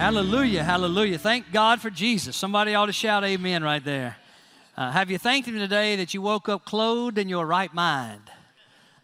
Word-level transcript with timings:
Hallelujah, 0.00 0.64
hallelujah. 0.64 1.18
Thank 1.18 1.52
God 1.52 1.82
for 1.82 1.90
Jesus. 1.90 2.34
Somebody 2.34 2.74
ought 2.74 2.86
to 2.86 2.92
shout 2.92 3.22
amen 3.22 3.62
right 3.62 3.84
there. 3.84 4.16
Uh, 4.74 4.90
have 4.90 5.10
you 5.10 5.18
thanked 5.18 5.46
Him 5.46 5.58
today 5.58 5.96
that 5.96 6.14
you 6.14 6.22
woke 6.22 6.48
up 6.48 6.64
clothed 6.64 7.18
in 7.18 7.28
your 7.28 7.44
right 7.44 7.72
mind? 7.74 8.22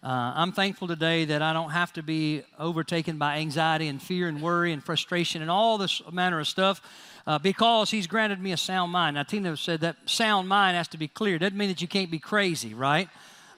Uh, 0.03 0.33
I'm 0.35 0.53
thankful 0.53 0.89
today 0.89 1.27
that 1.27 1.43
I 1.43 1.53
don't 1.53 1.69
have 1.69 1.93
to 1.93 2.03
be 2.03 2.45
overtaken 2.59 3.19
by 3.19 3.37
anxiety 3.41 3.89
and 3.89 4.01
fear 4.01 4.27
and 4.27 4.41
worry 4.41 4.73
and 4.73 4.83
frustration 4.83 5.43
and 5.43 5.51
all 5.51 5.77
this 5.77 6.01
manner 6.11 6.41
of 6.41 6.49
stuff 6.49 6.81
uh, 7.27 7.39
because 7.39 7.91
He's 7.91 8.07
granted 8.07 8.41
me 8.41 8.53
a 8.53 8.57
sound 8.57 8.91
mind. 8.91 9.17
Now, 9.17 9.25
Tina 9.25 9.55
said 9.59 9.83
that 9.83 9.97
sound 10.07 10.49
mind 10.49 10.79
has 10.79 10.89
to 10.89 10.97
be 10.97 11.09
clear. 11.09 11.39
Doesn't 11.39 11.59
mean 11.59 11.69
that 11.69 11.83
you 11.83 11.89
can't 11.89 12.11
be 12.11 12.19
crazy, 12.19 12.73
right? 12.73 13.11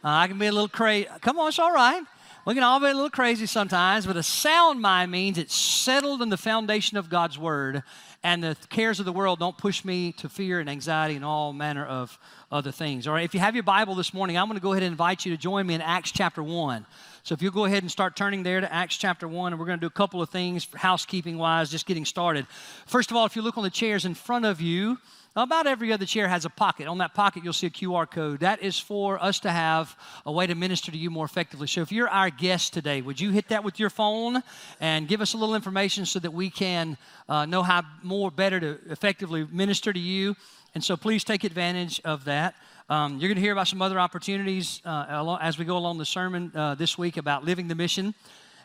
Uh, 0.02 0.08
I 0.08 0.26
can 0.26 0.40
be 0.40 0.46
a 0.46 0.52
little 0.52 0.66
crazy. 0.66 1.06
Come 1.20 1.38
on, 1.38 1.46
it's 1.46 1.60
all 1.60 1.72
right. 1.72 2.02
We 2.48 2.54
can 2.54 2.62
all 2.62 2.80
be 2.80 2.86
a 2.86 2.94
little 2.94 3.10
crazy 3.10 3.44
sometimes, 3.44 4.06
but 4.06 4.16
a 4.16 4.22
sound 4.22 4.80
mind 4.80 5.10
means 5.10 5.36
it's 5.36 5.54
settled 5.54 6.22
in 6.22 6.30
the 6.30 6.38
foundation 6.38 6.96
of 6.96 7.10
God's 7.10 7.38
Word, 7.38 7.82
and 8.22 8.42
the 8.42 8.56
cares 8.70 8.98
of 8.98 9.04
the 9.04 9.12
world 9.12 9.38
don't 9.38 9.58
push 9.58 9.84
me 9.84 10.12
to 10.12 10.30
fear 10.30 10.58
and 10.58 10.70
anxiety 10.70 11.14
and 11.14 11.26
all 11.26 11.52
manner 11.52 11.84
of 11.84 12.18
other 12.50 12.72
things. 12.72 13.06
All 13.06 13.12
right, 13.12 13.24
if 13.26 13.34
you 13.34 13.40
have 13.40 13.54
your 13.54 13.64
Bible 13.64 13.94
this 13.94 14.14
morning, 14.14 14.38
I'm 14.38 14.46
going 14.46 14.56
to 14.56 14.62
go 14.62 14.72
ahead 14.72 14.82
and 14.82 14.92
invite 14.92 15.26
you 15.26 15.36
to 15.36 15.36
join 15.36 15.66
me 15.66 15.74
in 15.74 15.82
Acts 15.82 16.10
chapter 16.10 16.42
1. 16.42 16.86
So 17.22 17.34
if 17.34 17.42
you'll 17.42 17.52
go 17.52 17.66
ahead 17.66 17.82
and 17.82 17.92
start 17.92 18.16
turning 18.16 18.44
there 18.44 18.62
to 18.62 18.72
Acts 18.72 18.96
chapter 18.96 19.28
1, 19.28 19.52
and 19.52 19.60
we're 19.60 19.66
going 19.66 19.78
to 19.78 19.82
do 19.82 19.86
a 19.86 19.90
couple 19.90 20.22
of 20.22 20.30
things 20.30 20.66
housekeeping 20.74 21.36
wise, 21.36 21.70
just 21.70 21.84
getting 21.84 22.06
started. 22.06 22.46
First 22.86 23.10
of 23.10 23.18
all, 23.18 23.26
if 23.26 23.36
you 23.36 23.42
look 23.42 23.58
on 23.58 23.62
the 23.62 23.68
chairs 23.68 24.06
in 24.06 24.14
front 24.14 24.46
of 24.46 24.62
you, 24.62 24.96
about 25.42 25.66
every 25.66 25.92
other 25.92 26.06
chair 26.06 26.26
has 26.26 26.44
a 26.44 26.50
pocket. 26.50 26.86
On 26.88 26.98
that 26.98 27.14
pocket, 27.14 27.44
you'll 27.44 27.52
see 27.52 27.66
a 27.66 27.70
QR 27.70 28.10
code. 28.10 28.40
That 28.40 28.62
is 28.62 28.78
for 28.78 29.22
us 29.22 29.38
to 29.40 29.50
have 29.50 29.96
a 30.26 30.32
way 30.32 30.46
to 30.46 30.54
minister 30.54 30.90
to 30.90 30.98
you 30.98 31.10
more 31.10 31.24
effectively. 31.24 31.66
So 31.66 31.80
if 31.82 31.92
you're 31.92 32.08
our 32.08 32.30
guest 32.30 32.72
today, 32.72 33.02
would 33.02 33.20
you 33.20 33.30
hit 33.30 33.48
that 33.48 33.62
with 33.62 33.78
your 33.78 33.90
phone 33.90 34.42
and 34.80 35.06
give 35.06 35.20
us 35.20 35.34
a 35.34 35.36
little 35.36 35.54
information 35.54 36.06
so 36.06 36.18
that 36.18 36.32
we 36.32 36.50
can 36.50 36.96
uh, 37.28 37.46
know 37.46 37.62
how 37.62 37.82
more 38.02 38.30
better 38.30 38.58
to 38.58 38.78
effectively 38.90 39.46
minister 39.50 39.92
to 39.92 40.00
you? 40.00 40.34
And 40.74 40.82
so 40.82 40.96
please 40.96 41.24
take 41.24 41.44
advantage 41.44 42.00
of 42.04 42.24
that. 42.24 42.54
Um, 42.88 43.18
you're 43.18 43.28
going 43.28 43.36
to 43.36 43.42
hear 43.42 43.52
about 43.52 43.68
some 43.68 43.82
other 43.82 44.00
opportunities 44.00 44.80
uh, 44.84 45.38
as 45.40 45.58
we 45.58 45.64
go 45.64 45.76
along 45.76 45.98
the 45.98 46.06
sermon 46.06 46.50
uh, 46.54 46.74
this 46.74 46.96
week 46.96 47.16
about 47.16 47.44
living 47.44 47.68
the 47.68 47.74
mission. 47.74 48.14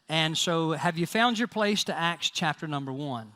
And 0.10 0.38
so, 0.38 0.72
have 0.72 0.98
you 0.98 1.06
found 1.06 1.40
your 1.40 1.48
place 1.48 1.86
to 1.86 1.98
Acts 1.98 2.30
chapter 2.30 2.68
number 2.68 2.92
one? 2.92 3.32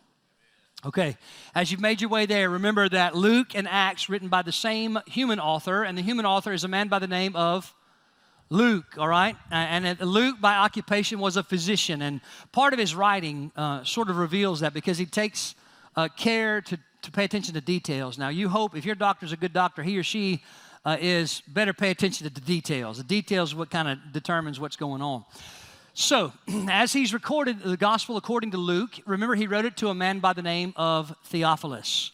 Okay, 0.85 1.17
as 1.55 1.71
you've 1.71 1.81
made 1.81 2.01
your 2.01 2.09
way 2.11 2.27
there, 2.27 2.51
remember 2.51 2.87
that 2.87 3.15
Luke 3.15 3.55
and 3.55 3.67
Acts 3.67 4.09
written 4.09 4.27
by 4.27 4.43
the 4.43 4.51
same 4.51 4.99
human 5.07 5.39
author, 5.39 5.83
and 5.83 5.97
the 5.97 6.03
human 6.03 6.23
author 6.23 6.53
is 6.53 6.63
a 6.63 6.67
man 6.67 6.87
by 6.87 6.99
the 6.99 7.07
name 7.07 7.35
of 7.35 7.73
Luke, 8.51 8.95
all 8.95 9.07
right? 9.07 9.35
And 9.49 9.99
Luke, 10.01 10.39
by 10.39 10.55
occupation, 10.55 11.17
was 11.17 11.35
a 11.35 11.41
physician, 11.41 12.03
and 12.03 12.21
part 12.51 12.73
of 12.73 12.79
his 12.79 12.93
writing 12.93 13.51
uh, 13.55 13.83
sort 13.85 14.11
of 14.11 14.17
reveals 14.17 14.59
that 14.59 14.75
because 14.75 14.99
he 14.99 15.07
takes 15.07 15.55
uh, 15.95 16.09
care 16.09 16.61
to, 16.61 16.77
to 17.01 17.11
pay 17.11 17.23
attention 17.23 17.55
to 17.55 17.61
details. 17.61 18.19
Now, 18.19 18.29
you 18.29 18.47
hope 18.47 18.77
if 18.77 18.85
your 18.85 18.95
doctor's 18.95 19.31
a 19.31 19.37
good 19.37 19.53
doctor, 19.53 19.81
he 19.81 19.97
or 19.97 20.03
she 20.03 20.43
uh, 20.85 20.95
is 21.01 21.41
better 21.47 21.73
pay 21.73 21.89
attention 21.89 22.27
to 22.27 22.33
the 22.33 22.39
details. 22.39 22.97
The 22.97 23.03
details 23.03 23.55
what 23.55 23.71
kind 23.71 23.87
of 23.87 23.97
determines 24.13 24.59
what's 24.59 24.75
going 24.75 25.01
on. 25.01 25.25
So, 25.99 26.31
as 26.69 26.93
he's 26.93 27.11
recorded 27.11 27.63
the 27.63 27.75
gospel 27.75 28.17
according 28.17 28.51
to 28.51 28.57
Luke, 28.57 28.99
remember 29.07 29.33
he 29.33 29.47
wrote 29.47 29.65
it 29.65 29.77
to 29.77 29.87
a 29.87 29.95
man 29.95 30.19
by 30.19 30.33
the 30.33 30.43
name 30.43 30.73
of 30.75 31.15
Theophilus. 31.25 32.11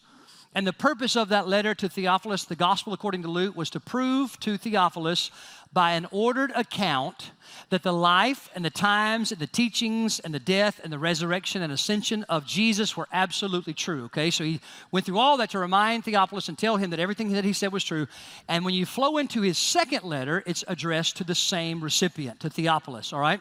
And 0.54 0.66
the 0.66 0.72
purpose 0.72 1.16
of 1.16 1.28
that 1.28 1.48
letter 1.48 1.74
to 1.74 1.90
Theophilus, 1.90 2.44
the 2.44 2.56
gospel 2.56 2.94
according 2.94 3.24
to 3.24 3.28
Luke, 3.28 3.54
was 3.54 3.68
to 3.70 3.80
prove 3.80 4.40
to 4.40 4.56
Theophilus 4.56 5.30
by 5.70 5.92
an 5.92 6.06
ordered 6.12 6.52
account 6.52 7.32
that 7.68 7.82
the 7.82 7.92
life 7.92 8.48
and 8.54 8.64
the 8.64 8.70
times 8.70 9.32
and 9.32 9.40
the 9.40 9.46
teachings 9.46 10.18
and 10.18 10.32
the 10.32 10.38
death 10.38 10.80
and 10.82 10.90
the 10.90 10.98
resurrection 10.98 11.60
and 11.60 11.70
ascension 11.70 12.22
of 12.30 12.46
Jesus 12.46 12.96
were 12.96 13.08
absolutely 13.12 13.74
true. 13.74 14.04
Okay, 14.04 14.30
so 14.30 14.44
he 14.44 14.60
went 14.92 15.04
through 15.04 15.18
all 15.18 15.36
that 15.36 15.50
to 15.50 15.58
remind 15.58 16.04
Theophilus 16.04 16.48
and 16.48 16.56
tell 16.56 16.78
him 16.78 16.88
that 16.88 17.00
everything 17.00 17.32
that 17.32 17.44
he 17.44 17.52
said 17.52 17.70
was 17.70 17.84
true. 17.84 18.06
And 18.48 18.64
when 18.64 18.72
you 18.72 18.86
flow 18.86 19.18
into 19.18 19.42
his 19.42 19.58
second 19.58 20.04
letter, 20.04 20.42
it's 20.46 20.64
addressed 20.68 21.18
to 21.18 21.24
the 21.24 21.34
same 21.34 21.82
recipient, 21.82 22.40
to 22.40 22.48
Theophilus, 22.48 23.12
all 23.12 23.20
right? 23.20 23.40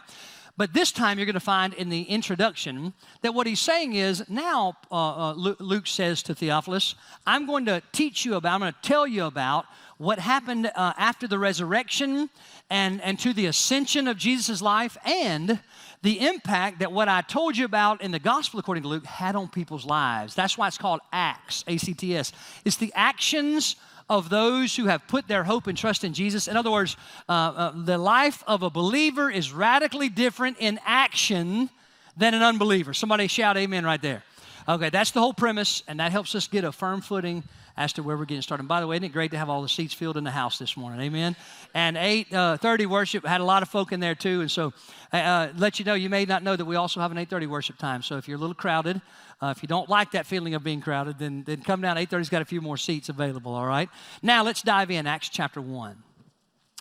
But 0.56 0.74
this 0.74 0.92
time 0.92 1.18
you're 1.18 1.26
going 1.26 1.34
to 1.34 1.40
find 1.40 1.74
in 1.74 1.90
the 1.90 2.04
introduction 2.04 2.94
that 3.24 3.34
what 3.34 3.48
he's 3.48 3.60
saying 3.60 3.94
is 3.94 4.24
now, 4.30 4.78
uh, 4.92 5.32
uh, 5.32 5.34
Luke 5.34 5.88
says 5.88 6.22
to 6.24 6.36
Theophilus, 6.36 6.94
I'm 7.26 7.48
going 7.48 7.66
to 7.66 7.82
teach 7.92 8.24
you 8.24 8.36
about, 8.36 8.54
I'm 8.54 8.60
going 8.60 8.74
to 8.74 8.88
tell 8.88 9.08
you 9.08 9.26
about 9.26 9.66
what 9.98 10.20
happened 10.20 10.68
uh, 10.76 10.94
after 10.98 11.28
the 11.28 11.40
resurrection 11.40 12.30
and, 12.70 13.02
and 13.02 13.18
to 13.20 13.34
the 13.34 13.48
ascension 13.48 14.08
of 14.08 14.18
Jesus' 14.18 14.62
life 14.62 14.96
and 15.06 15.60
the 16.04 16.20
impact 16.28 16.80
that 16.80 16.92
what 16.92 17.08
I 17.08 17.22
told 17.22 17.58
you 17.58 17.66
about 17.66 18.02
in 18.02 18.12
the 18.12 18.20
gospel 18.20 18.60
according 18.60 18.84
to 18.84 18.90
Luke 18.90 19.06
had 19.06 19.36
on 19.36 19.48
people's 19.48 19.86
lives. 19.86 20.36
That's 20.36 20.56
why 20.58 20.68
it's 20.68 20.78
called 20.78 21.00
Acts, 21.12 21.64
A 21.68 21.78
C 21.78 21.94
T 21.94 22.16
S. 22.16 22.32
It's 22.64 22.78
the 22.78 22.92
actions 22.94 23.76
of 24.14 24.30
those 24.30 24.76
who 24.76 24.86
have 24.86 25.08
put 25.08 25.28
their 25.28 25.44
hope 25.44 25.66
and 25.66 25.76
trust 25.76 26.04
in 26.04 26.14
Jesus. 26.14 26.48
In 26.48 26.56
other 26.56 26.70
words, 26.70 26.96
uh, 27.28 27.32
uh, 27.32 27.72
the 27.76 27.98
life 27.98 28.44
of 28.46 28.62
a 28.62 28.70
believer 28.70 29.30
is 29.30 29.52
radically 29.52 30.08
different 30.08 30.58
in 30.60 30.80
action 30.86 31.70
than 32.16 32.36
an 32.36 32.44
unbeliever. 32.44 32.94
Somebody 32.94 33.28
shout 33.28 33.58
amen 33.58 33.84
right 33.84 34.02
there. 34.02 34.24
Okay, 34.70 34.90
that's 34.90 35.12
the 35.12 35.20
whole 35.20 35.34
premise, 35.34 35.82
and 35.88 36.00
that 36.00 36.12
helps 36.12 36.36
us 36.36 36.48
get 36.48 36.64
a 36.64 36.72
firm 36.72 37.02
footing 37.02 37.44
as 37.76 37.94
to 37.94 38.04
where 38.04 38.18
we're 38.18 38.26
getting 38.26 38.42
started. 38.42 38.62
And 38.62 38.70
by 38.70 38.82
the 38.82 38.88
way, 38.88 38.96
isn't 38.98 39.06
it 39.06 39.14
great 39.14 39.32
to 39.32 39.38
have 39.38 39.50
all 39.50 39.62
the 39.62 39.70
seats 39.70 39.94
filled 39.94 40.18
in 40.18 40.24
the 40.24 40.32
house 40.32 40.60
this 40.60 40.78
morning? 40.78 41.02
Amen. 41.02 41.36
And 41.74 41.98
8:30 41.98 42.86
uh, 42.86 42.90
worship 42.90 43.26
had 43.26 43.42
a 43.42 43.46
lot 43.46 43.64
of 43.64 43.70
folk 43.70 43.92
in 43.92 44.00
there 44.00 44.16
too, 44.16 44.42
and 44.42 44.52
so 44.52 44.74
uh, 45.12 45.18
uh, 45.18 45.54
let 45.58 45.80
you 45.80 45.86
know 45.86 45.94
you 45.94 46.10
may 46.10 46.26
not 46.26 46.44
know 46.44 46.56
that 46.56 46.66
we 46.66 46.76
also 46.76 47.00
have 47.00 47.12
an 47.12 47.18
8:30 47.18 47.48
worship 47.48 47.78
time. 47.78 48.02
So 48.02 48.18
if 48.18 48.28
you're 48.28 48.38
a 48.38 48.42
little 48.42 48.56
crowded, 48.56 49.02
uh, 49.44 49.54
if 49.56 49.62
you 49.62 49.68
don't 49.68 49.90
like 49.90 50.12
that 50.12 50.26
feeling 50.26 50.56
of 50.56 50.64
being 50.64 50.80
crowded, 50.80 51.20
then, 51.20 51.44
then 51.44 51.62
come 51.62 51.82
down. 51.82 51.98
8.30's 51.98 52.30
got 52.30 52.42
a 52.42 52.46
few 52.46 52.62
more 52.62 52.78
seats 52.78 53.10
available, 53.10 53.54
all 53.54 53.66
right? 53.66 53.90
Now 54.22 54.42
let's 54.42 54.62
dive 54.62 54.90
in, 54.90 55.06
Acts 55.06 55.28
chapter 55.28 55.60
1. 55.60 56.02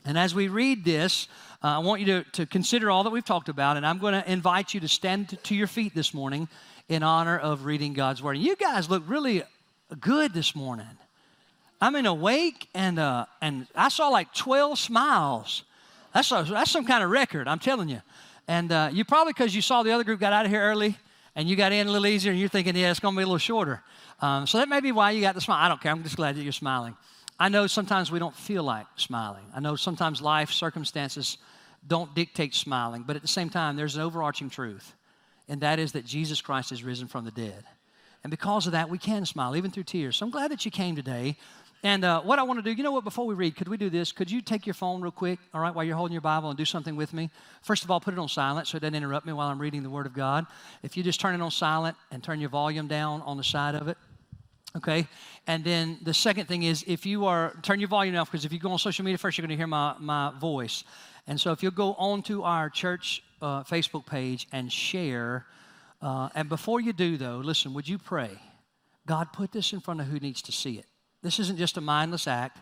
And 0.04 0.16
as 0.16 0.32
we 0.32 0.46
read 0.46 0.84
this, 0.84 1.26
uh, 1.64 1.68
I 1.68 1.78
want 1.78 2.00
you 2.00 2.06
to, 2.06 2.24
to 2.32 2.46
consider 2.46 2.88
all 2.88 3.02
that 3.02 3.10
we've 3.10 3.24
talked 3.24 3.48
about, 3.48 3.76
and 3.76 3.84
I'm 3.84 3.98
going 3.98 4.14
to 4.14 4.30
invite 4.30 4.74
you 4.74 4.80
to 4.80 4.88
stand 4.88 5.36
to 5.42 5.54
your 5.56 5.66
feet 5.66 5.92
this 5.92 6.14
morning 6.14 6.48
in 6.88 7.02
honor 7.02 7.36
of 7.36 7.64
reading 7.64 7.94
God's 7.94 8.22
Word. 8.22 8.36
And 8.36 8.44
you 8.44 8.54
guys 8.54 8.88
look 8.88 9.02
really 9.06 9.42
good 10.00 10.32
this 10.32 10.54
morning. 10.54 10.86
I 11.80 11.90
mean, 11.90 12.06
awake, 12.06 12.68
and, 12.74 12.98
uh, 12.98 13.26
and 13.40 13.66
I 13.74 13.88
saw 13.88 14.08
like 14.08 14.32
12 14.34 14.78
smiles. 14.78 15.64
That's, 16.14 16.30
a, 16.30 16.46
that's 16.48 16.70
some 16.70 16.84
kind 16.84 17.02
of 17.02 17.10
record, 17.10 17.48
I'm 17.48 17.58
telling 17.58 17.88
you. 17.88 18.00
And 18.46 18.70
uh, 18.70 18.90
you 18.92 19.04
probably, 19.04 19.32
because 19.32 19.54
you 19.54 19.62
saw 19.62 19.82
the 19.82 19.92
other 19.92 20.04
group 20.04 20.20
got 20.20 20.32
out 20.32 20.44
of 20.44 20.50
here 20.50 20.62
early, 20.62 20.96
and 21.34 21.48
you 21.48 21.56
got 21.56 21.72
in 21.72 21.86
a 21.86 21.90
little 21.90 22.06
easier 22.06 22.30
and 22.30 22.38
you're 22.38 22.48
thinking, 22.48 22.76
yeah, 22.76 22.90
it's 22.90 23.00
going 23.00 23.14
to 23.14 23.18
be 23.18 23.22
a 23.22 23.26
little 23.26 23.38
shorter. 23.38 23.82
Um, 24.20 24.46
so 24.46 24.58
that 24.58 24.68
may 24.68 24.80
be 24.80 24.92
why 24.92 25.12
you 25.12 25.20
got 25.20 25.34
the 25.34 25.40
smile. 25.40 25.64
I 25.64 25.68
don't 25.68 25.80
care. 25.80 25.90
I'm 25.90 26.02
just 26.02 26.16
glad 26.16 26.36
that 26.36 26.42
you're 26.42 26.52
smiling. 26.52 26.96
I 27.40 27.48
know 27.48 27.66
sometimes 27.66 28.12
we 28.12 28.18
don't 28.18 28.36
feel 28.36 28.62
like 28.62 28.86
smiling. 28.96 29.44
I 29.54 29.60
know 29.60 29.74
sometimes 29.74 30.20
life 30.20 30.50
circumstances 30.50 31.38
don't 31.86 32.14
dictate 32.14 32.54
smiling, 32.54 33.02
but 33.06 33.16
at 33.16 33.22
the 33.22 33.28
same 33.28 33.50
time, 33.50 33.76
there's 33.76 33.96
an 33.96 34.02
overarching 34.02 34.50
truth, 34.50 34.94
and 35.48 35.60
that 35.62 35.80
is 35.80 35.92
that 35.92 36.04
Jesus 36.04 36.40
Christ 36.40 36.70
is 36.70 36.84
risen 36.84 37.08
from 37.08 37.24
the 37.24 37.32
dead. 37.32 37.64
And 38.24 38.30
because 38.30 38.66
of 38.66 38.72
that, 38.72 38.88
we 38.88 38.98
can 38.98 39.26
smile, 39.26 39.56
even 39.56 39.70
through 39.70 39.84
tears. 39.84 40.16
So 40.16 40.26
I'm 40.26 40.30
glad 40.30 40.50
that 40.50 40.64
you 40.64 40.70
came 40.70 40.94
today. 40.94 41.36
And 41.84 42.04
uh, 42.04 42.20
what 42.20 42.38
I 42.38 42.44
want 42.44 42.58
to 42.58 42.62
do, 42.62 42.70
you 42.70 42.84
know 42.84 42.92
what, 42.92 43.02
before 43.02 43.26
we 43.26 43.34
read, 43.34 43.56
could 43.56 43.66
we 43.66 43.76
do 43.76 43.90
this? 43.90 44.12
Could 44.12 44.30
you 44.30 44.40
take 44.40 44.66
your 44.66 44.74
phone 44.74 45.00
real 45.00 45.10
quick, 45.10 45.40
all 45.52 45.60
right, 45.60 45.74
while 45.74 45.84
you're 45.84 45.96
holding 45.96 46.12
your 46.12 46.20
Bible 46.20 46.48
and 46.48 46.56
do 46.56 46.64
something 46.64 46.94
with 46.94 47.12
me? 47.12 47.28
First 47.62 47.82
of 47.82 47.90
all, 47.90 47.98
put 47.98 48.14
it 48.14 48.20
on 48.20 48.28
silent 48.28 48.68
so 48.68 48.76
it 48.76 48.80
doesn't 48.80 48.94
interrupt 48.94 49.26
me 49.26 49.32
while 49.32 49.48
I'm 49.48 49.58
reading 49.58 49.82
the 49.82 49.90
Word 49.90 50.06
of 50.06 50.14
God. 50.14 50.46
If 50.84 50.96
you 50.96 51.02
just 51.02 51.20
turn 51.20 51.34
it 51.34 51.40
on 51.40 51.50
silent 51.50 51.96
and 52.12 52.22
turn 52.22 52.38
your 52.38 52.50
volume 52.50 52.86
down 52.86 53.20
on 53.22 53.36
the 53.36 53.42
side 53.42 53.74
of 53.74 53.88
it, 53.88 53.98
okay? 54.76 55.08
And 55.48 55.64
then 55.64 55.98
the 56.02 56.14
second 56.14 56.46
thing 56.46 56.62
is 56.62 56.84
if 56.86 57.04
you 57.04 57.26
are, 57.26 57.56
turn 57.62 57.80
your 57.80 57.88
volume 57.88 58.14
off 58.16 58.30
because 58.30 58.44
if 58.44 58.52
you 58.52 58.60
go 58.60 58.70
on 58.70 58.78
social 58.78 59.04
media 59.04 59.18
first, 59.18 59.36
you're 59.36 59.42
going 59.42 59.56
to 59.56 59.60
hear 59.60 59.66
my, 59.66 59.96
my 59.98 60.32
voice. 60.38 60.84
And 61.26 61.40
so 61.40 61.50
if 61.50 61.64
you'll 61.64 61.72
go 61.72 61.94
on 61.94 62.22
to 62.24 62.44
our 62.44 62.70
church 62.70 63.24
uh, 63.40 63.64
Facebook 63.64 64.06
page 64.06 64.46
and 64.52 64.72
share, 64.72 65.46
uh, 66.02 66.28
and 66.34 66.48
before 66.48 66.80
you 66.80 66.92
do, 66.92 67.16
though, 67.16 67.38
listen, 67.38 67.72
would 67.74 67.88
you 67.88 67.96
pray? 67.96 68.30
God, 69.06 69.32
put 69.32 69.52
this 69.52 69.72
in 69.72 69.80
front 69.80 70.00
of 70.00 70.06
who 70.06 70.18
needs 70.18 70.42
to 70.42 70.52
see 70.52 70.78
it. 70.78 70.86
This 71.22 71.38
isn't 71.38 71.58
just 71.58 71.76
a 71.76 71.80
mindless 71.80 72.26
act. 72.26 72.58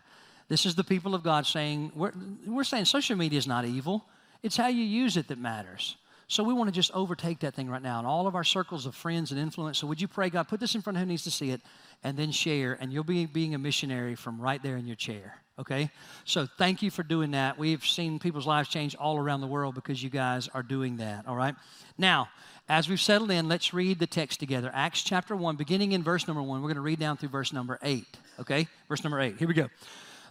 This 0.49 0.67
is 0.67 0.75
the 0.75 0.85
people 0.85 1.15
of 1.15 1.23
God 1.23 1.47
saying, 1.47 1.93
we're, 1.95 2.13
we're 2.47 2.65
saying 2.65 2.85
social 2.85 3.17
media 3.17 3.39
is 3.39 3.47
not 3.47 3.65
evil. 3.65 4.05
It's 4.43 4.57
how 4.57 4.69
you 4.69 4.85
use 4.85 5.17
it 5.17 5.29
that 5.29 5.39
matters. 5.39 5.97
So 6.29 6.45
we 6.45 6.55
want 6.55 6.69
to 6.69 6.73
just 6.73 6.93
overtake 6.93 7.41
that 7.41 7.55
thing 7.55 7.69
right 7.69 7.83
now 7.83 7.99
in 7.99 8.07
all 8.07 8.27
of 8.29 8.37
our 8.37 8.45
circles 8.45 8.87
of 8.87 8.95
friends 8.95 9.33
and 9.33 9.41
influence. 9.41 9.79
So 9.79 9.89
would 9.89 10.01
you 10.01 10.07
pray, 10.07 10.31
God, 10.31 10.47
put 10.47 10.61
this 10.61 10.75
in 10.77 10.81
front 10.81 10.97
of 10.97 11.01
who 11.01 11.07
needs 11.07 11.25
to 11.25 11.31
see 11.31 11.51
it 11.51 11.61
and 12.05 12.17
then 12.17 12.31
share, 12.31 12.79
and 12.81 12.93
you'll 12.93 13.03
be 13.05 13.27
being 13.27 13.55
a 13.55 13.59
missionary 13.59 14.15
from 14.15 14.41
right 14.41 14.63
there 14.63 14.77
in 14.77 14.87
your 14.87 14.97
chair. 14.97 15.35
Okay? 15.59 15.91
So 16.25 16.47
thank 16.57 16.83
you 16.83 16.91
for 16.91 17.03
doing 17.03 17.33
that. 17.33 17.59
We've 17.59 17.85
seen 17.85 18.19
people's 18.19 18.47
lives 18.47 18.69
change 18.69 18.95
all 18.95 19.19
around 19.19 19.41
the 19.41 19.49
world 19.49 19.75
because 19.75 20.03
you 20.03 20.09
guys 20.09 20.49
are 20.55 20.63
doing 20.63 20.99
that. 20.99 21.27
All 21.27 21.37
right? 21.37 21.55
Now, 21.99 22.29
as 22.71 22.89
we've 22.89 23.01
settled 23.01 23.33
in, 23.33 23.49
let's 23.49 23.75
read 23.75 23.99
the 23.99 24.07
text 24.07 24.39
together. 24.39 24.71
Acts 24.73 25.03
chapter 25.03 25.35
1, 25.35 25.57
beginning 25.57 25.91
in 25.91 26.05
verse 26.05 26.29
number 26.29 26.41
1. 26.41 26.63
We're 26.63 26.69
going 26.69 26.77
to 26.77 26.81
read 26.81 27.01
down 27.01 27.17
through 27.17 27.31
verse 27.31 27.53
number 27.53 27.81
8. 27.83 28.07
Okay? 28.39 28.69
Verse 28.89 29.03
number 29.03 29.21
8. 29.21 29.37
Here 29.39 29.49
we 29.49 29.55
go. 29.55 29.69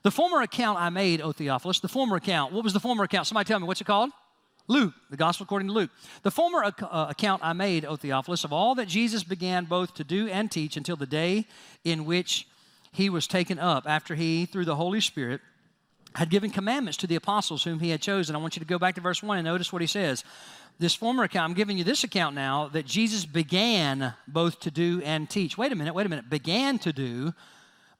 The 0.03 0.11
former 0.11 0.41
account 0.41 0.79
I 0.79 0.89
made, 0.89 1.19
O 1.19 1.33
Theophilus, 1.33 1.81
the 1.81 1.89
former 1.89 2.15
account. 2.15 2.53
What 2.53 2.63
was 2.63 2.71
the 2.71 2.79
former 2.79 3.03
account? 3.03 3.27
Somebody 3.27 3.45
tell 3.45 3.59
me, 3.59 3.67
what's 3.67 3.81
it 3.81 3.83
called? 3.83 4.11
Luke, 4.69 4.93
the 5.09 5.17
gospel 5.17 5.43
according 5.43 5.67
to 5.67 5.73
Luke. 5.73 5.89
The 6.23 6.31
former 6.31 6.63
ac- 6.63 6.87
uh, 6.89 7.07
account 7.09 7.41
I 7.43 7.51
made, 7.51 7.83
O 7.83 7.97
Theophilus, 7.97 8.45
of 8.45 8.53
all 8.53 8.73
that 8.75 8.87
Jesus 8.87 9.25
began 9.25 9.65
both 9.65 9.93
to 9.95 10.05
do 10.05 10.29
and 10.29 10.49
teach 10.49 10.77
until 10.77 10.95
the 10.95 11.05
day 11.05 11.45
in 11.83 12.05
which 12.05 12.47
he 12.93 13.09
was 13.09 13.27
taken 13.27 13.59
up, 13.59 13.83
after 13.85 14.15
he, 14.15 14.45
through 14.45 14.65
the 14.65 14.77
Holy 14.77 15.01
Spirit, 15.01 15.41
had 16.15 16.29
given 16.29 16.49
commandments 16.49 16.97
to 16.97 17.07
the 17.07 17.15
apostles 17.15 17.63
whom 17.63 17.79
he 17.79 17.89
had 17.89 18.01
chosen. 18.01 18.35
I 18.35 18.39
want 18.39 18.55
you 18.55 18.61
to 18.61 18.65
go 18.65 18.79
back 18.79 18.95
to 18.95 19.01
verse 19.01 19.21
1 19.21 19.37
and 19.37 19.45
notice 19.45 19.73
what 19.73 19.81
he 19.81 19.87
says. 19.87 20.23
This 20.79 20.95
former 20.95 21.23
account, 21.23 21.49
I'm 21.49 21.55
giving 21.55 21.77
you 21.77 21.83
this 21.83 22.05
account 22.05 22.35
now 22.35 22.69
that 22.69 22.85
Jesus 22.85 23.25
began 23.25 24.13
both 24.29 24.61
to 24.61 24.71
do 24.71 25.01
and 25.03 25.29
teach. 25.29 25.57
Wait 25.57 25.73
a 25.73 25.75
minute, 25.75 25.93
wait 25.93 26.05
a 26.05 26.09
minute. 26.09 26.29
Began 26.29 26.79
to 26.79 26.93
do, 26.93 27.33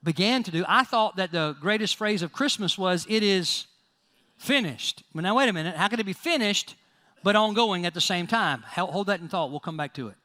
began 0.02 0.44
to 0.44 0.52
do. 0.52 0.64
I 0.66 0.86
thought 0.86 1.18
that 1.18 1.34
the 1.34 1.58
greatest 1.60 1.98
phrase 1.98 2.22
of 2.22 2.32
Christmas 2.32 2.78
was, 2.78 3.06
it 3.10 3.22
is 3.22 3.68
finished. 4.38 5.04
But 5.14 5.24
now, 5.24 5.36
wait 5.36 5.50
a 5.50 5.54
minute. 5.54 5.76
How 5.76 5.90
could 5.90 6.00
it 6.00 6.06
be 6.06 6.14
finished 6.14 6.76
but 7.22 7.36
ongoing 7.36 7.86
at 7.86 7.94
the 7.94 8.00
same 8.00 8.28
time? 8.28 8.62
Hold 8.62 9.08
that 9.08 9.20
in 9.20 9.28
thought. 9.28 9.52
We'll 9.52 9.60
come 9.60 9.76
back 9.76 9.94
to 9.96 10.08
it. 10.08 10.16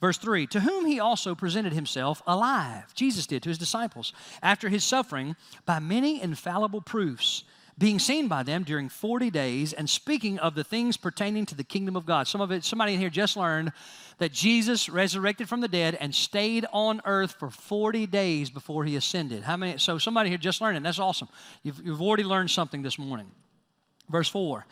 Verse 0.00 0.18
3 0.18 0.46
To 0.46 0.60
whom 0.60 0.86
he 0.86 1.00
also 1.00 1.34
presented 1.34 1.72
himself 1.72 2.22
alive, 2.24 2.94
Jesus 2.94 3.26
did 3.26 3.42
to 3.42 3.48
his 3.48 3.58
disciples, 3.58 4.12
after 4.44 4.68
his 4.68 4.84
suffering, 4.84 5.34
by 5.64 5.80
many 5.80 6.22
infallible 6.22 6.82
proofs, 6.82 7.42
being 7.78 7.98
seen 7.98 8.26
by 8.26 8.42
them 8.42 8.62
during 8.62 8.88
40 8.88 9.30
days, 9.30 9.72
and 9.74 9.88
speaking 9.88 10.38
of 10.38 10.54
the 10.54 10.64
things 10.64 10.96
pertaining 10.96 11.44
to 11.46 11.54
the 11.54 11.64
kingdom 11.64 11.94
of 11.94 12.06
God. 12.06 12.26
Some 12.26 12.40
of 12.40 12.50
it, 12.50 12.64
somebody 12.64 12.94
in 12.94 13.00
here 13.00 13.10
just 13.10 13.36
learned 13.36 13.72
that 14.18 14.32
Jesus 14.32 14.88
resurrected 14.88 15.46
from 15.46 15.60
the 15.60 15.68
dead 15.68 15.94
and 16.00 16.14
stayed 16.14 16.64
on 16.72 17.02
earth 17.04 17.32
for 17.38 17.50
40 17.50 18.06
days 18.06 18.48
before 18.48 18.84
he 18.84 18.96
ascended. 18.96 19.42
How 19.42 19.58
many? 19.58 19.76
So 19.78 19.98
somebody 19.98 20.30
here 20.30 20.38
just 20.38 20.62
learned 20.62 20.78
it. 20.78 20.82
That's 20.82 20.98
awesome. 20.98 21.28
You've, 21.62 21.80
you've 21.84 22.00
already 22.00 22.24
learned 22.24 22.50
something 22.50 22.80
this 22.80 22.98
morning. 22.98 23.30
Verse 24.08 24.28
4 24.28 24.64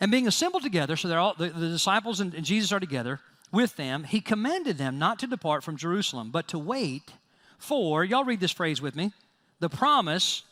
And 0.00 0.12
being 0.12 0.28
assembled 0.28 0.62
together, 0.62 0.94
so 0.94 1.08
they're 1.08 1.18
all, 1.18 1.34
the, 1.34 1.48
the 1.48 1.68
disciples 1.68 2.20
and, 2.20 2.32
and 2.32 2.44
Jesus 2.44 2.70
are 2.70 2.80
together 2.80 3.18
with 3.50 3.74
them, 3.74 4.04
he 4.04 4.20
commanded 4.20 4.78
them 4.78 4.98
not 4.98 5.18
to 5.18 5.26
depart 5.26 5.64
from 5.64 5.76
Jerusalem, 5.76 6.30
but 6.30 6.46
to 6.48 6.58
wait 6.58 7.12
for, 7.58 8.04
y'all 8.04 8.24
read 8.24 8.40
this 8.40 8.52
phrase 8.52 8.80
with 8.80 8.94
me, 8.94 9.12
the 9.60 9.68
promise 9.68 10.42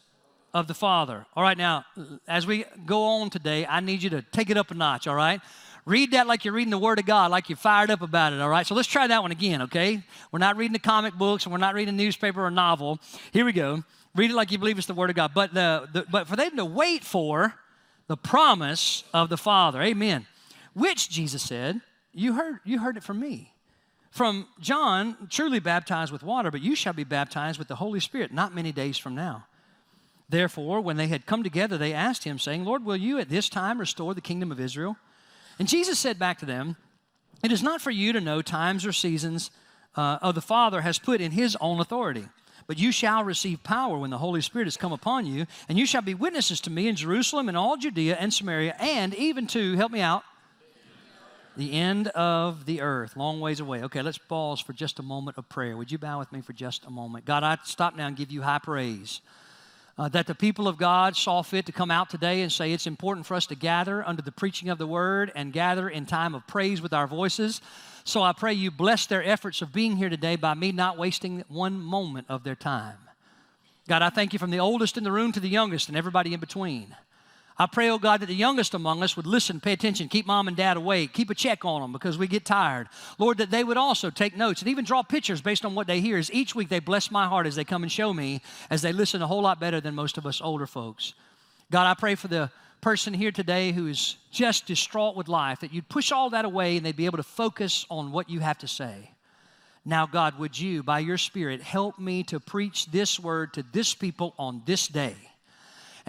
of 0.52 0.66
the 0.66 0.74
Father. 0.74 1.26
All 1.34 1.42
right, 1.42 1.56
now, 1.56 1.84
as 2.26 2.46
we 2.46 2.64
go 2.86 3.02
on 3.04 3.30
today, 3.30 3.66
I 3.66 3.80
need 3.80 4.02
you 4.02 4.10
to 4.10 4.22
take 4.22 4.50
it 4.50 4.56
up 4.56 4.70
a 4.70 4.74
notch, 4.74 5.06
all 5.06 5.14
right? 5.14 5.40
Read 5.86 6.12
that 6.12 6.26
like 6.26 6.44
you're 6.44 6.54
reading 6.54 6.70
the 6.70 6.78
Word 6.78 6.98
of 6.98 7.06
God, 7.06 7.30
like 7.30 7.48
you're 7.48 7.56
fired 7.56 7.90
up 7.90 8.02
about 8.02 8.32
it, 8.32 8.40
all 8.40 8.48
right? 8.48 8.66
So 8.66 8.74
let's 8.74 8.88
try 8.88 9.06
that 9.06 9.22
one 9.22 9.30
again, 9.30 9.62
okay? 9.62 10.02
We're 10.30 10.38
not 10.38 10.56
reading 10.56 10.72
the 10.72 10.78
comic 10.78 11.14
books 11.14 11.44
and 11.44 11.52
we're 11.52 11.58
not 11.58 11.74
reading 11.74 11.94
a 11.94 11.96
newspaper 11.96 12.44
or 12.44 12.50
novel. 12.50 12.98
Here 13.32 13.44
we 13.44 13.52
go. 13.52 13.82
Read 14.14 14.30
it 14.30 14.34
like 14.34 14.50
you 14.50 14.58
believe 14.58 14.76
it's 14.76 14.86
the 14.86 14.94
Word 14.94 15.10
of 15.10 15.16
God. 15.16 15.32
But, 15.34 15.54
the, 15.54 15.88
the 15.92 16.04
but 16.10 16.28
for 16.28 16.36
them 16.36 16.56
to 16.56 16.64
wait 16.64 17.04
for 17.04 17.54
the 18.08 18.16
promise 18.16 19.04
of 19.14 19.28
the 19.28 19.36
Father, 19.36 19.80
amen, 19.80 20.26
which 20.74 21.08
Jesus 21.08 21.42
said, 21.42 21.80
you 22.12 22.34
heard, 22.34 22.58
you 22.64 22.80
heard 22.80 22.96
it 22.96 23.02
from 23.02 23.20
me. 23.20 23.52
From 24.10 24.48
John, 24.58 25.28
truly 25.30 25.60
baptized 25.60 26.10
with 26.12 26.24
water, 26.24 26.50
but 26.50 26.60
you 26.60 26.74
shall 26.74 26.92
be 26.92 27.04
baptized 27.04 27.58
with 27.58 27.68
the 27.68 27.76
Holy 27.76 28.00
Spirit 28.00 28.32
not 28.32 28.52
many 28.52 28.72
days 28.72 28.98
from 28.98 29.14
now. 29.14 29.46
Therefore, 30.30 30.80
when 30.80 30.96
they 30.96 31.08
had 31.08 31.26
come 31.26 31.42
together, 31.42 31.76
they 31.76 31.92
asked 31.92 32.22
him, 32.22 32.38
saying, 32.38 32.64
Lord, 32.64 32.84
will 32.84 32.96
you 32.96 33.18
at 33.18 33.28
this 33.28 33.48
time 33.48 33.80
restore 33.80 34.14
the 34.14 34.20
kingdom 34.20 34.52
of 34.52 34.60
Israel? 34.60 34.96
And 35.58 35.68
Jesus 35.68 35.98
said 35.98 36.18
back 36.18 36.38
to 36.38 36.46
them, 36.46 36.76
It 37.42 37.50
is 37.50 37.62
not 37.62 37.80
for 37.80 37.90
you 37.90 38.12
to 38.12 38.20
know 38.20 38.40
times 38.40 38.86
or 38.86 38.92
seasons 38.92 39.50
uh, 39.96 40.18
of 40.22 40.36
the 40.36 40.40
Father 40.40 40.82
has 40.82 41.00
put 41.00 41.20
in 41.20 41.32
his 41.32 41.56
own 41.60 41.80
authority. 41.80 42.26
But 42.68 42.78
you 42.78 42.92
shall 42.92 43.24
receive 43.24 43.64
power 43.64 43.98
when 43.98 44.10
the 44.10 44.18
Holy 44.18 44.40
Spirit 44.40 44.66
has 44.66 44.76
come 44.76 44.92
upon 44.92 45.26
you, 45.26 45.46
and 45.68 45.76
you 45.76 45.84
shall 45.84 46.02
be 46.02 46.14
witnesses 46.14 46.60
to 46.62 46.70
me 46.70 46.86
in 46.86 46.94
Jerusalem 46.94 47.48
and 47.48 47.56
all 47.56 47.76
Judea 47.76 48.16
and 48.20 48.32
Samaria, 48.32 48.76
and 48.78 49.12
even 49.16 49.48
to, 49.48 49.74
help 49.74 49.90
me 49.90 50.00
out, 50.00 50.22
the 51.56 51.72
end 51.72 52.06
of 52.08 52.66
the 52.66 52.80
earth, 52.80 53.16
long 53.16 53.40
ways 53.40 53.58
away. 53.58 53.82
Okay, 53.82 54.02
let's 54.02 54.18
pause 54.18 54.60
for 54.60 54.72
just 54.72 55.00
a 55.00 55.02
moment 55.02 55.36
of 55.36 55.48
prayer. 55.48 55.76
Would 55.76 55.90
you 55.90 55.98
bow 55.98 56.20
with 56.20 56.30
me 56.30 56.40
for 56.40 56.52
just 56.52 56.86
a 56.86 56.90
moment? 56.90 57.24
God, 57.24 57.42
I 57.42 57.58
stop 57.64 57.96
now 57.96 58.06
and 58.06 58.16
give 58.16 58.30
you 58.30 58.42
high 58.42 58.60
praise. 58.60 59.20
Uh, 60.00 60.08
that 60.08 60.26
the 60.26 60.34
people 60.34 60.66
of 60.66 60.78
God 60.78 61.14
saw 61.14 61.42
fit 61.42 61.66
to 61.66 61.72
come 61.72 61.90
out 61.90 62.08
today 62.08 62.40
and 62.40 62.50
say 62.50 62.72
it's 62.72 62.86
important 62.86 63.26
for 63.26 63.34
us 63.34 63.44
to 63.44 63.54
gather 63.54 64.02
under 64.08 64.22
the 64.22 64.32
preaching 64.32 64.70
of 64.70 64.78
the 64.78 64.86
word 64.86 65.30
and 65.34 65.52
gather 65.52 65.90
in 65.90 66.06
time 66.06 66.34
of 66.34 66.46
praise 66.46 66.80
with 66.80 66.94
our 66.94 67.06
voices. 67.06 67.60
So 68.04 68.22
I 68.22 68.32
pray 68.32 68.54
you 68.54 68.70
bless 68.70 69.04
their 69.04 69.22
efforts 69.22 69.60
of 69.60 69.74
being 69.74 69.96
here 69.96 70.08
today 70.08 70.36
by 70.36 70.54
me 70.54 70.72
not 70.72 70.96
wasting 70.96 71.44
one 71.48 71.78
moment 71.78 72.28
of 72.30 72.44
their 72.44 72.54
time. 72.54 72.96
God, 73.88 74.00
I 74.00 74.08
thank 74.08 74.32
you 74.32 74.38
from 74.38 74.50
the 74.50 74.60
oldest 74.60 74.96
in 74.96 75.04
the 75.04 75.12
room 75.12 75.32
to 75.32 75.40
the 75.40 75.50
youngest 75.50 75.88
and 75.88 75.98
everybody 75.98 76.32
in 76.32 76.40
between. 76.40 76.96
I 77.60 77.66
pray, 77.66 77.90
oh 77.90 77.98
God, 77.98 78.22
that 78.22 78.26
the 78.26 78.34
youngest 78.34 78.72
among 78.72 79.02
us 79.02 79.18
would 79.18 79.26
listen, 79.26 79.60
pay 79.60 79.74
attention, 79.74 80.08
keep 80.08 80.26
mom 80.26 80.48
and 80.48 80.56
dad 80.56 80.78
awake, 80.78 81.12
keep 81.12 81.28
a 81.28 81.34
check 81.34 81.62
on 81.62 81.82
them 81.82 81.92
because 81.92 82.16
we 82.16 82.26
get 82.26 82.46
tired. 82.46 82.88
Lord, 83.18 83.36
that 83.36 83.50
they 83.50 83.64
would 83.64 83.76
also 83.76 84.08
take 84.08 84.34
notes 84.34 84.62
and 84.62 84.70
even 84.70 84.86
draw 84.86 85.02
pictures 85.02 85.42
based 85.42 85.66
on 85.66 85.74
what 85.74 85.86
they 85.86 86.00
hear. 86.00 86.16
As 86.16 86.32
each 86.32 86.54
week 86.54 86.70
they 86.70 86.78
bless 86.78 87.10
my 87.10 87.26
heart 87.26 87.46
as 87.46 87.56
they 87.56 87.64
come 87.64 87.82
and 87.82 87.92
show 87.92 88.14
me, 88.14 88.40
as 88.70 88.80
they 88.80 88.94
listen 88.94 89.20
a 89.20 89.26
whole 89.26 89.42
lot 89.42 89.60
better 89.60 89.78
than 89.78 89.94
most 89.94 90.16
of 90.16 90.24
us 90.24 90.40
older 90.40 90.66
folks. 90.66 91.12
God, 91.70 91.86
I 91.86 91.92
pray 91.92 92.14
for 92.14 92.28
the 92.28 92.50
person 92.80 93.12
here 93.12 93.30
today 93.30 93.72
who 93.72 93.88
is 93.88 94.16
just 94.30 94.64
distraught 94.64 95.14
with 95.14 95.28
life, 95.28 95.60
that 95.60 95.74
you'd 95.74 95.90
push 95.90 96.12
all 96.12 96.30
that 96.30 96.46
away 96.46 96.78
and 96.78 96.86
they'd 96.86 96.96
be 96.96 97.04
able 97.04 97.18
to 97.18 97.22
focus 97.22 97.84
on 97.90 98.10
what 98.10 98.30
you 98.30 98.40
have 98.40 98.56
to 98.60 98.68
say. 98.68 99.10
Now, 99.84 100.06
God, 100.06 100.38
would 100.38 100.58
you, 100.58 100.82
by 100.82 101.00
your 101.00 101.18
Spirit, 101.18 101.60
help 101.60 101.98
me 101.98 102.22
to 102.22 102.40
preach 102.40 102.86
this 102.86 103.20
word 103.20 103.52
to 103.52 103.62
this 103.70 103.92
people 103.92 104.32
on 104.38 104.62
this 104.64 104.88
day? 104.88 105.29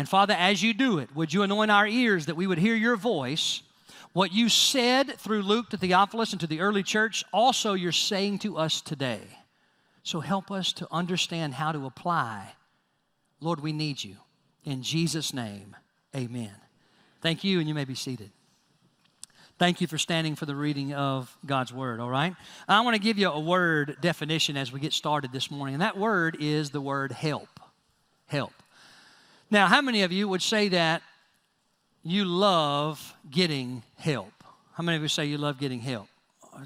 And 0.01 0.09
Father, 0.09 0.33
as 0.33 0.63
you 0.63 0.73
do 0.73 0.97
it, 0.97 1.15
would 1.15 1.31
you 1.31 1.43
anoint 1.43 1.69
our 1.69 1.85
ears 1.85 2.25
that 2.25 2.35
we 2.35 2.47
would 2.47 2.57
hear 2.57 2.73
your 2.73 2.95
voice? 2.95 3.61
What 4.13 4.33
you 4.33 4.49
said 4.49 5.19
through 5.19 5.43
Luke 5.43 5.69
to 5.69 5.77
Theophilus 5.77 6.31
and 6.31 6.39
to 6.41 6.47
the 6.47 6.61
early 6.61 6.81
church, 6.81 7.23
also 7.31 7.73
you're 7.73 7.91
saying 7.91 8.39
to 8.39 8.57
us 8.57 8.81
today. 8.81 9.21
So 10.01 10.19
help 10.19 10.49
us 10.49 10.73
to 10.73 10.87
understand 10.89 11.53
how 11.53 11.71
to 11.71 11.85
apply. 11.85 12.53
Lord, 13.41 13.59
we 13.59 13.73
need 13.73 14.03
you. 14.03 14.15
In 14.63 14.81
Jesus' 14.81 15.35
name, 15.35 15.75
amen. 16.15 16.55
Thank 17.21 17.43
you, 17.43 17.59
and 17.59 17.67
you 17.67 17.75
may 17.75 17.85
be 17.85 17.93
seated. 17.93 18.31
Thank 19.59 19.81
you 19.81 19.85
for 19.85 19.99
standing 19.99 20.35
for 20.35 20.47
the 20.47 20.55
reading 20.55 20.95
of 20.95 21.37
God's 21.45 21.71
Word, 21.71 21.99
all 21.99 22.09
right? 22.09 22.33
I 22.67 22.81
want 22.81 22.95
to 22.95 22.99
give 22.99 23.19
you 23.19 23.29
a 23.29 23.39
word 23.39 23.97
definition 24.01 24.57
as 24.57 24.71
we 24.71 24.79
get 24.79 24.93
started 24.93 25.31
this 25.31 25.51
morning, 25.51 25.75
and 25.75 25.83
that 25.83 25.95
word 25.95 26.37
is 26.39 26.71
the 26.71 26.81
word 26.81 27.11
help. 27.11 27.59
Help. 28.25 28.53
Now, 29.51 29.67
how 29.67 29.81
many 29.81 30.03
of 30.03 30.13
you 30.13 30.29
would 30.29 30.41
say 30.41 30.69
that 30.69 31.01
you 32.03 32.23
love 32.23 33.13
getting 33.29 33.83
help? 33.97 34.31
How 34.73 34.81
many 34.81 34.95
of 34.95 35.01
you 35.01 35.09
say 35.09 35.25
you 35.25 35.37
love 35.37 35.59
getting 35.59 35.81
help? 35.81 36.07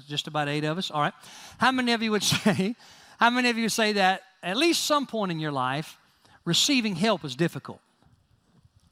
Just 0.08 0.28
about 0.28 0.48
eight 0.48 0.62
of 0.62 0.78
us. 0.78 0.92
All 0.92 1.00
right. 1.00 1.12
How 1.58 1.72
many 1.72 1.92
of 1.92 2.02
you 2.02 2.12
would 2.12 2.22
say, 2.22 2.76
how 3.18 3.30
many 3.30 3.50
of 3.50 3.58
you 3.58 3.68
say 3.68 3.94
that 3.94 4.22
at 4.40 4.56
least 4.56 4.84
some 4.84 5.04
point 5.04 5.32
in 5.32 5.40
your 5.40 5.50
life, 5.50 5.98
receiving 6.44 6.94
help 6.94 7.24
is 7.24 7.34
difficult? 7.34 7.80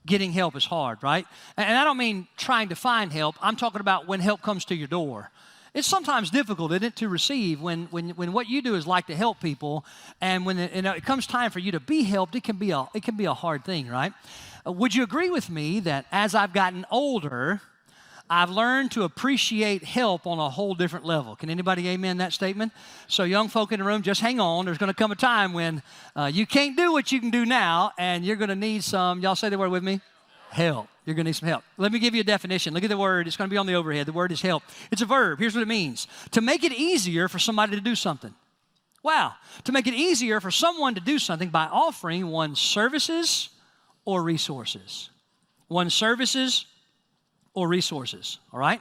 Getting 0.06 0.32
help 0.32 0.56
is 0.56 0.64
hard, 0.64 1.00
right? 1.04 1.24
And 1.56 1.78
I 1.78 1.84
don't 1.84 1.96
mean 1.96 2.26
trying 2.36 2.70
to 2.70 2.74
find 2.74 3.12
help. 3.12 3.36
I'm 3.40 3.54
talking 3.54 3.80
about 3.80 4.08
when 4.08 4.18
help 4.18 4.42
comes 4.42 4.64
to 4.66 4.74
your 4.74 4.88
door 4.88 5.30
it's 5.74 5.88
sometimes 5.88 6.30
difficult, 6.30 6.70
isn't 6.70 6.84
it, 6.84 6.96
to 6.96 7.08
receive 7.08 7.60
when, 7.60 7.86
when, 7.86 8.10
when 8.10 8.32
what 8.32 8.48
you 8.48 8.62
do 8.62 8.76
is 8.76 8.86
like 8.86 9.08
to 9.08 9.16
help 9.16 9.40
people, 9.40 9.84
and 10.20 10.46
when 10.46 10.58
it, 10.58 10.86
it 10.86 11.04
comes 11.04 11.26
time 11.26 11.50
for 11.50 11.58
you 11.58 11.72
to 11.72 11.80
be 11.80 12.04
helped, 12.04 12.36
it 12.36 12.44
can 12.44 12.56
be 12.56 12.70
a, 12.70 12.86
it 12.94 13.02
can 13.02 13.16
be 13.16 13.24
a 13.24 13.34
hard 13.34 13.64
thing, 13.64 13.88
right? 13.88 14.12
Uh, 14.64 14.70
would 14.70 14.94
you 14.94 15.02
agree 15.02 15.30
with 15.30 15.50
me 15.50 15.80
that 15.80 16.06
as 16.12 16.34
I've 16.34 16.52
gotten 16.52 16.86
older, 16.92 17.60
I've 18.30 18.50
learned 18.50 18.92
to 18.92 19.02
appreciate 19.02 19.84
help 19.84 20.26
on 20.26 20.38
a 20.38 20.48
whole 20.48 20.74
different 20.74 21.04
level. 21.04 21.36
Can 21.36 21.50
anybody 21.50 21.88
amen 21.88 22.18
that 22.18 22.32
statement? 22.32 22.72
So, 23.06 23.24
young 23.24 23.48
folk 23.48 23.70
in 23.70 23.80
the 23.80 23.84
room, 23.84 24.00
just 24.02 24.20
hang 24.20 24.40
on. 24.40 24.64
There's 24.64 24.78
going 24.78 24.92
to 24.92 24.96
come 24.96 25.12
a 25.12 25.16
time 25.16 25.52
when 25.52 25.82
uh, 26.16 26.30
you 26.32 26.46
can't 26.46 26.76
do 26.76 26.92
what 26.92 27.12
you 27.12 27.20
can 27.20 27.30
do 27.30 27.44
now, 27.44 27.92
and 27.98 28.24
you're 28.24 28.36
going 28.36 28.48
to 28.48 28.54
need 28.54 28.82
some, 28.82 29.20
y'all 29.20 29.34
say 29.34 29.50
the 29.50 29.58
word 29.58 29.70
with 29.70 29.82
me? 29.82 30.00
Help. 30.54 30.86
You're 31.04 31.16
going 31.16 31.24
to 31.24 31.30
need 31.30 31.36
some 31.36 31.48
help. 31.48 31.64
Let 31.78 31.90
me 31.90 31.98
give 31.98 32.14
you 32.14 32.20
a 32.20 32.24
definition. 32.24 32.74
Look 32.74 32.84
at 32.84 32.88
the 32.88 32.96
word. 32.96 33.26
It's 33.26 33.36
going 33.36 33.50
to 33.50 33.52
be 33.52 33.58
on 33.58 33.66
the 33.66 33.74
overhead. 33.74 34.06
The 34.06 34.12
word 34.12 34.30
is 34.30 34.40
help. 34.40 34.62
It's 34.92 35.02
a 35.02 35.04
verb. 35.04 35.40
Here's 35.40 35.52
what 35.52 35.62
it 35.62 35.68
means 35.68 36.06
to 36.30 36.40
make 36.40 36.62
it 36.62 36.70
easier 36.70 37.26
for 37.26 37.40
somebody 37.40 37.74
to 37.74 37.80
do 37.80 37.96
something. 37.96 38.32
Wow. 39.02 39.32
To 39.64 39.72
make 39.72 39.88
it 39.88 39.94
easier 39.94 40.40
for 40.40 40.52
someone 40.52 40.94
to 40.94 41.00
do 41.00 41.18
something 41.18 41.48
by 41.48 41.64
offering 41.64 42.28
one's 42.28 42.60
services 42.60 43.48
or 44.04 44.22
resources. 44.22 45.10
One's 45.68 45.92
services 45.92 46.66
or 47.52 47.66
resources. 47.66 48.38
All 48.52 48.60
right? 48.60 48.80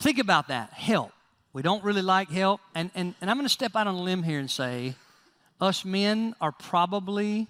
Think 0.00 0.18
about 0.18 0.48
that. 0.48 0.74
Help. 0.74 1.12
We 1.54 1.62
don't 1.62 1.82
really 1.84 2.02
like 2.02 2.28
help. 2.28 2.60
And, 2.74 2.90
and, 2.94 3.14
and 3.22 3.30
I'm 3.30 3.38
going 3.38 3.46
to 3.46 3.52
step 3.52 3.74
out 3.74 3.86
on 3.86 3.94
a 3.94 4.02
limb 4.02 4.22
here 4.22 4.40
and 4.40 4.50
say, 4.50 4.94
us 5.58 5.86
men 5.86 6.34
are 6.38 6.52
probably 6.52 7.46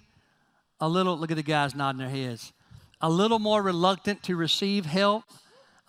a 0.79 0.87
little, 0.87 1.17
look 1.17 1.29
at 1.29 1.35
the 1.35 1.43
guys 1.43 1.75
nodding 1.75 1.99
their 1.99 2.09
heads 2.09 2.53
a 3.01 3.09
little 3.09 3.39
more 3.39 3.61
reluctant 3.61 4.23
to 4.23 4.35
receive 4.35 4.85
help 4.85 5.23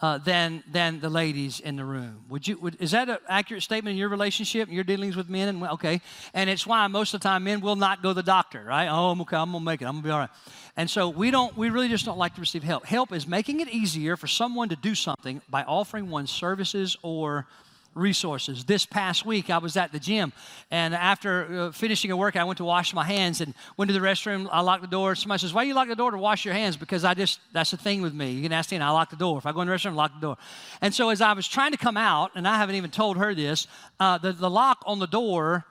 uh, 0.02 0.16
than, 0.18 0.62
than 0.70 1.00
the 1.00 1.10
ladies 1.10 1.60
in 1.60 1.76
the 1.76 1.84
room. 1.84 2.24
Would 2.30 2.48
you, 2.48 2.56
would, 2.58 2.80
is 2.80 2.92
that 2.92 3.08
an 3.08 3.18
accurate 3.28 3.62
statement 3.62 3.92
in 3.92 3.98
your 3.98 4.08
relationship 4.08 4.68
and 4.68 4.74
your 4.74 4.84
dealings 4.84 5.14
with 5.14 5.28
men? 5.28 5.48
And, 5.48 5.62
okay. 5.62 6.00
And 6.32 6.48
it's 6.48 6.66
why 6.66 6.86
most 6.86 7.12
of 7.12 7.20
the 7.20 7.28
time 7.28 7.44
men 7.44 7.60
will 7.60 7.76
not 7.76 8.02
go 8.02 8.10
to 8.10 8.14
the 8.14 8.22
doctor, 8.22 8.64
right? 8.64 8.88
Oh, 8.88 9.10
I'm 9.10 9.20
okay. 9.22 9.36
I'm 9.36 9.52
to 9.52 9.60
make 9.60 9.82
it. 9.82 9.84
I'm 9.84 9.96
to 9.98 10.02
be 10.02 10.10
all 10.10 10.20
right. 10.20 10.30
And 10.76 10.88
so 10.88 11.10
we 11.10 11.30
don't, 11.30 11.54
we 11.56 11.68
really 11.68 11.88
just 11.88 12.06
don't 12.06 12.18
like 12.18 12.34
to 12.36 12.40
receive 12.40 12.62
help. 12.62 12.86
Help 12.86 13.12
is 13.12 13.26
making 13.26 13.60
it 13.60 13.68
easier 13.68 14.16
for 14.16 14.26
someone 14.26 14.70
to 14.70 14.76
do 14.76 14.94
something 14.94 15.42
by 15.50 15.64
offering 15.64 16.08
one 16.08 16.26
services 16.26 16.96
or 17.02 17.46
resources. 17.94 18.64
This 18.64 18.86
past 18.86 19.26
week, 19.26 19.50
I 19.50 19.58
was 19.58 19.76
at 19.76 19.92
the 19.92 19.98
gym, 19.98 20.32
and 20.70 20.94
after 20.94 21.60
uh, 21.60 21.72
finishing 21.72 22.10
a 22.10 22.16
workout, 22.16 22.42
I 22.42 22.44
went 22.44 22.58
to 22.58 22.64
wash 22.64 22.94
my 22.94 23.04
hands 23.04 23.40
and 23.40 23.54
went 23.76 23.88
to 23.88 23.92
the 23.92 24.04
restroom. 24.04 24.48
I 24.50 24.60
locked 24.60 24.82
the 24.82 24.88
door. 24.88 25.14
Somebody 25.14 25.40
says, 25.40 25.52
"Why 25.52 25.64
you 25.64 25.74
lock 25.74 25.88
the 25.88 25.96
door 25.96 26.10
to 26.10 26.18
wash 26.18 26.44
your 26.44 26.54
hands?" 26.54 26.76
Because 26.76 27.04
I 27.04 27.14
just 27.14 27.40
that's 27.52 27.70
the 27.70 27.76
thing 27.76 28.02
with 28.02 28.14
me. 28.14 28.30
You 28.30 28.42
can 28.42 28.52
ask 28.52 28.70
me, 28.70 28.76
and 28.76 28.84
I 28.84 28.90
lock 28.90 29.10
the 29.10 29.16
door. 29.16 29.38
If 29.38 29.46
I 29.46 29.52
go 29.52 29.60
in 29.60 29.68
the 29.68 29.74
restroom, 29.74 29.92
I 29.92 29.94
lock 29.94 30.14
the 30.14 30.20
door. 30.20 30.36
And 30.80 30.94
so 30.94 31.10
as 31.10 31.20
I 31.20 31.32
was 31.32 31.48
trying 31.48 31.72
to 31.72 31.78
come 31.78 31.96
out, 31.96 32.30
and 32.34 32.46
I 32.46 32.56
haven't 32.56 32.76
even 32.76 32.90
told 32.90 33.16
her 33.16 33.34
this, 33.34 33.66
uh, 33.98 34.18
the 34.18 34.32
the 34.32 34.50
lock 34.50 34.82
on 34.86 34.98
the 34.98 35.06
door 35.06 35.64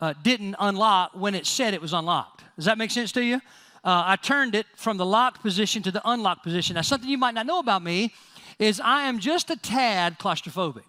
uh, 0.00 0.14
didn't 0.22 0.56
unlock 0.58 1.12
when 1.14 1.34
it 1.34 1.46
said 1.46 1.74
it 1.74 1.80
was 1.80 1.92
unlocked. 1.92 2.44
Does 2.56 2.64
that 2.64 2.78
make 2.78 2.90
sense 2.90 3.12
to 3.12 3.24
you? 3.24 3.36
Uh, 3.84 4.02
I 4.04 4.16
turned 4.16 4.56
it 4.56 4.66
from 4.74 4.96
the 4.96 5.06
locked 5.06 5.42
position 5.42 5.82
to 5.84 5.92
the 5.92 6.02
unlocked 6.04 6.42
position. 6.42 6.74
Now, 6.74 6.82
something 6.82 7.08
you 7.08 7.18
might 7.18 7.34
not 7.34 7.46
know 7.46 7.60
about 7.60 7.84
me 7.84 8.12
is 8.58 8.80
I 8.80 9.02
am 9.02 9.20
just 9.20 9.50
a 9.50 9.56
tad 9.56 10.18
claustrophobic. 10.18 10.82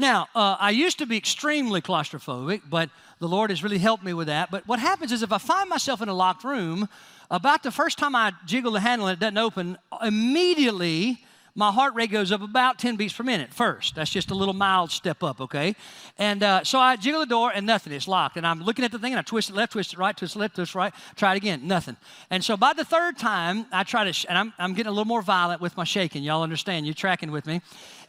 Now, 0.00 0.28
uh, 0.34 0.56
I 0.58 0.70
used 0.70 0.96
to 1.00 1.06
be 1.06 1.18
extremely 1.18 1.82
claustrophobic, 1.82 2.62
but 2.70 2.88
the 3.18 3.28
Lord 3.28 3.50
has 3.50 3.62
really 3.62 3.76
helped 3.76 4.02
me 4.02 4.14
with 4.14 4.28
that. 4.28 4.50
But 4.50 4.66
what 4.66 4.78
happens 4.78 5.12
is 5.12 5.22
if 5.22 5.30
I 5.30 5.36
find 5.36 5.68
myself 5.68 6.00
in 6.00 6.08
a 6.08 6.14
locked 6.14 6.42
room, 6.42 6.88
about 7.30 7.62
the 7.62 7.70
first 7.70 7.98
time 7.98 8.16
I 8.16 8.32
jiggle 8.46 8.72
the 8.72 8.80
handle 8.80 9.08
and 9.08 9.18
it 9.18 9.20
doesn't 9.20 9.36
open, 9.36 9.76
immediately 10.02 11.22
my 11.54 11.70
heart 11.70 11.94
rate 11.94 12.10
goes 12.10 12.32
up 12.32 12.40
about 12.40 12.78
10 12.78 12.96
beats 12.96 13.12
per 13.12 13.24
minute 13.24 13.52
first. 13.52 13.94
That's 13.94 14.10
just 14.10 14.30
a 14.30 14.34
little 14.34 14.54
mild 14.54 14.90
step 14.90 15.22
up, 15.22 15.40
okay? 15.40 15.74
And 16.16 16.42
uh, 16.42 16.64
so 16.64 16.78
I 16.78 16.96
jiggle 16.96 17.20
the 17.20 17.26
door 17.26 17.52
and 17.54 17.66
nothing, 17.66 17.92
it's 17.92 18.08
locked. 18.08 18.38
And 18.38 18.46
I'm 18.46 18.62
looking 18.62 18.84
at 18.84 18.92
the 18.92 18.98
thing 18.98 19.12
and 19.12 19.18
I 19.18 19.22
twist 19.22 19.50
it 19.50 19.56
left, 19.56 19.72
twist 19.72 19.92
it 19.92 19.98
right, 19.98 20.16
twist 20.16 20.36
it 20.36 20.38
left, 20.38 20.54
twist 20.54 20.74
it 20.74 20.78
right, 20.78 20.94
try 21.16 21.34
it 21.34 21.36
again, 21.36 21.66
nothing. 21.66 21.96
And 22.30 22.42
so 22.42 22.56
by 22.56 22.72
the 22.72 22.84
third 22.84 23.18
time, 23.18 23.66
I 23.72 23.82
try 23.82 24.04
to, 24.04 24.12
sh- 24.14 24.26
and 24.28 24.38
I'm, 24.38 24.52
I'm 24.58 24.72
getting 24.72 24.88
a 24.88 24.92
little 24.92 25.04
more 25.04 25.22
violent 25.22 25.60
with 25.60 25.76
my 25.76 25.84
shaking. 25.84 26.22
Y'all 26.22 26.42
understand? 26.42 26.86
You're 26.86 26.94
tracking 26.94 27.30
with 27.30 27.46
me. 27.46 27.60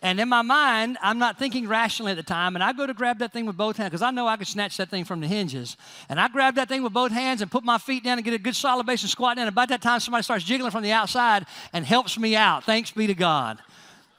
And 0.03 0.19
in 0.19 0.29
my 0.29 0.41
mind, 0.41 0.97
I'm 1.01 1.19
not 1.19 1.37
thinking 1.37 1.67
rationally 1.67 2.11
at 2.11 2.17
the 2.17 2.23
time, 2.23 2.55
and 2.55 2.63
I 2.63 2.73
go 2.73 2.87
to 2.87 2.93
grab 2.93 3.19
that 3.19 3.31
thing 3.31 3.45
with 3.45 3.55
both 3.55 3.77
hands 3.77 3.91
because 3.91 4.01
I 4.01 4.09
know 4.09 4.27
I 4.27 4.35
can 4.35 4.45
snatch 4.45 4.77
that 4.77 4.89
thing 4.89 5.05
from 5.05 5.19
the 5.19 5.27
hinges. 5.27 5.77
And 6.09 6.19
I 6.19 6.27
grab 6.27 6.55
that 6.55 6.67
thing 6.69 6.81
with 6.81 6.91
both 6.91 7.11
hands 7.11 7.43
and 7.43 7.51
put 7.51 7.63
my 7.63 7.77
feet 7.77 8.03
down 8.03 8.17
and 8.17 8.25
get 8.25 8.33
a 8.33 8.39
good 8.39 8.55
solid 8.55 8.87
base 8.87 9.03
and 9.03 9.11
squat 9.11 9.35
down. 9.35 9.47
And 9.47 9.53
about 9.53 9.69
that 9.69 9.81
time, 9.81 9.99
somebody 9.99 10.23
starts 10.23 10.43
jiggling 10.43 10.71
from 10.71 10.81
the 10.81 10.91
outside 10.91 11.45
and 11.71 11.85
helps 11.85 12.17
me 12.17 12.35
out. 12.35 12.63
Thanks 12.63 12.89
be 12.89 13.05
to 13.05 13.13
God. 13.13 13.59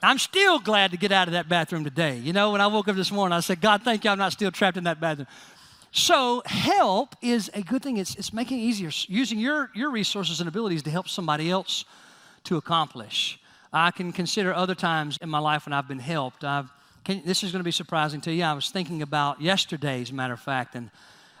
I'm 0.01 0.19
still 0.19 0.59
glad 0.59 0.91
to 0.91 0.97
get 0.97 1.11
out 1.11 1.27
of 1.27 1.33
that 1.33 1.49
bathroom 1.49 1.83
today. 1.83 2.17
You 2.17 2.31
know, 2.31 2.51
when 2.51 2.61
I 2.61 2.67
woke 2.67 2.87
up 2.87 2.95
this 2.95 3.11
morning, 3.11 3.35
I 3.35 3.41
said, 3.41 3.59
God, 3.59 3.83
thank 3.83 4.05
you, 4.05 4.09
I'm 4.09 4.17
not 4.17 4.31
still 4.31 4.51
trapped 4.51 4.77
in 4.77 4.85
that 4.85 4.99
bathroom. 4.99 5.27
So, 5.91 6.41
help 6.45 7.15
is 7.21 7.51
a 7.53 7.61
good 7.61 7.83
thing. 7.83 7.97
It's, 7.97 8.15
it's 8.15 8.33
making 8.33 8.59
it 8.59 8.63
easier, 8.63 8.89
using 9.07 9.37
your, 9.37 9.69
your 9.75 9.91
resources 9.91 10.39
and 10.39 10.49
abilities 10.49 10.81
to 10.83 10.89
help 10.89 11.07
somebody 11.07 11.51
else 11.51 11.85
to 12.45 12.57
accomplish. 12.57 13.39
I 13.73 13.89
can 13.89 14.11
consider 14.11 14.53
other 14.53 14.75
times 14.75 15.17
in 15.19 15.29
my 15.29 15.39
life 15.39 15.65
when 15.65 15.73
I've 15.73 15.87
been 15.87 15.97
helped. 15.97 16.43
I've, 16.43 16.69
can, 17.03 17.23
this 17.25 17.43
is 17.43 17.51
going 17.51 17.59
to 17.59 17.65
be 17.65 17.71
surprising 17.71 18.21
to 18.21 18.31
you. 18.31 18.43
I 18.43 18.53
was 18.53 18.69
thinking 18.69 19.01
about 19.01 19.41
yesterday, 19.41 20.01
as 20.01 20.11
a 20.11 20.13
matter 20.13 20.33
of 20.33 20.39
fact, 20.39 20.75
and 20.75 20.91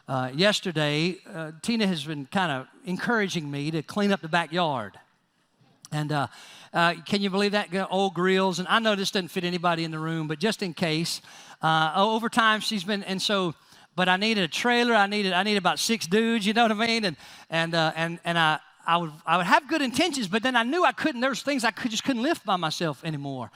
uh, 0.07 0.31
yesterday, 0.33 1.17
uh, 1.31 1.51
Tina 1.61 1.85
has 1.85 2.03
been 2.03 2.25
kind 2.25 2.51
of 2.51 2.67
encouraging 2.85 3.49
me 3.49 3.69
to 3.71 3.83
clean 3.83 4.11
up 4.11 4.21
the 4.21 4.27
backyard. 4.27 4.99
And 5.91 6.11
uh, 6.11 6.27
uh, 6.73 6.95
can 7.05 7.21
you 7.21 7.29
believe 7.29 7.51
that? 7.51 7.69
Old 7.91 8.15
grills. 8.15 8.57
And 8.57 8.67
I 8.67 8.79
know 8.79 8.95
this 8.95 9.11
doesn't 9.11 9.27
fit 9.27 9.43
anybody 9.43 9.83
in 9.83 9.91
the 9.91 9.99
room, 9.99 10.27
but 10.27 10.39
just 10.39 10.63
in 10.63 10.73
case, 10.73 11.21
uh, 11.61 11.93
over 11.95 12.29
time 12.29 12.59
she's 12.61 12.83
been, 12.83 13.03
and 13.03 13.21
so, 13.21 13.53
but 13.95 14.09
I 14.09 14.17
needed 14.17 14.43
a 14.43 14.47
trailer. 14.47 14.95
I 14.95 15.05
needed, 15.05 15.33
I 15.33 15.43
needed 15.43 15.59
about 15.59 15.77
six 15.77 16.07
dudes. 16.07 16.47
You 16.47 16.53
know 16.53 16.63
what 16.63 16.71
I 16.71 16.87
mean? 16.87 17.05
And 17.05 17.15
and 17.51 17.75
uh, 17.75 17.93
and 17.95 18.19
and 18.25 18.39
I, 18.39 18.59
I 18.85 18.97
would, 18.97 19.11
I 19.25 19.37
would 19.37 19.45
have 19.45 19.67
good 19.67 19.81
intentions, 19.81 20.27
but 20.27 20.43
then 20.43 20.55
I 20.55 20.63
knew 20.63 20.83
I 20.83 20.91
couldn't. 20.91 21.21
There 21.21 21.29
was 21.29 21.41
things 21.41 21.63
I 21.63 21.71
could, 21.71 21.91
just 21.91 22.03
couldn't 22.03 22.23
lift 22.23 22.45
by 22.45 22.57
myself 22.57 23.03
anymore. 23.03 23.49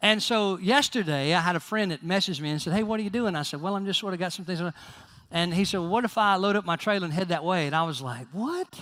And 0.00 0.20
so 0.20 0.58
yesterday, 0.58 1.32
I 1.34 1.40
had 1.40 1.54
a 1.54 1.60
friend 1.60 1.92
that 1.92 2.04
messaged 2.04 2.40
me 2.40 2.50
and 2.50 2.60
said, 2.60 2.72
"Hey, 2.72 2.82
what 2.82 2.98
are 2.98 3.02
you 3.04 3.10
doing?" 3.10 3.36
I 3.36 3.42
said, 3.42 3.62
"Well, 3.62 3.76
I'm 3.76 3.86
just 3.86 4.00
sort 4.00 4.12
of 4.12 4.18
got 4.18 4.32
some 4.32 4.44
things." 4.44 4.60
And 5.30 5.54
he 5.54 5.64
said, 5.64 5.78
well, 5.78 5.88
"What 5.88 6.04
if 6.04 6.18
I 6.18 6.34
load 6.34 6.56
up 6.56 6.64
my 6.64 6.76
trailer 6.76 7.04
and 7.04 7.14
head 7.14 7.28
that 7.28 7.44
way?" 7.44 7.66
And 7.66 7.76
I 7.76 7.84
was 7.84 8.00
like, 8.00 8.26
"What?" 8.32 8.80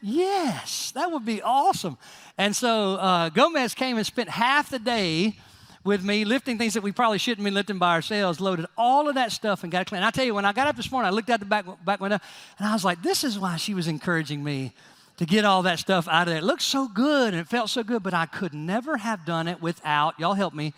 Yes, 0.00 0.92
that 0.92 1.10
would 1.10 1.24
be 1.24 1.42
awesome. 1.42 1.98
And 2.38 2.54
so 2.54 2.94
uh, 2.94 3.28
Gomez 3.30 3.74
came 3.74 3.96
and 3.96 4.06
spent 4.06 4.28
half 4.28 4.70
the 4.70 4.78
day 4.78 5.36
with 5.84 6.04
me, 6.04 6.24
lifting 6.24 6.58
things 6.58 6.74
that 6.74 6.82
we 6.82 6.92
probably 6.92 7.18
shouldn't 7.18 7.44
be 7.44 7.50
lifting 7.50 7.78
by 7.78 7.94
ourselves, 7.94 8.40
loaded 8.40 8.66
all 8.76 9.08
of 9.08 9.14
that 9.14 9.32
stuff 9.32 9.62
and 9.62 9.72
got 9.72 9.82
it 9.82 9.84
clean. 9.86 10.02
I 10.02 10.10
tell 10.10 10.24
you, 10.24 10.34
when 10.34 10.44
I 10.44 10.52
got 10.52 10.66
up 10.66 10.76
this 10.76 10.90
morning, 10.90 11.06
I 11.06 11.10
looked 11.10 11.30
out 11.30 11.40
the 11.40 11.46
back, 11.46 11.64
back 11.84 12.00
window 12.00 12.18
and 12.58 12.68
I 12.68 12.72
was 12.72 12.84
like, 12.84 13.02
this 13.02 13.24
is 13.24 13.38
why 13.38 13.56
she 13.56 13.72
was 13.72 13.86
encouraging 13.86 14.42
me 14.42 14.72
to 15.16 15.26
get 15.26 15.44
all 15.44 15.62
that 15.62 15.78
stuff 15.78 16.06
out 16.08 16.22
of 16.22 16.28
there. 16.28 16.38
It 16.38 16.44
looked 16.44 16.62
so 16.62 16.88
good 16.88 17.32
and 17.32 17.40
it 17.40 17.48
felt 17.48 17.70
so 17.70 17.82
good, 17.82 18.02
but 18.02 18.14
I 18.14 18.26
could 18.26 18.54
never 18.54 18.98
have 18.98 19.24
done 19.24 19.48
it 19.48 19.62
without, 19.62 20.18
y'all 20.20 20.34
help 20.34 20.54
me, 20.54 20.74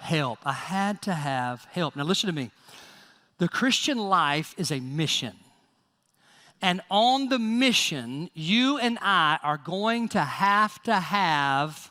help. 0.00 0.38
I 0.44 0.52
had 0.52 1.02
to 1.02 1.14
have 1.14 1.66
help. 1.70 1.96
Now, 1.96 2.04
listen 2.04 2.26
to 2.28 2.34
me. 2.34 2.50
The 3.38 3.48
Christian 3.48 3.98
life 3.98 4.54
is 4.58 4.70
a 4.70 4.80
mission. 4.80 5.34
And 6.62 6.82
on 6.90 7.30
the 7.30 7.38
mission, 7.38 8.28
you 8.34 8.76
and 8.78 8.98
I 9.00 9.38
are 9.42 9.56
going 9.56 10.08
to 10.10 10.20
have 10.20 10.82
to 10.82 10.94
have 10.94 11.90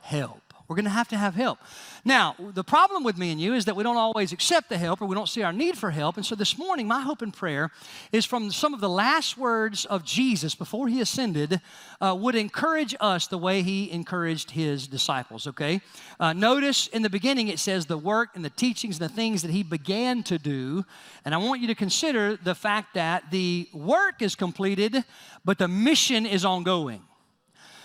help. 0.00 0.54
We're 0.66 0.76
going 0.76 0.86
to 0.86 0.90
have 0.90 1.08
to 1.08 1.18
have 1.18 1.34
help. 1.34 1.58
Now, 2.04 2.34
the 2.38 2.64
problem 2.64 3.04
with 3.04 3.16
me 3.16 3.30
and 3.30 3.40
you 3.40 3.54
is 3.54 3.64
that 3.66 3.76
we 3.76 3.84
don't 3.84 3.96
always 3.96 4.32
accept 4.32 4.68
the 4.68 4.76
help 4.76 5.00
or 5.00 5.06
we 5.06 5.14
don't 5.14 5.28
see 5.28 5.44
our 5.44 5.52
need 5.52 5.78
for 5.78 5.92
help. 5.92 6.16
And 6.16 6.26
so 6.26 6.34
this 6.34 6.58
morning, 6.58 6.88
my 6.88 7.00
hope 7.00 7.22
and 7.22 7.32
prayer 7.32 7.70
is 8.10 8.24
from 8.24 8.50
some 8.50 8.74
of 8.74 8.80
the 8.80 8.88
last 8.88 9.38
words 9.38 9.84
of 9.84 10.04
Jesus 10.04 10.56
before 10.56 10.88
he 10.88 11.00
ascended, 11.00 11.60
uh, 12.00 12.16
would 12.18 12.34
encourage 12.34 12.96
us 12.98 13.28
the 13.28 13.38
way 13.38 13.62
he 13.62 13.88
encouraged 13.92 14.50
his 14.50 14.88
disciples, 14.88 15.46
okay? 15.46 15.80
Uh, 16.18 16.32
notice 16.32 16.88
in 16.88 17.02
the 17.02 17.10
beginning 17.10 17.46
it 17.46 17.60
says 17.60 17.86
the 17.86 17.98
work 17.98 18.30
and 18.34 18.44
the 18.44 18.50
teachings 18.50 18.98
and 19.00 19.08
the 19.08 19.14
things 19.14 19.42
that 19.42 19.52
he 19.52 19.62
began 19.62 20.24
to 20.24 20.38
do. 20.38 20.84
And 21.24 21.32
I 21.32 21.38
want 21.38 21.60
you 21.60 21.68
to 21.68 21.74
consider 21.76 22.36
the 22.36 22.56
fact 22.56 22.94
that 22.94 23.30
the 23.30 23.68
work 23.72 24.22
is 24.22 24.34
completed, 24.34 25.04
but 25.44 25.58
the 25.58 25.68
mission 25.68 26.26
is 26.26 26.44
ongoing. 26.44 27.02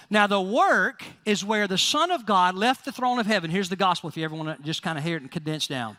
Now, 0.09 0.25
the 0.25 0.39
work 0.39 1.03
is 1.25 1.43
where 1.43 1.67
the 1.67 1.77
Son 1.77 2.11
of 2.11 2.25
God 2.25 2.55
left 2.55 2.85
the 2.85 2.93
throne 2.93 3.19
of 3.19 3.25
heaven. 3.25 3.51
Here's 3.51 3.67
the 3.67 3.75
gospel 3.75 4.09
if 4.09 4.15
you 4.15 4.23
ever 4.23 4.35
want 4.35 4.57
to 4.57 4.63
just 4.63 4.81
kind 4.81 4.97
of 4.97 5.03
hear 5.03 5.17
it 5.17 5.21
and 5.21 5.31
condense 5.31 5.67
down. 5.67 5.97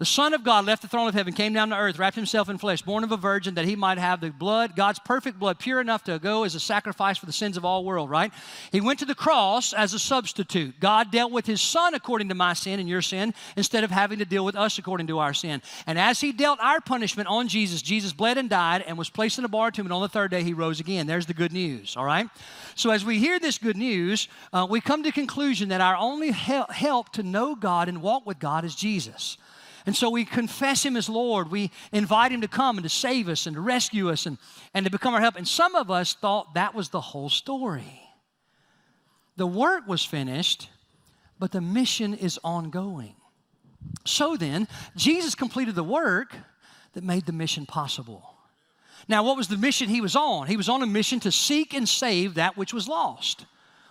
The 0.00 0.06
Son 0.06 0.32
of 0.32 0.42
God 0.42 0.64
left 0.64 0.80
the 0.80 0.88
throne 0.88 1.08
of 1.08 1.14
heaven, 1.14 1.34
came 1.34 1.52
down 1.52 1.68
to 1.68 1.76
earth, 1.76 1.98
wrapped 1.98 2.16
himself 2.16 2.48
in 2.48 2.56
flesh, 2.56 2.80
born 2.80 3.04
of 3.04 3.12
a 3.12 3.18
virgin, 3.18 3.56
that 3.56 3.66
he 3.66 3.76
might 3.76 3.98
have 3.98 4.22
the 4.22 4.30
blood, 4.30 4.74
God's 4.74 4.98
perfect 4.98 5.38
blood, 5.38 5.58
pure 5.58 5.78
enough 5.78 6.04
to 6.04 6.18
go 6.18 6.44
as 6.44 6.54
a 6.54 6.60
sacrifice 6.60 7.18
for 7.18 7.26
the 7.26 7.34
sins 7.34 7.58
of 7.58 7.66
all 7.66 7.84
world, 7.84 8.08
right? 8.08 8.32
He 8.72 8.80
went 8.80 8.98
to 9.00 9.04
the 9.04 9.14
cross 9.14 9.74
as 9.74 9.92
a 9.92 9.98
substitute. 9.98 10.80
God 10.80 11.10
dealt 11.10 11.32
with 11.32 11.44
his 11.44 11.60
Son 11.60 11.92
according 11.92 12.30
to 12.30 12.34
my 12.34 12.54
sin 12.54 12.80
and 12.80 12.88
your 12.88 13.02
sin, 13.02 13.34
instead 13.58 13.84
of 13.84 13.90
having 13.90 14.20
to 14.20 14.24
deal 14.24 14.42
with 14.42 14.56
us 14.56 14.78
according 14.78 15.06
to 15.08 15.18
our 15.18 15.34
sin. 15.34 15.60
And 15.86 15.98
as 15.98 16.18
he 16.18 16.32
dealt 16.32 16.60
our 16.60 16.80
punishment 16.80 17.28
on 17.28 17.46
Jesus, 17.48 17.82
Jesus 17.82 18.14
bled 18.14 18.38
and 18.38 18.48
died 18.48 18.82
and 18.86 18.96
was 18.96 19.10
placed 19.10 19.38
in 19.38 19.44
a 19.44 19.48
bar 19.48 19.70
tomb, 19.70 19.84
and 19.84 19.92
on 19.92 20.00
the 20.00 20.08
third 20.08 20.30
day 20.30 20.42
he 20.42 20.54
rose 20.54 20.80
again. 20.80 21.08
There's 21.08 21.26
the 21.26 21.34
good 21.34 21.52
news, 21.52 21.94
all 21.94 22.06
right? 22.06 22.26
So 22.74 22.88
as 22.88 23.04
we 23.04 23.18
hear 23.18 23.38
this 23.38 23.58
good 23.58 23.76
news, 23.76 24.28
uh, 24.54 24.66
we 24.70 24.80
come 24.80 25.02
to 25.02 25.12
conclusion 25.12 25.68
that 25.68 25.82
our 25.82 25.96
only 25.96 26.30
help 26.30 27.10
to 27.12 27.22
know 27.22 27.54
God 27.54 27.90
and 27.90 28.00
walk 28.00 28.24
with 28.24 28.38
God 28.38 28.64
is 28.64 28.74
Jesus. 28.74 29.36
And 29.90 29.96
so 29.96 30.08
we 30.08 30.24
confess 30.24 30.86
Him 30.86 30.96
as 30.96 31.08
Lord. 31.08 31.50
We 31.50 31.72
invite 31.90 32.30
Him 32.30 32.42
to 32.42 32.46
come 32.46 32.78
and 32.78 32.84
to 32.84 32.88
save 32.88 33.28
us 33.28 33.46
and 33.48 33.56
to 33.56 33.60
rescue 33.60 34.08
us 34.08 34.24
and, 34.24 34.38
and 34.72 34.86
to 34.86 34.90
become 34.92 35.14
our 35.14 35.20
help. 35.20 35.34
And 35.34 35.48
some 35.48 35.74
of 35.74 35.90
us 35.90 36.14
thought 36.14 36.54
that 36.54 36.76
was 36.76 36.90
the 36.90 37.00
whole 37.00 37.28
story. 37.28 38.00
The 39.36 39.48
work 39.48 39.88
was 39.88 40.04
finished, 40.04 40.68
but 41.40 41.50
the 41.50 41.60
mission 41.60 42.14
is 42.14 42.38
ongoing. 42.44 43.16
So 44.06 44.36
then, 44.36 44.68
Jesus 44.94 45.34
completed 45.34 45.74
the 45.74 45.82
work 45.82 46.36
that 46.92 47.02
made 47.02 47.26
the 47.26 47.32
mission 47.32 47.66
possible. 47.66 48.36
Now, 49.08 49.24
what 49.24 49.36
was 49.36 49.48
the 49.48 49.56
mission 49.56 49.88
he 49.88 50.00
was 50.00 50.14
on? 50.14 50.46
He 50.46 50.56
was 50.56 50.68
on 50.68 50.84
a 50.84 50.86
mission 50.86 51.18
to 51.18 51.32
seek 51.32 51.74
and 51.74 51.88
save 51.88 52.34
that 52.34 52.56
which 52.56 52.72
was 52.72 52.86
lost. 52.86 53.44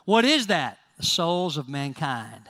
What 0.06 0.24
is 0.24 0.48
that? 0.48 0.78
The 0.96 1.04
souls 1.04 1.58
of 1.58 1.68
mankind 1.68 2.50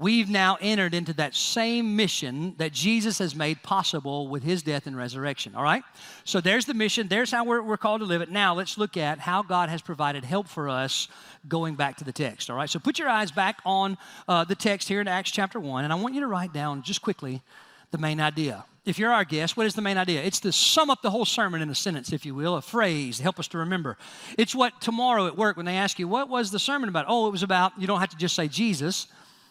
we've 0.00 0.30
now 0.30 0.56
entered 0.62 0.94
into 0.94 1.12
that 1.12 1.34
same 1.34 1.94
mission 1.94 2.54
that 2.56 2.72
Jesus 2.72 3.18
has 3.18 3.36
made 3.36 3.62
possible 3.62 4.28
with 4.28 4.42
his 4.42 4.62
death 4.62 4.86
and 4.86 4.96
resurrection. 4.96 5.54
All 5.54 5.62
right? 5.62 5.82
So 6.24 6.40
there's 6.40 6.64
the 6.64 6.72
mission. 6.72 7.06
There's 7.06 7.30
how 7.30 7.44
we're, 7.44 7.62
we're 7.62 7.76
called 7.76 8.00
to 8.00 8.06
live 8.06 8.22
it. 8.22 8.30
Now 8.30 8.54
let's 8.54 8.78
look 8.78 8.96
at 8.96 9.18
how 9.18 9.42
God 9.42 9.68
has 9.68 9.82
provided 9.82 10.24
help 10.24 10.48
for 10.48 10.70
us 10.70 11.08
going 11.46 11.74
back 11.74 11.98
to 11.98 12.04
the 12.04 12.12
text. 12.12 12.48
All 12.48 12.56
right? 12.56 12.68
So 12.68 12.78
put 12.78 12.98
your 12.98 13.10
eyes 13.10 13.30
back 13.30 13.58
on 13.66 13.98
uh, 14.26 14.44
the 14.44 14.54
text 14.54 14.88
here 14.88 15.02
in 15.02 15.06
Acts 15.06 15.30
chapter 15.30 15.60
1, 15.60 15.84
and 15.84 15.92
I 15.92 15.96
want 15.96 16.14
you 16.14 16.20
to 16.22 16.26
write 16.26 16.54
down 16.54 16.82
just 16.82 17.02
quickly 17.02 17.42
the 17.90 17.98
main 17.98 18.20
idea. 18.20 18.64
if 18.86 18.98
you're 18.98 19.12
our 19.12 19.24
guest, 19.24 19.56
what 19.56 19.66
is 19.66 19.74
the 19.74 19.82
main 19.82 19.98
idea? 19.98 20.22
It's 20.22 20.40
to 20.40 20.52
sum 20.52 20.88
up 20.88 21.02
the 21.02 21.10
whole 21.10 21.26
sermon 21.26 21.60
in 21.60 21.68
a 21.68 21.74
sentence, 21.74 22.10
if 22.12 22.24
you 22.24 22.34
will, 22.34 22.56
a 22.56 22.62
phrase 22.62 23.18
to 23.18 23.22
help 23.22 23.38
us 23.38 23.48
to 23.48 23.58
remember. 23.58 23.98
It's 24.38 24.54
what 24.54 24.80
tomorrow 24.80 25.26
at 25.26 25.36
work, 25.36 25.58
when 25.58 25.66
they 25.66 25.76
ask 25.76 25.98
you, 25.98 26.08
what 26.08 26.30
was 26.30 26.50
the 26.50 26.58
sermon 26.58 26.88
about? 26.88 27.04
Oh, 27.06 27.28
it 27.28 27.32
was 27.32 27.42
about, 27.42 27.72
you 27.78 27.86
don't 27.86 28.00
have 28.00 28.08
to 28.10 28.16
just 28.16 28.34
say 28.34 28.48
Jesus, 28.48 29.06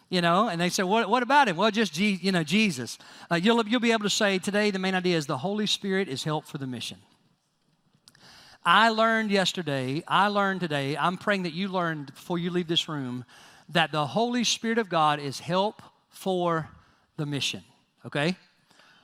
you 0.09 0.21
know, 0.21 0.49
and 0.49 0.59
they 0.59 0.69
say, 0.69 0.83
what, 0.83 1.09
what 1.09 1.21
about 1.21 1.47
him? 1.47 1.55
Well, 1.55 1.69
just, 1.71 1.93
G, 1.93 2.19
you 2.21 2.31
know, 2.31 2.43
Jesus. 2.43 2.97
Uh, 3.31 3.35
you'll, 3.35 3.65
you'll 3.67 3.79
be 3.79 3.91
able 3.91 4.03
to 4.03 4.09
say 4.09 4.39
today 4.39 4.71
the 4.71 4.79
main 4.79 4.95
idea 4.95 5.17
is 5.17 5.27
the 5.27 5.37
Holy 5.37 5.67
Spirit 5.67 6.07
is 6.07 6.23
help 6.23 6.45
for 6.45 6.57
the 6.57 6.67
mission. 6.67 6.97
I 8.65 8.89
learned 8.89 9.31
yesterday, 9.31 10.03
I 10.07 10.27
learned 10.27 10.59
today, 10.59 10.97
I'm 10.97 11.17
praying 11.17 11.43
that 11.43 11.53
you 11.53 11.69
learned 11.69 12.07
before 12.07 12.37
you 12.37 12.49
leave 12.49 12.67
this 12.67 12.89
room 12.89 13.23
that 13.69 13.91
the 13.91 14.05
Holy 14.05 14.43
Spirit 14.43 14.77
of 14.79 14.89
God 14.89 15.19
is 15.19 15.39
help 15.39 15.81
for 16.09 16.69
the 17.17 17.25
mission, 17.25 17.63
okay? 18.05 18.35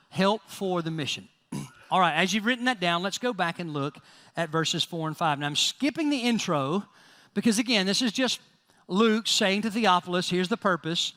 Help 0.09 0.41
for 0.47 0.81
the 0.81 0.91
mission. 0.91 1.29
All 1.91 1.99
right, 1.99 2.15
as 2.15 2.33
you've 2.33 2.45
written 2.45 2.65
that 2.65 2.79
down, 2.79 3.01
let's 3.03 3.17
go 3.17 3.31
back 3.31 3.59
and 3.59 3.71
look 3.71 3.97
at 4.35 4.49
verses 4.49 4.83
4 4.83 5.07
and 5.07 5.17
5. 5.17 5.39
Now, 5.39 5.45
I'm 5.45 5.55
skipping 5.55 6.09
the 6.09 6.17
intro 6.17 6.83
because, 7.33 7.59
again, 7.59 7.85
this 7.85 8.01
is 8.01 8.11
just 8.11 8.41
Luke 8.87 9.27
saying 9.27 9.63
to 9.63 9.71
Theophilus, 9.71 10.29
here's 10.29 10.49
the 10.49 10.57
purpose. 10.57 11.13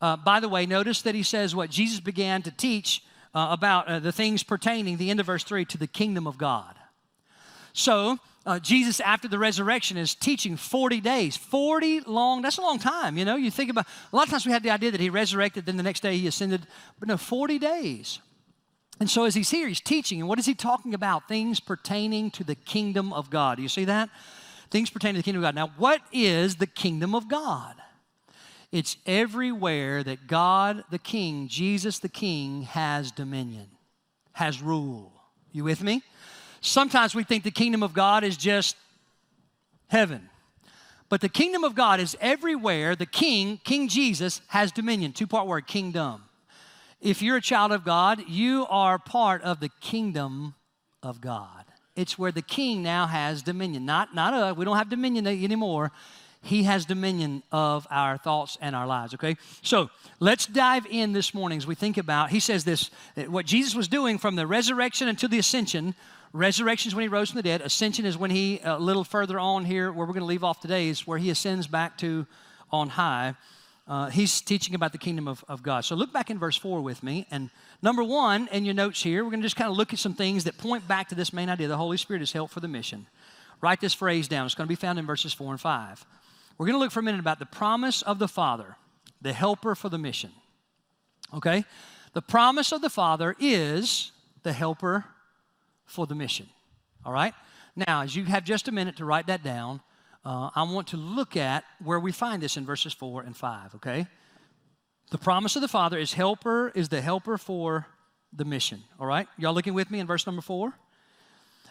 Uh, 0.00 0.16
by 0.16 0.40
the 0.40 0.48
way, 0.48 0.66
notice 0.66 1.02
that 1.02 1.14
he 1.14 1.22
says 1.22 1.54
what 1.54 1.70
Jesus 1.70 2.00
began 2.00 2.42
to 2.42 2.50
teach 2.50 3.02
uh, 3.34 3.48
about 3.50 3.88
uh, 3.88 3.98
the 3.98 4.12
things 4.12 4.42
pertaining, 4.42 4.96
the 4.96 5.10
end 5.10 5.20
of 5.20 5.26
verse 5.26 5.44
3, 5.44 5.64
to 5.66 5.78
the 5.78 5.86
kingdom 5.86 6.26
of 6.26 6.38
God. 6.38 6.74
So, 7.72 8.18
uh, 8.46 8.58
Jesus, 8.58 9.00
after 9.00 9.26
the 9.26 9.38
resurrection, 9.38 9.96
is 9.96 10.14
teaching 10.14 10.56
40 10.56 11.00
days. 11.00 11.36
40 11.36 12.00
long, 12.00 12.42
that's 12.42 12.58
a 12.58 12.62
long 12.62 12.78
time, 12.78 13.16
you 13.16 13.24
know. 13.24 13.36
You 13.36 13.50
think 13.50 13.70
about, 13.70 13.86
a 14.12 14.16
lot 14.16 14.26
of 14.26 14.30
times 14.30 14.46
we 14.46 14.52
had 14.52 14.62
the 14.62 14.70
idea 14.70 14.90
that 14.90 15.00
he 15.00 15.10
resurrected, 15.10 15.66
then 15.66 15.76
the 15.76 15.82
next 15.82 16.00
day 16.00 16.16
he 16.16 16.26
ascended, 16.26 16.66
but 16.98 17.08
no, 17.08 17.16
40 17.16 17.58
days. 17.58 18.18
And 19.00 19.10
so 19.10 19.24
as 19.24 19.34
he's 19.34 19.50
here, 19.50 19.66
he's 19.66 19.80
teaching, 19.80 20.20
and 20.20 20.28
what 20.28 20.38
is 20.38 20.46
he 20.46 20.54
talking 20.54 20.94
about? 20.94 21.26
Things 21.26 21.58
pertaining 21.58 22.30
to 22.32 22.44
the 22.44 22.54
kingdom 22.54 23.12
of 23.12 23.30
God. 23.30 23.56
Do 23.56 23.62
you 23.62 23.68
see 23.68 23.86
that? 23.86 24.10
Things 24.70 24.90
pertaining 24.90 25.14
to 25.14 25.18
the 25.20 25.24
kingdom 25.24 25.44
of 25.44 25.48
God. 25.48 25.54
Now, 25.54 25.72
what 25.76 26.00
is 26.12 26.56
the 26.56 26.66
kingdom 26.66 27.14
of 27.14 27.28
God? 27.28 27.74
It's 28.72 28.96
everywhere 29.06 30.02
that 30.02 30.26
God 30.26 30.84
the 30.90 30.98
King, 30.98 31.48
Jesus 31.48 32.00
the 32.00 32.08
King, 32.08 32.62
has 32.62 33.12
dominion, 33.12 33.68
has 34.32 34.60
rule. 34.60 35.12
You 35.52 35.64
with 35.64 35.82
me? 35.82 36.02
Sometimes 36.60 37.14
we 37.14 37.22
think 37.22 37.44
the 37.44 37.50
kingdom 37.50 37.82
of 37.82 37.92
God 37.92 38.24
is 38.24 38.36
just 38.36 38.76
heaven. 39.88 40.28
But 41.08 41.20
the 41.20 41.28
kingdom 41.28 41.62
of 41.62 41.74
God 41.74 42.00
is 42.00 42.16
everywhere 42.20 42.96
the 42.96 43.06
king, 43.06 43.60
King 43.62 43.86
Jesus, 43.86 44.40
has 44.48 44.72
dominion. 44.72 45.12
Two 45.12 45.28
part 45.28 45.46
word, 45.46 45.66
kingdom. 45.66 46.24
If 47.00 47.22
you're 47.22 47.36
a 47.36 47.42
child 47.42 47.70
of 47.70 47.84
God, 47.84 48.24
you 48.28 48.66
are 48.68 48.98
part 48.98 49.42
of 49.42 49.60
the 49.60 49.68
kingdom 49.80 50.54
of 51.02 51.20
God. 51.20 51.66
It's 51.96 52.18
where 52.18 52.32
the 52.32 52.42
king 52.42 52.82
now 52.82 53.06
has 53.06 53.42
dominion. 53.42 53.84
Not, 53.84 54.14
not 54.14 54.34
us, 54.34 54.56
we 54.56 54.64
don't 54.64 54.76
have 54.76 54.90
dominion 54.90 55.26
anymore. 55.26 55.92
He 56.42 56.64
has 56.64 56.84
dominion 56.84 57.42
of 57.50 57.86
our 57.90 58.18
thoughts 58.18 58.58
and 58.60 58.76
our 58.76 58.86
lives, 58.86 59.14
okay? 59.14 59.36
So 59.62 59.88
let's 60.20 60.44
dive 60.44 60.86
in 60.90 61.12
this 61.12 61.32
morning 61.32 61.56
as 61.56 61.66
we 61.66 61.74
think 61.74 61.96
about, 61.96 62.30
he 62.30 62.40
says 62.40 62.64
this, 62.64 62.90
what 63.28 63.46
Jesus 63.46 63.74
was 63.74 63.88
doing 63.88 64.18
from 64.18 64.36
the 64.36 64.46
resurrection 64.46 65.08
until 65.08 65.30
the 65.30 65.38
ascension 65.38 65.94
Resurrection 66.34 66.88
is 66.88 66.96
when 66.96 67.02
he 67.02 67.08
rose 67.08 67.30
from 67.30 67.36
the 67.36 67.44
dead. 67.44 67.60
Ascension 67.60 68.04
is 68.04 68.18
when 68.18 68.32
he, 68.32 68.58
a 68.64 68.76
little 68.76 69.04
further 69.04 69.38
on 69.38 69.64
here, 69.64 69.92
where 69.92 70.04
we're 70.04 70.12
going 70.12 70.18
to 70.18 70.26
leave 70.26 70.42
off 70.42 70.60
today, 70.60 70.88
is 70.88 71.06
where 71.06 71.16
he 71.16 71.30
ascends 71.30 71.68
back 71.68 71.96
to 71.98 72.26
on 72.72 72.88
high. 72.88 73.36
Uh, 73.86 74.10
he's 74.10 74.40
teaching 74.40 74.74
about 74.74 74.90
the 74.90 74.98
kingdom 74.98 75.28
of, 75.28 75.44
of 75.46 75.62
God. 75.62 75.84
So 75.84 75.94
look 75.94 76.12
back 76.12 76.30
in 76.30 76.40
verse 76.40 76.56
4 76.56 76.80
with 76.80 77.04
me. 77.04 77.28
And 77.30 77.50
number 77.84 78.02
one, 78.02 78.48
in 78.50 78.64
your 78.64 78.74
notes 78.74 79.02
here, 79.02 79.22
we're 79.22 79.30
going 79.30 79.42
to 79.42 79.46
just 79.46 79.56
kind 79.56 79.70
of 79.70 79.76
look 79.76 79.92
at 79.92 79.98
some 79.98 80.14
things 80.14 80.44
that 80.44 80.58
point 80.58 80.88
back 80.88 81.10
to 81.10 81.14
this 81.14 81.32
main 81.32 81.50
idea 81.50 81.68
the 81.68 81.76
Holy 81.76 81.98
Spirit 81.98 82.22
is 82.22 82.32
help 82.32 82.50
for 82.50 82.60
the 82.60 82.66
mission. 82.66 83.06
Write 83.60 83.80
this 83.80 83.94
phrase 83.94 84.26
down. 84.26 84.46
It's 84.46 84.54
going 84.54 84.66
to 84.66 84.68
be 84.68 84.74
found 84.74 84.98
in 84.98 85.06
verses 85.06 85.32
4 85.32 85.52
and 85.52 85.60
5. 85.60 86.04
We're 86.56 86.66
going 86.66 86.74
to 86.74 86.80
look 86.80 86.90
for 86.90 87.00
a 87.00 87.02
minute 87.02 87.20
about 87.20 87.38
the 87.38 87.46
promise 87.46 88.02
of 88.02 88.18
the 88.18 88.26
Father, 88.26 88.76
the 89.20 89.32
helper 89.32 89.74
for 89.74 89.90
the 89.90 89.98
mission. 89.98 90.32
Okay? 91.32 91.64
The 92.14 92.22
promise 92.22 92.72
of 92.72 92.80
the 92.80 92.90
Father 92.90 93.36
is 93.38 94.12
the 94.42 94.52
helper 94.52 95.04
for 95.84 96.06
the 96.06 96.14
mission. 96.14 96.48
All 97.04 97.12
right? 97.12 97.34
Now, 97.76 98.02
as 98.02 98.16
you 98.16 98.24
have 98.24 98.44
just 98.44 98.66
a 98.66 98.72
minute 98.72 98.96
to 98.96 99.04
write 99.04 99.26
that 99.26 99.42
down, 99.42 99.80
uh, 100.24 100.50
I 100.54 100.62
want 100.62 100.88
to 100.88 100.96
look 100.96 101.36
at 101.36 101.64
where 101.82 102.00
we 102.00 102.12
find 102.12 102.42
this 102.42 102.56
in 102.56 102.64
verses 102.64 102.94
4 102.94 103.22
and 103.22 103.36
5, 103.36 103.74
okay? 103.76 104.06
The 105.14 105.18
promise 105.18 105.54
of 105.54 105.62
the 105.62 105.68
Father 105.68 105.96
is 105.96 106.12
helper, 106.12 106.72
is 106.74 106.88
the 106.88 107.00
helper 107.00 107.38
for 107.38 107.86
the 108.32 108.44
mission. 108.44 108.82
All 108.98 109.06
right? 109.06 109.28
Y'all 109.38 109.54
looking 109.54 109.72
with 109.72 109.88
me 109.88 110.00
in 110.00 110.08
verse 110.08 110.26
number 110.26 110.42
4? 110.42 110.72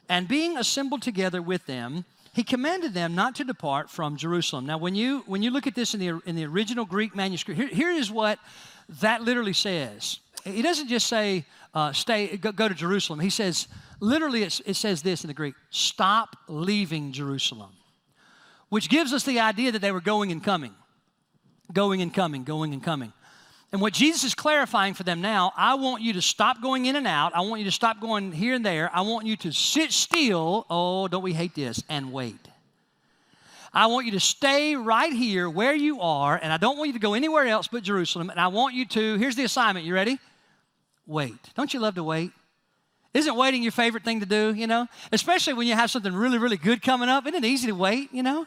And 0.08 0.30
being 0.30 0.58
assembled 0.58 1.02
together 1.02 1.42
with 1.42 1.66
them, 1.66 2.06
he 2.32 2.46
commanded 2.46 2.94
them 2.94 3.16
not 3.16 3.36
to 3.36 3.44
depart 3.44 3.90
from 3.90 4.16
Jerusalem. 4.16 4.66
Now, 4.66 4.78
when 4.78 4.96
you 4.96 5.26
when 5.26 5.44
you 5.44 5.52
look 5.52 5.68
at 5.68 5.76
this 5.76 5.94
in 5.94 6.00
the 6.00 6.22
in 6.26 6.38
the 6.38 6.46
original 6.46 6.86
Greek 6.86 7.18
manuscript, 7.18 7.60
here, 7.60 7.68
here 7.68 7.92
is 7.92 8.10
what 8.10 8.40
that 9.02 9.24
literally 9.24 9.52
says. 9.52 10.20
He 10.46 10.62
doesn't 10.62 10.88
just 10.88 11.08
say 11.08 11.44
uh, 11.74 11.92
stay 11.92 12.38
go, 12.38 12.54
go, 12.54 12.70
to 12.70 12.74
Jerusalem. 12.74 13.20
He 13.20 13.30
says 13.30 13.68
literally 14.00 14.44
it, 14.44 14.62
it 14.66 14.76
says 14.76 15.02
this 15.02 15.26
in 15.26 15.28
the 15.28 15.34
Greek: 15.34 15.56
stop 15.70 16.38
leaving 16.48 17.12
Jerusalem, 17.12 17.72
which 18.70 18.88
gives 18.88 19.12
us 19.12 19.26
the 19.26 19.42
idea 19.42 19.74
that 19.74 19.82
they 19.82 19.92
were 19.92 20.00
going 20.00 20.32
and 20.32 20.42
coming, 20.42 20.74
going 21.74 22.02
and 22.02 22.14
coming, 22.14 22.46
going 22.46 22.72
and 22.72 22.82
coming. 22.82 23.12
And 23.74 23.82
what 23.82 23.92
Jesus 23.92 24.24
is 24.24 24.36
clarifying 24.36 24.94
for 24.94 25.02
them 25.02 25.20
now, 25.20 25.52
I 25.58 25.74
want 25.74 26.04
you 26.04 26.14
to 26.14 26.22
stop 26.22 26.62
going 26.62 26.86
in 26.86 26.96
and 26.96 27.08
out. 27.08 27.36
I 27.36 27.42
want 27.42 27.60
you 27.60 27.66
to 27.66 27.72
stop 27.72 28.00
going 28.00 28.32
here 28.32 28.54
and 28.54 28.64
there. 28.64 28.92
I 28.94 29.02
want 29.02 29.26
you 29.26 29.36
to 29.38 29.52
sit 29.52 29.92
still. 29.92 30.68
Oh, 30.70 31.08
don't 31.08 31.24
we 31.24 31.34
hate 31.34 31.56
this? 31.56 31.84
And 31.90 32.14
wait. 32.14 32.38
I 33.74 33.88
want 33.88 34.06
you 34.06 34.12
to 34.12 34.20
stay 34.20 34.76
right 34.76 35.12
here 35.12 35.50
where 35.50 35.74
you 35.74 36.02
are, 36.02 36.40
and 36.40 36.54
I 36.54 36.58
don't 36.58 36.78
want 36.78 36.90
you 36.90 36.94
to 36.94 37.00
go 37.00 37.16
anywhere 37.16 37.48
else 37.48 37.68
but 37.68 37.82
Jerusalem. 37.82 38.30
And 38.30 38.40
I 38.40 38.50
want 38.50 38.76
you 38.76 38.86
to, 38.86 39.18
here's 39.18 39.36
the 39.36 39.44
assignment. 39.44 39.88
You 39.88 39.96
ready? 39.96 40.20
Wait. 41.08 41.34
Don't 41.56 41.74
you 41.74 41.80
love 41.80 41.96
to 41.96 42.04
wait? 42.04 42.30
Isn't 43.16 43.36
waiting 43.36 43.64
your 43.64 43.72
favorite 43.72 44.04
thing 44.04 44.20
to 44.20 44.28
do, 44.28 44.54
you 44.54 44.68
know? 44.68 44.88
Especially 45.12 45.54
when 45.54 45.66
you 45.66 45.74
have 45.74 45.90
something 45.90 46.14
really, 46.14 46.38
really 46.38 46.58
good 46.58 46.84
coming 46.84 47.10
up. 47.10 47.26
Isn't 47.26 47.44
it 47.44 47.48
easy 47.48 47.68
to 47.68 47.76
wait, 47.76 48.14
you 48.14 48.22
know? 48.22 48.46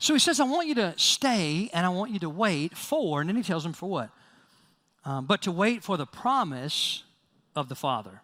So 0.00 0.14
he 0.14 0.18
says, 0.18 0.40
I 0.40 0.44
want 0.44 0.66
you 0.66 0.74
to 0.74 0.94
stay 0.96 1.70
and 1.72 1.86
I 1.86 1.90
want 1.90 2.10
you 2.10 2.18
to 2.18 2.28
wait 2.28 2.76
for, 2.76 3.20
and 3.20 3.30
then 3.30 3.36
he 3.36 3.44
tells 3.44 3.62
them 3.62 3.72
for 3.72 3.88
what? 3.88 4.10
Um, 5.04 5.26
but 5.26 5.42
to 5.42 5.52
wait 5.52 5.82
for 5.82 5.96
the 5.96 6.06
promise 6.06 7.02
of 7.56 7.68
the 7.68 7.74
Father. 7.74 8.20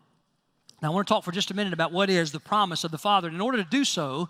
Now, 0.80 0.92
I 0.92 0.94
want 0.94 1.08
to 1.08 1.14
talk 1.14 1.24
for 1.24 1.32
just 1.32 1.50
a 1.50 1.54
minute 1.54 1.72
about 1.72 1.92
what 1.92 2.08
is 2.08 2.30
the 2.30 2.40
promise 2.40 2.84
of 2.84 2.90
the 2.90 2.98
Father. 2.98 3.26
And 3.28 3.34
in 3.34 3.40
order 3.40 3.58
to 3.58 3.68
do 3.68 3.84
so, 3.84 4.28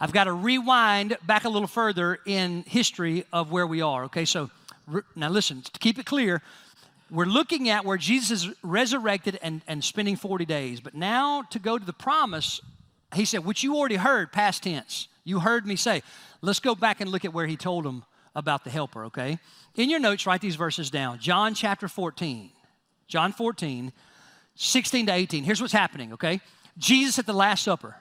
I've 0.00 0.12
got 0.12 0.24
to 0.24 0.32
rewind 0.32 1.16
back 1.24 1.44
a 1.44 1.48
little 1.48 1.68
further 1.68 2.18
in 2.26 2.64
history 2.66 3.24
of 3.32 3.52
where 3.52 3.66
we 3.66 3.80
are. 3.80 4.04
Okay, 4.04 4.24
so 4.24 4.50
now 5.14 5.28
listen, 5.28 5.62
to 5.62 5.78
keep 5.78 5.98
it 5.98 6.06
clear, 6.06 6.42
we're 7.10 7.26
looking 7.26 7.68
at 7.68 7.84
where 7.84 7.96
Jesus 7.96 8.44
is 8.44 8.54
resurrected 8.62 9.38
and, 9.40 9.62
and 9.68 9.84
spending 9.84 10.16
40 10.16 10.44
days. 10.44 10.80
But 10.80 10.94
now 10.94 11.42
to 11.50 11.58
go 11.60 11.78
to 11.78 11.84
the 11.84 11.92
promise, 11.92 12.60
he 13.14 13.24
said, 13.24 13.44
which 13.44 13.62
you 13.62 13.76
already 13.76 13.96
heard, 13.96 14.32
past 14.32 14.64
tense. 14.64 15.06
You 15.22 15.40
heard 15.40 15.64
me 15.64 15.76
say. 15.76 16.02
Let's 16.42 16.60
go 16.60 16.74
back 16.74 17.00
and 17.00 17.10
look 17.10 17.24
at 17.24 17.32
where 17.32 17.46
he 17.46 17.56
told 17.56 17.84
them 17.84 18.04
about 18.34 18.64
the 18.64 18.70
helper, 18.70 19.04
okay? 19.06 19.38
In 19.76 19.90
your 19.90 20.00
notes, 20.00 20.26
write 20.26 20.40
these 20.40 20.56
verses 20.56 20.90
down. 20.90 21.18
John 21.18 21.54
chapter 21.54 21.88
14. 21.88 22.50
John 23.06 23.32
14, 23.32 23.92
16 24.54 25.06
to 25.06 25.12
18. 25.12 25.44
Here's 25.44 25.60
what's 25.60 25.72
happening, 25.72 26.12
okay? 26.14 26.40
Jesus 26.78 27.18
at 27.18 27.26
the 27.26 27.32
Last 27.32 27.62
Supper. 27.62 27.96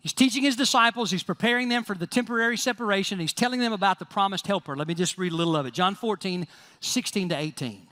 He's 0.00 0.12
teaching 0.12 0.44
his 0.44 0.54
disciples, 0.54 1.10
he's 1.10 1.24
preparing 1.24 1.68
them 1.68 1.82
for 1.82 1.94
the 1.94 2.06
temporary 2.06 2.56
separation, 2.56 3.18
he's 3.18 3.32
telling 3.32 3.58
them 3.58 3.72
about 3.72 3.98
the 3.98 4.04
promised 4.04 4.46
helper. 4.46 4.76
Let 4.76 4.86
me 4.86 4.94
just 4.94 5.18
read 5.18 5.32
a 5.32 5.36
little 5.36 5.56
of 5.56 5.66
it. 5.66 5.74
John 5.74 5.96
14, 5.96 6.46
16 6.80 7.28
to 7.30 7.36
18. 7.36 7.88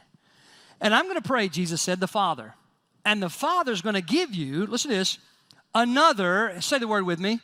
And 0.81 0.95
I'm 0.95 1.05
going 1.05 1.17
to 1.17 1.23
pray, 1.23 1.49
Jesus 1.49 1.83
said, 1.83 2.01
the 2.01 2.07
Father. 2.07 2.55
And 3.05 3.23
the 3.23 3.29
Father's 3.29 3.83
going 3.83 3.95
to 3.95 4.03
give 4.03 4.35
you, 4.35 4.67
listen 4.67 4.91
to 4.91 4.97
this, 4.97 5.19
another, 5.75 6.61
say 6.61 6.79
the 6.79 6.89
word 6.89 7.05
with 7.05 7.19
me, 7.19 7.41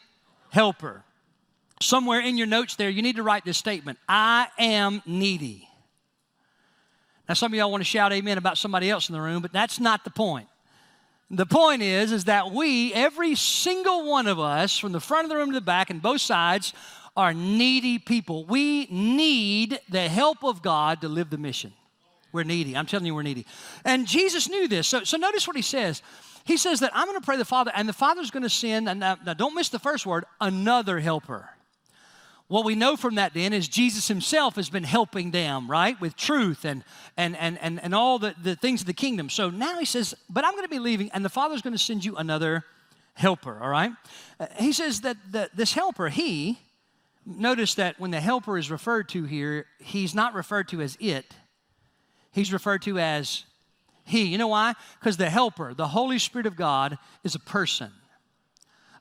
helper 0.51 1.05
somewhere 1.85 2.21
in 2.21 2.37
your 2.37 2.47
notes 2.47 2.77
there, 2.77 2.89
you 2.91 3.03
need 3.03 3.17
to 3.17 3.23
write 3.23 3.45
this 3.45 3.59
statement 3.59 3.99
I 4.09 4.49
am 4.59 5.03
needy. 5.07 5.69
Now, 7.29 7.35
some 7.35 7.53
of 7.53 7.59
y'all 7.59 7.71
want 7.71 7.81
to 7.81 7.89
shout 7.89 8.13
amen 8.13 8.37
about 8.37 8.59
somebody 8.59 8.91
else 8.91 9.09
in 9.09 9.15
the 9.15 9.21
room, 9.21 9.43
but 9.43 9.53
that's 9.53 9.79
not 9.79 10.05
the 10.05 10.11
point. 10.11 10.49
The 11.31 11.47
point 11.47 11.81
is, 11.81 12.13
is 12.13 12.25
that 12.25 12.53
we, 12.53 12.93
every 12.93 13.35
single 13.37 14.11
one 14.11 14.27
of 14.27 14.39
us, 14.39 14.77
from 14.77 14.93
the 14.93 15.01
front 15.01 15.25
of 15.25 15.31
the 15.31 15.37
room 15.37 15.49
to 15.49 15.55
the 15.55 15.61
back 15.63 15.89
and 15.89 16.03
both 16.03 16.21
sides, 16.21 16.75
are 17.17 17.33
needy 17.33 17.99
people. 17.99 18.45
We 18.45 18.87
need 18.87 19.81
the 19.89 20.09
help 20.09 20.45
of 20.45 20.63
God 20.63 21.01
to 21.01 21.09
live 21.09 21.31
the 21.31 21.39
mission. 21.39 21.73
We're 22.33 22.45
needy. 22.45 22.77
I'm 22.77 22.87
telling 22.87 23.07
you, 23.07 23.15
we're 23.15 23.23
needy. 23.23 23.47
And 23.85 24.07
Jesus 24.07 24.49
knew 24.49 24.69
this. 24.69 24.87
So, 24.87 25.05
so 25.05 25.17
notice 25.17 25.47
what 25.47 25.57
he 25.57 25.63
says. 25.63 26.03
He 26.45 26.57
says 26.57 26.81
that 26.81 26.91
I'm 26.95 27.07
going 27.07 27.19
to 27.19 27.25
pray 27.25 27.37
the 27.37 27.45
Father, 27.45 27.71
and 27.75 27.89
the 27.89 27.93
Father's 27.93 28.31
going 28.31 28.43
to 28.43 28.51
send, 28.51 28.89
and 28.89 29.01
now, 29.01 29.17
now 29.25 29.35
don't 29.35 29.55
miss 29.55 29.69
the 29.69 29.79
first 29.79 30.07
word, 30.07 30.25
another 30.41 30.99
helper. 30.99 31.49
What 32.53 32.67
we 32.67 32.75
know 32.75 32.99
from 32.99 33.15
that 33.15 33.33
then 33.33 33.55
is 33.55 33.67
Jesus 33.67 34.09
himself 34.09 34.57
has 34.57 34.69
been 34.69 34.85
helping 34.85 35.31
them, 35.31 35.71
right, 35.71 35.99
with 36.03 36.15
truth 36.17 36.67
and, 36.67 36.85
and, 37.17 37.35
and, 37.39 37.59
and, 37.63 37.83
and 37.83 37.95
all 37.95 38.19
the, 38.19 38.35
the 38.43 38.55
things 38.55 38.83
of 38.83 38.87
the 38.87 38.93
kingdom. 38.93 39.31
So 39.31 39.49
now 39.49 39.79
he 39.79 39.87
says, 39.87 40.15
But 40.29 40.45
I'm 40.45 40.53
going 40.53 40.65
to 40.65 40.69
be 40.69 40.79
leaving, 40.79 41.11
and 41.13 41.25
the 41.25 41.31
Father's 41.31 41.63
going 41.63 41.73
to 41.73 41.83
send 41.83 42.05
you 42.05 42.15
another 42.17 42.67
helper, 43.15 43.59
all 43.59 43.71
right? 43.71 43.93
Uh, 44.39 44.49
he 44.59 44.75
says 44.75 45.01
that 45.01 45.17
the, 45.31 45.49
this 45.55 45.73
helper, 45.73 46.11
he, 46.11 46.59
notice 47.25 47.75
that 47.77 47.99
when 47.99 48.11
the 48.11 48.21
helper 48.21 48.59
is 48.59 48.71
referred 48.71 49.09
to 49.09 49.25
here, 49.25 49.65
he's 49.79 50.15
not 50.15 50.35
referred 50.35 50.69
to 50.69 50.83
as 50.83 50.99
it, 51.01 51.35
he's 52.33 52.53
referred 52.53 52.83
to 52.83 52.99
as 52.99 53.45
he. 54.05 54.25
You 54.25 54.37
know 54.37 54.49
why? 54.49 54.75
Because 55.01 55.17
the 55.17 55.31
helper, 55.31 55.73
the 55.73 55.89
Holy 55.89 56.19
Spirit 56.19 56.47
of 56.47 56.57
God, 56.57 56.99
is 57.25 57.35
a 57.35 57.41
person. 57.41 57.93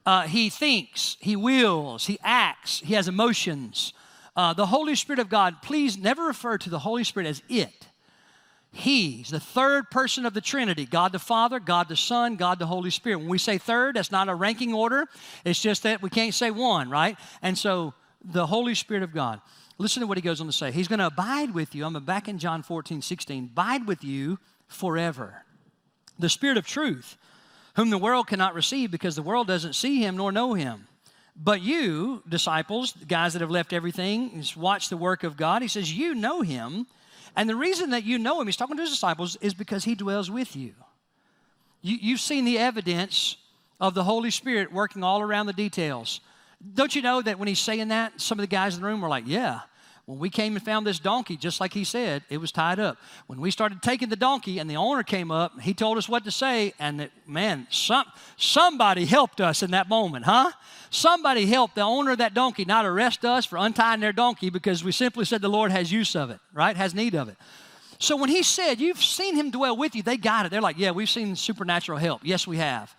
Uh, 0.06 0.24
he 0.24 0.50
thinks, 0.50 1.18
he 1.20 1.36
wills, 1.36 2.08
he 2.08 2.18
acts, 2.24 2.80
he 2.80 2.94
has 2.96 3.08
emotions. 3.08 3.94
Uh, 4.36 4.54
the 4.54 4.66
Holy 4.66 4.96
Spirit 4.96 5.20
of 5.20 5.30
God, 5.30 5.62
please 5.62 5.98
never 5.98 6.24
refer 6.24 6.58
to 6.58 6.70
the 6.70 6.80
Holy 6.80 7.04
Spirit 7.04 7.28
as 7.28 7.42
it. 7.50 7.88
He's 8.74 9.30
the 9.30 9.40
third 9.40 9.92
person 9.92 10.26
of 10.26 10.34
the 10.34 10.42
Trinity 10.42 10.86
God 10.86 11.12
the 11.12 11.20
Father, 11.20 11.60
God 11.60 11.90
the 11.90 11.98
Son, 11.98 12.38
God 12.38 12.58
the 12.58 12.66
Holy 12.66 12.90
Spirit. 12.90 13.18
When 13.18 13.28
we 13.28 13.38
say 13.38 13.58
third, 13.58 13.96
that's 13.96 14.12
not 14.12 14.30
a 14.30 14.36
ranking 14.36 14.74
order. 14.74 15.08
It's 15.44 15.62
just 15.62 15.84
that 15.84 16.02
we 16.02 16.10
can't 16.10 16.34
say 16.34 16.52
one, 16.52 16.90
right? 16.90 17.18
And 17.42 17.58
so 17.58 17.94
the 18.24 18.48
Holy 18.48 18.76
Spirit 18.76 19.04
of 19.04 19.14
God. 19.14 19.42
Listen 19.78 20.02
to 20.02 20.08
what 20.08 20.18
he 20.18 20.22
goes 20.22 20.40
on 20.40 20.48
to 20.48 20.54
say. 20.54 20.72
He's 20.72 20.88
going 20.88 21.00
to 21.00 21.08
abide 21.08 21.54
with 21.54 21.76
you. 21.76 21.86
I'm 21.86 21.94
back 22.06 22.30
in 22.30 22.38
John 22.38 22.64
14, 22.64 23.02
16. 23.02 23.50
Abide 23.52 23.88
with 23.88 24.04
you 24.04 24.40
forever. 24.68 25.44
The 26.20 26.30
Spirit 26.30 26.58
of 26.58 26.66
truth 26.66 27.18
whom 27.76 27.90
the 27.90 27.98
world 27.98 28.28
cannot 28.28 28.54
receive 28.54 28.92
because 28.92 29.16
the 29.16 29.22
world 29.22 29.48
doesn't 29.48 29.74
see 29.74 30.02
him 30.02 30.18
nor 30.18 30.32
know 30.32 30.54
him. 30.54 30.88
But 31.36 31.62
you, 31.62 32.24
disciples, 32.28 32.94
guys 33.08 33.34
that 33.34 33.42
have 33.42 33.52
left 33.52 33.74
everything, 33.74 34.44
watch 34.56 34.90
the 34.90 34.98
work 34.98 35.24
of 35.24 35.38
God, 35.38 35.62
he 35.62 35.68
says, 35.68 35.92
You 35.92 36.14
know 36.14 36.42
him. 36.42 36.88
And 37.36 37.50
the 37.50 37.56
reason 37.56 37.92
that 37.92 38.04
you 38.04 38.20
know 38.20 38.42
him, 38.42 38.48
he's 38.48 38.58
talking 38.58 38.76
to 38.76 38.82
his 38.82 38.92
disciples, 38.92 39.38
is 39.38 39.54
because 39.54 39.86
he 39.86 39.96
dwells 39.96 40.30
with 40.30 40.56
you. 40.56 40.74
you 41.82 41.98
you've 42.02 42.20
seen 42.20 42.44
the 42.44 42.60
evidence 42.60 43.38
of 43.80 43.94
the 43.94 44.04
Holy 44.04 44.30
Spirit 44.30 44.72
working 44.72 45.04
all 45.04 45.22
around 45.22 45.46
the 45.46 45.54
details. 45.54 46.20
Don't 46.74 46.94
you 46.96 47.02
know 47.02 47.22
that 47.22 47.40
when 47.40 47.48
he's 47.48 47.60
saying 47.60 47.88
that, 47.88 48.20
some 48.20 48.38
of 48.38 48.44
the 48.44 48.48
guys 48.48 48.76
in 48.76 48.82
the 48.82 48.88
room 48.88 49.02
were 49.02 49.10
like, 49.10 49.24
Yeah, 49.26 49.62
when 50.06 50.20
we 50.20 50.30
came 50.30 50.56
and 50.56 50.66
found 50.66 50.86
this 50.86 51.00
donkey, 51.00 51.38
just 51.38 51.60
like 51.60 51.74
he 51.74 51.84
said, 51.84 52.24
it 52.30 52.38
was 52.38 52.52
tied 52.52 52.80
up. 52.80 52.98
When 53.28 53.40
we 53.40 53.52
started 53.52 53.82
taking 53.82 54.10
the 54.10 54.16
donkey 54.16 54.60
and 54.60 54.70
the 54.70 54.76
owner 54.76 55.04
came 55.04 55.32
up, 55.32 55.62
he 55.62 55.74
told 55.74 55.98
us 55.98 56.10
what 56.10 56.24
to 56.26 56.32
say, 56.32 56.74
and 56.80 57.00
that, 57.00 57.12
man, 57.28 57.68
some, 57.70 58.06
somebody 58.36 59.06
helped 59.06 59.40
us 59.40 59.62
in 59.64 59.72
that 59.72 59.88
moment, 59.88 60.26
huh? 60.26 60.52
Somebody 60.90 61.46
helped 61.46 61.76
the 61.76 61.82
owner 61.82 62.12
of 62.12 62.18
that 62.18 62.34
donkey 62.34 62.66
not 62.66 62.86
arrest 62.86 63.24
us 63.24 63.46
for 63.46 63.58
untying 63.58 64.00
their 64.00 64.12
donkey 64.12 64.50
because 64.50 64.84
we 64.84 64.92
simply 64.92 65.24
said 65.24 65.42
the 65.42 65.50
Lord 65.50 65.72
has 65.72 65.92
use 65.92 66.16
of 66.16 66.30
it, 66.30 66.40
right? 66.54 66.76
Has 66.76 66.96
need 66.96 67.16
of 67.16 67.30
it. 67.30 67.38
So 68.00 68.18
when 68.18 68.30
he 68.30 68.42
said, 68.42 68.82
You've 68.82 69.02
seen 69.02 69.36
him 69.36 69.52
dwell 69.52 69.78
with 69.78 69.96
you, 69.96 70.02
they 70.02 70.18
got 70.18 70.46
it. 70.46 70.50
They're 70.50 70.60
like, 70.60 70.78
Yeah, 70.78 70.92
we've 70.92 71.10
seen 71.10 71.36
supernatural 71.36 72.00
help. 72.00 72.22
Yes, 72.24 72.48
we 72.48 72.58
have. 72.58 72.94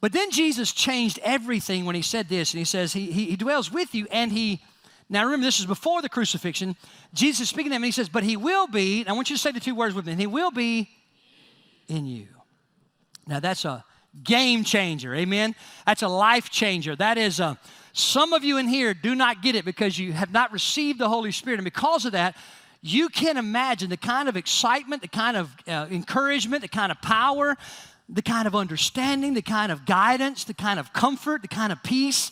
But 0.00 0.12
then 0.12 0.30
Jesus 0.30 0.72
changed 0.72 1.18
everything 1.24 1.84
when 1.84 1.96
he 1.96 2.02
said 2.02 2.28
this, 2.28 2.54
and 2.54 2.58
he 2.58 2.64
says, 2.64 2.92
He, 2.92 3.10
he, 3.10 3.26
he 3.26 3.36
dwells 3.36 3.72
with 3.72 3.94
you 3.96 4.06
and 4.12 4.30
he 4.30 4.62
now 5.10 5.24
remember, 5.24 5.44
this 5.44 5.58
is 5.58 5.66
before 5.66 6.02
the 6.02 6.08
crucifixion. 6.08 6.76
Jesus 7.14 7.42
is 7.42 7.48
speaking 7.48 7.70
to 7.70 7.74
them 7.74 7.82
and 7.82 7.86
he 7.86 7.92
says, 7.92 8.08
But 8.08 8.24
he 8.24 8.36
will 8.36 8.66
be, 8.66 9.06
I 9.06 9.12
want 9.12 9.30
you 9.30 9.36
to 9.36 9.42
say 9.42 9.52
the 9.52 9.60
two 9.60 9.74
words 9.74 9.94
with 9.94 10.06
me, 10.06 10.14
he 10.14 10.26
will 10.26 10.50
be 10.50 10.88
in 11.88 12.04
you. 12.04 12.28
Now 13.26 13.40
that's 13.40 13.64
a 13.64 13.84
game 14.22 14.64
changer, 14.64 15.14
amen? 15.14 15.54
That's 15.86 16.02
a 16.02 16.08
life 16.08 16.50
changer. 16.50 16.94
That 16.96 17.16
is 17.16 17.40
a, 17.40 17.58
some 17.92 18.32
of 18.32 18.44
you 18.44 18.58
in 18.58 18.68
here 18.68 18.92
do 18.94 19.14
not 19.14 19.42
get 19.42 19.54
it 19.54 19.64
because 19.64 19.98
you 19.98 20.12
have 20.12 20.32
not 20.32 20.52
received 20.52 20.98
the 20.98 21.08
Holy 21.08 21.32
Spirit. 21.32 21.58
And 21.58 21.64
because 21.64 22.04
of 22.04 22.12
that, 22.12 22.36
you 22.82 23.08
can 23.08 23.36
imagine 23.36 23.90
the 23.90 23.96
kind 23.96 24.28
of 24.28 24.36
excitement, 24.36 25.02
the 25.02 25.08
kind 25.08 25.36
of 25.36 25.54
uh, 25.66 25.86
encouragement, 25.90 26.62
the 26.62 26.68
kind 26.68 26.92
of 26.92 27.00
power, 27.02 27.56
the 28.08 28.22
kind 28.22 28.46
of 28.46 28.54
understanding, 28.54 29.34
the 29.34 29.42
kind 29.42 29.72
of 29.72 29.84
guidance, 29.84 30.44
the 30.44 30.54
kind 30.54 30.78
of 30.78 30.92
comfort, 30.92 31.42
the 31.42 31.48
kind 31.48 31.72
of 31.72 31.82
peace 31.82 32.30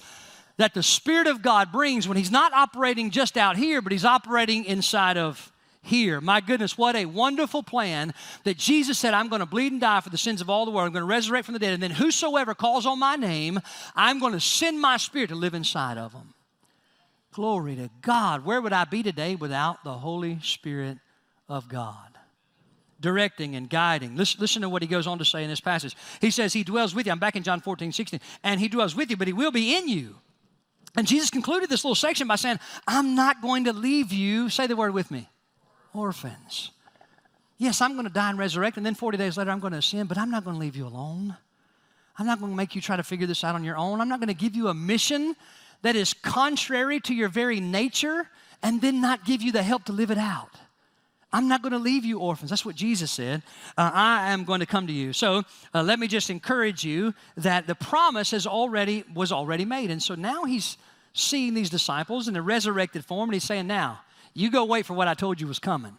that 0.58 0.74
the 0.74 0.82
Spirit 0.82 1.26
of 1.26 1.42
God 1.42 1.72
brings 1.72 2.08
when 2.08 2.16
He's 2.16 2.30
not 2.30 2.52
operating 2.52 3.10
just 3.10 3.36
out 3.36 3.56
here, 3.56 3.82
but 3.82 3.92
He's 3.92 4.04
operating 4.04 4.64
inside 4.64 5.16
of 5.16 5.52
here. 5.86 6.20
My 6.20 6.40
goodness, 6.40 6.76
what 6.76 6.96
a 6.96 7.06
wonderful 7.06 7.62
plan 7.62 8.12
that 8.44 8.56
Jesus 8.56 8.98
said, 8.98 9.14
I'm 9.14 9.28
going 9.28 9.40
to 9.40 9.46
bleed 9.46 9.72
and 9.72 9.80
die 9.80 10.00
for 10.00 10.10
the 10.10 10.18
sins 10.18 10.40
of 10.40 10.50
all 10.50 10.64
the 10.64 10.70
world. 10.70 10.86
I'm 10.86 10.92
going 10.92 11.04
to 11.04 11.10
resurrect 11.10 11.46
from 11.46 11.52
the 11.52 11.58
dead. 11.58 11.74
And 11.74 11.82
then 11.82 11.92
whosoever 11.92 12.54
calls 12.54 12.86
on 12.86 12.98
my 12.98 13.16
name, 13.16 13.60
I'm 13.94 14.18
going 14.18 14.32
to 14.32 14.40
send 14.40 14.80
my 14.80 14.96
spirit 14.96 15.28
to 15.28 15.36
live 15.36 15.54
inside 15.54 15.96
of 15.96 16.12
them. 16.12 16.34
Glory 17.32 17.76
to 17.76 17.90
God. 18.02 18.44
Where 18.44 18.60
would 18.60 18.72
I 18.72 18.84
be 18.84 19.02
today 19.02 19.34
without 19.34 19.84
the 19.84 19.92
Holy 19.92 20.38
Spirit 20.42 20.98
of 21.48 21.68
God? 21.68 21.98
Directing 22.98 23.54
and 23.56 23.68
guiding. 23.68 24.16
Listen, 24.16 24.40
listen 24.40 24.62
to 24.62 24.70
what 24.70 24.82
he 24.82 24.88
goes 24.88 25.06
on 25.06 25.18
to 25.18 25.24
say 25.24 25.44
in 25.44 25.50
this 25.50 25.60
passage. 25.60 25.94
He 26.20 26.30
says, 26.30 26.52
He 26.54 26.64
dwells 26.64 26.94
with 26.94 27.06
you. 27.06 27.12
I'm 27.12 27.18
back 27.18 27.36
in 27.36 27.42
John 27.42 27.60
14, 27.60 27.92
16. 27.92 28.20
And 28.42 28.58
He 28.58 28.68
dwells 28.68 28.96
with 28.96 29.10
you, 29.10 29.18
but 29.18 29.26
He 29.26 29.34
will 29.34 29.52
be 29.52 29.76
in 29.76 29.86
you. 29.86 30.16
And 30.96 31.06
Jesus 31.06 31.30
concluded 31.30 31.68
this 31.68 31.84
little 31.84 31.94
section 31.94 32.26
by 32.26 32.36
saying, 32.36 32.58
I'm 32.86 33.14
not 33.14 33.42
going 33.42 33.64
to 33.64 33.72
leave 33.72 34.12
you, 34.12 34.48
say 34.48 34.66
the 34.66 34.76
word 34.76 34.94
with 34.94 35.10
me, 35.10 35.28
orphans. 35.92 36.70
Yes, 37.58 37.80
I'm 37.80 37.92
going 37.92 38.06
to 38.06 38.12
die 38.12 38.30
and 38.30 38.38
resurrect, 38.38 38.76
and 38.76 38.84
then 38.84 38.94
40 38.94 39.18
days 39.18 39.36
later 39.36 39.50
I'm 39.50 39.60
going 39.60 39.72
to 39.72 39.78
ascend, 39.78 40.08
but 40.08 40.18
I'm 40.18 40.30
not 40.30 40.44
going 40.44 40.56
to 40.56 40.60
leave 40.60 40.76
you 40.76 40.86
alone. 40.86 41.36
I'm 42.18 42.26
not 42.26 42.40
going 42.40 42.52
to 42.52 42.56
make 42.56 42.74
you 42.74 42.80
try 42.80 42.96
to 42.96 43.02
figure 43.02 43.26
this 43.26 43.44
out 43.44 43.54
on 43.54 43.64
your 43.64 43.76
own. 43.76 44.00
I'm 44.00 44.08
not 44.08 44.20
going 44.20 44.28
to 44.28 44.34
give 44.34 44.56
you 44.56 44.68
a 44.68 44.74
mission 44.74 45.36
that 45.82 45.96
is 45.96 46.14
contrary 46.14 47.00
to 47.00 47.14
your 47.14 47.28
very 47.28 47.60
nature 47.60 48.28
and 48.62 48.80
then 48.80 49.00
not 49.00 49.24
give 49.24 49.42
you 49.42 49.52
the 49.52 49.62
help 49.62 49.84
to 49.84 49.92
live 49.92 50.10
it 50.10 50.18
out. 50.18 50.50
I'm 51.32 51.48
not 51.48 51.60
going 51.60 51.72
to 51.72 51.78
leave 51.78 52.04
you 52.04 52.20
orphans. 52.20 52.50
That's 52.50 52.64
what 52.64 52.76
Jesus 52.76 53.10
said. 53.10 53.42
Uh, 53.76 53.90
I 53.92 54.32
am 54.32 54.44
going 54.44 54.60
to 54.60 54.66
come 54.66 54.86
to 54.86 54.92
you. 54.92 55.12
So 55.12 55.42
uh, 55.74 55.82
let 55.82 55.98
me 55.98 56.06
just 56.06 56.30
encourage 56.30 56.84
you 56.84 57.12
that 57.36 57.66
the 57.66 57.74
promise 57.74 58.30
has 58.30 58.46
already 58.46 59.04
was 59.12 59.32
already 59.32 59.64
made, 59.64 59.90
and 59.90 60.02
so 60.02 60.14
now 60.14 60.44
he's 60.44 60.78
seeing 61.16 61.54
these 61.54 61.70
disciples 61.70 62.28
in 62.28 62.34
the 62.34 62.42
resurrected 62.42 63.04
form, 63.04 63.30
and 63.30 63.34
he's 63.34 63.44
saying, 63.44 63.66
Now, 63.66 64.00
you 64.34 64.50
go 64.50 64.64
wait 64.64 64.86
for 64.86 64.94
what 64.94 65.08
I 65.08 65.14
told 65.14 65.40
you 65.40 65.46
was 65.46 65.58
coming 65.58 65.96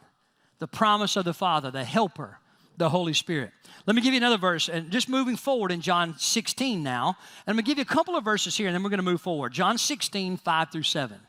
the 0.59 0.67
promise 0.67 1.15
of 1.15 1.25
the 1.25 1.33
Father, 1.33 1.69
the 1.69 1.83
helper, 1.83 2.39
the 2.77 2.89
Holy 2.89 3.13
Spirit. 3.13 3.51
Let 3.85 3.95
me 3.95 4.01
give 4.01 4.13
you 4.13 4.17
another 4.17 4.37
verse, 4.37 4.69
and 4.69 4.89
just 4.89 5.07
moving 5.07 5.35
forward 5.35 5.71
in 5.71 5.81
John 5.81 6.15
16 6.17 6.81
now, 6.81 7.09
and 7.09 7.15
I'm 7.47 7.55
going 7.55 7.65
to 7.65 7.69
give 7.69 7.77
you 7.77 7.83
a 7.83 7.85
couple 7.85 8.15
of 8.15 8.23
verses 8.23 8.57
here, 8.57 8.67
and 8.67 8.75
then 8.75 8.81
we're 8.83 8.89
going 8.89 8.99
to 8.99 9.03
move 9.03 9.21
forward. 9.21 9.53
John 9.53 9.77
16, 9.77 10.37
5 10.37 10.71
through 10.71 10.83
7. 10.83 11.19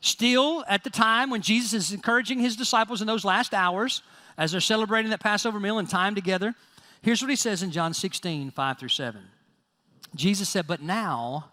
Still, 0.00 0.64
at 0.66 0.84
the 0.84 0.90
time 0.90 1.28
when 1.28 1.42
Jesus 1.42 1.72
is 1.74 1.92
encouraging 1.92 2.38
his 2.38 2.56
disciples 2.56 3.00
in 3.00 3.06
those 3.06 3.24
last 3.24 3.52
hours, 3.52 4.02
as 4.38 4.52
they're 4.52 4.60
celebrating 4.60 5.10
that 5.10 5.20
Passover 5.20 5.60
meal 5.60 5.78
and 5.78 5.90
time 5.90 6.14
together, 6.14 6.54
here's 7.02 7.20
what 7.20 7.30
he 7.30 7.36
says 7.36 7.62
in 7.62 7.70
John 7.70 7.92
16, 7.92 8.50
5 8.50 8.78
through 8.78 8.88
7. 8.88 9.20
Jesus 10.14 10.48
said, 10.48 10.66
But 10.66 10.80
now, 10.80 11.52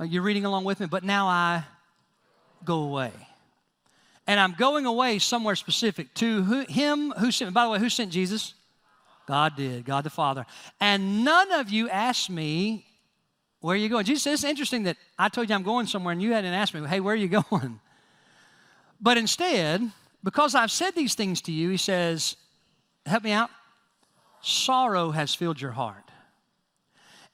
Uh, 0.00 0.04
you're 0.04 0.22
reading 0.22 0.44
along 0.44 0.64
with 0.64 0.80
me, 0.80 0.86
but 0.86 1.04
now 1.04 1.26
I 1.26 1.64
go 2.64 2.82
away. 2.82 3.12
And 4.26 4.38
I'm 4.38 4.52
going 4.52 4.86
away 4.86 5.18
somewhere 5.18 5.56
specific 5.56 6.12
to 6.14 6.42
who, 6.42 6.60
him 6.68 7.12
who 7.12 7.30
sent, 7.30 7.54
by 7.54 7.64
the 7.64 7.70
way, 7.70 7.78
who 7.78 7.88
sent 7.88 8.12
Jesus? 8.12 8.54
God 9.26 9.56
did, 9.56 9.84
God 9.84 10.04
the 10.04 10.10
Father. 10.10 10.46
And 10.80 11.24
none 11.24 11.52
of 11.52 11.70
you 11.70 11.88
asked 11.88 12.30
me, 12.30 12.86
Where 13.60 13.74
are 13.74 13.78
you 13.78 13.88
going? 13.88 14.04
Jesus 14.04 14.22
said, 14.22 14.34
It's 14.34 14.44
interesting 14.44 14.84
that 14.84 14.96
I 15.18 15.28
told 15.28 15.48
you 15.48 15.54
I'm 15.54 15.62
going 15.62 15.86
somewhere 15.86 16.12
and 16.12 16.22
you 16.22 16.32
hadn't 16.32 16.52
asked 16.52 16.74
me, 16.74 16.86
Hey, 16.86 17.00
where 17.00 17.14
are 17.14 17.16
you 17.16 17.28
going? 17.50 17.80
But 19.00 19.16
instead, 19.16 19.82
because 20.22 20.54
I've 20.54 20.70
said 20.70 20.94
these 20.94 21.14
things 21.14 21.40
to 21.42 21.52
you, 21.52 21.70
he 21.70 21.76
says, 21.76 22.36
Help 23.06 23.24
me 23.24 23.32
out. 23.32 23.50
Sorrow 24.42 25.10
has 25.10 25.34
filled 25.34 25.60
your 25.60 25.72
heart. 25.72 26.04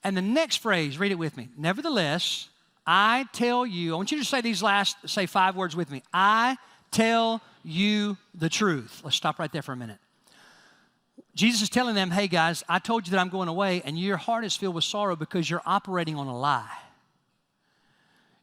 And 0.03 0.17
the 0.17 0.23
next 0.23 0.57
phrase, 0.57 0.99
read 0.99 1.13
it 1.13 1.19
with 1.19 1.37
me. 1.37 1.49
Nevertheless, 1.57 2.49
I 2.87 3.27
tell 3.33 3.65
you, 3.65 3.95
I 3.95 3.97
want 3.97 4.13
you 4.13 4.19
to 4.19 4.25
say 4.25 4.41
these 4.41 4.63
last, 4.63 4.97
say 5.07 5.27
five 5.27 5.57
words 5.57 5.75
with 5.75 5.91
me. 5.91 6.03
I 6.13 6.57
tell 6.91 7.41
you 7.65 8.17
the 8.35 8.49
truth. 8.49 9.01
Let's 9.03 9.17
stop 9.17 9.39
right 9.39 9.51
there 9.51 9.63
for 9.63 9.73
a 9.73 9.77
minute. 9.77 9.99
Jesus 11.35 11.63
is 11.63 11.71
telling 11.71 11.95
them, 11.95 12.11
hey 12.11 12.29
guys, 12.29 12.63
I 12.69 12.79
told 12.79 13.07
you 13.07 13.11
that 13.13 13.19
I'm 13.19 13.29
going 13.29 13.49
away, 13.49 13.83
and 13.85 13.99
your 13.99 14.17
heart 14.17 14.45
is 14.45 14.55
filled 14.55 14.75
with 14.75 14.85
sorrow 14.85 15.17
because 15.17 15.49
you're 15.49 15.63
operating 15.67 16.17
on 16.17 16.27
a 16.27 16.39
lie. 16.39 16.79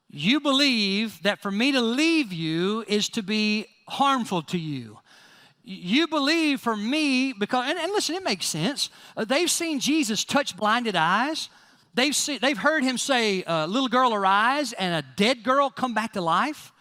You 0.10 0.41
believe 0.41 1.21
that 1.23 1.39
for 1.39 1.51
me 1.51 1.71
to 1.71 1.80
leave 1.80 2.34
you 2.34 2.84
is 2.88 3.08
to 3.10 3.23
be 3.23 3.67
harmful 3.88 4.41
to 4.43 4.58
you. 4.58 4.99
You 5.63 6.08
believe 6.08 6.60
for 6.60 6.75
me, 6.75 7.32
because, 7.34 7.69
and, 7.69 7.80
and 7.80 7.91
listen, 7.93 8.15
it 8.15 8.23
makes 8.23 8.47
sense. 8.47 8.89
Uh, 9.15 9.23
they've 9.23 9.49
seen 9.49 9.80
Jesus 9.80 10.25
touch 10.25 10.58
blinded 10.58 10.95
eyes. 10.95 11.49
They've, 11.93 12.15
see, 12.15 12.38
they've 12.38 12.58
heard 12.58 12.84
him 12.84 12.97
say, 12.97 13.43
uh, 13.43 13.65
Little 13.67 13.89
girl, 13.89 14.13
arise, 14.13 14.73
and 14.73 14.95
a 14.95 15.08
dead 15.15 15.43
girl 15.43 15.69
come 15.69 15.93
back 15.93 16.13
to 16.13 16.21
life. 16.21 16.71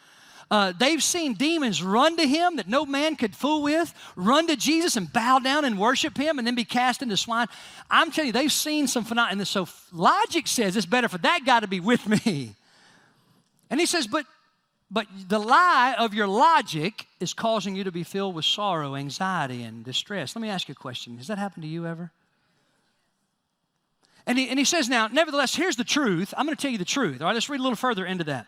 Uh, 0.51 0.73
they've 0.77 1.03
seen 1.03 1.35
demons 1.35 1.81
run 1.81 2.17
to 2.17 2.27
him 2.27 2.57
that 2.57 2.69
no 2.69 2.85
man 2.85 3.15
could 3.15 3.37
fool 3.37 3.63
with, 3.63 3.95
run 4.17 4.49
to 4.49 4.57
Jesus 4.57 4.97
and 4.97 5.13
bow 5.13 5.39
down 5.39 5.65
and 5.65 5.79
worship 5.79 6.17
him 6.17 6.39
and 6.39 6.47
then 6.47 6.57
be 6.57 6.65
cast 6.65 7.03
into 7.03 7.17
swine. 7.17 7.47
I'm 7.89 8.11
telling 8.11 8.29
you, 8.29 8.33
they've 8.33 8.51
seen 8.51 8.89
some 8.89 9.05
phenomena. 9.05 9.47
So 9.47 9.69
logic 9.93 10.49
says 10.49 10.77
it's 10.77 10.87
better 10.87 11.09
for 11.09 11.19
that 11.19 11.43
guy 11.47 11.61
to 11.61 11.69
be 11.69 11.79
with 11.79 12.07
me. 12.27 12.57
And 13.71 13.79
he 13.79 13.87
says, 13.87 14.09
But 14.09 14.27
but 14.91 15.07
the 15.29 15.39
lie 15.39 15.95
of 15.97 16.15
your 16.15 16.27
logic 16.27 17.07
is 17.21 17.33
causing 17.33 17.77
you 17.77 17.85
to 17.85 17.93
be 17.93 18.03
filled 18.03 18.35
with 18.35 18.45
sorrow, 18.45 18.97
anxiety, 18.97 19.63
and 19.63 19.85
distress. 19.85 20.35
Let 20.35 20.43
me 20.43 20.49
ask 20.49 20.69
you 20.69 20.73
a 20.73 20.75
question 20.75 21.17
Has 21.19 21.29
that 21.29 21.39
happened 21.39 21.63
to 21.63 21.69
you 21.69 21.87
ever? 21.87 22.11
And 24.31 24.39
he, 24.39 24.49
and 24.49 24.61
he 24.61 24.65
says, 24.65 24.89
Now, 24.89 25.09
nevertheless, 25.09 25.57
here's 25.57 25.75
the 25.75 25.83
truth. 25.83 26.33
I'm 26.37 26.47
going 26.47 26.57
to 26.57 26.63
tell 26.63 26.71
you 26.71 26.79
the 26.79 26.85
truth. 26.85 27.21
All 27.21 27.27
right, 27.27 27.33
let's 27.33 27.49
read 27.49 27.59
a 27.59 27.65
little 27.65 27.75
further 27.75 28.07
into 28.07 28.23
that. 28.25 28.47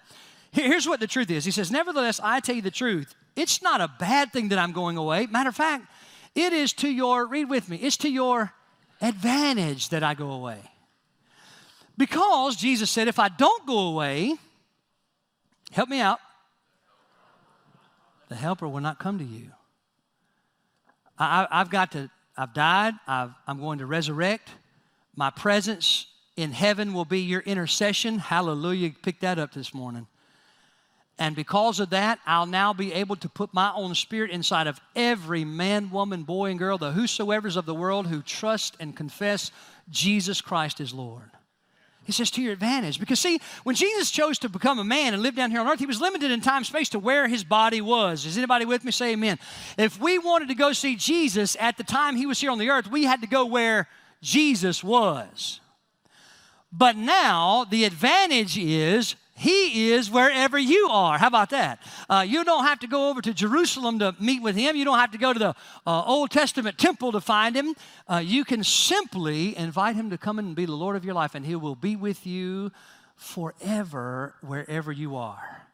Here's 0.53 0.87
what 0.87 1.01
the 1.01 1.09
truth 1.09 1.29
is 1.29 1.45
He 1.45 1.51
says, 1.51 1.73
Nevertheless, 1.73 2.21
I 2.23 2.39
tell 2.39 2.55
you 2.55 2.63
the 2.63 2.71
truth. 2.71 3.17
It's 3.35 3.63
not 3.63 3.81
a 3.81 3.91
bad 3.99 4.33
thing 4.33 4.51
that 4.51 4.61
I'm 4.61 4.71
going 4.71 4.97
away. 4.97 5.27
Matter 5.27 5.49
of 5.49 5.57
fact, 5.57 5.87
it 6.37 6.53
is 6.53 6.73
to 6.75 6.89
your, 6.89 7.27
read 7.27 7.51
with 7.51 7.69
me, 7.69 7.79
it's 7.79 7.97
to 7.97 8.09
your 8.09 8.53
advantage 9.01 9.89
that 9.89 10.05
I 10.05 10.15
go 10.15 10.31
away. 10.31 10.61
Because 11.99 12.55
Jesus 12.55 12.89
said, 12.89 13.09
if 13.09 13.19
I 13.19 13.29
don't 13.29 13.67
go 13.67 13.89
away, 13.89 14.37
help 15.73 15.89
me 15.89 15.99
out, 15.99 16.21
the 18.29 18.37
helper 18.37 18.69
will 18.69 18.81
not 18.81 19.01
come 19.01 19.19
to 19.19 19.25
you. 19.25 19.51
I, 21.19 21.49
have 21.51 21.71
got 21.71 21.91
to, 21.93 22.09
I've 22.37 22.55
died, 22.55 22.95
i 23.09 23.31
am 23.49 23.59
going 23.59 23.81
to 23.81 23.87
resurrect. 23.87 24.49
My 25.15 25.31
presence 25.31 26.07
in 26.37 26.53
heaven 26.53 26.95
will 26.95 27.05
be 27.05 27.21
your 27.21 27.41
intercession. 27.41 28.19
Hallelujah. 28.19 28.93
Pick 29.03 29.21
that 29.21 29.39
up 29.39 29.53
this 29.53 29.75
morning. 29.75 30.07
And 31.19 31.37
because 31.37 31.79
of 31.79 31.91
that, 31.91 32.19
I'll 32.27 32.47
now 32.47 32.73
be 32.73 32.93
able 32.93 33.17
to 33.17 33.29
put 33.29 33.53
my 33.53 33.71
own 33.75 33.95
spirit 33.95 34.31
inside 34.31 34.67
of 34.67 34.81
every 34.97 35.45
man, 35.45 35.91
woman, 35.91 36.23
boy, 36.23 36.51
and 36.51 36.59
girl, 36.59 36.79
the 36.79 36.93
whosoever's 36.93 37.57
of 37.57 37.67
the 37.67 37.75
world 37.75 38.07
who 38.07 38.23
trust 38.23 38.77
and 38.81 38.97
confess 38.97 39.53
Jesus 39.91 40.41
Christ 40.41 40.81
is 40.81 40.95
Lord. 40.95 41.31
He 42.05 42.13
says 42.13 42.31
to 42.33 42.43
your 42.43 42.53
advantage. 42.53 42.99
Because, 42.99 43.21
see, 43.21 43.39
when 43.63 43.77
Jesus 43.77 44.11
chose 44.11 44.39
to 44.41 44.49
become 44.49 44.79
a 44.79 44.85
man 44.85 45.15
and 45.15 45.23
live 45.23 45.37
down 45.37 45.51
here 45.51 45.61
on 45.61 45.69
earth, 45.69 45.79
he 45.79 45.87
was 45.87 46.01
limited 46.01 46.31
in 46.33 46.41
time 46.41 46.65
space 46.65 46.89
to 46.89 46.99
where 46.99 47.29
his 47.29 47.45
body 47.45 47.81
was. 47.81 48.27
Is 48.27 48.37
anybody 48.37 48.65
with 48.65 48.83
me? 48.83 48.91
Say 48.91 49.13
amen. 49.13 49.39
If 49.79 50.01
we 50.01 50.19
wanted 50.19 50.49
to 50.49 50.55
go 50.55 50.73
see 50.73 50.97
Jesus 50.97 51.57
at 51.61 51.77
the 51.77 51.85
time 51.85 52.17
he 52.17 52.27
was 52.27 52.41
here 52.41 52.51
on 52.51 52.59
the 52.59 52.71
earth, 52.71 52.91
we 52.91 53.05
had 53.05 53.21
to 53.21 53.29
go 53.29 53.47
where 53.47 53.87
Jesus 54.23 54.83
was. 54.83 55.61
But 56.73 56.97
now, 56.97 57.67
the 57.69 57.85
advantage 57.85 58.57
is 58.57 59.17
he 59.43 59.91
is 59.91 60.09
wherever 60.09 60.59
you 60.59 60.89
are. 60.91 61.19
How 61.19 61.27
about 61.27 61.51
that? 61.51 61.81
Uh, 62.09 62.25
you 62.27 62.45
don't 62.45 62.65
have 62.65 62.79
to 62.81 62.87
go 62.87 63.09
over 63.09 63.21
to 63.23 63.35
Jerusalem 63.35 63.99
to 63.99 64.15
meet 64.21 64.43
with 64.43 64.55
Him. 64.55 64.77
You 64.77 64.85
don't 64.85 64.99
have 64.99 65.11
to 65.13 65.19
go 65.19 65.33
to 65.33 65.39
the 65.39 65.55
uh, 65.87 66.05
Old 66.05 66.31
Testament 66.31 66.79
temple 66.79 67.11
to 67.13 67.21
find 67.21 67.57
Him. 67.57 67.75
Uh, 68.07 68.23
you 68.25 68.45
can 68.45 68.63
simply 68.63 69.57
invite 69.57 69.97
Him 69.97 70.11
to 70.11 70.19
come 70.19 70.39
and 70.39 70.55
be 70.55 70.65
the 70.65 70.77
Lord 70.77 70.95
of 70.95 71.05
your 71.05 71.15
life, 71.15 71.35
and 71.35 71.45
He 71.45 71.57
will 71.57 71.75
be 71.75 71.97
with 71.97 72.25
you 72.25 72.71
forever 73.17 74.35
wherever 74.43 74.93
you 74.93 75.17
are. 75.17 75.67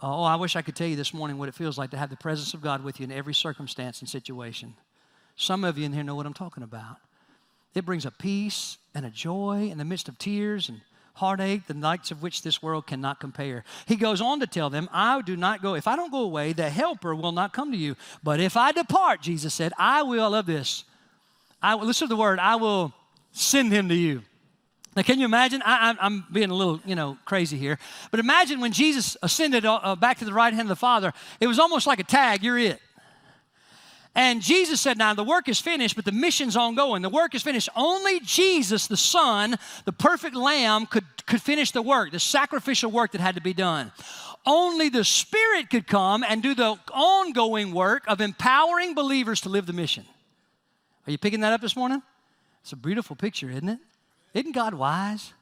Oh, 0.00 0.22
I 0.22 0.36
wish 0.36 0.54
I 0.54 0.62
could 0.62 0.76
tell 0.76 0.86
you 0.86 0.94
this 0.94 1.12
morning 1.12 1.38
what 1.38 1.48
it 1.48 1.56
feels 1.56 1.76
like 1.76 1.90
to 1.90 1.96
have 1.96 2.10
the 2.10 2.16
presence 2.16 2.54
of 2.54 2.62
God 2.62 2.84
with 2.84 3.00
you 3.00 3.04
in 3.04 3.10
every 3.10 3.34
circumstance 3.34 4.00
and 4.00 4.08
situation. 4.08 4.74
Some 5.34 5.64
of 5.64 5.76
you 5.76 5.86
in 5.86 5.92
here 5.92 6.04
know 6.04 6.14
what 6.14 6.26
I'm 6.26 6.34
talking 6.34 6.62
about. 6.62 6.98
It 7.74 7.84
brings 7.84 8.06
a 8.06 8.10
peace 8.10 8.78
and 8.94 9.06
a 9.06 9.10
joy 9.10 9.68
in 9.70 9.78
the 9.78 9.84
midst 9.84 10.08
of 10.08 10.18
tears 10.18 10.68
and 10.68 10.80
heartache, 11.14 11.66
the 11.66 11.74
nights 11.74 12.10
of 12.10 12.22
which 12.22 12.42
this 12.42 12.62
world 12.62 12.86
cannot 12.86 13.20
compare. 13.20 13.64
He 13.86 13.96
goes 13.96 14.20
on 14.20 14.40
to 14.40 14.46
tell 14.46 14.70
them, 14.70 14.88
I 14.92 15.20
do 15.22 15.36
not 15.36 15.62
go, 15.62 15.74
if 15.74 15.86
I 15.86 15.96
don't 15.96 16.12
go 16.12 16.22
away, 16.22 16.52
the 16.52 16.70
helper 16.70 17.14
will 17.14 17.32
not 17.32 17.52
come 17.52 17.72
to 17.72 17.78
you. 17.78 17.96
But 18.22 18.40
if 18.40 18.56
I 18.56 18.72
depart, 18.72 19.20
Jesus 19.20 19.52
said, 19.52 19.72
I 19.78 20.02
will, 20.02 20.22
I 20.22 20.28
love 20.28 20.46
this. 20.46 20.84
I 21.60 21.74
listen 21.74 22.08
to 22.08 22.14
the 22.14 22.20
word, 22.20 22.38
I 22.38 22.56
will 22.56 22.92
send 23.32 23.72
him 23.72 23.88
to 23.88 23.94
you. 23.94 24.22
Now, 24.96 25.02
can 25.02 25.18
you 25.18 25.26
imagine? 25.26 25.62
I, 25.64 25.94
am 26.00 26.26
being 26.32 26.50
a 26.50 26.54
little, 26.54 26.80
you 26.84 26.94
know, 26.94 27.18
crazy 27.24 27.56
here. 27.56 27.78
But 28.10 28.20
imagine 28.20 28.60
when 28.60 28.72
Jesus 28.72 29.16
ascended 29.22 29.64
uh, 29.64 29.94
back 29.96 30.18
to 30.18 30.24
the 30.24 30.32
right 30.32 30.52
hand 30.52 30.66
of 30.66 30.70
the 30.70 30.76
Father, 30.76 31.12
it 31.40 31.46
was 31.46 31.58
almost 31.58 31.86
like 31.86 32.00
a 32.00 32.04
tag, 32.04 32.42
you're 32.42 32.58
it. 32.58 32.80
And 34.14 34.42
Jesus 34.42 34.80
said, 34.80 34.98
Now 34.98 35.14
the 35.14 35.24
work 35.24 35.48
is 35.48 35.60
finished, 35.60 35.94
but 35.94 36.04
the 36.04 36.12
mission's 36.12 36.56
ongoing. 36.56 37.02
The 37.02 37.08
work 37.08 37.34
is 37.34 37.42
finished. 37.42 37.68
Only 37.76 38.20
Jesus, 38.20 38.86
the 38.86 38.96
Son, 38.96 39.56
the 39.84 39.92
perfect 39.92 40.34
Lamb, 40.34 40.86
could, 40.86 41.04
could 41.26 41.40
finish 41.40 41.70
the 41.70 41.82
work, 41.82 42.10
the 42.10 42.18
sacrificial 42.18 42.90
work 42.90 43.12
that 43.12 43.20
had 43.20 43.36
to 43.36 43.40
be 43.40 43.54
done. 43.54 43.92
Only 44.44 44.88
the 44.88 45.04
Spirit 45.04 45.70
could 45.70 45.86
come 45.86 46.24
and 46.26 46.42
do 46.42 46.54
the 46.54 46.78
ongoing 46.92 47.72
work 47.72 48.04
of 48.08 48.20
empowering 48.20 48.94
believers 48.94 49.42
to 49.42 49.48
live 49.48 49.66
the 49.66 49.72
mission. 49.72 50.04
Are 51.06 51.10
you 51.10 51.18
picking 51.18 51.40
that 51.40 51.52
up 51.52 51.60
this 51.60 51.76
morning? 51.76 52.02
It's 52.62 52.72
a 52.72 52.76
beautiful 52.76 53.14
picture, 53.14 53.50
isn't 53.50 53.68
it? 53.68 53.78
Isn't 54.34 54.52
God 54.52 54.74
wise? 54.74 55.32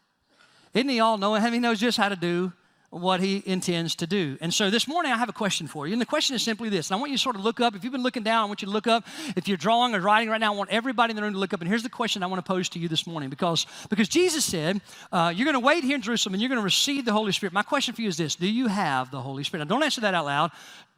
Isn't 0.74 0.88
He 0.88 1.00
all 1.00 1.18
knowing? 1.18 1.42
He 1.52 1.58
knows 1.58 1.80
just 1.80 1.98
how 1.98 2.08
to 2.08 2.16
do 2.16 2.52
what 2.90 3.20
he 3.20 3.42
intends 3.46 3.94
to 3.96 4.06
do. 4.06 4.38
And 4.40 4.52
so 4.52 4.70
this 4.70 4.86
morning 4.86 5.12
I 5.12 5.16
have 5.16 5.28
a 5.28 5.32
question 5.32 5.66
for 5.66 5.86
you. 5.86 5.92
And 5.92 6.00
the 6.00 6.06
question 6.06 6.36
is 6.36 6.42
simply 6.42 6.68
this. 6.68 6.90
And 6.90 6.96
I 6.96 7.00
want 7.00 7.10
you 7.10 7.16
to 7.16 7.22
sort 7.22 7.36
of 7.36 7.42
look 7.42 7.60
up. 7.60 7.74
If 7.74 7.84
you've 7.84 7.92
been 7.92 8.02
looking 8.02 8.22
down, 8.22 8.42
I 8.42 8.46
want 8.46 8.62
you 8.62 8.66
to 8.66 8.72
look 8.72 8.86
up. 8.86 9.06
If 9.36 9.48
you're 9.48 9.56
drawing 9.56 9.94
or 9.94 10.00
writing 10.00 10.28
right 10.28 10.40
now, 10.40 10.52
I 10.52 10.56
want 10.56 10.70
everybody 10.70 11.10
in 11.10 11.16
the 11.16 11.22
room 11.22 11.32
to 11.32 11.38
look 11.38 11.52
up. 11.52 11.60
And 11.60 11.68
here's 11.68 11.82
the 11.82 11.88
question 11.88 12.22
I 12.22 12.26
want 12.26 12.44
to 12.44 12.48
pose 12.48 12.68
to 12.70 12.78
you 12.78 12.88
this 12.88 13.06
morning. 13.06 13.28
Because, 13.28 13.66
because 13.90 14.08
Jesus 14.08 14.44
said, 14.44 14.80
uh, 15.12 15.32
you're 15.34 15.44
going 15.44 15.54
to 15.54 15.60
wait 15.60 15.84
here 15.84 15.96
in 15.96 16.02
Jerusalem 16.02 16.34
and 16.34 16.42
you're 16.42 16.48
going 16.48 16.60
to 16.60 16.64
receive 16.64 17.04
the 17.04 17.12
Holy 17.12 17.32
Spirit. 17.32 17.52
My 17.52 17.62
question 17.62 17.94
for 17.94 18.02
you 18.02 18.08
is 18.08 18.16
this 18.16 18.34
Do 18.36 18.48
you 18.48 18.68
have 18.68 19.10
the 19.10 19.20
Holy 19.20 19.44
Spirit? 19.44 19.64
Now, 19.64 19.74
don't 19.74 19.82
answer 19.82 20.00
that 20.02 20.14
out 20.14 20.26
loud. 20.26 20.50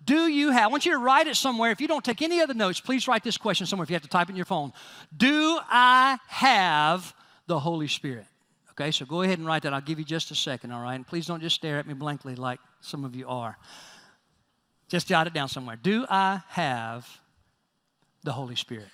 Do 0.05 0.29
you 0.29 0.51
have, 0.51 0.65
I 0.65 0.67
want 0.69 0.87
you 0.87 0.93
to 0.93 0.99
write 0.99 1.27
it 1.27 1.37
somewhere. 1.37 1.71
If 1.71 1.81
you 1.81 1.89
don't 1.89 2.05
take 2.05 2.23
any 2.23 2.41
other 2.41 2.55
notes, 2.55 2.81
please 2.81 3.09
write 3.09 3.25
this 3.25 3.37
question 3.37 3.67
somewhere 3.67 3.83
if 3.83 3.91
you 3.91 3.95
have 3.95 4.03
to 4.03 4.09
type 4.09 4.29
it 4.29 4.31
in 4.31 4.37
your 4.37 4.45
phone. 4.45 4.73
Do 5.17 5.59
I 5.69 6.19
have 6.29 7.15
the 7.47 7.59
Holy 7.59 7.89
Spirit? 7.89 8.27
Okay, 8.79 8.93
so 8.93 9.05
go 9.05 9.23
ahead 9.23 9.39
and 9.39 9.47
write 9.47 9.63
that. 9.63 9.75
I'll 9.75 9.81
give 9.81 9.99
you 9.99 10.05
just 10.05 10.31
a 10.31 10.37
second, 10.37 10.71
all 10.71 10.81
right? 10.81 10.95
And 10.95 11.05
please 11.05 11.27
don't 11.27 11.41
just 11.41 11.57
stare 11.57 11.79
at 11.79 11.87
me 11.87 11.95
blankly 11.95 12.37
like 12.37 12.61
some 12.81 13.05
of 13.05 13.17
you 13.17 13.27
are. 13.27 13.57
Just 14.89 15.09
jot 15.09 15.27
it 15.27 15.33
down 15.33 15.49
somewhere. 15.49 15.75
Do 15.75 16.07
I 16.09 16.43
have 16.51 17.09
the 18.23 18.31
Holy 18.31 18.55
Spirit? 18.55 18.89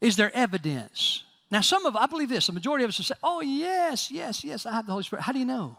Is 0.00 0.16
there 0.16 0.34
evidence? 0.34 1.22
Now, 1.48 1.60
some 1.60 1.86
of 1.86 1.94
I 1.94 2.06
believe 2.06 2.28
this, 2.28 2.48
the 2.48 2.52
majority 2.52 2.82
of 2.82 2.88
us 2.88 2.98
will 2.98 3.04
say, 3.04 3.14
Oh, 3.22 3.40
yes, 3.40 4.10
yes, 4.10 4.42
yes, 4.42 4.66
I 4.66 4.72
have 4.72 4.86
the 4.86 4.92
Holy 4.92 5.04
Spirit. 5.04 5.22
How 5.22 5.32
do 5.32 5.38
you 5.38 5.44
know? 5.44 5.78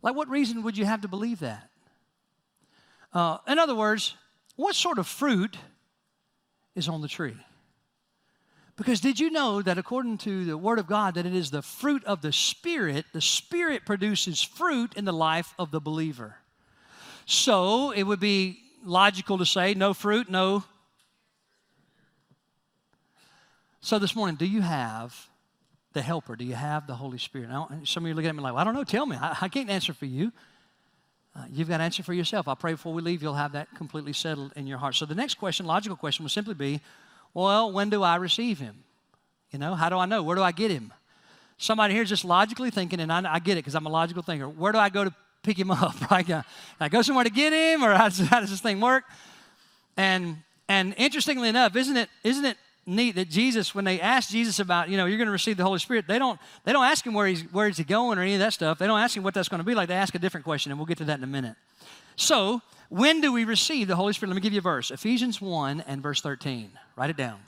Like, 0.00 0.16
what 0.16 0.30
reason 0.30 0.62
would 0.62 0.78
you 0.78 0.86
have 0.86 1.02
to 1.02 1.08
believe 1.08 1.40
that? 1.40 1.68
Uh, 3.12 3.38
in 3.46 3.58
other 3.58 3.74
words, 3.74 4.14
what 4.56 4.74
sort 4.74 4.96
of 4.98 5.06
fruit 5.06 5.58
is 6.74 6.88
on 6.88 7.02
the 7.02 7.08
tree? 7.08 7.36
Because 8.76 9.00
did 9.00 9.18
you 9.18 9.30
know 9.30 9.62
that 9.62 9.78
according 9.78 10.18
to 10.18 10.44
the 10.44 10.58
Word 10.58 10.78
of 10.78 10.86
God, 10.86 11.14
that 11.14 11.24
it 11.24 11.34
is 11.34 11.50
the 11.50 11.62
fruit 11.62 12.04
of 12.04 12.20
the 12.20 12.32
Spirit, 12.32 13.06
the 13.14 13.22
Spirit 13.22 13.86
produces 13.86 14.42
fruit 14.42 14.92
in 14.94 15.06
the 15.06 15.12
life 15.12 15.54
of 15.58 15.70
the 15.70 15.80
believer. 15.80 16.36
So 17.24 17.90
it 17.90 18.02
would 18.02 18.20
be 18.20 18.58
logical 18.84 19.38
to 19.38 19.46
say, 19.46 19.72
no 19.72 19.94
fruit, 19.94 20.30
no. 20.30 20.62
So 23.80 23.98
this 23.98 24.14
morning, 24.14 24.36
do 24.36 24.46
you 24.46 24.60
have 24.60 25.28
the 25.94 26.02
helper? 26.02 26.36
Do 26.36 26.44
you 26.44 26.54
have 26.54 26.86
the 26.86 26.94
Holy 26.94 27.18
Spirit? 27.18 27.48
Now, 27.48 27.70
some 27.84 28.04
of 28.04 28.08
you 28.08 28.12
are 28.12 28.16
looking 28.16 28.28
at 28.28 28.36
me 28.36 28.42
like, 28.42 28.52
well, 28.52 28.60
I 28.60 28.64
don't 28.64 28.74
know, 28.74 28.84
tell 28.84 29.06
me. 29.06 29.16
I, 29.16 29.38
I 29.40 29.48
can't 29.48 29.70
answer 29.70 29.94
for 29.94 30.04
you. 30.04 30.32
Uh, 31.34 31.44
you've 31.50 31.68
got 31.68 31.78
to 31.78 31.84
answer 31.84 32.02
for 32.02 32.12
yourself. 32.12 32.46
I 32.46 32.54
pray 32.54 32.72
before 32.72 32.92
we 32.92 33.00
leave, 33.00 33.22
you'll 33.22 33.34
have 33.34 33.52
that 33.52 33.68
completely 33.74 34.12
settled 34.12 34.52
in 34.54 34.66
your 34.66 34.78
heart. 34.78 34.96
So 34.96 35.06
the 35.06 35.14
next 35.14 35.34
question, 35.34 35.64
logical 35.64 35.96
question, 35.96 36.24
will 36.24 36.30
simply 36.30 36.54
be 36.54 36.80
well, 37.36 37.70
when 37.70 37.90
do 37.90 38.02
I 38.02 38.16
receive 38.16 38.58
him? 38.58 38.82
You 39.50 39.58
know, 39.58 39.74
how 39.74 39.90
do 39.90 39.98
I 39.98 40.06
know? 40.06 40.22
Where 40.22 40.36
do 40.36 40.42
I 40.42 40.52
get 40.52 40.70
him? 40.70 40.90
Somebody 41.58 41.92
here 41.92 42.02
is 42.02 42.08
just 42.08 42.24
logically 42.24 42.70
thinking, 42.70 42.98
and 42.98 43.12
I, 43.12 43.34
I 43.34 43.38
get 43.40 43.52
it 43.52 43.56
because 43.56 43.74
I'm 43.74 43.84
a 43.84 43.90
logical 43.90 44.22
thinker. 44.22 44.48
Where 44.48 44.72
do 44.72 44.78
I 44.78 44.88
go 44.88 45.04
to 45.04 45.14
pick 45.42 45.58
him 45.58 45.70
up? 45.84 46.10
Right? 46.10 46.24
Can 46.24 46.44
I 46.80 46.88
go 46.88 47.02
somewhere 47.02 47.24
to 47.24 47.30
get 47.30 47.52
him, 47.52 47.84
or 47.84 47.92
how 47.94 48.08
does, 48.08 48.20
how 48.20 48.40
does 48.40 48.48
this 48.48 48.62
thing 48.62 48.80
work? 48.80 49.04
And 49.98 50.38
and 50.66 50.94
interestingly 50.96 51.50
enough, 51.50 51.76
isn't 51.76 51.96
it 51.98 52.08
isn't 52.24 52.44
it 52.46 52.56
neat 52.86 53.16
that 53.16 53.28
Jesus, 53.28 53.74
when 53.74 53.84
they 53.84 54.00
ask 54.00 54.30
Jesus 54.30 54.58
about, 54.58 54.88
you 54.88 54.96
know, 54.96 55.04
you're 55.04 55.18
going 55.18 55.26
to 55.26 55.32
receive 55.32 55.58
the 55.58 55.64
Holy 55.64 55.78
Spirit, 55.78 56.06
they 56.08 56.18
don't 56.18 56.40
they 56.64 56.72
don't 56.72 56.86
ask 56.86 57.06
him 57.06 57.12
where 57.12 57.26
he's 57.26 57.42
where 57.52 57.68
is 57.68 57.76
he 57.76 57.84
going 57.84 58.18
or 58.18 58.22
any 58.22 58.32
of 58.32 58.40
that 58.40 58.54
stuff. 58.54 58.78
They 58.78 58.86
don't 58.86 58.98
ask 58.98 59.14
him 59.14 59.22
what 59.22 59.34
that's 59.34 59.50
going 59.50 59.60
to 59.60 59.66
be 59.66 59.74
like. 59.74 59.88
They 59.88 59.94
ask 59.94 60.14
a 60.14 60.18
different 60.18 60.44
question, 60.44 60.72
and 60.72 60.78
we'll 60.78 60.86
get 60.86 60.96
to 60.98 61.04
that 61.04 61.18
in 61.18 61.24
a 61.24 61.26
minute. 61.26 61.56
So, 62.16 62.62
when 62.88 63.20
do 63.20 63.32
we 63.32 63.44
receive 63.44 63.88
the 63.88 63.96
Holy 63.96 64.12
Spirit? 64.12 64.30
Let 64.30 64.36
me 64.36 64.42
give 64.42 64.52
you 64.52 64.58
a 64.58 64.62
verse. 64.62 64.90
Ephesians 64.90 65.40
1 65.40 65.84
and 65.86 66.02
verse 66.02 66.20
13. 66.20 66.70
Write 66.96 67.10
it 67.10 67.16
down. 67.16 67.38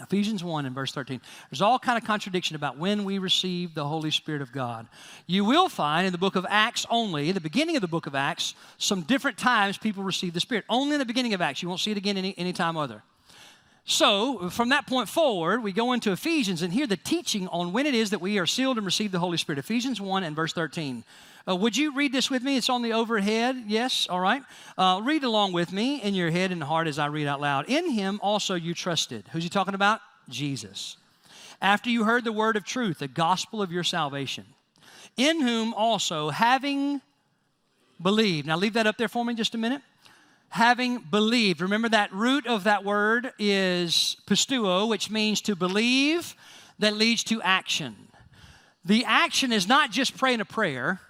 Ephesians 0.00 0.44
1 0.44 0.64
and 0.64 0.74
verse 0.74 0.92
13. 0.92 1.20
There's 1.50 1.60
all 1.60 1.78
kind 1.78 1.98
of 1.98 2.04
contradiction 2.04 2.54
about 2.54 2.78
when 2.78 3.04
we 3.04 3.18
receive 3.18 3.74
the 3.74 3.86
Holy 3.86 4.12
Spirit 4.12 4.42
of 4.42 4.52
God. 4.52 4.86
You 5.26 5.44
will 5.44 5.68
find 5.68 6.06
in 6.06 6.12
the 6.12 6.18
book 6.18 6.36
of 6.36 6.46
Acts 6.48 6.86
only, 6.88 7.32
the 7.32 7.40
beginning 7.40 7.74
of 7.74 7.82
the 7.82 7.88
book 7.88 8.06
of 8.06 8.14
Acts, 8.14 8.54
some 8.78 9.02
different 9.02 9.38
times 9.38 9.76
people 9.76 10.04
receive 10.04 10.34
the 10.34 10.40
Spirit. 10.40 10.64
Only 10.68 10.94
in 10.94 11.00
the 11.00 11.04
beginning 11.04 11.34
of 11.34 11.40
Acts. 11.40 11.62
You 11.62 11.68
won't 11.68 11.80
see 11.80 11.90
it 11.90 11.96
again 11.96 12.16
any, 12.16 12.34
any 12.38 12.52
time 12.52 12.76
other. 12.76 13.02
So, 13.90 14.50
from 14.50 14.68
that 14.68 14.86
point 14.86 15.08
forward, 15.08 15.62
we 15.62 15.72
go 15.72 15.94
into 15.94 16.12
Ephesians 16.12 16.60
and 16.60 16.70
hear 16.70 16.86
the 16.86 16.98
teaching 16.98 17.48
on 17.48 17.72
when 17.72 17.86
it 17.86 17.94
is 17.94 18.10
that 18.10 18.20
we 18.20 18.38
are 18.38 18.44
sealed 18.44 18.76
and 18.76 18.84
receive 18.84 19.12
the 19.12 19.18
Holy 19.18 19.38
Spirit. 19.38 19.58
Ephesians 19.58 19.98
1 19.98 20.24
and 20.24 20.36
verse 20.36 20.52
13. 20.52 21.04
Uh, 21.48 21.56
would 21.56 21.74
you 21.74 21.94
read 21.94 22.12
this 22.12 22.28
with 22.28 22.42
me? 22.42 22.58
It's 22.58 22.68
on 22.68 22.82
the 22.82 22.92
overhead. 22.92 23.64
Yes, 23.66 24.06
all 24.10 24.20
right. 24.20 24.42
Uh, 24.76 25.00
read 25.02 25.24
along 25.24 25.54
with 25.54 25.72
me 25.72 26.02
in 26.02 26.12
your 26.12 26.30
head 26.30 26.52
and 26.52 26.62
heart 26.62 26.86
as 26.86 26.98
I 26.98 27.06
read 27.06 27.26
out 27.26 27.40
loud. 27.40 27.64
In 27.66 27.90
him 27.90 28.20
also 28.22 28.54
you 28.54 28.74
trusted. 28.74 29.24
Who's 29.32 29.42
he 29.42 29.48
talking 29.48 29.72
about? 29.72 30.02
Jesus. 30.28 30.98
After 31.62 31.88
you 31.88 32.04
heard 32.04 32.24
the 32.24 32.32
word 32.32 32.56
of 32.56 32.64
truth, 32.64 32.98
the 32.98 33.08
gospel 33.08 33.62
of 33.62 33.72
your 33.72 33.84
salvation, 33.84 34.44
in 35.16 35.40
whom 35.40 35.72
also, 35.72 36.28
having 36.28 37.00
believed. 38.02 38.46
Now, 38.46 38.58
leave 38.58 38.74
that 38.74 38.86
up 38.86 38.98
there 38.98 39.08
for 39.08 39.24
me 39.24 39.32
just 39.32 39.54
a 39.54 39.58
minute. 39.58 39.80
Having 40.50 40.98
believed. 41.10 41.60
Remember 41.60 41.88
that 41.88 42.12
root 42.12 42.46
of 42.46 42.64
that 42.64 42.84
word 42.84 43.32
is 43.38 44.16
pisteuo, 44.26 44.88
which 44.88 45.10
means 45.10 45.40
to 45.42 45.54
believe 45.54 46.34
that 46.78 46.94
leads 46.94 47.22
to 47.24 47.42
action. 47.42 47.96
The 48.84 49.04
action 49.04 49.52
is 49.52 49.68
not 49.68 49.90
just 49.90 50.16
praying 50.16 50.40
a 50.40 50.44
prayer, 50.44 51.00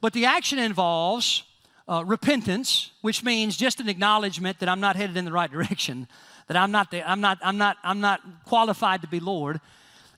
but 0.00 0.12
the 0.12 0.24
action 0.24 0.58
involves 0.58 1.42
uh, 1.88 2.04
repentance, 2.06 2.90
which 3.02 3.22
means 3.22 3.56
just 3.56 3.80
an 3.80 3.88
acknowledgement 3.88 4.58
that 4.60 4.68
I'm 4.68 4.80
not 4.80 4.96
headed 4.96 5.16
in 5.16 5.24
the 5.24 5.32
right 5.32 5.50
direction, 5.56 6.08
that 6.48 6.56
I'm 6.56 6.70
not, 6.70 6.90
the, 6.90 7.08
I'm 7.08 7.20
not, 7.20 7.38
I'm 7.42 7.58
not, 7.58 7.76
I'm 7.82 8.00
not 8.00 8.20
qualified 8.44 9.02
to 9.02 9.08
be 9.08 9.20
Lord. 9.20 9.60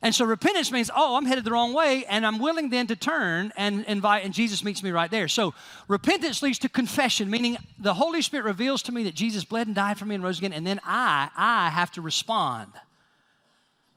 And 0.00 0.14
so 0.14 0.24
repentance 0.24 0.70
means, 0.70 0.92
oh, 0.94 1.16
I'm 1.16 1.26
headed 1.26 1.42
the 1.42 1.50
wrong 1.50 1.74
way, 1.74 2.04
and 2.08 2.24
I'm 2.24 2.38
willing 2.38 2.70
then 2.70 2.86
to 2.86 2.94
turn 2.94 3.52
and 3.56 3.84
invite, 3.86 4.24
and 4.24 4.32
Jesus 4.32 4.62
meets 4.62 4.80
me 4.80 4.92
right 4.92 5.10
there. 5.10 5.26
So 5.26 5.54
repentance 5.88 6.40
leads 6.40 6.60
to 6.60 6.68
confession, 6.68 7.28
meaning 7.28 7.56
the 7.80 7.94
Holy 7.94 8.22
Spirit 8.22 8.44
reveals 8.44 8.82
to 8.84 8.92
me 8.92 9.02
that 9.04 9.14
Jesus 9.16 9.44
bled 9.44 9.66
and 9.66 9.74
died 9.74 9.98
for 9.98 10.04
me 10.04 10.14
and 10.14 10.22
rose 10.22 10.38
again, 10.38 10.52
and 10.52 10.64
then 10.64 10.80
I, 10.84 11.30
I 11.36 11.70
have 11.70 11.90
to 11.92 12.00
respond. 12.00 12.70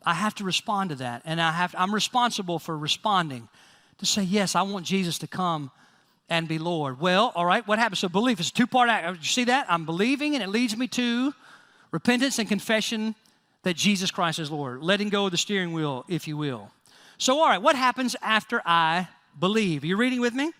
I 0.03 0.15
have 0.15 0.33
to 0.35 0.43
respond 0.43 0.89
to 0.89 0.95
that, 0.95 1.21
and 1.23 1.39
I 1.39 1.51
have, 1.51 1.75
I'm 1.77 1.93
responsible 1.93 2.57
for 2.57 2.75
responding 2.75 3.47
to 3.99 4.07
say, 4.07 4.23
yes, 4.23 4.55
I 4.55 4.63
want 4.63 4.87
Jesus 4.87 5.19
to 5.19 5.27
come 5.27 5.69
and 6.27 6.47
be 6.47 6.57
Lord. 6.57 6.99
Well, 6.99 7.31
all 7.35 7.45
right, 7.45 7.67
what 7.67 7.77
happens? 7.77 7.99
So 7.99 8.09
belief 8.09 8.39
is 8.39 8.49
a 8.49 8.53
two-part 8.53 8.89
act. 8.89 9.19
You 9.19 9.23
see 9.23 9.43
that? 9.43 9.67
I'm 9.69 9.85
believing, 9.85 10.33
and 10.33 10.41
it 10.41 10.49
leads 10.49 10.75
me 10.75 10.87
to 10.87 11.35
repentance 11.91 12.39
and 12.39 12.49
confession 12.49 13.13
that 13.63 13.75
Jesus 13.75 14.11
Christ 14.11 14.39
is 14.39 14.49
Lord, 14.49 14.81
letting 14.81 15.09
go 15.09 15.25
of 15.25 15.31
the 15.31 15.37
steering 15.37 15.73
wheel, 15.73 16.05
if 16.07 16.27
you 16.27 16.37
will. 16.37 16.71
So, 17.17 17.39
all 17.39 17.49
right, 17.49 17.61
what 17.61 17.75
happens 17.75 18.15
after 18.21 18.61
I 18.65 19.07
believe? 19.39 19.83
Are 19.83 19.87
you 19.87 19.97
reading 19.97 20.21
with 20.21 20.33
me? 20.33 20.51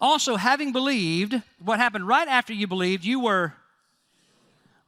Also, 0.00 0.36
having 0.36 0.72
believed, 0.72 1.40
what 1.62 1.78
happened 1.78 2.08
right 2.08 2.26
after 2.26 2.52
you 2.52 2.66
believed, 2.66 3.04
you 3.04 3.20
were 3.20 3.54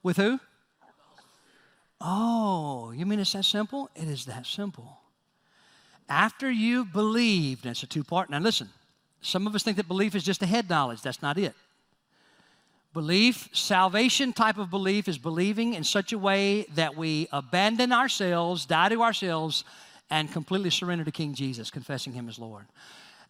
with 0.03 0.17
who? 0.17 0.41
Oh, 2.01 2.91
you 2.91 3.07
mean 3.07 3.21
it's 3.21 3.33
that 3.35 3.45
simple? 3.45 3.89
It 3.95 4.09
is 4.09 4.25
that 4.25 4.47
simple. 4.47 4.99
After 6.09 6.51
you 6.51 6.85
believed, 6.85 7.65
it's 7.65 7.83
a 7.85 7.87
two 7.87 8.03
part. 8.03 8.29
Now, 8.29 8.41
listen, 8.41 8.71
some 9.21 9.47
of 9.47 9.55
us 9.55 9.63
think 9.63 9.77
that 9.77 9.87
belief 9.87 10.17
is 10.17 10.25
just 10.25 10.43
a 10.43 10.47
head 10.47 10.69
knowledge. 10.69 11.03
That's 11.03 11.23
not 11.23 11.39
it. 11.39 11.55
Belief, 12.95 13.49
salvation 13.53 14.33
type 14.35 14.59
of 14.59 14.69
belief, 14.69 15.09
is 15.09 15.17
believing 15.17 15.75
in 15.75 15.83
such 15.83 16.13
a 16.13 16.19
way 16.19 16.67
that 16.75 16.95
we 16.95 17.27
abandon 17.33 17.91
ourselves, 17.91 18.67
die 18.67 18.91
to 18.91 19.03
ourselves, 19.03 19.65
and 20.11 20.31
completely 20.31 20.69
surrender 20.69 21.05
to 21.05 21.11
King 21.11 21.33
Jesus, 21.33 21.71
confessing 21.71 22.13
Him 22.13 22.29
as 22.29 22.39
Lord. 22.39 22.67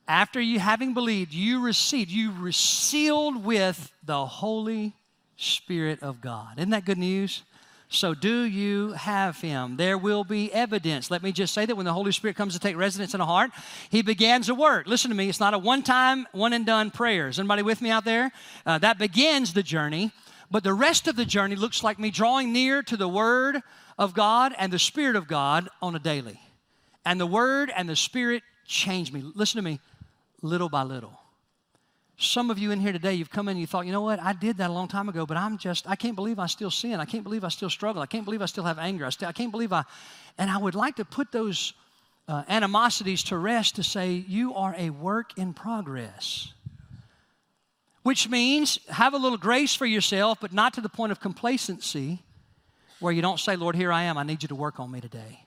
After 0.09 0.41
you 0.41 0.59
having 0.59 0.95
believed, 0.95 1.33
you 1.33 1.61
received, 1.61 2.11
you 2.11 2.33
were 2.33 2.51
sealed 2.51 3.45
with 3.45 3.93
the 4.05 4.27
Holy 4.27 4.95
Spirit 5.37 6.03
of 6.03 6.21
God. 6.21 6.59
Isn't 6.59 6.71
that 6.71 6.85
good 6.85 6.99
news? 6.99 7.45
So, 7.95 8.15
do 8.15 8.43
you 8.43 8.93
have 8.93 9.41
him? 9.41 9.77
There 9.77 9.99
will 9.99 10.25
be 10.25 10.53
evidence. 10.53 11.11
Let 11.11 11.23
me 11.23 11.31
just 11.31 11.53
say 11.53 11.67
that 11.67 11.77
when 11.77 11.85
the 11.85 11.93
Holy 11.93 12.11
Spirit 12.11 12.37
comes 12.37 12.55
to 12.55 12.59
take 12.59 12.77
residence 12.77 13.13
in 13.13 13.21
a 13.21 13.27
heart, 13.27 13.51
he 13.91 14.01
begins 14.01 14.49
a 14.49 14.55
work. 14.55 14.87
Listen 14.87 15.11
to 15.11 15.17
me, 15.17 15.29
it's 15.29 15.41
not 15.41 15.53
a 15.53 15.59
one 15.59 15.83
time, 15.83 16.27
one 16.33 16.55
and 16.55 16.65
done 16.65 16.91
prayer. 16.91 17.29
Is 17.29 17.39
anybody 17.39 17.63
with 17.63 17.83
me 17.83 17.91
out 17.91 18.05
there? 18.05 18.33
Uh, 18.65 18.79
that 18.79 18.99
begins 18.99 19.53
the 19.53 19.63
journey, 19.63 20.11
but 20.51 20.65
the 20.65 20.73
rest 20.73 21.07
of 21.07 21.17
the 21.17 21.27
journey 21.27 21.55
looks 21.55 21.85
like 21.85 21.99
me 21.99 22.11
drawing 22.11 22.53
near 22.53 22.83
to 22.83 22.97
the 22.97 23.09
Word 23.09 23.61
of 23.99 24.15
God 24.15 24.55
and 24.59 24.73
the 24.73 24.79
Spirit 24.79 25.15
of 25.15 25.29
God 25.29 25.69
on 25.83 25.95
a 25.95 25.99
daily. 25.99 26.41
And 27.05 27.21
the 27.21 27.27
Word 27.27 27.71
and 27.77 27.89
the 27.89 27.97
Spirit 27.97 28.43
change 28.67 29.13
me. 29.13 29.23
Listen 29.35 29.59
to 29.59 29.63
me, 29.63 29.81
little 30.41 30.69
by 30.69 30.83
little. 30.83 31.22
Some 32.19 32.51
of 32.51 32.59
you 32.59 32.71
in 32.71 32.79
here 32.79 32.93
today, 32.93 33.15
you've 33.15 33.31
come 33.31 33.49
in 33.49 33.53
and 33.53 33.61
you 33.61 33.67
thought, 33.67 33.87
you 33.87 33.93
know 33.93 34.03
what, 34.03 34.21
I 34.21 34.33
did 34.33 34.59
that 34.59 34.71
a 34.71 34.73
long 34.73 34.87
time 34.87 35.09
ago, 35.09 35.27
but 35.27 35.37
I'm 35.37 35.59
just, 35.59 35.89
I 35.89 35.97
can't 35.97 36.15
believe 36.15 36.39
I 36.39 36.47
still 36.47 36.71
sin. 36.71 37.01
I 37.01 37.05
can't 37.05 37.25
believe 37.25 37.43
I 37.43 37.49
still 37.49 37.71
struggle. 37.71 38.03
I 38.03 38.07
can't 38.07 38.25
believe 38.25 38.43
I 38.43 38.47
still 38.47 38.65
have 38.65 38.79
anger. 38.79 39.07
I, 39.07 39.11
still, 39.11 39.29
I 39.29 39.33
can't 39.33 39.51
believe 39.51 39.73
I, 39.73 39.85
and 40.39 40.51
I 40.51 40.59
would 40.59 40.75
like 40.75 40.97
to 40.97 41.05
put 41.05 41.33
those 41.33 41.73
uh, 42.29 42.45
animosities 42.49 43.25
to 43.25 43.39
rest 43.39 43.77
to 43.77 43.83
say, 43.83 44.13
you 44.13 44.55
are 44.55 44.75
a 44.79 44.91
work 44.91 45.37
in 45.37 45.53
progress. 45.53 46.53
Which 48.03 48.29
means 48.29 48.79
have 48.89 49.15
a 49.15 49.17
little 49.17 49.39
grace 49.39 49.75
for 49.75 49.87
yourself, 49.87 50.39
but 50.41 50.53
not 50.53 50.75
to 50.75 50.81
the 50.81 50.89
point 50.89 51.13
of 51.13 51.21
complacency 51.21 52.21
where 53.01 53.13
you 53.13 53.23
don't 53.23 53.41
say, 53.41 53.57
Lord, 53.57 53.75
here 53.77 53.93
I 53.93 54.05
am. 54.05 54.17
I 54.17 54.23
need 54.23 54.43
you 54.43 54.49
to 54.49 54.55
work 54.55 54.79
on 54.81 54.91
me 54.91 55.01
today. 55.01 55.42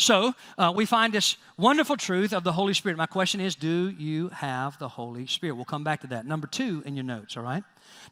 So 0.00 0.34
uh, 0.56 0.72
we 0.74 0.86
find 0.86 1.12
this 1.12 1.36
wonderful 1.58 1.96
truth 1.96 2.32
of 2.32 2.42
the 2.42 2.52
Holy 2.52 2.72
Spirit. 2.72 2.96
My 2.96 3.06
question 3.06 3.40
is 3.40 3.54
do 3.54 3.90
you 3.90 4.28
have 4.30 4.78
the 4.78 4.88
Holy 4.88 5.26
Spirit? 5.26 5.56
We'll 5.56 5.66
come 5.66 5.84
back 5.84 6.00
to 6.00 6.06
that. 6.08 6.24
Number 6.24 6.46
two 6.46 6.82
in 6.86 6.96
your 6.96 7.04
notes, 7.04 7.36
all 7.36 7.42
right? 7.42 7.62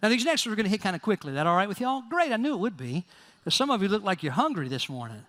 Now, 0.03 0.11
these 0.11 0.25
next 0.25 0.45
ones 0.45 0.53
we're 0.53 0.57
going 0.57 0.65
to 0.65 0.71
hit 0.71 0.83
kind 0.83 0.95
of 0.95 1.03
quickly. 1.03 1.33
That 1.33 1.47
all 1.47 1.57
right 1.57 1.69
with 1.69 1.81
y'all? 1.81 2.03
Great, 2.11 2.31
I 2.31 2.37
knew 2.37 2.53
it 2.53 2.59
would 2.59 2.77
be. 2.77 3.05
Because 3.41 3.55
some 3.55 3.71
of 3.71 3.83
you 3.83 3.89
look 3.89 4.05
like 4.05 4.23
you're 4.23 4.33
hungry 4.33 4.69
this 4.69 4.89
morning. 4.89 5.25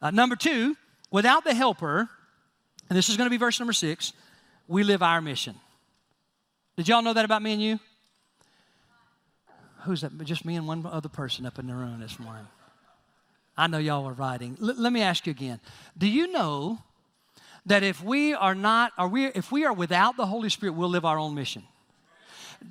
Uh, 0.00 0.10
number 0.10 0.36
two, 0.36 0.76
without 1.10 1.44
the 1.44 1.52
helper, 1.52 2.08
and 2.88 2.96
this 2.96 3.08
is 3.08 3.16
going 3.16 3.26
to 3.26 3.30
be 3.30 3.36
verse 3.36 3.58
number 3.58 3.72
six, 3.72 4.12
we 4.68 4.84
live 4.84 5.02
our 5.02 5.20
mission. 5.20 5.56
Did 6.76 6.88
y'all 6.88 7.02
know 7.02 7.12
that 7.12 7.24
about 7.24 7.42
me 7.42 7.52
and 7.54 7.62
you? 7.62 7.80
Who's 9.82 10.02
that? 10.02 10.16
Just 10.24 10.44
me 10.44 10.54
and 10.54 10.68
one 10.68 10.86
other 10.86 11.08
person 11.08 11.44
up 11.44 11.58
in 11.58 11.66
the 11.66 11.74
room 11.74 12.00
this 12.00 12.18
morning. 12.18 12.46
I 13.56 13.66
know 13.66 13.78
y'all 13.78 14.04
were 14.04 14.12
writing. 14.12 14.56
L- 14.60 14.74
let 14.76 14.92
me 14.92 15.02
ask 15.02 15.26
you 15.26 15.30
again. 15.30 15.60
Do 15.96 16.06
you 16.06 16.30
know 16.32 16.78
that 17.66 17.82
if 17.82 18.02
we 18.02 18.34
are 18.34 18.54
not, 18.54 18.92
are 18.98 19.08
we, 19.08 19.26
if 19.26 19.50
we 19.50 19.64
are 19.64 19.72
without 19.72 20.16
the 20.16 20.26
Holy 20.26 20.48
Spirit, 20.48 20.72
we'll 20.72 20.88
live 20.88 21.04
our 21.04 21.18
own 21.18 21.34
mission? 21.34 21.62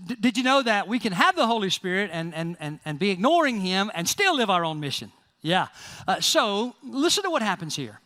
D- 0.08 0.16
did 0.20 0.38
you 0.38 0.44
know 0.44 0.62
that 0.62 0.88
we 0.88 1.00
can 1.00 1.14
have 1.14 1.36
the 1.36 1.48
Holy 1.48 1.70
Spirit 1.70 2.10
and, 2.14 2.34
and, 2.34 2.58
and, 2.60 2.80
and 2.86 3.00
be 3.00 3.10
ignoring 3.10 3.60
Him 3.60 3.92
and 3.94 4.08
still 4.08 4.36
live 4.36 4.50
our 4.50 4.66
own 4.66 4.80
mission? 4.80 5.12
Yeah. 5.42 5.68
Uh, 6.08 6.20
so 6.20 6.76
listen 6.84 7.24
to 7.24 7.30
what 7.30 7.42
happens 7.42 7.76
here. 7.76 8.00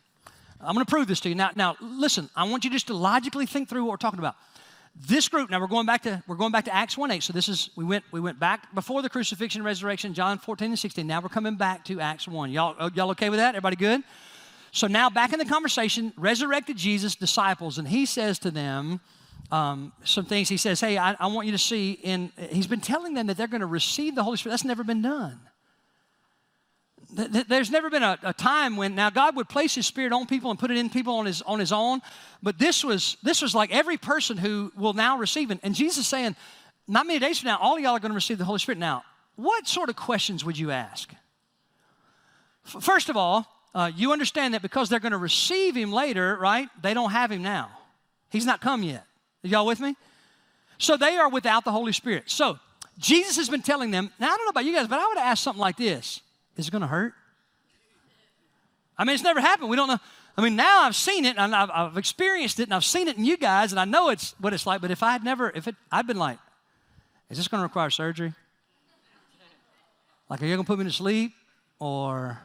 I'm 0.60 0.74
going 0.74 0.84
to 0.84 0.90
prove 0.90 1.06
this 1.06 1.20
to 1.20 1.28
you. 1.28 1.34
Now, 1.34 1.50
now, 1.54 1.76
listen, 1.80 2.28
I 2.34 2.44
want 2.44 2.64
you 2.64 2.70
just 2.70 2.88
to 2.88 2.94
logically 2.94 3.46
think 3.46 3.68
through 3.68 3.84
what 3.84 3.90
we're 3.90 3.96
talking 3.96 4.18
about 4.18 4.36
this 5.06 5.28
group 5.28 5.50
now 5.50 5.60
we're 5.60 5.66
going 5.66 5.86
back 5.86 6.02
to 6.02 6.22
we're 6.26 6.36
going 6.36 6.50
back 6.50 6.64
to 6.64 6.74
acts 6.74 6.98
1 6.98 7.10
8 7.10 7.22
so 7.22 7.32
this 7.32 7.48
is 7.48 7.70
we 7.76 7.84
went 7.84 8.04
we 8.10 8.20
went 8.20 8.40
back 8.40 8.74
before 8.74 9.02
the 9.02 9.08
crucifixion 9.08 9.62
resurrection 9.62 10.14
john 10.14 10.38
14 10.38 10.70
and 10.70 10.78
16 10.78 11.06
now 11.06 11.20
we're 11.20 11.28
coming 11.28 11.54
back 11.54 11.84
to 11.84 12.00
acts 12.00 12.26
1 12.26 12.50
y'all 12.50 12.74
uh, 12.78 12.90
y'all 12.94 13.10
okay 13.10 13.30
with 13.30 13.38
that? 13.38 13.50
Everybody 13.50 13.76
good? 13.76 14.02
So 14.72 14.86
now 14.86 15.08
back 15.08 15.32
in 15.32 15.38
the 15.38 15.44
conversation 15.44 16.12
resurrected 16.16 16.76
jesus 16.76 17.14
disciples 17.14 17.78
and 17.78 17.86
he 17.86 18.06
says 18.06 18.38
to 18.40 18.50
them 18.50 19.00
um, 19.50 19.92
some 20.04 20.26
things. 20.26 20.48
He 20.48 20.56
says 20.56 20.80
hey 20.80 20.98
I, 20.98 21.14
I 21.18 21.26
want 21.28 21.46
you 21.46 21.52
to 21.52 21.58
see 21.58 21.92
in 21.92 22.32
he's 22.50 22.66
been 22.66 22.80
telling 22.80 23.14
them 23.14 23.28
that 23.28 23.36
they're 23.36 23.46
going 23.46 23.60
to 23.60 23.66
receive 23.66 24.14
the 24.14 24.22
holy 24.22 24.36
spirit. 24.36 24.52
That's 24.52 24.64
never 24.64 24.84
been 24.84 25.02
done 25.02 25.40
there's 27.10 27.70
never 27.70 27.88
been 27.88 28.02
a, 28.02 28.18
a, 28.22 28.32
time 28.34 28.76
when 28.76 28.94
now 28.94 29.08
God 29.08 29.36
would 29.36 29.48
place 29.48 29.74
His 29.74 29.86
Spirit 29.86 30.12
on 30.12 30.26
people 30.26 30.50
and 30.50 30.58
put 30.58 30.70
it 30.70 30.76
in 30.76 30.90
people 30.90 31.14
on 31.14 31.26
His 31.26 31.40
on 31.42 31.58
His 31.58 31.72
own, 31.72 32.00
but 32.42 32.58
this 32.58 32.84
was 32.84 33.16
this 33.22 33.40
was 33.40 33.54
like 33.54 33.72
every 33.72 33.96
person 33.96 34.36
who 34.36 34.70
will 34.76 34.92
now 34.92 35.18
receive 35.18 35.50
it. 35.50 35.58
And 35.62 35.74
Jesus 35.74 36.06
saying, 36.06 36.36
not 36.86 37.06
many 37.06 37.18
days 37.18 37.38
from 37.38 37.48
now, 37.48 37.58
all 37.60 37.78
y'all 37.78 37.96
are 37.96 37.98
going 37.98 38.10
to 38.10 38.16
receive 38.16 38.38
the 38.38 38.44
Holy 38.44 38.58
Spirit. 38.58 38.78
Now, 38.78 39.04
what 39.36 39.66
sort 39.66 39.88
of 39.88 39.96
questions 39.96 40.44
would 40.44 40.58
you 40.58 40.70
ask? 40.70 41.10
F- 42.66 42.82
first 42.82 43.08
of 43.08 43.16
all, 43.16 43.46
uh, 43.74 43.90
you 43.94 44.12
understand 44.12 44.54
that 44.54 44.62
because 44.62 44.88
they're 44.88 45.00
going 45.00 45.12
to 45.12 45.18
receive 45.18 45.76
Him 45.76 45.92
later, 45.92 46.36
right? 46.40 46.68
They 46.82 46.92
don't 46.92 47.10
have 47.10 47.32
Him 47.32 47.42
now. 47.42 47.70
He's 48.30 48.44
not 48.44 48.60
come 48.60 48.82
yet. 48.82 49.06
Are 49.44 49.48
y'all 49.48 49.66
with 49.66 49.80
me? 49.80 49.96
So 50.78 50.96
they 50.96 51.16
are 51.16 51.28
without 51.28 51.64
the 51.64 51.72
Holy 51.72 51.92
Spirit. 51.92 52.24
So 52.26 52.58
Jesus 52.98 53.36
has 53.36 53.48
been 53.48 53.62
telling 53.62 53.90
them. 53.90 54.10
Now 54.18 54.26
I 54.26 54.36
don't 54.36 54.46
know 54.46 54.50
about 54.50 54.64
you 54.64 54.74
guys, 54.74 54.88
but 54.88 54.98
I 54.98 55.06
would 55.06 55.18
ask 55.18 55.42
something 55.42 55.60
like 55.60 55.76
this 55.76 56.20
is 56.58 56.68
it 56.68 56.70
going 56.70 56.82
to 56.82 56.88
hurt? 56.88 57.14
I 58.98 59.04
mean, 59.04 59.14
it's 59.14 59.22
never 59.22 59.40
happened. 59.40 59.70
We 59.70 59.76
don't 59.76 59.88
know. 59.88 59.98
I 60.36 60.42
mean, 60.42 60.56
now 60.56 60.82
I've 60.82 60.96
seen 60.96 61.24
it 61.24 61.36
and 61.38 61.54
I've, 61.54 61.70
I've, 61.70 61.96
experienced 61.96 62.60
it 62.60 62.64
and 62.64 62.74
I've 62.74 62.84
seen 62.84 63.08
it 63.08 63.16
in 63.16 63.24
you 63.24 63.36
guys 63.36 63.72
and 63.72 63.80
I 63.80 63.84
know 63.84 64.10
it's 64.10 64.34
what 64.40 64.52
it's 64.52 64.66
like. 64.66 64.80
But 64.80 64.90
if 64.90 65.02
I 65.02 65.12
had 65.12 65.24
never, 65.24 65.50
if 65.54 65.68
it, 65.68 65.76
I'd 65.90 66.06
been 66.06 66.18
like, 66.18 66.38
is 67.30 67.36
this 67.38 67.48
going 67.48 67.60
to 67.60 67.62
require 67.62 67.90
surgery? 67.90 68.34
Like, 70.28 70.42
are 70.42 70.46
you 70.46 70.54
going 70.54 70.64
to 70.64 70.66
put 70.66 70.78
me 70.78 70.84
to 70.84 70.92
sleep? 70.92 71.32
Or, 71.78 72.40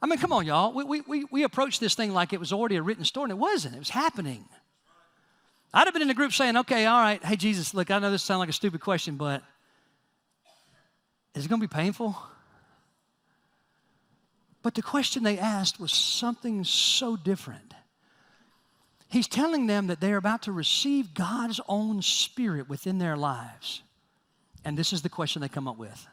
I 0.00 0.06
mean, 0.06 0.18
come 0.18 0.32
on, 0.32 0.46
y'all. 0.46 0.72
We, 0.72 0.84
we, 0.84 1.00
we, 1.02 1.24
we 1.30 1.42
approached 1.42 1.80
this 1.80 1.94
thing 1.94 2.12
like 2.12 2.32
it 2.32 2.40
was 2.40 2.52
already 2.52 2.76
a 2.76 2.82
written 2.82 3.04
story 3.04 3.24
and 3.24 3.32
it 3.32 3.38
wasn't. 3.38 3.74
It 3.74 3.80
was 3.80 3.90
happening. 3.90 4.44
I'd 5.74 5.86
have 5.86 5.92
been 5.92 6.02
in 6.02 6.08
the 6.08 6.14
group 6.14 6.32
saying, 6.32 6.56
okay, 6.58 6.86
all 6.86 7.00
right, 7.00 7.22
hey, 7.24 7.36
Jesus, 7.36 7.74
look, 7.74 7.90
I 7.90 7.98
know 7.98 8.10
this 8.10 8.22
sounds 8.22 8.38
like 8.38 8.48
a 8.48 8.52
stupid 8.52 8.80
question, 8.80 9.16
but 9.16 9.42
is 11.34 11.46
it 11.46 11.48
going 11.48 11.60
to 11.60 11.66
be 11.66 11.72
painful? 11.72 12.16
But 14.62 14.74
the 14.74 14.82
question 14.82 15.22
they 15.22 15.38
asked 15.38 15.80
was 15.80 15.92
something 15.92 16.64
so 16.64 17.16
different. 17.16 17.74
He's 19.08 19.28
telling 19.28 19.66
them 19.66 19.88
that 19.88 20.00
they're 20.00 20.16
about 20.16 20.42
to 20.42 20.52
receive 20.52 21.12
God's 21.12 21.60
own 21.68 22.00
spirit 22.00 22.68
within 22.68 22.98
their 22.98 23.16
lives. 23.16 23.82
And 24.64 24.78
this 24.78 24.92
is 24.92 25.02
the 25.02 25.08
question 25.08 25.42
they 25.42 25.48
come 25.48 25.68
up 25.68 25.76
with 25.76 26.06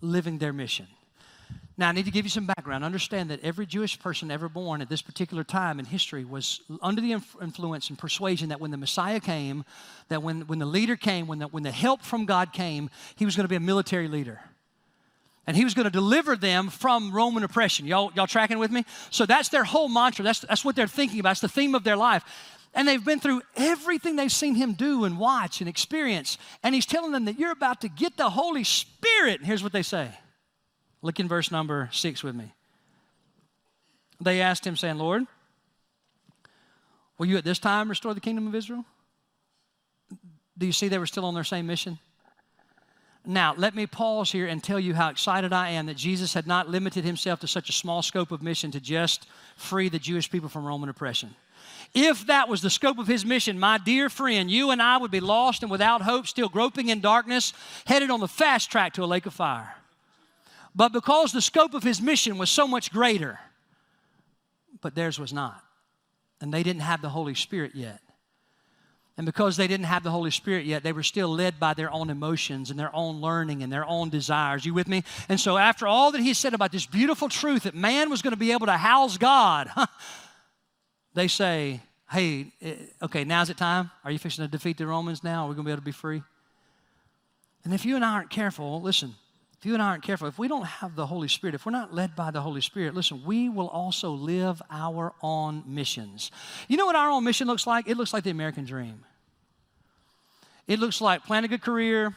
living 0.00 0.38
their 0.38 0.52
mission. 0.52 0.86
Now, 1.78 1.90
I 1.90 1.92
need 1.92 2.06
to 2.06 2.10
give 2.10 2.24
you 2.24 2.30
some 2.30 2.46
background. 2.46 2.84
Understand 2.84 3.30
that 3.30 3.44
every 3.44 3.66
Jewish 3.66 3.98
person 3.98 4.30
ever 4.30 4.48
born 4.48 4.80
at 4.80 4.88
this 4.88 5.02
particular 5.02 5.44
time 5.44 5.78
in 5.78 5.84
history 5.84 6.24
was 6.24 6.62
under 6.80 7.02
the 7.02 7.12
influence 7.12 7.90
and 7.90 7.98
persuasion 7.98 8.48
that 8.48 8.60
when 8.60 8.70
the 8.70 8.78
Messiah 8.78 9.20
came, 9.20 9.64
that 10.08 10.22
when, 10.22 10.46
when 10.46 10.58
the 10.58 10.66
leader 10.66 10.96
came, 10.96 11.26
when 11.26 11.38
the, 11.38 11.48
when 11.48 11.62
the 11.62 11.70
help 11.70 12.02
from 12.02 12.24
God 12.24 12.52
came, 12.52 12.88
he 13.16 13.26
was 13.26 13.36
going 13.36 13.44
to 13.44 13.48
be 13.48 13.56
a 13.56 13.60
military 13.60 14.08
leader. 14.08 14.40
And 15.46 15.56
he 15.56 15.64
was 15.64 15.74
going 15.74 15.84
to 15.84 15.90
deliver 15.90 16.36
them 16.36 16.70
from 16.70 17.12
Roman 17.12 17.44
oppression. 17.44 17.86
Y'all, 17.86 18.10
y'all 18.16 18.26
tracking 18.26 18.58
with 18.58 18.72
me? 18.72 18.84
So 19.10 19.26
that's 19.26 19.48
their 19.48 19.62
whole 19.62 19.88
mantra. 19.88 20.24
That's, 20.24 20.40
that's 20.40 20.64
what 20.64 20.74
they're 20.74 20.88
thinking 20.88 21.20
about. 21.20 21.32
It's 21.32 21.40
the 21.40 21.48
theme 21.48 21.74
of 21.74 21.84
their 21.84 21.96
life. 21.96 22.24
And 22.74 22.86
they've 22.86 23.02
been 23.02 23.20
through 23.20 23.42
everything 23.56 24.16
they've 24.16 24.30
seen 24.30 24.54
him 24.54 24.74
do 24.74 25.04
and 25.04 25.18
watch 25.18 25.60
and 25.60 25.68
experience. 25.68 26.36
And 26.62 26.74
he's 26.74 26.84
telling 26.84 27.12
them 27.12 27.24
that 27.26 27.38
you're 27.38 27.52
about 27.52 27.80
to 27.82 27.88
get 27.88 28.16
the 28.16 28.28
Holy 28.28 28.64
Spirit. 28.64 29.38
And 29.38 29.46
here's 29.46 29.62
what 29.62 29.72
they 29.72 29.82
say 29.82 30.10
Look 31.00 31.20
in 31.20 31.28
verse 31.28 31.50
number 31.50 31.88
six 31.92 32.22
with 32.24 32.34
me. 32.34 32.52
They 34.20 34.40
asked 34.40 34.66
him, 34.66 34.76
saying, 34.76 34.98
Lord, 34.98 35.26
will 37.18 37.26
you 37.26 37.36
at 37.36 37.44
this 37.44 37.58
time 37.58 37.88
restore 37.88 38.14
the 38.14 38.20
kingdom 38.20 38.46
of 38.46 38.54
Israel? 38.54 38.84
Do 40.58 40.66
you 40.66 40.72
see 40.72 40.88
they 40.88 40.98
were 40.98 41.06
still 41.06 41.26
on 41.26 41.34
their 41.34 41.44
same 41.44 41.66
mission? 41.66 41.98
Now, 43.28 43.54
let 43.56 43.74
me 43.74 43.86
pause 43.86 44.30
here 44.30 44.46
and 44.46 44.62
tell 44.62 44.78
you 44.78 44.94
how 44.94 45.08
excited 45.10 45.52
I 45.52 45.70
am 45.70 45.86
that 45.86 45.96
Jesus 45.96 46.32
had 46.32 46.46
not 46.46 46.68
limited 46.68 47.04
himself 47.04 47.40
to 47.40 47.48
such 47.48 47.68
a 47.68 47.72
small 47.72 48.00
scope 48.00 48.30
of 48.30 48.40
mission 48.40 48.70
to 48.70 48.80
just 48.80 49.26
free 49.56 49.88
the 49.88 49.98
Jewish 49.98 50.30
people 50.30 50.48
from 50.48 50.64
Roman 50.64 50.88
oppression. 50.88 51.34
If 51.92 52.28
that 52.28 52.48
was 52.48 52.62
the 52.62 52.70
scope 52.70 52.98
of 52.98 53.08
his 53.08 53.24
mission, 53.24 53.58
my 53.58 53.78
dear 53.78 54.08
friend, 54.08 54.48
you 54.48 54.70
and 54.70 54.80
I 54.80 54.96
would 54.98 55.10
be 55.10 55.18
lost 55.18 55.62
and 55.62 55.70
without 55.72 56.02
hope, 56.02 56.28
still 56.28 56.48
groping 56.48 56.88
in 56.88 57.00
darkness, 57.00 57.52
headed 57.84 58.10
on 58.10 58.20
the 58.20 58.28
fast 58.28 58.70
track 58.70 58.92
to 58.94 59.02
a 59.02 59.06
lake 59.06 59.26
of 59.26 59.34
fire. 59.34 59.74
But 60.74 60.92
because 60.92 61.32
the 61.32 61.40
scope 61.40 61.74
of 61.74 61.82
his 61.82 62.00
mission 62.00 62.38
was 62.38 62.48
so 62.48 62.68
much 62.68 62.92
greater, 62.92 63.40
but 64.80 64.94
theirs 64.94 65.18
was 65.18 65.32
not. 65.32 65.64
And 66.40 66.54
they 66.54 66.62
didn't 66.62 66.82
have 66.82 67.02
the 67.02 67.08
Holy 67.08 67.34
Spirit 67.34 67.74
yet. 67.74 68.00
And 69.16 69.24
because 69.24 69.56
they 69.56 69.66
didn't 69.66 69.86
have 69.86 70.02
the 70.02 70.10
Holy 70.10 70.30
Spirit 70.30 70.66
yet, 70.66 70.82
they 70.82 70.92
were 70.92 71.02
still 71.02 71.28
led 71.28 71.58
by 71.58 71.72
their 71.72 71.90
own 71.90 72.10
emotions 72.10 72.70
and 72.70 72.78
their 72.78 72.94
own 72.94 73.22
learning 73.22 73.62
and 73.62 73.72
their 73.72 73.86
own 73.86 74.10
desires. 74.10 74.66
You 74.66 74.74
with 74.74 74.88
me? 74.88 75.04
And 75.28 75.40
so, 75.40 75.56
after 75.56 75.86
all 75.86 76.12
that 76.12 76.20
he 76.20 76.34
said 76.34 76.52
about 76.52 76.70
this 76.70 76.84
beautiful 76.84 77.30
truth 77.30 77.62
that 77.62 77.74
man 77.74 78.10
was 78.10 78.20
going 78.20 78.32
to 78.32 78.38
be 78.38 78.52
able 78.52 78.66
to 78.66 78.76
house 78.76 79.16
God, 79.16 79.70
they 81.14 81.28
say, 81.28 81.80
Hey, 82.10 82.52
eh, 82.60 82.74
okay, 83.02 83.24
now's 83.24 83.50
it 83.50 83.56
time? 83.56 83.90
Are 84.04 84.10
you 84.10 84.18
fixing 84.18 84.44
to 84.44 84.50
defeat 84.50 84.76
the 84.76 84.86
Romans 84.86 85.24
now? 85.24 85.46
Are 85.46 85.48
we 85.48 85.54
going 85.54 85.64
to 85.64 85.68
be 85.68 85.72
able 85.72 85.80
to 85.80 85.84
be 85.84 85.92
free? 85.92 86.22
And 87.64 87.74
if 87.74 87.84
you 87.84 87.96
and 87.96 88.04
I 88.04 88.12
aren't 88.12 88.30
careful, 88.30 88.80
listen, 88.80 89.14
if 89.58 89.64
you 89.64 89.72
and 89.72 89.82
I 89.82 89.86
aren't 89.86 90.02
careful, 90.02 90.28
if 90.28 90.38
we 90.38 90.48
don't 90.48 90.66
have 90.66 90.94
the 90.96 91.06
Holy 91.06 91.28
Spirit, 91.28 91.54
if 91.54 91.64
we're 91.64 91.72
not 91.72 91.94
led 91.94 92.14
by 92.14 92.30
the 92.30 92.42
Holy 92.42 92.60
Spirit, 92.60 92.94
listen, 92.94 93.22
we 93.24 93.48
will 93.48 93.68
also 93.68 94.10
live 94.10 94.60
our 94.70 95.14
own 95.22 95.62
missions. 95.66 96.30
You 96.68 96.76
know 96.76 96.84
what 96.84 96.96
our 96.96 97.10
own 97.10 97.24
mission 97.24 97.46
looks 97.46 97.66
like? 97.66 97.88
It 97.88 97.96
looks 97.96 98.12
like 98.12 98.24
the 98.24 98.30
American 98.30 98.64
dream. 98.64 99.04
It 100.66 100.78
looks 100.78 101.00
like 101.00 101.24
plan 101.24 101.44
a 101.44 101.48
good 101.48 101.62
career, 101.62 102.14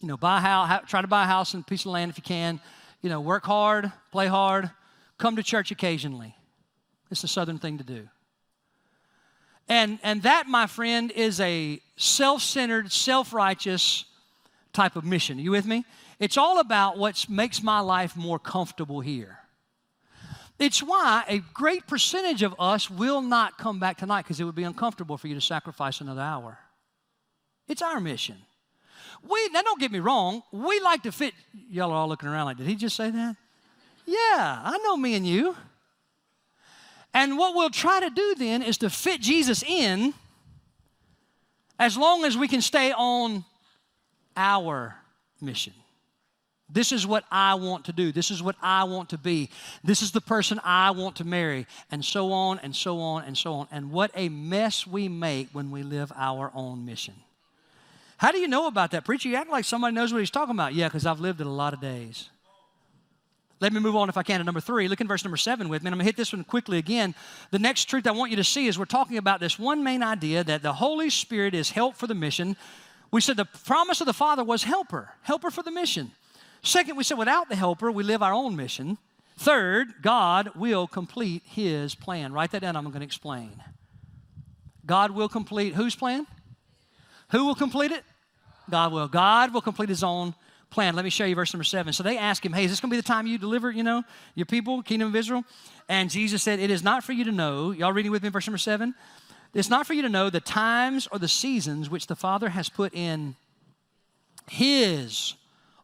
you 0.00 0.08
know, 0.08 0.16
buy 0.16 0.38
a 0.38 0.40
house, 0.40 0.82
try 0.88 1.02
to 1.02 1.06
buy 1.06 1.24
a 1.24 1.26
house 1.26 1.54
and 1.54 1.62
a 1.62 1.66
piece 1.66 1.84
of 1.84 1.92
land 1.92 2.10
if 2.10 2.16
you 2.16 2.22
can, 2.22 2.60
you 3.02 3.10
know, 3.10 3.20
work 3.20 3.44
hard, 3.44 3.92
play 4.10 4.26
hard, 4.26 4.70
come 5.18 5.36
to 5.36 5.42
church 5.42 5.70
occasionally. 5.70 6.34
It's 7.10 7.24
a 7.24 7.28
southern 7.28 7.58
thing 7.58 7.78
to 7.78 7.84
do. 7.84 8.08
And, 9.68 9.98
and 10.02 10.22
that, 10.22 10.48
my 10.48 10.66
friend, 10.66 11.10
is 11.12 11.40
a 11.40 11.80
self 11.96 12.42
centered, 12.42 12.90
self 12.90 13.32
righteous 13.32 14.04
type 14.72 14.96
of 14.96 15.04
mission. 15.04 15.38
Are 15.38 15.42
you 15.42 15.50
with 15.50 15.66
me? 15.66 15.84
It's 16.22 16.36
all 16.36 16.60
about 16.60 16.98
what 16.98 17.28
makes 17.28 17.64
my 17.64 17.80
life 17.80 18.16
more 18.16 18.38
comfortable 18.38 19.00
here. 19.00 19.40
It's 20.56 20.80
why 20.80 21.24
a 21.26 21.38
great 21.52 21.88
percentage 21.88 22.44
of 22.44 22.54
us 22.60 22.88
will 22.88 23.20
not 23.20 23.58
come 23.58 23.80
back 23.80 23.98
tonight 23.98 24.22
because 24.22 24.38
it 24.38 24.44
would 24.44 24.54
be 24.54 24.62
uncomfortable 24.62 25.18
for 25.18 25.26
you 25.26 25.34
to 25.34 25.40
sacrifice 25.40 26.00
another 26.00 26.20
hour. 26.20 26.60
It's 27.66 27.82
our 27.82 27.98
mission. 27.98 28.36
We 29.28 29.48
now 29.48 29.62
don't 29.62 29.80
get 29.80 29.90
me 29.90 29.98
wrong, 29.98 30.44
we 30.52 30.78
like 30.78 31.02
to 31.02 31.10
fit 31.10 31.34
y'all 31.68 31.90
are 31.90 31.96
all 31.96 32.08
looking 32.08 32.28
around 32.28 32.44
like, 32.44 32.56
did 32.56 32.68
he 32.68 32.76
just 32.76 32.94
say 32.94 33.10
that? 33.10 33.36
Yeah, 34.06 34.60
I 34.64 34.78
know 34.84 34.96
me 34.96 35.16
and 35.16 35.26
you. 35.26 35.56
And 37.12 37.36
what 37.36 37.56
we'll 37.56 37.70
try 37.70 37.98
to 37.98 38.10
do 38.10 38.36
then 38.38 38.62
is 38.62 38.78
to 38.78 38.90
fit 38.90 39.20
Jesus 39.20 39.64
in 39.64 40.14
as 41.80 41.96
long 41.96 42.24
as 42.24 42.38
we 42.38 42.46
can 42.46 42.60
stay 42.60 42.92
on 42.92 43.44
our 44.36 44.94
mission. 45.40 45.72
This 46.72 46.90
is 46.90 47.06
what 47.06 47.24
I 47.30 47.54
want 47.54 47.84
to 47.86 47.92
do. 47.92 48.12
This 48.12 48.30
is 48.30 48.42
what 48.42 48.56
I 48.62 48.84
want 48.84 49.10
to 49.10 49.18
be. 49.18 49.50
This 49.84 50.00
is 50.00 50.12
the 50.12 50.20
person 50.20 50.60
I 50.64 50.90
want 50.92 51.16
to 51.16 51.24
marry, 51.24 51.66
and 51.90 52.04
so 52.04 52.32
on 52.32 52.58
and 52.60 52.74
so 52.74 52.98
on 53.00 53.24
and 53.24 53.36
so 53.36 53.54
on. 53.54 53.68
And 53.70 53.92
what 53.92 54.10
a 54.14 54.28
mess 54.28 54.86
we 54.86 55.08
make 55.08 55.50
when 55.52 55.70
we 55.70 55.82
live 55.82 56.12
our 56.16 56.50
own 56.54 56.86
mission. 56.86 57.14
How 58.16 58.30
do 58.30 58.38
you 58.38 58.48
know 58.48 58.68
about 58.68 58.92
that? 58.92 59.04
Preacher, 59.04 59.28
you 59.28 59.36
act 59.36 59.50
like 59.50 59.64
somebody 59.64 59.94
knows 59.94 60.12
what 60.12 60.20
he's 60.20 60.30
talking 60.30 60.54
about. 60.54 60.74
Yeah, 60.74 60.86
because 60.88 61.06
I've 61.06 61.20
lived 61.20 61.40
it 61.40 61.46
a 61.46 61.50
lot 61.50 61.74
of 61.74 61.80
days. 61.80 62.30
Let 63.60 63.72
me 63.72 63.78
move 63.78 63.94
on, 63.94 64.08
if 64.08 64.16
I 64.16 64.24
can, 64.24 64.38
to 64.38 64.44
number 64.44 64.60
three. 64.60 64.88
Look 64.88 65.00
in 65.00 65.06
verse 65.06 65.24
number 65.24 65.36
seven 65.36 65.68
with 65.68 65.82
me. 65.82 65.88
And 65.88 65.94
I'm 65.94 65.98
going 65.98 66.04
to 66.04 66.08
hit 66.08 66.16
this 66.16 66.32
one 66.32 66.42
quickly 66.42 66.78
again. 66.78 67.14
The 67.52 67.60
next 67.60 67.84
truth 67.84 68.08
I 68.08 68.10
want 68.10 68.30
you 68.30 68.36
to 68.38 68.44
see 68.44 68.66
is 68.66 68.78
we're 68.78 68.86
talking 68.86 69.18
about 69.18 69.38
this 69.38 69.56
one 69.56 69.84
main 69.84 70.02
idea 70.02 70.42
that 70.42 70.62
the 70.62 70.72
Holy 70.72 71.10
Spirit 71.10 71.54
is 71.54 71.70
help 71.70 71.94
for 71.96 72.08
the 72.08 72.14
mission. 72.14 72.56
We 73.12 73.20
said 73.20 73.36
the 73.36 73.44
promise 73.44 74.00
of 74.00 74.06
the 74.06 74.12
Father 74.12 74.42
was 74.42 74.64
helper, 74.64 75.10
helper 75.22 75.50
for 75.50 75.62
the 75.62 75.70
mission. 75.70 76.10
Second, 76.62 76.96
we 76.96 77.04
said 77.04 77.18
without 77.18 77.48
the 77.48 77.56
helper, 77.56 77.90
we 77.90 78.04
live 78.04 78.22
our 78.22 78.32
own 78.32 78.54
mission. 78.54 78.98
Third, 79.36 79.94
God 80.02 80.50
will 80.54 80.86
complete 80.86 81.42
his 81.44 81.94
plan. 81.94 82.32
Write 82.32 82.52
that 82.52 82.62
down, 82.62 82.76
I'm 82.76 82.84
going 82.84 83.00
to 83.00 83.04
explain. 83.04 83.62
God 84.86 85.10
will 85.10 85.28
complete 85.28 85.74
whose 85.74 85.96
plan? 85.96 86.26
Who 87.30 87.46
will 87.46 87.54
complete 87.54 87.90
it? 87.90 88.04
God 88.70 88.92
will. 88.92 89.08
God 89.08 89.52
will 89.52 89.60
complete 89.60 89.88
his 89.88 90.04
own 90.04 90.34
plan. 90.70 90.94
Let 90.94 91.04
me 91.04 91.10
show 91.10 91.24
you 91.24 91.34
verse 91.34 91.52
number 91.52 91.64
seven. 91.64 91.92
So 91.92 92.02
they 92.02 92.16
ask 92.16 92.44
him, 92.44 92.52
Hey, 92.52 92.64
is 92.64 92.70
this 92.70 92.80
going 92.80 92.90
to 92.90 92.96
be 92.96 93.00
the 93.00 93.06
time 93.06 93.26
you 93.26 93.38
deliver, 93.38 93.70
you 93.70 93.82
know, 93.82 94.02
your 94.34 94.46
people, 94.46 94.82
kingdom 94.82 95.08
of 95.08 95.16
Israel? 95.16 95.44
And 95.88 96.10
Jesus 96.10 96.42
said, 96.42 96.60
It 96.60 96.70
is 96.70 96.82
not 96.82 97.04
for 97.04 97.12
you 97.12 97.24
to 97.24 97.32
know. 97.32 97.70
Y'all 97.72 97.92
reading 97.92 98.12
with 98.12 98.22
me, 98.22 98.28
verse 98.28 98.46
number 98.46 98.58
seven? 98.58 98.94
It's 99.54 99.68
not 99.68 99.86
for 99.86 99.92
you 99.94 100.02
to 100.02 100.08
know 100.08 100.30
the 100.30 100.40
times 100.40 101.06
or 101.12 101.18
the 101.18 101.28
seasons 101.28 101.90
which 101.90 102.06
the 102.06 102.16
Father 102.16 102.48
has 102.50 102.68
put 102.68 102.94
in 102.94 103.36
his 104.48 105.34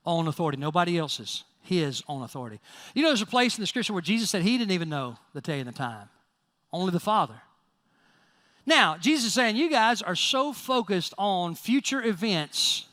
own 0.09 0.27
authority, 0.27 0.59
nobody 0.59 0.99
else's, 0.99 1.45
his 1.61 2.03
own 2.09 2.23
authority. 2.23 2.59
You 2.95 3.03
know, 3.03 3.11
there's 3.11 3.23
a 3.23 3.27
place 3.27 3.57
in 3.57 3.61
the 3.61 3.67
scripture 3.67 3.93
where 3.93 4.03
Jesus 4.03 4.31
said 4.31 4.43
he 4.43 4.57
didn't 4.57 4.73
even 4.73 4.89
know 4.89 5.19
the 5.35 5.43
day 5.43 5.61
and 5.61 5.69
the 5.69 5.73
time, 5.73 6.09
only 6.73 6.91
the 6.91 6.99
Father. 6.99 7.35
Now, 8.65 8.97
Jesus 8.97 9.27
is 9.27 9.35
saying, 9.35 9.57
You 9.57 9.71
guys 9.71 10.03
are 10.03 10.17
so 10.17 10.53
focused 10.53 11.15
on 11.19 11.55
future 11.55 12.03
events 12.03 12.87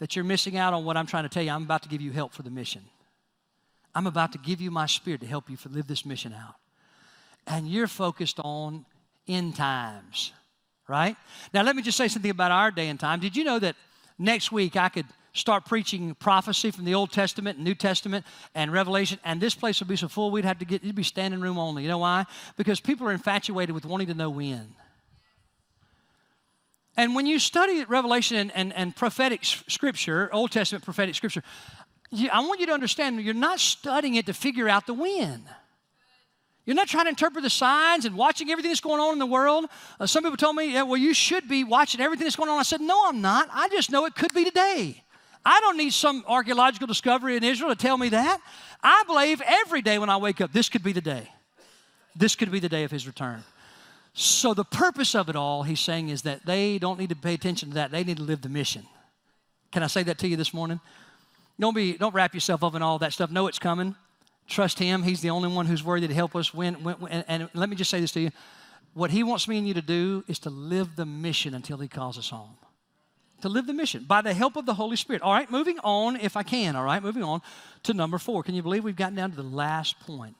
that 0.00 0.16
you're 0.16 0.24
missing 0.24 0.56
out 0.56 0.74
on 0.74 0.84
what 0.84 0.96
I'm 0.96 1.06
trying 1.06 1.22
to 1.22 1.28
tell 1.28 1.42
you. 1.42 1.50
I'm 1.50 1.62
about 1.62 1.84
to 1.84 1.88
give 1.88 2.00
you 2.00 2.10
help 2.10 2.32
for 2.32 2.42
the 2.42 2.50
mission. 2.50 2.82
I'm 3.94 4.08
about 4.08 4.32
to 4.32 4.38
give 4.38 4.60
you 4.60 4.72
my 4.72 4.86
spirit 4.86 5.20
to 5.20 5.26
help 5.26 5.48
you 5.48 5.56
for 5.56 5.68
live 5.68 5.86
this 5.86 6.04
mission 6.04 6.32
out. 6.32 6.56
And 7.46 7.68
you're 7.68 7.86
focused 7.86 8.40
on 8.40 8.84
end 9.28 9.54
times, 9.54 10.32
right? 10.88 11.16
Now, 11.52 11.62
let 11.62 11.76
me 11.76 11.82
just 11.82 11.96
say 11.96 12.08
something 12.08 12.30
about 12.30 12.50
our 12.50 12.72
day 12.72 12.88
and 12.88 12.98
time. 12.98 13.20
Did 13.20 13.36
you 13.36 13.44
know 13.44 13.60
that 13.60 13.76
next 14.18 14.50
week 14.50 14.74
I 14.76 14.88
could 14.88 15.06
start 15.34 15.66
preaching 15.66 16.14
prophecy 16.14 16.70
from 16.70 16.84
the 16.84 16.94
Old 16.94 17.12
Testament 17.12 17.58
and 17.58 17.64
New 17.64 17.74
Testament 17.74 18.24
and 18.54 18.72
Revelation, 18.72 19.18
and 19.24 19.40
this 19.40 19.54
place 19.54 19.80
would 19.80 19.88
be 19.88 19.96
so 19.96 20.08
full 20.08 20.30
we'd 20.30 20.44
have 20.44 20.60
to 20.60 20.64
get 20.64 20.82
it'd 20.82 20.94
be 20.94 21.02
standing 21.02 21.40
room 21.40 21.58
only. 21.58 21.82
You 21.82 21.88
know 21.88 21.98
why? 21.98 22.24
Because 22.56 22.80
people 22.80 23.06
are 23.08 23.12
infatuated 23.12 23.74
with 23.74 23.84
wanting 23.84 24.06
to 24.06 24.14
know 24.14 24.30
when. 24.30 24.74
And 26.96 27.16
when 27.16 27.26
you 27.26 27.40
study 27.40 27.84
Revelation 27.84 28.36
and, 28.36 28.52
and, 28.54 28.72
and 28.72 28.96
prophetic 28.96 29.44
scripture, 29.44 30.30
Old 30.32 30.52
Testament 30.52 30.84
prophetic 30.84 31.16
scripture, 31.16 31.42
you, 32.10 32.28
I 32.32 32.40
want 32.40 32.60
you 32.60 32.66
to 32.66 32.72
understand 32.72 33.20
you're 33.20 33.34
not 33.34 33.58
studying 33.58 34.14
it 34.14 34.26
to 34.26 34.32
figure 34.32 34.68
out 34.68 34.86
the 34.86 34.94
when. 34.94 35.44
You're 36.64 36.76
not 36.76 36.86
trying 36.86 37.04
to 37.04 37.10
interpret 37.10 37.42
the 37.42 37.50
signs 37.50 38.06
and 38.06 38.16
watching 38.16 38.50
everything 38.50 38.70
that's 38.70 38.80
going 38.80 39.00
on 39.00 39.12
in 39.12 39.18
the 39.18 39.26
world. 39.26 39.66
Uh, 40.00 40.06
some 40.06 40.22
people 40.22 40.36
told 40.36 40.56
me, 40.56 40.72
yeah, 40.72 40.82
well, 40.82 40.96
you 40.96 41.12
should 41.12 41.46
be 41.46 41.62
watching 41.62 42.00
everything 42.00 42.24
that's 42.24 42.36
going 42.36 42.48
on. 42.48 42.58
I 42.58 42.62
said, 42.62 42.80
no, 42.80 43.06
I'm 43.06 43.20
not. 43.20 43.48
I 43.52 43.68
just 43.68 43.90
know 43.90 44.06
it 44.06 44.14
could 44.14 44.32
be 44.32 44.44
today. 44.44 45.03
I 45.44 45.60
don't 45.60 45.76
need 45.76 45.92
some 45.92 46.24
archaeological 46.26 46.86
discovery 46.86 47.36
in 47.36 47.44
Israel 47.44 47.70
to 47.70 47.76
tell 47.76 47.98
me 47.98 48.08
that. 48.10 48.40
I 48.82 49.02
believe 49.06 49.42
every 49.44 49.82
day 49.82 49.98
when 49.98 50.08
I 50.08 50.16
wake 50.16 50.40
up, 50.40 50.52
this 50.52 50.68
could 50.68 50.82
be 50.82 50.92
the 50.92 51.00
day. 51.00 51.28
This 52.16 52.34
could 52.34 52.50
be 52.50 52.60
the 52.60 52.68
day 52.68 52.84
of 52.84 52.90
his 52.90 53.06
return. 53.06 53.42
So, 54.14 54.54
the 54.54 54.64
purpose 54.64 55.16
of 55.16 55.28
it 55.28 55.34
all, 55.34 55.64
he's 55.64 55.80
saying, 55.80 56.08
is 56.08 56.22
that 56.22 56.46
they 56.46 56.78
don't 56.78 57.00
need 57.00 57.08
to 57.08 57.16
pay 57.16 57.34
attention 57.34 57.70
to 57.70 57.74
that. 57.74 57.90
They 57.90 58.04
need 58.04 58.18
to 58.18 58.22
live 58.22 58.42
the 58.42 58.48
mission. 58.48 58.86
Can 59.72 59.82
I 59.82 59.88
say 59.88 60.04
that 60.04 60.18
to 60.18 60.28
you 60.28 60.36
this 60.36 60.54
morning? 60.54 60.78
Don't, 61.58 61.74
be, 61.74 61.94
don't 61.94 62.14
wrap 62.14 62.32
yourself 62.32 62.62
up 62.62 62.76
in 62.76 62.82
all 62.82 62.98
that 63.00 63.12
stuff. 63.12 63.32
Know 63.32 63.48
it's 63.48 63.58
coming. 63.58 63.96
Trust 64.46 64.78
him. 64.78 65.02
He's 65.02 65.20
the 65.20 65.30
only 65.30 65.48
one 65.48 65.66
who's 65.66 65.82
worthy 65.82 66.06
to 66.06 66.14
help 66.14 66.36
us 66.36 66.54
win. 66.54 66.82
win, 66.84 66.96
win. 67.00 67.12
And, 67.12 67.24
and 67.28 67.50
let 67.54 67.68
me 67.68 67.74
just 67.74 67.90
say 67.90 68.00
this 68.00 68.12
to 68.12 68.20
you. 68.20 68.30
What 68.92 69.10
he 69.10 69.24
wants 69.24 69.48
me 69.48 69.58
and 69.58 69.66
you 69.66 69.74
to 69.74 69.82
do 69.82 70.22
is 70.28 70.38
to 70.40 70.50
live 70.50 70.94
the 70.94 71.04
mission 71.04 71.54
until 71.54 71.78
he 71.78 71.88
calls 71.88 72.16
us 72.16 72.30
home 72.30 72.56
to 73.44 73.50
live 73.50 73.66
the 73.66 73.74
mission 73.74 74.04
by 74.08 74.22
the 74.22 74.32
help 74.32 74.56
of 74.56 74.64
the 74.64 74.72
Holy 74.72 74.96
Spirit. 74.96 75.20
All 75.20 75.32
right, 75.32 75.50
moving 75.50 75.78
on, 75.84 76.16
if 76.16 76.34
I 76.34 76.42
can, 76.42 76.76
all 76.76 76.84
right, 76.84 77.02
moving 77.02 77.22
on 77.22 77.42
to 77.82 77.92
number 77.92 78.16
four. 78.16 78.42
Can 78.42 78.54
you 78.54 78.62
believe 78.62 78.82
we've 78.82 78.96
gotten 78.96 79.14
down 79.14 79.30
to 79.32 79.36
the 79.36 79.42
last 79.42 80.00
point? 80.00 80.34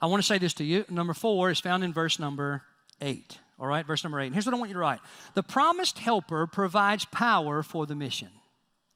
I 0.00 0.06
want 0.06 0.22
to 0.22 0.26
say 0.26 0.38
this 0.38 0.54
to 0.54 0.64
you. 0.64 0.84
Number 0.88 1.14
four 1.14 1.50
is 1.50 1.58
found 1.58 1.82
in 1.82 1.92
verse 1.92 2.20
number 2.20 2.62
eight. 3.00 3.40
All 3.58 3.66
right, 3.66 3.84
verse 3.84 4.04
number 4.04 4.20
eight. 4.20 4.26
And 4.26 4.34
here's 4.36 4.46
what 4.46 4.54
I 4.54 4.58
want 4.58 4.68
you 4.68 4.74
to 4.74 4.80
write 4.80 5.00
The 5.34 5.42
promised 5.42 5.98
helper 5.98 6.46
provides 6.46 7.06
power 7.06 7.64
for 7.64 7.86
the 7.86 7.96
mission. 7.96 8.28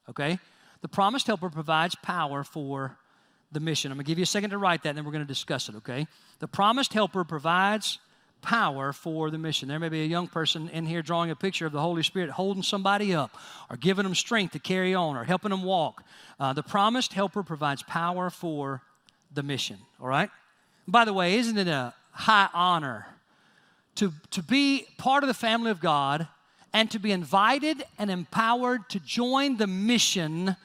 Okay? 0.08 0.38
The 0.80 0.88
promised 0.88 1.26
helper 1.26 1.50
provides 1.50 1.96
power 1.96 2.44
for 2.44 2.96
the 3.50 3.58
mission. 3.58 3.90
I'm 3.90 3.98
going 3.98 4.04
to 4.04 4.08
give 4.08 4.18
you 4.18 4.22
a 4.22 4.26
second 4.26 4.50
to 4.50 4.58
write 4.58 4.84
that, 4.84 4.90
and 4.90 4.98
then 4.98 5.04
we're 5.04 5.10
going 5.10 5.24
to 5.24 5.28
discuss 5.28 5.68
it, 5.68 5.74
okay? 5.76 6.06
The 6.38 6.46
promised 6.46 6.92
helper 6.92 7.24
provides 7.24 7.98
power 8.42 8.92
for 8.92 9.30
the 9.30 9.38
mission. 9.38 9.68
There 9.68 9.78
may 9.78 9.88
be 9.88 10.02
a 10.02 10.06
young 10.06 10.28
person 10.28 10.68
in 10.70 10.86
here 10.86 11.02
drawing 11.02 11.30
a 11.30 11.36
picture 11.36 11.66
of 11.66 11.72
the 11.72 11.80
Holy 11.80 12.02
Spirit 12.02 12.30
holding 12.30 12.62
somebody 12.62 13.14
up 13.14 13.36
or 13.70 13.76
giving 13.76 14.04
them 14.04 14.14
strength 14.14 14.52
to 14.52 14.58
carry 14.58 14.94
on 14.94 15.16
or 15.16 15.24
helping 15.24 15.50
them 15.50 15.62
walk. 15.62 16.02
Uh, 16.38 16.52
the 16.52 16.62
promised 16.62 17.12
helper 17.12 17.42
provides 17.42 17.82
power 17.82 18.30
for 18.30 18.82
the 19.32 19.42
mission, 19.42 19.78
all 20.00 20.08
right? 20.08 20.30
By 20.86 21.04
the 21.04 21.12
way, 21.12 21.36
isn't 21.36 21.58
it 21.58 21.68
a 21.68 21.94
high 22.12 22.48
honor 22.54 23.06
to, 23.96 24.12
to 24.30 24.42
be 24.42 24.86
part 24.96 25.24
of 25.24 25.28
the 25.28 25.34
family 25.34 25.70
of 25.70 25.80
God 25.80 26.28
and 26.72 26.90
to 26.90 26.98
be 26.98 27.12
invited 27.12 27.82
and 27.98 28.10
empowered 28.10 28.88
to 28.90 29.00
join 29.00 29.56
the 29.56 29.66
mission 29.66 30.56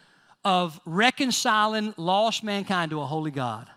of 0.46 0.80
reconciling 0.86 1.94
lost 1.98 2.44
mankind 2.44 2.92
to 2.92 3.02
a 3.02 3.06
holy 3.06 3.32
God. 3.32 3.70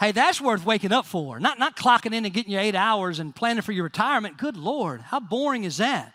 Hey, 0.00 0.12
that's 0.12 0.40
worth 0.40 0.66
waking 0.66 0.92
up 0.92 1.06
for. 1.06 1.38
Not, 1.38 1.58
not 1.58 1.76
clocking 1.76 2.12
in 2.12 2.24
and 2.24 2.34
getting 2.34 2.52
your 2.52 2.60
eight 2.60 2.74
hours 2.74 3.20
and 3.20 3.34
planning 3.34 3.62
for 3.62 3.72
your 3.72 3.84
retirement. 3.84 4.36
Good 4.36 4.56
Lord, 4.56 5.00
how 5.00 5.20
boring 5.20 5.64
is 5.64 5.76
that? 5.76 6.12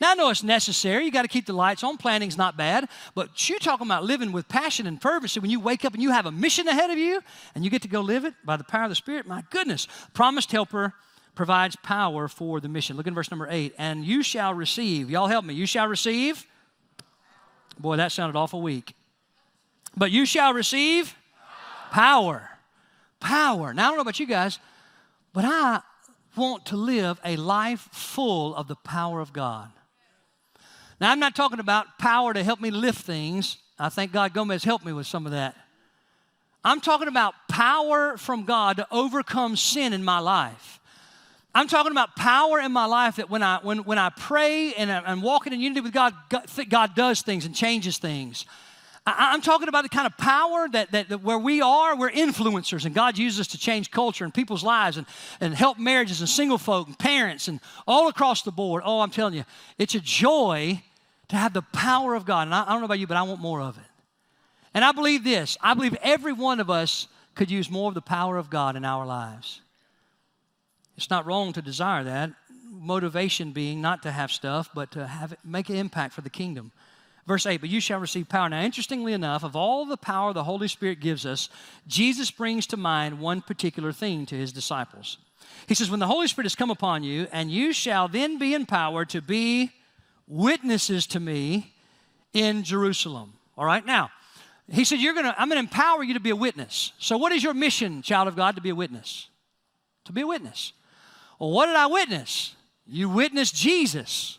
Now, 0.00 0.12
I 0.12 0.14
know 0.14 0.30
it's 0.30 0.44
necessary. 0.44 1.04
You 1.04 1.10
got 1.10 1.22
to 1.22 1.28
keep 1.28 1.46
the 1.46 1.52
lights 1.52 1.82
on. 1.82 1.96
Planning's 1.96 2.38
not 2.38 2.56
bad. 2.56 2.88
But 3.16 3.48
you're 3.48 3.58
talking 3.58 3.86
about 3.86 4.04
living 4.04 4.30
with 4.30 4.48
passion 4.48 4.86
and 4.86 5.02
fervency 5.02 5.40
when 5.40 5.50
you 5.50 5.58
wake 5.58 5.84
up 5.84 5.92
and 5.92 6.02
you 6.02 6.12
have 6.12 6.26
a 6.26 6.30
mission 6.30 6.68
ahead 6.68 6.90
of 6.90 6.98
you 6.98 7.20
and 7.54 7.64
you 7.64 7.70
get 7.70 7.82
to 7.82 7.88
go 7.88 8.00
live 8.00 8.24
it 8.24 8.34
by 8.44 8.56
the 8.56 8.62
power 8.62 8.84
of 8.84 8.90
the 8.90 8.94
Spirit. 8.94 9.26
My 9.26 9.42
goodness. 9.50 9.88
Promised 10.14 10.52
helper 10.52 10.94
provides 11.34 11.74
power 11.82 12.28
for 12.28 12.60
the 12.60 12.68
mission. 12.68 12.96
Look 12.96 13.08
in 13.08 13.14
verse 13.14 13.30
number 13.30 13.48
eight. 13.50 13.74
And 13.76 14.04
you 14.04 14.22
shall 14.22 14.54
receive. 14.54 15.10
Y'all 15.10 15.26
help 15.26 15.44
me. 15.44 15.54
You 15.54 15.66
shall 15.66 15.88
receive. 15.88 16.46
Boy, 17.76 17.96
that 17.96 18.12
sounded 18.12 18.38
awful 18.38 18.62
weak. 18.62 18.94
But 19.96 20.12
you 20.12 20.26
shall 20.26 20.54
receive 20.54 21.16
power. 21.90 21.90
Power. 21.90 22.50
Now, 23.76 23.86
I 23.86 23.88
don't 23.88 23.96
know 23.96 24.02
about 24.02 24.20
you 24.20 24.26
guys, 24.26 24.58
but 25.32 25.44
I 25.44 25.80
want 26.36 26.66
to 26.66 26.76
live 26.76 27.20
a 27.24 27.36
life 27.36 27.88
full 27.92 28.54
of 28.54 28.68
the 28.68 28.76
power 28.76 29.20
of 29.20 29.32
God. 29.32 29.70
Now, 31.00 31.10
I'm 31.10 31.20
not 31.20 31.34
talking 31.34 31.60
about 31.60 31.98
power 31.98 32.32
to 32.32 32.42
help 32.42 32.60
me 32.60 32.70
lift 32.70 33.02
things. 33.02 33.58
I 33.78 33.88
think 33.88 34.12
God 34.12 34.34
Gomez 34.34 34.64
helped 34.64 34.84
me 34.84 34.92
with 34.92 35.06
some 35.06 35.26
of 35.26 35.32
that. 35.32 35.56
I'm 36.64 36.80
talking 36.80 37.08
about 37.08 37.34
power 37.48 38.16
from 38.16 38.44
God 38.44 38.76
to 38.78 38.86
overcome 38.90 39.56
sin 39.56 39.92
in 39.92 40.02
my 40.02 40.18
life. 40.18 40.80
I'm 41.54 41.68
talking 41.68 41.92
about 41.92 42.14
power 42.14 42.60
in 42.60 42.72
my 42.72 42.84
life 42.84 43.16
that 43.16 43.30
when 43.30 43.42
I, 43.42 43.58
when, 43.62 43.78
when 43.78 43.98
I 43.98 44.10
pray 44.10 44.74
and 44.74 44.90
I'm 44.90 45.22
walking 45.22 45.52
in 45.52 45.60
unity 45.60 45.80
with 45.80 45.92
God, 45.92 46.14
God, 46.28 46.46
God 46.68 46.94
does 46.94 47.22
things 47.22 47.46
and 47.46 47.54
changes 47.54 47.98
things. 47.98 48.44
I, 49.16 49.34
am 49.34 49.40
talking 49.40 49.68
about 49.68 49.82
the 49.82 49.88
kind 49.88 50.06
of 50.06 50.16
power 50.16 50.68
that, 50.72 50.92
that, 50.92 51.08
that, 51.08 51.22
where 51.22 51.38
we 51.38 51.60
are, 51.60 51.96
we're 51.96 52.10
influencers, 52.10 52.84
and 52.84 52.94
God 52.94 53.16
uses 53.16 53.40
us 53.40 53.46
to 53.48 53.58
change 53.58 53.90
culture 53.90 54.24
and 54.24 54.34
people's 54.34 54.64
lives 54.64 54.96
and, 54.96 55.06
and 55.40 55.54
help 55.54 55.78
marriages 55.78 56.20
and 56.20 56.28
single 56.28 56.58
folk 56.58 56.86
and 56.86 56.98
parents 56.98 57.48
and 57.48 57.60
all 57.86 58.08
across 58.08 58.42
the 58.42 58.52
board. 58.52 58.82
Oh, 58.84 59.00
I'm 59.00 59.10
telling 59.10 59.34
you, 59.34 59.44
it's 59.78 59.94
a 59.94 60.00
joy 60.00 60.82
to 61.28 61.36
have 61.36 61.52
the 61.52 61.62
power 61.62 62.14
of 62.14 62.24
God. 62.24 62.48
And 62.48 62.54
I, 62.54 62.64
I 62.64 62.70
don't 62.70 62.80
know 62.80 62.86
about 62.86 62.98
you, 62.98 63.06
but 63.06 63.16
I 63.16 63.22
want 63.22 63.40
more 63.40 63.60
of 63.60 63.76
it. 63.78 63.84
And 64.74 64.84
I 64.84 64.92
believe 64.92 65.24
this 65.24 65.56
I 65.60 65.74
believe 65.74 65.96
every 66.02 66.32
one 66.32 66.60
of 66.60 66.70
us 66.70 67.08
could 67.34 67.50
use 67.50 67.70
more 67.70 67.88
of 67.88 67.94
the 67.94 68.02
power 68.02 68.36
of 68.36 68.50
God 68.50 68.76
in 68.76 68.84
our 68.84 69.06
lives. 69.06 69.60
It's 70.96 71.10
not 71.10 71.26
wrong 71.26 71.52
to 71.52 71.62
desire 71.62 72.04
that. 72.04 72.30
Motivation 72.70 73.52
being 73.52 73.80
not 73.80 74.02
to 74.02 74.10
have 74.10 74.30
stuff, 74.30 74.68
but 74.74 74.90
to 74.92 75.06
have 75.06 75.32
it, 75.32 75.38
make 75.44 75.68
an 75.70 75.76
impact 75.76 76.14
for 76.14 76.20
the 76.20 76.30
kingdom. 76.30 76.72
Verse 77.28 77.44
8, 77.44 77.60
but 77.60 77.68
you 77.68 77.78
shall 77.78 78.00
receive 78.00 78.26
power. 78.26 78.48
Now, 78.48 78.62
interestingly 78.62 79.12
enough, 79.12 79.44
of 79.44 79.54
all 79.54 79.84
the 79.84 79.98
power 79.98 80.32
the 80.32 80.44
Holy 80.44 80.66
Spirit 80.66 80.98
gives 80.98 81.26
us, 81.26 81.50
Jesus 81.86 82.30
brings 82.30 82.66
to 82.68 82.78
mind 82.78 83.20
one 83.20 83.42
particular 83.42 83.92
thing 83.92 84.24
to 84.26 84.34
his 84.34 84.50
disciples. 84.50 85.18
He 85.66 85.74
says, 85.74 85.90
When 85.90 86.00
the 86.00 86.06
Holy 86.06 86.26
Spirit 86.26 86.46
has 86.46 86.54
come 86.54 86.70
upon 86.70 87.02
you, 87.02 87.28
and 87.30 87.50
you 87.50 87.74
shall 87.74 88.08
then 88.08 88.38
be 88.38 88.54
empowered 88.54 89.10
to 89.10 89.20
be 89.20 89.72
witnesses 90.26 91.06
to 91.08 91.20
me 91.20 91.74
in 92.32 92.62
Jerusalem. 92.62 93.34
All 93.58 93.66
right, 93.66 93.84
now, 93.84 94.10
he 94.66 94.84
said, 94.84 94.98
You're 94.98 95.12
gonna, 95.12 95.34
I'm 95.36 95.50
gonna 95.50 95.60
empower 95.60 96.02
you 96.02 96.14
to 96.14 96.20
be 96.20 96.30
a 96.30 96.36
witness. 96.36 96.92
So, 96.98 97.18
what 97.18 97.32
is 97.32 97.44
your 97.44 97.52
mission, 97.52 98.00
child 98.00 98.28
of 98.28 98.36
God, 98.36 98.56
to 98.56 98.62
be 98.62 98.70
a 98.70 98.74
witness? 98.74 99.28
To 100.06 100.14
be 100.14 100.22
a 100.22 100.26
witness. 100.26 100.72
Well, 101.38 101.50
what 101.50 101.66
did 101.66 101.76
I 101.76 101.88
witness? 101.88 102.54
You 102.86 103.10
witnessed 103.10 103.54
Jesus. 103.54 104.37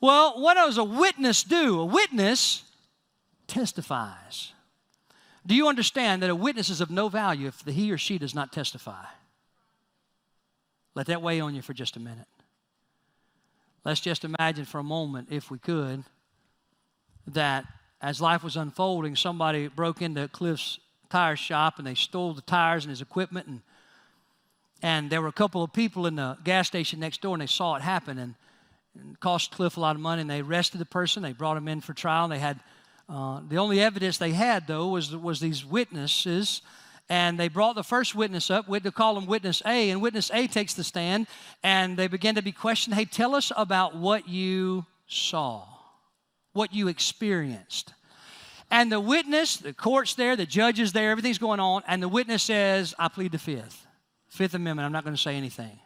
Well, 0.00 0.40
what 0.40 0.54
does 0.54 0.78
a 0.78 0.84
witness 0.84 1.42
do? 1.42 1.80
A 1.80 1.84
witness 1.84 2.62
testifies. 3.46 4.52
Do 5.46 5.54
you 5.54 5.68
understand 5.68 6.22
that 6.22 6.30
a 6.30 6.34
witness 6.34 6.68
is 6.68 6.80
of 6.80 6.90
no 6.90 7.08
value 7.08 7.48
if 7.48 7.64
the 7.64 7.72
he 7.72 7.90
or 7.92 7.98
she 7.98 8.18
does 8.18 8.34
not 8.34 8.52
testify? 8.52 9.04
Let 10.94 11.06
that 11.06 11.22
weigh 11.22 11.40
on 11.40 11.54
you 11.54 11.62
for 11.62 11.74
just 11.74 11.96
a 11.96 12.00
minute. 12.00 12.26
Let's 13.84 14.00
just 14.00 14.24
imagine 14.24 14.64
for 14.64 14.78
a 14.78 14.84
moment, 14.84 15.28
if 15.30 15.50
we 15.50 15.58
could, 15.58 16.04
that 17.26 17.64
as 18.02 18.20
life 18.20 18.42
was 18.42 18.56
unfolding, 18.56 19.16
somebody 19.16 19.68
broke 19.68 20.02
into 20.02 20.28
Cliff's 20.28 20.78
tire 21.08 21.36
shop 21.36 21.78
and 21.78 21.86
they 21.86 21.94
stole 21.94 22.34
the 22.34 22.42
tires 22.42 22.84
and 22.84 22.90
his 22.90 23.02
equipment 23.02 23.46
and 23.46 23.60
and 24.82 25.10
there 25.10 25.20
were 25.20 25.28
a 25.28 25.32
couple 25.32 25.62
of 25.62 25.72
people 25.74 26.06
in 26.06 26.16
the 26.16 26.38
gas 26.42 26.66
station 26.66 27.00
next 27.00 27.20
door 27.20 27.34
and 27.34 27.42
they 27.42 27.46
saw 27.46 27.74
it 27.74 27.82
happen 27.82 28.18
and 28.18 28.34
and 28.98 29.18
cost 29.20 29.52
Cliff 29.52 29.76
a 29.76 29.80
lot 29.80 29.96
of 29.96 30.02
money. 30.02 30.22
And 30.22 30.30
they 30.30 30.40
arrested 30.40 30.78
the 30.78 30.86
person. 30.86 31.22
They 31.22 31.32
brought 31.32 31.56
him 31.56 31.68
in 31.68 31.80
for 31.80 31.94
trial. 31.94 32.24
And 32.24 32.32
they 32.32 32.38
had 32.38 32.60
uh, 33.08 33.40
the 33.48 33.58
only 33.58 33.80
evidence 33.80 34.18
they 34.18 34.32
had 34.32 34.66
though 34.66 34.88
was 34.88 35.14
was 35.14 35.40
these 35.40 35.64
witnesses. 35.64 36.62
And 37.08 37.40
they 37.40 37.48
brought 37.48 37.74
the 37.74 37.82
first 37.82 38.14
witness 38.14 38.50
up. 38.50 38.68
We 38.68 38.76
had 38.76 38.84
to 38.84 38.92
call 38.92 39.18
him 39.18 39.26
Witness 39.26 39.62
A. 39.66 39.90
And 39.90 40.00
Witness 40.00 40.30
A 40.32 40.46
takes 40.46 40.74
the 40.74 40.84
stand. 40.84 41.26
And 41.62 41.96
they 41.96 42.06
begin 42.06 42.36
to 42.36 42.42
be 42.42 42.52
questioned. 42.52 42.94
Hey, 42.94 43.04
tell 43.04 43.34
us 43.34 43.50
about 43.56 43.96
what 43.96 44.28
you 44.28 44.86
saw, 45.08 45.66
what 46.52 46.72
you 46.72 46.86
experienced. 46.86 47.94
And 48.70 48.92
the 48.92 49.00
witness, 49.00 49.56
the 49.56 49.72
court's 49.72 50.14
there, 50.14 50.36
the 50.36 50.46
judge 50.46 50.78
is 50.78 50.92
there, 50.92 51.10
everything's 51.10 51.38
going 51.38 51.58
on. 51.58 51.82
And 51.88 52.00
the 52.00 52.08
witness 52.08 52.44
says, 52.44 52.94
I 52.98 53.08
plead 53.08 53.32
the 53.32 53.38
fifth. 53.38 53.84
Fifth 54.28 54.54
Amendment, 54.54 54.86
I'm 54.86 54.92
not 54.92 55.02
going 55.02 55.16
to 55.16 55.20
say 55.20 55.34
anything. 55.34 55.80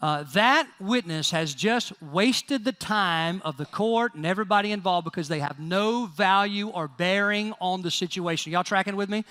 Uh, 0.00 0.24
that 0.34 0.68
witness 0.80 1.30
has 1.30 1.54
just 1.54 1.92
wasted 2.02 2.64
the 2.64 2.72
time 2.72 3.40
of 3.44 3.56
the 3.56 3.64
court 3.66 4.14
and 4.14 4.26
everybody 4.26 4.72
involved 4.72 5.04
because 5.04 5.28
they 5.28 5.38
have 5.38 5.58
no 5.58 6.06
value 6.06 6.68
or 6.68 6.88
bearing 6.88 7.54
on 7.60 7.80
the 7.80 7.90
situation. 7.90 8.52
Y'all 8.52 8.64
tracking 8.64 8.96
with 8.96 9.08
me? 9.08 9.24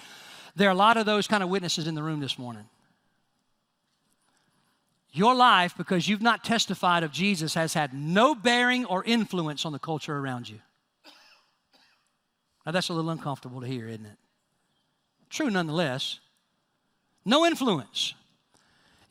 There 0.55 0.67
are 0.67 0.71
a 0.71 0.75
lot 0.75 0.97
of 0.97 1.05
those 1.05 1.27
kind 1.27 1.43
of 1.43 1.49
witnesses 1.49 1.87
in 1.87 1.95
the 1.95 2.03
room 2.03 2.19
this 2.19 2.39
morning. 2.39 2.65
Your 5.11 5.35
life, 5.35 5.75
because 5.77 6.07
you've 6.07 6.23
not 6.23 6.43
testified 6.43 7.03
of 7.03 7.11
Jesus, 7.11 7.53
has 7.53 7.75
had 7.75 7.93
no 7.93 8.33
bearing 8.33 8.85
or 8.85 9.03
influence 9.03 9.65
on 9.65 9.71
the 9.71 9.79
culture 9.79 10.17
around 10.17 10.49
you. 10.49 10.59
Now, 12.65 12.71
that's 12.71 12.89
a 12.89 12.93
little 12.93 13.11
uncomfortable 13.11 13.61
to 13.61 13.67
hear, 13.67 13.87
isn't 13.87 14.05
it? 14.05 14.17
True 15.29 15.51
nonetheless. 15.51 16.19
No 17.25 17.45
influence. 17.45 18.15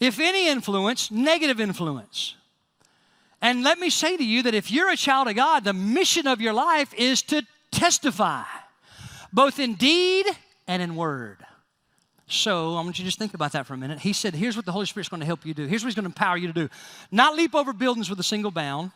If 0.03 0.19
any 0.19 0.49
influence, 0.49 1.13
negative 1.13 1.61
influence. 1.61 2.35
And 3.41 3.63
let 3.63 3.79
me 3.79 3.89
say 3.89 4.17
to 4.17 4.25
you 4.25 4.43
that 4.43 4.53
if 4.53 4.69
you're 4.69 4.91
a 4.91 4.97
child 4.97 5.29
of 5.29 5.37
God, 5.37 5.63
the 5.63 5.73
mission 5.73 6.27
of 6.27 6.41
your 6.41 6.53
life 6.53 6.93
is 6.95 7.23
to 7.23 7.47
testify, 7.71 8.43
both 9.33 9.61
in 9.61 9.77
deed 9.77 10.27
and 10.67 10.83
in 10.83 10.97
word. 10.97 11.39
So 12.27 12.73
I 12.73 12.81
want 12.81 12.99
you 12.99 13.05
to 13.05 13.09
just 13.09 13.19
think 13.21 13.33
about 13.33 13.53
that 13.53 13.65
for 13.65 13.75
a 13.75 13.77
minute. 13.77 14.01
He 14.01 14.13
said, 14.13 14.35
Here's 14.35 14.57
what 14.57 14.67
the 14.67 14.73
Holy 14.73 14.87
Spirit's 14.87 15.09
going 15.09 15.21
to 15.21 15.27
help 15.27 15.47
you 15.47 15.55
do. 15.55 15.67
Here's 15.67 15.85
what 15.85 15.89
He's 15.91 15.95
going 15.95 16.03
to 16.03 16.09
empower 16.09 16.37
you 16.37 16.49
to 16.49 16.53
do. 16.53 16.69
Not 17.13 17.37
leap 17.37 17.55
over 17.55 17.73
buildings 17.73 18.11
with 18.11 18.19
a 18.19 18.25
single 18.25 18.51
bound. 18.51 18.91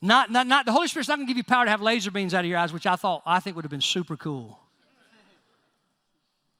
Not, 0.00 0.30
not, 0.30 0.46
not 0.46 0.66
the 0.66 0.72
Holy 0.72 0.86
Spirit's 0.86 1.08
not 1.08 1.16
going 1.16 1.26
to 1.26 1.30
give 1.32 1.36
you 1.36 1.42
power 1.42 1.64
to 1.64 1.70
have 1.72 1.82
laser 1.82 2.12
beams 2.12 2.32
out 2.32 2.44
of 2.44 2.46
your 2.46 2.58
eyes, 2.58 2.72
which 2.72 2.86
I 2.86 2.94
thought 2.94 3.22
I 3.26 3.40
think 3.40 3.56
would 3.56 3.64
have 3.64 3.72
been 3.72 3.80
super 3.80 4.16
cool. 4.16 4.60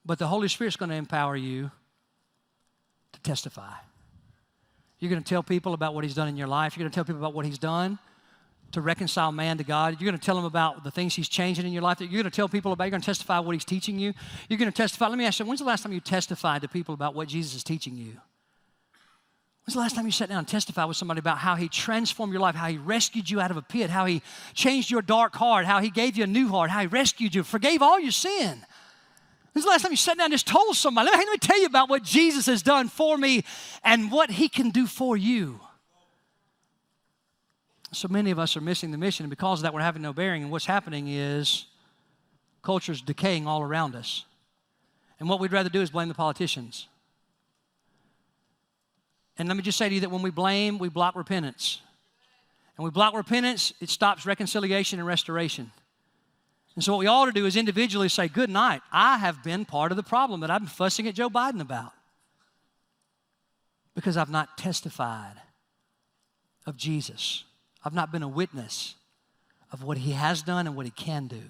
But 0.05 0.19
the 0.19 0.27
Holy 0.27 0.49
Spirit's 0.49 0.75
going 0.75 0.91
to 0.91 0.97
empower 0.97 1.37
you 1.37 1.71
testify. 3.27 3.72
You're 4.99 5.11
going 5.11 5.22
to 5.22 5.29
tell 5.29 5.43
people 5.43 5.74
about 5.74 5.95
what 5.95 6.05
He's 6.05 6.14
done 6.14 6.29
in 6.29 6.37
your 6.37 6.49
life. 6.49 6.77
You're 6.77 6.85
going 6.85 6.91
to 6.91 6.95
tell 6.95 7.05
people 7.05 7.20
about 7.20 7.35
what 7.35 7.45
He's 7.45 7.59
done 7.59 7.99
to 8.72 8.81
reconcile 8.81 9.31
man 9.33 9.59
to 9.59 9.64
God. 9.64 10.01
You're 10.01 10.11
going 10.11 10.18
to 10.18 10.24
tell 10.24 10.37
them 10.37 10.45
about 10.45 10.85
the 10.85 10.91
things 10.91 11.14
He's 11.14 11.29
changing 11.29 11.66
in 11.66 11.72
your 11.72 11.83
life. 11.83 12.01
You're 12.01 12.11
going 12.11 12.24
to 12.24 12.31
tell 12.31 12.49
people 12.49 12.72
about. 12.72 12.85
You're 12.85 12.91
going 12.93 13.03
to 13.03 13.07
testify 13.07 13.39
what 13.39 13.53
He's 13.53 13.64
teaching 13.64 13.99
you. 13.99 14.12
You're 14.49 14.59
going 14.59 14.70
to 14.70 14.77
testify. 14.77 15.09
Let 15.09 15.18
me 15.18 15.24
ask 15.24 15.39
you, 15.39 15.47
when's 15.47 15.61
the 15.61 15.66
last 15.66 15.83
time 15.83 15.93
you 15.93 16.01
testified 16.01 16.62
to 16.62 16.68
people 16.68 16.95
about 16.95 17.14
what 17.14 17.29
Jesus 17.29 17.55
is 17.55 17.64
teaching 17.64 17.97
you? 17.97 18.12
When's 19.64 19.74
the 19.74 19.81
last 19.81 19.97
time 19.97 20.07
you 20.07 20.12
sat 20.12 20.29
down 20.29 20.39
and 20.39 20.49
testified 20.49 20.87
with 20.87 20.97
somebody 20.97 21.18
about 21.18 21.39
how 21.39 21.57
He 21.57 21.68
transformed 21.68 22.33
your 22.33 22.41
life, 22.41 22.55
how 22.55 22.68
He 22.68 22.79
rescued 22.79 23.29
you 23.29 23.41
out 23.41 23.51
of 23.51 23.57
a 23.57 23.62
pit, 23.62 23.91
how 23.91 24.07
He 24.07 24.22
changed 24.55 24.91
your 24.91 25.03
dark 25.03 25.35
heart, 25.35 25.66
how 25.66 25.81
He 25.81 25.91
gave 25.91 26.16
you 26.16 26.24
a 26.24 26.29
new 26.29 26.49
heart, 26.49 26.70
how 26.70 26.81
He 26.81 26.87
rescued 26.87 27.35
you, 27.35 27.43
forgave 27.43 27.83
all 27.83 28.01
your 28.01 28.12
sin? 28.12 28.64
When's 29.57 29.65
the 29.65 29.71
last 29.71 29.83
time 29.85 29.91
you 29.91 29.97
sat 29.97 30.19
down 30.19 30.27
and 30.27 30.33
just 30.33 30.47
told 30.47 30.77
somebody, 30.77 31.09
let 31.09 31.19
me, 31.19 31.25
let 31.25 31.33
me 31.33 31.39
tell 31.39 31.59
you 31.59 31.65
about 31.65 31.89
what 31.89 32.03
Jesus 32.03 32.45
has 32.45 32.63
done 32.63 32.91
for 32.91 33.17
me 33.17 33.43
and 33.83 34.13
what 34.13 34.31
He 34.31 34.51
can 34.51 34.69
do 34.69 34.87
for 34.87 35.17
you? 35.17 35.61
So 37.91 38.07
many 38.07 38.31
of 38.31 38.39
us 38.39 38.55
are 38.59 38.61
missing 38.61 38.91
the 38.91 38.99
mission, 38.99 39.25
and 39.25 39.31
because 39.31 39.61
of 39.61 39.63
that, 39.63 39.73
we're 39.73 39.81
having 39.81 40.03
no 40.03 40.13
bearing. 40.13 40.43
And 40.43 40.53
what's 40.53 40.67
happening 40.67 41.09
is 41.09 41.65
culture's 42.63 43.01
decaying 43.01 43.47
all 43.47 43.63
around 43.63 43.95
us. 43.95 44.27
And 45.21 45.27
what 45.27 45.41
we'd 45.41 45.53
rather 45.53 45.71
do 45.71 45.81
is 45.81 45.89
blame 45.89 46.09
the 46.09 46.15
politicians. 46.15 46.87
And 49.39 49.49
let 49.49 49.57
me 49.57 49.63
just 49.63 49.79
say 49.79 49.89
to 49.89 49.95
you 49.95 50.03
that 50.03 50.11
when 50.11 50.21
we 50.21 50.31
blame, 50.31 50.77
we 50.77 50.91
block 50.91 51.17
repentance. 51.17 51.81
And 52.77 52.85
we 52.85 52.91
block 52.91 53.15
repentance, 53.15 53.73
it 53.81 53.89
stops 53.89 54.27
reconciliation 54.27 54.99
and 54.99 55.09
restoration. 55.09 55.73
And 56.77 56.85
so, 56.85 56.93
what 56.93 56.99
we 56.99 57.07
ought 57.07 57.24
to 57.24 57.33
do 57.33 57.47
is 57.47 57.57
individually 57.57 58.09
say, 58.09 58.29
Good 58.29 58.51
night. 58.51 58.83
I 58.93 59.18
have 59.18 59.43
been 59.43 59.64
part 59.64 59.91
of 59.91 59.97
the 59.97 60.03
problem 60.03 60.41
that 60.41 60.51
I've 60.51 60.61
been 60.61 60.68
fussing 60.68 61.09
at 61.09 61.14
Joe 61.14 61.31
Biden 61.31 61.61
about 61.61 61.93
because 63.95 64.16
I've 64.16 64.31
not 64.31 64.57
testified 64.59 65.41
of 66.66 66.77
Jesus. 66.77 67.45
I've 67.83 67.95
not 67.95 68.12
been 68.12 68.22
a 68.22 68.29
witness 68.29 68.95
of 69.72 69.83
what 69.83 69.99
he 69.99 70.12
has 70.12 70.43
done 70.43 70.66
and 70.66 70.77
what 70.77 70.85
he 70.85 70.93
can 70.93 71.27
do. 71.27 71.43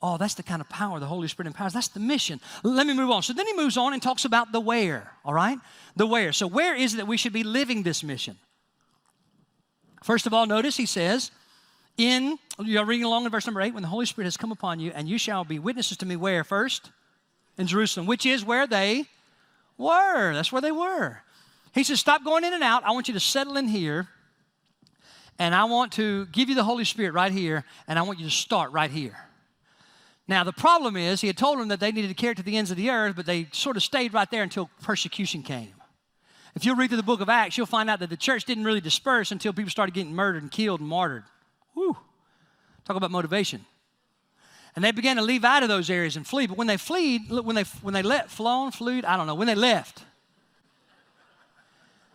Oh, 0.00 0.16
that's 0.16 0.34
the 0.34 0.42
kind 0.42 0.60
of 0.60 0.68
power 0.68 1.00
the 1.00 1.06
Holy 1.06 1.28
Spirit 1.28 1.46
empowers. 1.46 1.72
That's 1.72 1.88
the 1.88 1.98
mission. 1.98 2.38
Let 2.62 2.86
me 2.86 2.92
move 2.92 3.10
on. 3.10 3.22
So 3.22 3.32
then 3.32 3.46
he 3.46 3.54
moves 3.54 3.76
on 3.76 3.94
and 3.94 4.02
talks 4.02 4.24
about 4.24 4.52
the 4.52 4.60
where, 4.60 5.10
all 5.24 5.34
right? 5.34 5.58
The 5.96 6.06
where. 6.06 6.32
So, 6.32 6.46
where 6.46 6.76
is 6.76 6.94
it 6.94 6.98
that 6.98 7.06
we 7.06 7.16
should 7.16 7.32
be 7.32 7.42
living 7.42 7.82
this 7.82 8.04
mission? 8.04 8.36
First 10.02 10.26
of 10.26 10.34
all, 10.34 10.46
notice 10.46 10.76
he 10.76 10.84
says, 10.84 11.30
in, 11.96 12.38
you're 12.58 12.84
reading 12.84 13.04
along 13.04 13.24
in 13.24 13.30
verse 13.30 13.46
number 13.46 13.60
eight, 13.60 13.74
when 13.74 13.82
the 13.82 13.88
Holy 13.88 14.06
Spirit 14.06 14.26
has 14.26 14.36
come 14.36 14.52
upon 14.52 14.80
you, 14.80 14.92
and 14.94 15.08
you 15.08 15.18
shall 15.18 15.44
be 15.44 15.58
witnesses 15.58 15.96
to 15.98 16.06
me 16.06 16.16
where 16.16 16.44
first? 16.44 16.90
In 17.56 17.66
Jerusalem, 17.66 18.06
which 18.06 18.26
is 18.26 18.44
where 18.44 18.66
they 18.66 19.04
were. 19.78 20.34
That's 20.34 20.50
where 20.50 20.62
they 20.62 20.72
were. 20.72 21.22
He 21.72 21.84
says, 21.84 22.00
Stop 22.00 22.24
going 22.24 22.44
in 22.44 22.52
and 22.52 22.62
out. 22.62 22.84
I 22.84 22.90
want 22.90 23.08
you 23.08 23.14
to 23.14 23.20
settle 23.20 23.56
in 23.56 23.68
here, 23.68 24.08
and 25.38 25.54
I 25.54 25.64
want 25.64 25.92
to 25.92 26.26
give 26.26 26.48
you 26.48 26.54
the 26.54 26.64
Holy 26.64 26.84
Spirit 26.84 27.12
right 27.12 27.32
here, 27.32 27.64
and 27.86 27.98
I 27.98 28.02
want 28.02 28.18
you 28.18 28.24
to 28.24 28.30
start 28.30 28.72
right 28.72 28.90
here. 28.90 29.16
Now, 30.26 30.42
the 30.42 30.52
problem 30.52 30.96
is, 30.96 31.20
he 31.20 31.26
had 31.26 31.36
told 31.36 31.58
them 31.58 31.68
that 31.68 31.80
they 31.80 31.92
needed 31.92 32.08
to 32.08 32.14
carry 32.14 32.32
it 32.32 32.38
to 32.38 32.42
the 32.42 32.56
ends 32.56 32.70
of 32.70 32.76
the 32.76 32.90
earth, 32.90 33.14
but 33.14 33.26
they 33.26 33.48
sort 33.52 33.76
of 33.76 33.82
stayed 33.82 34.14
right 34.14 34.30
there 34.30 34.42
until 34.42 34.70
persecution 34.82 35.42
came. 35.42 35.74
If 36.54 36.64
you 36.64 36.74
read 36.74 36.88
through 36.88 36.98
the 36.98 37.02
book 37.02 37.20
of 37.20 37.28
Acts, 37.28 37.58
you'll 37.58 37.66
find 37.66 37.90
out 37.90 37.98
that 37.98 38.10
the 38.10 38.16
church 38.16 38.44
didn't 38.44 38.64
really 38.64 38.80
disperse 38.80 39.32
until 39.32 39.52
people 39.52 39.70
started 39.70 39.94
getting 39.94 40.14
murdered 40.14 40.42
and 40.42 40.50
killed 40.50 40.80
and 40.80 40.88
martyred. 40.88 41.24
Whew. 41.74 41.96
Talk 42.84 42.96
about 42.96 43.10
motivation. 43.10 43.64
And 44.76 44.84
they 44.84 44.90
began 44.90 45.16
to 45.16 45.22
leave 45.22 45.44
out 45.44 45.62
of 45.62 45.68
those 45.68 45.88
areas 45.88 46.16
and 46.16 46.26
flee. 46.26 46.46
But 46.46 46.56
when 46.56 46.66
they 46.66 46.76
fled, 46.76 47.30
when 47.30 47.54
they 47.54 47.62
when 47.82 47.94
they 47.94 48.02
let 48.02 48.30
flown, 48.30 48.72
flew, 48.72 49.02
I 49.06 49.16
don't 49.16 49.26
know, 49.26 49.34
when 49.34 49.46
they 49.46 49.54
left, 49.54 50.04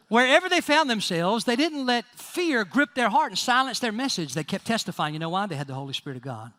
wherever 0.09 0.49
they 0.49 0.59
found 0.59 0.89
themselves, 0.89 1.45
they 1.45 1.55
didn't 1.55 1.85
let 1.85 2.05
fear 2.15 2.65
grip 2.65 2.95
their 2.95 3.09
heart 3.09 3.31
and 3.31 3.37
silence 3.37 3.79
their 3.79 3.93
message. 3.93 4.33
They 4.33 4.43
kept 4.43 4.65
testifying. 4.65 5.13
You 5.13 5.19
know 5.19 5.29
why? 5.29 5.45
They 5.45 5.55
had 5.55 5.67
the 5.67 5.73
Holy 5.73 5.93
Spirit 5.93 6.17
of 6.17 6.23
God. 6.23 6.51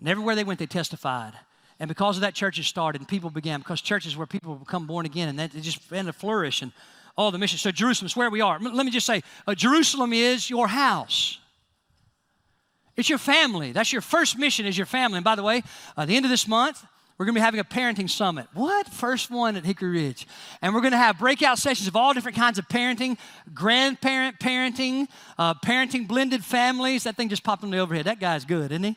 And 0.00 0.08
everywhere 0.08 0.34
they 0.34 0.44
went, 0.44 0.58
they 0.58 0.66
testified. 0.66 1.34
And 1.80 1.88
because 1.88 2.16
of 2.16 2.22
that, 2.22 2.34
churches 2.34 2.66
started 2.66 3.00
and 3.00 3.08
people 3.08 3.30
began, 3.30 3.60
because 3.60 3.80
churches 3.80 4.16
where 4.16 4.26
people 4.26 4.56
become 4.56 4.86
born 4.86 5.06
again 5.06 5.28
and 5.28 5.38
they 5.38 5.60
just 5.60 5.88
began 5.88 6.06
to 6.06 6.12
flourish 6.12 6.62
and 6.62 6.72
all 7.16 7.30
the 7.30 7.38
missions. 7.38 7.62
So 7.62 7.70
Jerusalem 7.70 8.06
is 8.06 8.16
where 8.16 8.30
we 8.30 8.40
are. 8.40 8.58
Let 8.58 8.84
me 8.84 8.92
just 8.92 9.06
say, 9.06 9.22
uh, 9.46 9.54
Jerusalem 9.54 10.12
is 10.12 10.50
your 10.50 10.68
house. 10.68 11.38
It's 12.96 13.08
your 13.08 13.18
family. 13.18 13.72
That's 13.72 13.92
your 13.92 14.02
first 14.02 14.38
mission 14.38 14.66
is 14.66 14.76
your 14.76 14.86
family. 14.86 15.18
And 15.18 15.24
by 15.24 15.34
the 15.34 15.42
way, 15.42 15.62
at 15.96 16.08
the 16.08 16.16
end 16.16 16.24
of 16.24 16.30
this 16.30 16.46
month, 16.46 16.84
we're 17.16 17.26
going 17.26 17.34
to 17.34 17.40
be 17.40 17.44
having 17.44 17.60
a 17.60 17.64
parenting 17.64 18.10
summit. 18.10 18.46
What? 18.54 18.88
First 18.88 19.30
one 19.30 19.56
at 19.56 19.64
Hickory 19.64 20.02
Ridge. 20.02 20.26
And 20.60 20.74
we're 20.74 20.80
going 20.80 20.92
to 20.92 20.98
have 20.98 21.18
breakout 21.18 21.58
sessions 21.58 21.86
of 21.86 21.94
all 21.94 22.12
different 22.12 22.36
kinds 22.36 22.58
of 22.58 22.68
parenting, 22.68 23.18
grandparent 23.52 24.40
parenting, 24.40 25.06
uh, 25.38 25.54
parenting 25.54 26.08
blended 26.08 26.44
families. 26.44 27.04
That 27.04 27.16
thing 27.16 27.28
just 27.28 27.44
popped 27.44 27.62
on 27.62 27.70
the 27.70 27.78
overhead. 27.78 28.06
That 28.06 28.18
guy's 28.18 28.44
good, 28.44 28.72
isn't 28.72 28.82
he? 28.82 28.96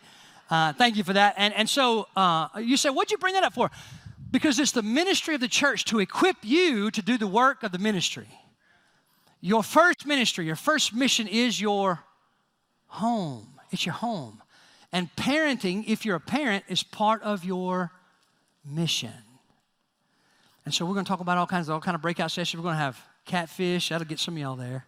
Uh, 0.50 0.74
thank 0.74 0.96
you 0.96 1.04
for 1.04 1.14
that. 1.14 1.36
And, 1.38 1.54
and 1.54 1.70
so 1.70 2.08
uh, 2.16 2.48
you 2.58 2.78
say, 2.78 2.90
what'd 2.90 3.12
you 3.12 3.18
bring 3.20 3.34
that 3.36 3.44
up 3.44 3.54
for? 3.54 3.70
Because 4.32 4.58
it's 4.60 4.72
the 4.72 4.82
ministry 4.82 5.36
of 5.36 5.42
the 5.42 5.48
church 5.48 5.86
to 5.86 6.00
equip 6.00 6.38
you 6.42 6.90
to 6.92 7.02
do 7.02 7.18
the 7.18 7.28
work 7.28 7.64
of 7.64 7.72
the 7.72 7.80
ministry. 7.80 8.28
Your 9.42 9.62
first 9.62 10.08
ministry, 10.08 10.46
your 10.46 10.56
first 10.56 10.94
mission 10.94 11.28
is 11.28 11.62
your 11.62 12.04
home. 12.88 13.57
It's 13.72 13.86
your 13.86 13.94
home. 13.94 14.42
And 14.92 15.10
parenting, 15.16 15.84
if 15.88 16.06
you're 16.06 16.16
a 16.16 16.20
parent, 16.20 16.64
is 16.70 16.84
part 16.84 17.22
of 17.24 17.44
your 17.44 17.92
mission. 18.66 19.12
And 20.66 20.74
so 20.74 20.86
we're 20.86 20.94
going 20.94 21.06
to 21.06 21.10
talk 21.10 21.20
about 21.20 21.38
all 21.38 21.48
kinds 21.48 21.70
of 21.70 21.74
all 21.74 21.82
kind 21.82 21.96
of 21.96 22.02
breakout 22.02 22.32
sessions. 22.32 22.60
We're 22.60 22.64
going 22.64 22.76
to 22.76 22.82
have 22.82 23.00
catfish. 23.26 23.90
That'll 23.90 24.08
get 24.08 24.20
some 24.20 24.36
of 24.36 24.40
y'all 24.40 24.56
there. 24.56 24.86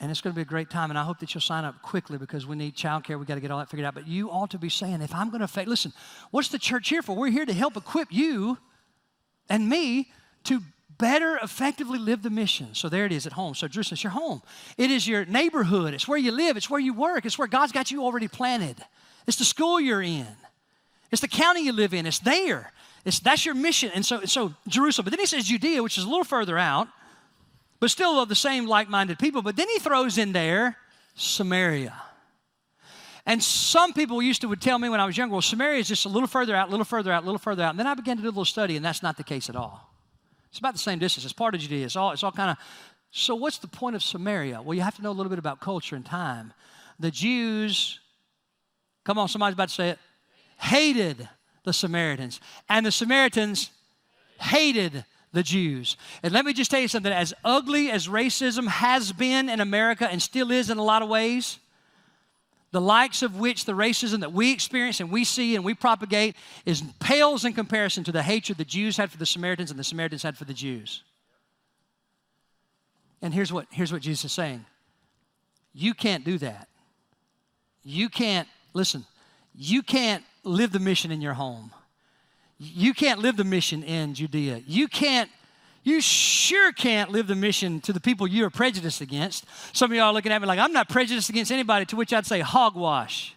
And 0.00 0.10
it's 0.10 0.20
going 0.20 0.32
to 0.32 0.36
be 0.36 0.42
a 0.42 0.44
great 0.44 0.70
time. 0.70 0.90
And 0.90 0.98
I 0.98 1.02
hope 1.02 1.18
that 1.18 1.34
you'll 1.34 1.40
sign 1.40 1.64
up 1.64 1.82
quickly 1.82 2.18
because 2.18 2.46
we 2.46 2.56
need 2.56 2.76
childcare. 2.76 3.18
We 3.18 3.26
got 3.26 3.34
to 3.34 3.40
get 3.40 3.50
all 3.50 3.58
that 3.58 3.68
figured 3.68 3.86
out. 3.86 3.94
But 3.94 4.06
you 4.06 4.30
ought 4.30 4.50
to 4.50 4.58
be 4.58 4.68
saying, 4.68 5.02
if 5.02 5.14
I'm 5.14 5.30
going 5.30 5.40
to, 5.40 5.48
fa- 5.48 5.64
listen, 5.66 5.92
what's 6.30 6.48
the 6.48 6.58
church 6.58 6.88
here 6.88 7.02
for? 7.02 7.16
We're 7.16 7.30
here 7.30 7.46
to 7.46 7.52
help 7.52 7.76
equip 7.76 8.12
you 8.12 8.58
and 9.48 9.68
me 9.68 10.10
to 10.44 10.62
better 10.98 11.38
effectively 11.42 11.98
live 11.98 12.22
the 12.22 12.30
mission. 12.30 12.74
So 12.74 12.88
there 12.88 13.06
it 13.06 13.12
is 13.12 13.26
at 13.26 13.32
home. 13.32 13.54
So 13.54 13.68
Jerusalem, 13.68 13.94
it's 13.94 14.04
your 14.04 14.12
home. 14.12 14.42
It 14.76 14.90
is 14.90 15.06
your 15.06 15.24
neighborhood. 15.24 15.94
It's 15.94 16.06
where 16.06 16.18
you 16.18 16.32
live. 16.32 16.56
It's 16.56 16.68
where 16.68 16.80
you 16.80 16.92
work. 16.92 17.24
It's 17.24 17.38
where 17.38 17.48
God's 17.48 17.72
got 17.72 17.90
you 17.90 18.02
already 18.02 18.28
planted. 18.28 18.76
It's 19.26 19.36
the 19.36 19.44
school 19.44 19.80
you're 19.80 20.02
in. 20.02 20.26
It's 21.10 21.22
the 21.22 21.28
county 21.28 21.64
you 21.64 21.72
live 21.72 21.94
in. 21.94 22.04
It's 22.06 22.18
there. 22.18 22.72
It's, 23.04 23.20
that's 23.20 23.46
your 23.46 23.54
mission. 23.54 23.90
And 23.94 24.04
so, 24.04 24.24
so 24.24 24.54
Jerusalem. 24.66 25.04
But 25.04 25.10
then 25.12 25.20
he 25.20 25.26
says 25.26 25.44
Judea, 25.46 25.82
which 25.82 25.96
is 25.96 26.04
a 26.04 26.08
little 26.08 26.24
further 26.24 26.58
out 26.58 26.88
but 27.80 27.90
still 27.90 28.20
of 28.20 28.28
the 28.28 28.34
same 28.34 28.66
like 28.66 28.88
minded 28.88 29.18
people. 29.18 29.42
But 29.42 29.56
then 29.56 29.68
he 29.68 29.78
throws 29.78 30.18
in 30.18 30.32
there 30.32 30.76
Samaria. 31.14 31.94
And 33.26 33.42
some 33.42 33.92
people 33.92 34.22
used 34.22 34.40
to 34.40 34.48
would 34.48 34.62
tell 34.62 34.78
me 34.78 34.88
when 34.88 35.00
I 35.00 35.04
was 35.04 35.16
younger, 35.16 35.34
well, 35.34 35.42
Samaria 35.42 35.80
is 35.80 35.88
just 35.88 36.06
a 36.06 36.08
little 36.08 36.26
further 36.26 36.56
out, 36.56 36.68
a 36.68 36.70
little 36.70 36.84
further 36.84 37.12
out, 37.12 37.24
a 37.24 37.26
little 37.26 37.38
further 37.38 37.62
out. 37.62 37.70
And 37.70 37.78
then 37.78 37.86
I 37.86 37.94
began 37.94 38.16
to 38.16 38.22
do 38.22 38.28
a 38.28 38.30
little 38.30 38.44
study, 38.44 38.76
and 38.76 38.84
that's 38.84 39.02
not 39.02 39.16
the 39.16 39.24
case 39.24 39.50
at 39.50 39.56
all. 39.56 39.87
It's 40.50 40.58
about 40.58 40.72
the 40.72 40.78
same 40.78 40.98
distance. 40.98 41.24
It's 41.24 41.32
part 41.32 41.54
of 41.54 41.60
Judea. 41.60 41.84
It's 41.84 41.96
all, 41.96 42.12
it's 42.12 42.22
all 42.22 42.32
kind 42.32 42.50
of. 42.50 42.56
So, 43.10 43.34
what's 43.34 43.58
the 43.58 43.68
point 43.68 43.96
of 43.96 44.02
Samaria? 44.02 44.60
Well, 44.62 44.74
you 44.74 44.82
have 44.82 44.96
to 44.96 45.02
know 45.02 45.10
a 45.10 45.12
little 45.12 45.30
bit 45.30 45.38
about 45.38 45.60
culture 45.60 45.96
and 45.96 46.04
time. 46.04 46.52
The 46.98 47.10
Jews, 47.10 48.00
come 49.04 49.18
on, 49.18 49.28
somebody's 49.28 49.54
about 49.54 49.68
to 49.68 49.74
say 49.74 49.88
it, 49.90 49.98
hated 50.58 51.28
the 51.64 51.72
Samaritans. 51.72 52.40
And 52.68 52.84
the 52.84 52.92
Samaritans 52.92 53.70
hated 54.40 55.04
the 55.32 55.42
Jews. 55.42 55.96
And 56.22 56.32
let 56.32 56.44
me 56.44 56.52
just 56.52 56.70
tell 56.70 56.80
you 56.80 56.88
something 56.88 57.12
as 57.12 57.34
ugly 57.44 57.90
as 57.90 58.08
racism 58.08 58.66
has 58.66 59.12
been 59.12 59.48
in 59.48 59.60
America 59.60 60.08
and 60.10 60.20
still 60.20 60.50
is 60.50 60.70
in 60.70 60.78
a 60.78 60.84
lot 60.84 61.02
of 61.02 61.08
ways, 61.08 61.58
the 62.70 62.80
likes 62.80 63.22
of 63.22 63.36
which 63.36 63.64
the 63.64 63.72
racism 63.72 64.20
that 64.20 64.32
we 64.32 64.52
experience 64.52 65.00
and 65.00 65.10
we 65.10 65.24
see 65.24 65.56
and 65.56 65.64
we 65.64 65.74
propagate 65.74 66.36
is 66.66 66.82
pales 67.00 67.44
in 67.44 67.52
comparison 67.54 68.04
to 68.04 68.12
the 68.12 68.22
hatred 68.22 68.58
the 68.58 68.64
Jews 68.64 68.96
had 68.96 69.10
for 69.10 69.16
the 69.16 69.26
Samaritans 69.26 69.70
and 69.70 69.78
the 69.78 69.84
Samaritans 69.84 70.22
had 70.22 70.36
for 70.36 70.44
the 70.44 70.54
Jews. 70.54 71.02
And 73.22 73.32
here's 73.32 73.52
what, 73.52 73.66
here's 73.70 73.92
what 73.92 74.02
Jesus 74.02 74.26
is 74.26 74.32
saying 74.32 74.64
you 75.72 75.94
can't 75.94 76.24
do 76.24 76.38
that. 76.38 76.68
You 77.84 78.08
can't, 78.08 78.48
listen, 78.74 79.06
you 79.54 79.82
can't 79.82 80.24
live 80.44 80.72
the 80.72 80.78
mission 80.78 81.10
in 81.10 81.20
your 81.20 81.34
home. 81.34 81.72
You 82.58 82.92
can't 82.92 83.20
live 83.20 83.36
the 83.36 83.44
mission 83.44 83.82
in 83.84 84.14
Judea. 84.14 84.62
You 84.66 84.88
can't, 84.88 85.30
you 85.82 86.00
sure 86.00 86.72
can't 86.72 87.10
live 87.10 87.26
the 87.26 87.34
mission 87.34 87.80
to 87.82 87.92
the 87.92 88.00
people 88.00 88.26
you 88.26 88.44
are 88.44 88.50
prejudiced 88.50 89.00
against. 89.00 89.44
Some 89.72 89.90
of 89.90 89.96
y'all 89.96 90.06
are 90.06 90.12
looking 90.12 90.32
at 90.32 90.40
me 90.40 90.46
like, 90.46 90.58
I'm 90.58 90.72
not 90.72 90.88
prejudiced 90.88 91.30
against 91.30 91.50
anybody, 91.50 91.86
to 91.86 91.96
which 91.96 92.12
I'd 92.12 92.26
say, 92.26 92.40
hogwash. 92.40 93.34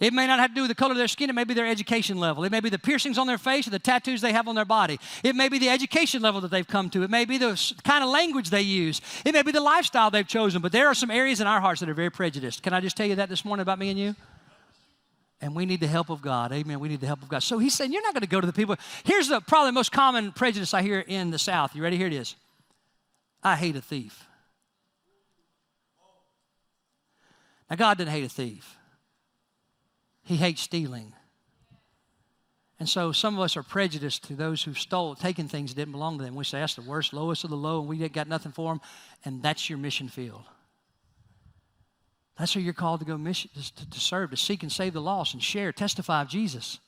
It 0.00 0.12
may 0.12 0.28
not 0.28 0.38
have 0.38 0.50
to 0.50 0.54
do 0.54 0.60
with 0.62 0.68
the 0.68 0.76
color 0.76 0.92
of 0.92 0.96
their 0.96 1.08
skin. 1.08 1.28
It 1.28 1.34
may 1.34 1.42
be 1.42 1.54
their 1.54 1.66
education 1.66 2.18
level. 2.18 2.44
It 2.44 2.52
may 2.52 2.60
be 2.60 2.70
the 2.70 2.78
piercings 2.78 3.18
on 3.18 3.26
their 3.26 3.38
face 3.38 3.66
or 3.66 3.70
the 3.70 3.80
tattoos 3.80 4.20
they 4.20 4.32
have 4.32 4.46
on 4.46 4.54
their 4.54 4.64
body. 4.64 5.00
It 5.24 5.34
may 5.34 5.48
be 5.48 5.58
the 5.58 5.68
education 5.68 6.22
level 6.22 6.40
that 6.42 6.52
they've 6.52 6.66
come 6.66 6.88
to. 6.90 7.02
It 7.02 7.10
may 7.10 7.24
be 7.24 7.36
the 7.36 7.60
kind 7.82 8.04
of 8.04 8.10
language 8.10 8.50
they 8.50 8.62
use. 8.62 9.00
It 9.24 9.32
may 9.34 9.42
be 9.42 9.50
the 9.50 9.60
lifestyle 9.60 10.10
they've 10.10 10.26
chosen. 10.26 10.62
But 10.62 10.70
there 10.70 10.86
are 10.86 10.94
some 10.94 11.10
areas 11.10 11.40
in 11.40 11.48
our 11.48 11.60
hearts 11.60 11.80
that 11.80 11.88
are 11.88 11.94
very 11.94 12.10
prejudiced. 12.10 12.62
Can 12.62 12.72
I 12.72 12.80
just 12.80 12.96
tell 12.96 13.06
you 13.06 13.16
that 13.16 13.28
this 13.28 13.44
morning 13.44 13.62
about 13.62 13.80
me 13.80 13.90
and 13.90 13.98
you? 13.98 14.14
And 15.40 15.54
we 15.54 15.66
need 15.66 15.80
the 15.80 15.86
help 15.86 16.10
of 16.10 16.20
God. 16.20 16.52
Amen. 16.52 16.80
We 16.80 16.88
need 16.88 17.00
the 17.00 17.06
help 17.06 17.22
of 17.22 17.28
God. 17.28 17.42
So 17.42 17.58
he's 17.58 17.74
saying, 17.74 17.92
You're 17.92 18.02
not 18.02 18.12
going 18.12 18.22
to 18.22 18.28
go 18.28 18.40
to 18.40 18.46
the 18.46 18.52
people. 18.52 18.76
Here's 19.04 19.28
the 19.28 19.40
probably 19.40 19.72
most 19.72 19.92
common 19.92 20.32
prejudice 20.32 20.74
I 20.74 20.82
hear 20.82 21.00
in 21.00 21.30
the 21.30 21.38
South. 21.38 21.76
You 21.76 21.82
ready? 21.82 21.96
Here 21.96 22.08
it 22.08 22.12
is 22.12 22.34
I 23.42 23.56
hate 23.56 23.76
a 23.76 23.80
thief. 23.80 24.24
Now, 27.70 27.76
God 27.76 27.98
didn't 27.98 28.10
hate 28.10 28.24
a 28.24 28.28
thief, 28.28 28.76
He 30.22 30.36
hates 30.36 30.62
stealing. 30.62 31.12
And 32.80 32.88
so 32.88 33.10
some 33.10 33.34
of 33.34 33.40
us 33.40 33.56
are 33.56 33.64
prejudiced 33.64 34.22
to 34.28 34.34
those 34.34 34.62
who've 34.62 34.78
stole, 34.78 35.16
taken 35.16 35.48
things 35.48 35.74
that 35.74 35.80
didn't 35.80 35.90
belong 35.90 36.16
to 36.18 36.24
them. 36.24 36.36
We 36.36 36.44
say 36.44 36.60
that's 36.60 36.76
the 36.76 36.82
worst, 36.82 37.12
lowest 37.12 37.42
of 37.42 37.50
the 37.50 37.56
low, 37.56 37.80
and 37.80 37.88
we 37.88 38.08
got 38.08 38.28
nothing 38.28 38.52
for 38.52 38.72
them, 38.72 38.80
and 39.24 39.42
that's 39.42 39.68
your 39.68 39.80
mission 39.80 40.08
field. 40.08 40.44
That's 42.38 42.54
where 42.54 42.62
you're 42.62 42.72
called 42.72 43.00
to 43.00 43.06
go 43.06 43.18
mission, 43.18 43.50
to, 43.54 43.90
to 43.90 44.00
serve, 44.00 44.30
to 44.30 44.36
seek 44.36 44.62
and 44.62 44.70
save 44.70 44.92
the 44.92 45.00
lost, 45.00 45.34
and 45.34 45.42
share, 45.42 45.72
testify 45.72 46.22
of 46.22 46.28
Jesus. 46.28 46.78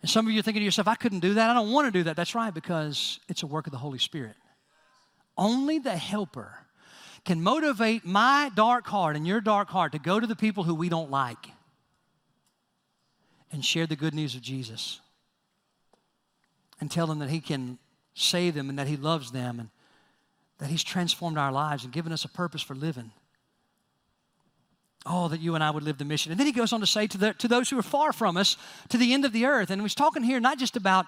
And 0.00 0.10
some 0.10 0.26
of 0.26 0.32
you 0.32 0.38
are 0.38 0.42
thinking 0.42 0.60
to 0.60 0.64
yourself, 0.64 0.86
I 0.86 0.94
couldn't 0.94 1.20
do 1.20 1.34
that. 1.34 1.50
I 1.50 1.54
don't 1.54 1.72
want 1.72 1.86
to 1.86 1.90
do 1.90 2.04
that. 2.04 2.14
That's 2.14 2.34
right, 2.34 2.54
because 2.54 3.18
it's 3.28 3.42
a 3.42 3.46
work 3.46 3.66
of 3.66 3.72
the 3.72 3.78
Holy 3.78 3.98
Spirit. 3.98 4.36
Only 5.36 5.80
the 5.80 5.96
helper 5.96 6.54
can 7.24 7.42
motivate 7.42 8.04
my 8.04 8.50
dark 8.54 8.86
heart 8.86 9.16
and 9.16 9.26
your 9.26 9.40
dark 9.40 9.68
heart 9.68 9.92
to 9.92 9.98
go 9.98 10.20
to 10.20 10.26
the 10.26 10.36
people 10.36 10.62
who 10.62 10.74
we 10.74 10.88
don't 10.88 11.10
like 11.10 11.50
and 13.50 13.64
share 13.64 13.86
the 13.86 13.96
good 13.96 14.14
news 14.14 14.36
of 14.36 14.42
Jesus 14.42 15.00
and 16.80 16.90
tell 16.90 17.08
them 17.08 17.18
that 17.18 17.30
He 17.30 17.40
can 17.40 17.78
save 18.14 18.54
them 18.54 18.68
and 18.68 18.78
that 18.78 18.86
He 18.86 18.96
loves 18.96 19.32
them 19.32 19.58
and 19.58 19.70
that 20.58 20.70
He's 20.70 20.84
transformed 20.84 21.38
our 21.38 21.50
lives 21.52 21.82
and 21.82 21.92
given 21.92 22.12
us 22.12 22.24
a 22.24 22.28
purpose 22.28 22.62
for 22.62 22.74
living. 22.74 23.10
Oh, 25.06 25.28
that 25.28 25.40
you 25.40 25.54
and 25.54 25.64
I 25.64 25.70
would 25.70 25.84
live 25.84 25.96
the 25.96 26.04
mission. 26.04 26.32
And 26.32 26.38
then 26.38 26.46
he 26.46 26.52
goes 26.52 26.72
on 26.72 26.80
to 26.80 26.86
say 26.86 27.06
to, 27.06 27.18
the, 27.18 27.32
to 27.34 27.48
those 27.48 27.70
who 27.70 27.78
are 27.78 27.82
far 27.82 28.12
from 28.12 28.36
us, 28.36 28.56
to 28.88 28.98
the 28.98 29.14
end 29.14 29.24
of 29.24 29.32
the 29.32 29.46
earth. 29.46 29.70
And 29.70 29.80
he's 29.80 29.94
talking 29.94 30.22
here 30.22 30.40
not 30.40 30.58
just 30.58 30.76
about, 30.76 31.06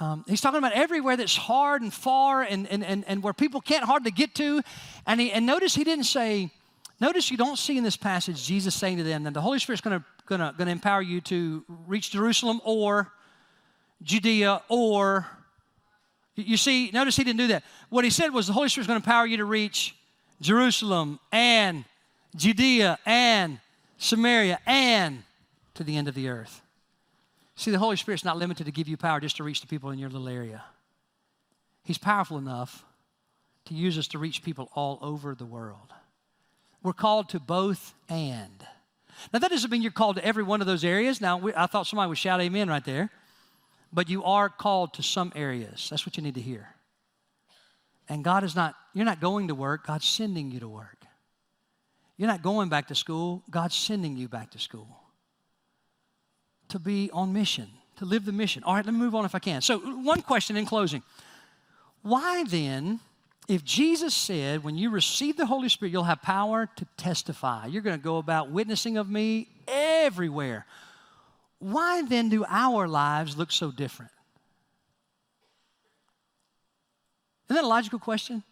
um, 0.00 0.24
he's 0.26 0.40
talking 0.40 0.58
about 0.58 0.72
everywhere 0.72 1.16
that's 1.16 1.36
hard 1.36 1.82
and 1.82 1.92
far 1.92 2.42
and, 2.42 2.66
and, 2.68 2.82
and, 2.82 3.04
and 3.06 3.22
where 3.22 3.32
people 3.32 3.60
can't 3.60 3.84
hardly 3.84 4.10
get 4.10 4.34
to. 4.36 4.62
And, 5.06 5.20
he, 5.20 5.30
and 5.32 5.46
notice 5.46 5.74
he 5.74 5.84
didn't 5.84 6.04
say, 6.04 6.50
notice 6.98 7.30
you 7.30 7.36
don't 7.36 7.58
see 7.58 7.78
in 7.78 7.84
this 7.84 7.96
passage 7.96 8.44
Jesus 8.44 8.74
saying 8.74 8.96
to 8.96 9.04
them 9.04 9.22
that 9.24 9.34
the 9.34 9.40
Holy 9.40 9.58
Spirit's 9.58 9.82
going 9.82 10.00
to 10.00 10.04
gonna, 10.26 10.54
gonna 10.58 10.72
empower 10.72 11.02
you 11.02 11.20
to 11.20 11.64
reach 11.86 12.10
Jerusalem 12.10 12.60
or 12.64 13.12
Judea 14.02 14.62
or, 14.68 15.26
you 16.34 16.56
see, 16.56 16.90
notice 16.92 17.16
he 17.16 17.24
didn't 17.24 17.38
do 17.38 17.46
that. 17.48 17.64
What 17.88 18.04
he 18.04 18.10
said 18.10 18.32
was 18.32 18.46
the 18.46 18.52
Holy 18.52 18.68
Spirit's 18.68 18.88
going 18.88 19.00
to 19.00 19.06
empower 19.06 19.26
you 19.26 19.38
to 19.38 19.44
reach 19.44 19.94
Jerusalem 20.40 21.18
and 21.32 21.84
Judea 22.36 22.98
and 23.06 23.58
Samaria 23.98 24.58
and 24.66 25.22
to 25.74 25.84
the 25.84 25.96
end 25.96 26.08
of 26.08 26.14
the 26.14 26.28
earth. 26.28 26.62
See, 27.56 27.70
the 27.70 27.78
Holy 27.78 27.96
Spirit's 27.96 28.24
not 28.24 28.36
limited 28.36 28.66
to 28.66 28.72
give 28.72 28.88
you 28.88 28.96
power 28.96 29.20
just 29.20 29.38
to 29.38 29.44
reach 29.44 29.62
the 29.62 29.66
people 29.66 29.90
in 29.90 29.98
your 29.98 30.10
little 30.10 30.28
area. 30.28 30.62
He's 31.84 31.98
powerful 31.98 32.36
enough 32.36 32.84
to 33.66 33.74
use 33.74 33.96
us 33.98 34.08
to 34.08 34.18
reach 34.18 34.42
people 34.42 34.70
all 34.74 34.98
over 35.00 35.34
the 35.34 35.46
world. 35.46 35.92
We're 36.82 36.92
called 36.92 37.30
to 37.30 37.40
both 37.40 37.94
and. 38.08 38.66
Now, 39.32 39.38
that 39.38 39.50
doesn't 39.50 39.70
mean 39.70 39.82
you're 39.82 39.90
called 39.90 40.16
to 40.16 40.24
every 40.24 40.42
one 40.42 40.60
of 40.60 40.66
those 40.66 40.84
areas. 40.84 41.20
Now, 41.20 41.38
we, 41.38 41.54
I 41.54 41.66
thought 41.66 41.86
somebody 41.86 42.08
would 42.08 42.18
shout 42.18 42.40
amen 42.40 42.68
right 42.68 42.84
there. 42.84 43.10
But 43.92 44.10
you 44.10 44.24
are 44.24 44.48
called 44.48 44.94
to 44.94 45.02
some 45.02 45.32
areas. 45.34 45.88
That's 45.88 46.04
what 46.04 46.16
you 46.16 46.22
need 46.22 46.34
to 46.34 46.40
hear. 46.40 46.68
And 48.08 48.22
God 48.22 48.44
is 48.44 48.54
not, 48.54 48.74
you're 48.92 49.04
not 49.04 49.20
going 49.20 49.48
to 49.48 49.54
work, 49.54 49.86
God's 49.86 50.06
sending 50.06 50.50
you 50.50 50.60
to 50.60 50.68
work. 50.68 50.95
You're 52.16 52.28
not 52.28 52.42
going 52.42 52.68
back 52.68 52.88
to 52.88 52.94
school, 52.94 53.42
God's 53.50 53.74
sending 53.74 54.16
you 54.16 54.28
back 54.28 54.50
to 54.52 54.58
school 54.58 54.88
to 56.68 56.78
be 56.78 57.10
on 57.12 57.32
mission, 57.32 57.68
to 57.96 58.04
live 58.04 58.24
the 58.24 58.32
mission. 58.32 58.62
All 58.64 58.74
right, 58.74 58.84
let 58.84 58.92
me 58.92 58.98
move 58.98 59.14
on 59.14 59.24
if 59.24 59.34
I 59.34 59.38
can. 59.38 59.60
So, 59.60 59.78
one 59.78 60.22
question 60.22 60.56
in 60.56 60.66
closing 60.66 61.02
Why 62.02 62.44
then, 62.44 63.00
if 63.48 63.64
Jesus 63.64 64.14
said, 64.14 64.64
when 64.64 64.76
you 64.76 64.90
receive 64.90 65.36
the 65.36 65.46
Holy 65.46 65.68
Spirit, 65.68 65.92
you'll 65.92 66.04
have 66.04 66.22
power 66.22 66.68
to 66.76 66.86
testify, 66.96 67.66
you're 67.66 67.82
going 67.82 67.98
to 67.98 68.02
go 68.02 68.18
about 68.18 68.50
witnessing 68.50 68.96
of 68.96 69.08
me 69.08 69.48
everywhere, 69.68 70.66
why 71.58 72.02
then 72.02 72.28
do 72.28 72.44
our 72.48 72.88
lives 72.88 73.36
look 73.36 73.52
so 73.52 73.70
different? 73.70 74.12
Isn't 77.48 77.56
that 77.56 77.64
a 77.64 77.68
logical 77.68 77.98
question? 77.98 78.42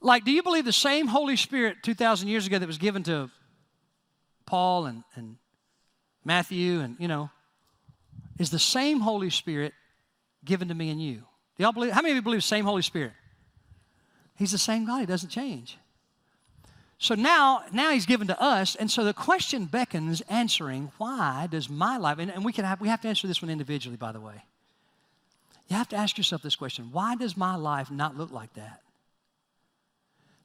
Like, 0.00 0.24
do 0.24 0.30
you 0.30 0.42
believe 0.42 0.64
the 0.64 0.72
same 0.72 1.06
Holy 1.06 1.36
Spirit 1.36 1.78
2,000 1.82 2.28
years 2.28 2.46
ago 2.46 2.58
that 2.58 2.66
was 2.66 2.78
given 2.78 3.02
to 3.04 3.30
Paul 4.46 4.86
and, 4.86 5.04
and 5.14 5.36
Matthew 6.24 6.80
and, 6.80 6.96
you 6.98 7.08
know, 7.08 7.30
is 8.38 8.50
the 8.50 8.58
same 8.58 9.00
Holy 9.00 9.30
Spirit 9.30 9.74
given 10.44 10.68
to 10.68 10.74
me 10.74 10.90
and 10.90 11.00
you? 11.00 11.16
Do 11.16 11.64
y'all 11.64 11.72
believe? 11.72 11.92
How 11.92 12.00
many 12.00 12.12
of 12.12 12.16
you 12.16 12.22
believe 12.22 12.38
the 12.38 12.42
same 12.42 12.64
Holy 12.64 12.82
Spirit? 12.82 13.12
He's 14.36 14.52
the 14.52 14.58
same 14.58 14.86
God. 14.86 15.00
He 15.00 15.06
doesn't 15.06 15.28
change. 15.28 15.76
So 16.98 17.14
now, 17.14 17.64
now 17.72 17.92
he's 17.92 18.06
given 18.06 18.26
to 18.26 18.40
us, 18.40 18.76
and 18.76 18.90
so 18.90 19.04
the 19.04 19.14
question 19.14 19.64
beckons 19.66 20.22
answering, 20.28 20.92
why 20.98 21.48
does 21.50 21.68
my 21.70 21.96
life, 21.96 22.18
and, 22.18 22.30
and 22.30 22.44
we 22.44 22.52
can 22.52 22.64
have, 22.64 22.80
we 22.80 22.88
have 22.88 23.00
to 23.02 23.08
answer 23.08 23.26
this 23.26 23.40
one 23.40 23.50
individually, 23.50 23.96
by 23.96 24.12
the 24.12 24.20
way. 24.20 24.44
You 25.68 25.76
have 25.76 25.88
to 25.90 25.96
ask 25.96 26.18
yourself 26.18 26.42
this 26.42 26.56
question: 26.56 26.88
Why 26.90 27.14
does 27.14 27.36
my 27.36 27.56
life 27.56 27.90
not 27.90 28.18
look 28.18 28.32
like 28.32 28.52
that? 28.54 28.82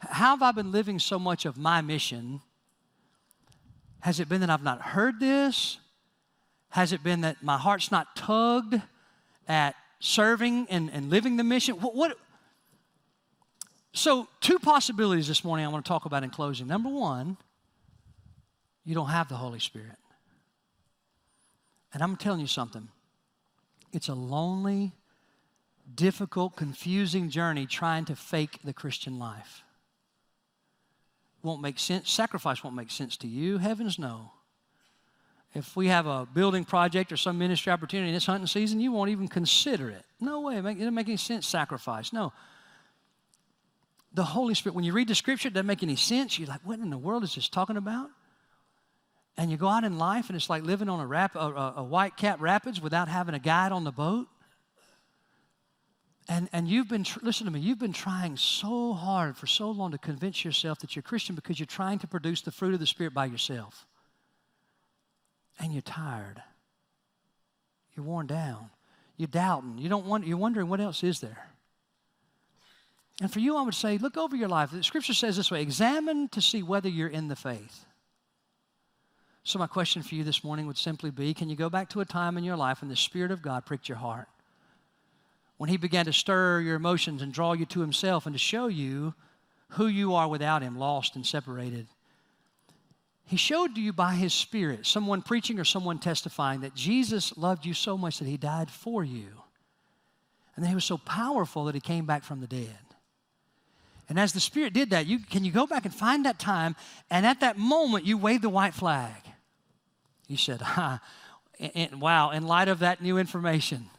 How 0.10 0.32
have 0.32 0.42
I 0.42 0.52
been 0.52 0.72
living 0.72 1.00
so 1.00 1.20
much 1.20 1.46
of 1.46 1.58
my 1.58 1.82
mission? 1.82 2.42
Has 4.02 4.20
it 4.20 4.30
been 4.30 4.42
that 4.42 4.50
I've 4.50 4.64
not 4.64 4.82
heard 4.82 5.20
this? 5.20 5.78
Has 6.70 6.94
it 6.94 7.04
been 7.04 7.22
that 7.22 7.42
my 7.42 7.58
heart's 7.58 7.92
not 7.92 8.16
tugged 8.16 8.82
at 9.48 9.76
serving 10.00 10.68
and, 10.70 10.90
and 10.92 11.10
living 11.10 11.38
the 11.38 11.44
mission? 11.44 11.76
What, 11.76 11.96
what, 11.96 12.18
so, 13.94 14.28
two 14.42 14.60
possibilities 14.60 15.28
this 15.28 15.44
morning 15.44 15.66
I 15.66 15.70
want 15.70 15.86
to 15.86 15.90
talk 15.90 16.06
about 16.06 16.24
in 16.24 16.30
closing. 16.30 16.68
Number 16.68 16.90
one, 16.90 17.38
you 18.84 18.94
don't 18.94 19.10
have 19.10 19.30
the 19.30 19.36
Holy 19.36 19.60
Spirit. 19.60 19.98
And 21.94 22.04
I'm 22.04 22.18
telling 22.18 22.42
you 22.42 22.48
something. 22.48 22.90
It's 23.94 24.10
a 24.10 24.14
lonely, 24.14 24.92
difficult, 25.94 26.56
confusing 26.56 27.30
journey 27.30 27.66
trying 27.66 28.06
to 28.06 28.16
fake 28.16 28.60
the 28.64 28.74
Christian 28.74 29.18
life 29.18 29.65
won't 31.46 31.62
make 31.62 31.80
sense. 31.80 32.12
Sacrifice 32.12 32.64
won't 32.64 32.76
make 32.76 32.92
sense 32.92 33.16
to 33.18 33.28
you. 33.28 33.58
Heavens, 33.58 33.98
no. 33.98 34.32
If 35.54 35.78
we 35.78 35.88
have 35.88 36.06
a 36.06 36.28
building 36.34 36.66
project 36.66 37.14
or 37.14 37.18
some 37.18 37.38
ministry 37.38 37.72
opportunity 37.72 38.10
in 38.10 38.14
this 38.14 38.26
hunting 38.26 38.48
season, 38.48 38.82
you 38.82 38.92
won't 38.92 39.10
even 39.10 39.30
consider 39.30 39.90
it. 39.90 40.04
No 40.20 40.42
way. 40.42 40.58
It 40.58 40.64
doesn't 40.64 40.94
make 40.94 41.08
any 41.08 41.16
sense. 41.16 41.48
Sacrifice. 41.48 42.12
No. 42.12 42.34
The 44.14 44.24
Holy 44.24 44.54
Spirit, 44.54 44.76
when 44.76 44.84
you 44.84 44.92
read 44.92 45.08
the 45.08 45.16
scripture, 45.16 45.48
it 45.48 45.54
doesn't 45.54 45.68
make 45.68 45.84
any 45.84 45.96
sense. 45.96 46.38
You're 46.38 46.50
like, 46.50 46.62
what 46.66 46.80
in 46.80 46.90
the 46.90 46.98
world 46.98 47.24
is 47.24 47.36
this 47.36 47.48
talking 47.48 47.78
about? 47.78 48.10
And 49.38 49.52
you 49.52 49.58
go 49.58 49.68
out 49.68 49.84
in 49.84 49.98
life 49.98 50.30
and 50.30 50.36
it's 50.36 50.50
like 50.50 50.64
living 50.64 50.90
on 50.90 51.00
a, 51.00 51.08
rap, 51.08 51.36
a, 51.36 51.40
a, 51.40 51.74
a 51.78 51.84
Whitecap 51.84 52.38
Rapids 52.40 52.82
without 52.82 53.08
having 53.08 53.36
a 53.36 53.40
guide 53.40 53.72
on 53.72 53.84
the 53.84 53.92
boat. 53.92 54.28
And, 56.28 56.50
and 56.52 56.68
you've 56.68 56.90
been, 56.90 57.04
tr- 57.04 57.20
listen 57.22 57.46
to 57.46 57.52
me, 57.52 57.60
you've 57.60 57.80
been 57.80 57.94
trying 57.94 58.36
so 58.36 58.94
hard 58.94 59.38
for 59.38 59.46
so 59.46 59.70
long 59.70 59.92
to 59.92 59.98
convince 59.98 60.44
yourself 60.44 60.80
that 60.80 60.96
you're 60.96 61.04
Christian 61.04 61.36
because 61.36 61.60
you're 61.60 61.68
trying 61.68 62.00
to 62.00 62.08
produce 62.08 62.42
the 62.42 62.52
fruit 62.52 62.74
of 62.74 62.80
the 62.80 62.88
Spirit 62.88 63.14
by 63.14 63.26
yourself. 63.26 63.86
And 65.60 65.72
you're 65.72 65.84
tired. 65.84 66.42
You're 67.96 68.06
worn 68.06 68.28
down. 68.28 68.72
You're 69.18 69.28
doubting. 69.28 69.78
You 69.78 69.88
don't 69.88 70.06
want, 70.06 70.26
you're 70.26 70.38
wondering 70.38 70.68
what 70.68 70.82
else 70.82 71.04
is 71.04 71.20
there. 71.20 71.48
And 73.22 73.32
for 73.32 73.40
you, 73.40 73.56
I 73.56 73.62
would 73.62 73.76
say, 73.76 73.98
look 73.98 74.18
over 74.18 74.36
your 74.36 74.50
life. 74.50 74.72
The 74.72 74.84
scripture 74.84 75.14
says 75.14 75.38
this 75.38 75.52
way 75.52 75.62
examine 75.62 76.28
to 76.30 76.42
see 76.42 76.64
whether 76.64 76.90
you're 76.90 77.08
in 77.08 77.28
the 77.28 77.36
faith. 77.36 77.86
So, 79.44 79.60
my 79.60 79.68
question 79.68 80.02
for 80.02 80.16
you 80.16 80.24
this 80.24 80.44
morning 80.44 80.66
would 80.68 80.78
simply 80.78 81.12
be 81.12 81.34
can 81.34 81.50
you 81.50 81.56
go 81.56 81.70
back 81.70 81.90
to 81.92 82.02
a 82.02 82.06
time 82.06 82.38
in 82.38 82.44
your 82.44 82.58
life 82.58 82.82
when 82.82 82.90
the 82.90 82.96
Spirit 82.96 83.32
of 83.32 83.42
God 83.42 83.66
pricked 83.66 83.88
your 83.88 84.00
heart? 84.00 84.28
When 85.58 85.70
He 85.70 85.78
began 85.78 86.06
to 86.06 86.14
stir 86.14 86.60
your 86.62 86.76
emotions 86.76 87.22
and 87.22 87.34
draw 87.34 87.54
you 87.54 87.66
to 87.68 87.82
Himself 87.82 88.26
and 88.26 88.36
to 88.36 88.40
show 88.40 88.68
you 88.68 89.14
who 89.70 89.88
you 89.88 90.14
are 90.14 90.28
without 90.28 90.62
Him, 90.62 90.78
lost 90.78 91.16
and 91.16 91.26
separated. 91.26 91.88
He 93.28 93.38
showed 93.38 93.76
to 93.76 93.82
you 93.82 93.92
by 93.92 94.14
His 94.14 94.34
Spirit, 94.34 94.86
someone 94.86 95.22
preaching 95.22 95.60
or 95.60 95.66
someone 95.66 96.00
testifying, 96.00 96.62
that 96.62 96.76
Jesus 96.76 97.36
loved 97.38 97.66
you 97.66 97.74
so 97.74 97.98
much 97.98 98.20
that 98.20 98.28
He 98.28 98.38
died 98.38 98.70
for 98.70 99.04
you. 99.04 99.28
And 100.56 100.64
that 100.64 100.70
He 100.70 100.76
was 100.76 100.86
so 100.86 100.98
powerful 100.98 101.66
that 101.66 101.76
He 101.76 101.82
came 101.82 102.06
back 102.06 102.24
from 102.24 102.42
the 102.42 102.48
dead. 102.48 102.78
And 104.08 104.20
as 104.20 104.34
the 104.34 104.40
Spirit 104.40 104.74
did 104.74 104.92
that, 104.92 105.08
you, 105.08 105.20
can 105.20 105.44
you 105.44 105.52
go 105.52 105.66
back 105.66 105.86
and 105.86 105.94
find 105.94 106.26
that 106.26 106.38
time? 106.38 106.76
And 107.10 107.26
at 107.26 107.40
that 107.40 107.58
moment, 107.58 108.06
you 108.06 108.18
waved 108.18 108.44
the 108.44 108.50
white 108.50 108.76
flag. 108.76 109.22
You 110.28 110.38
said, 110.38 110.60
ah, 110.64 111.02
wow, 111.94 112.30
in 112.30 112.46
light 112.46 112.68
of 112.68 112.80
that 112.80 113.02
new 113.02 113.18
information, 113.18 113.90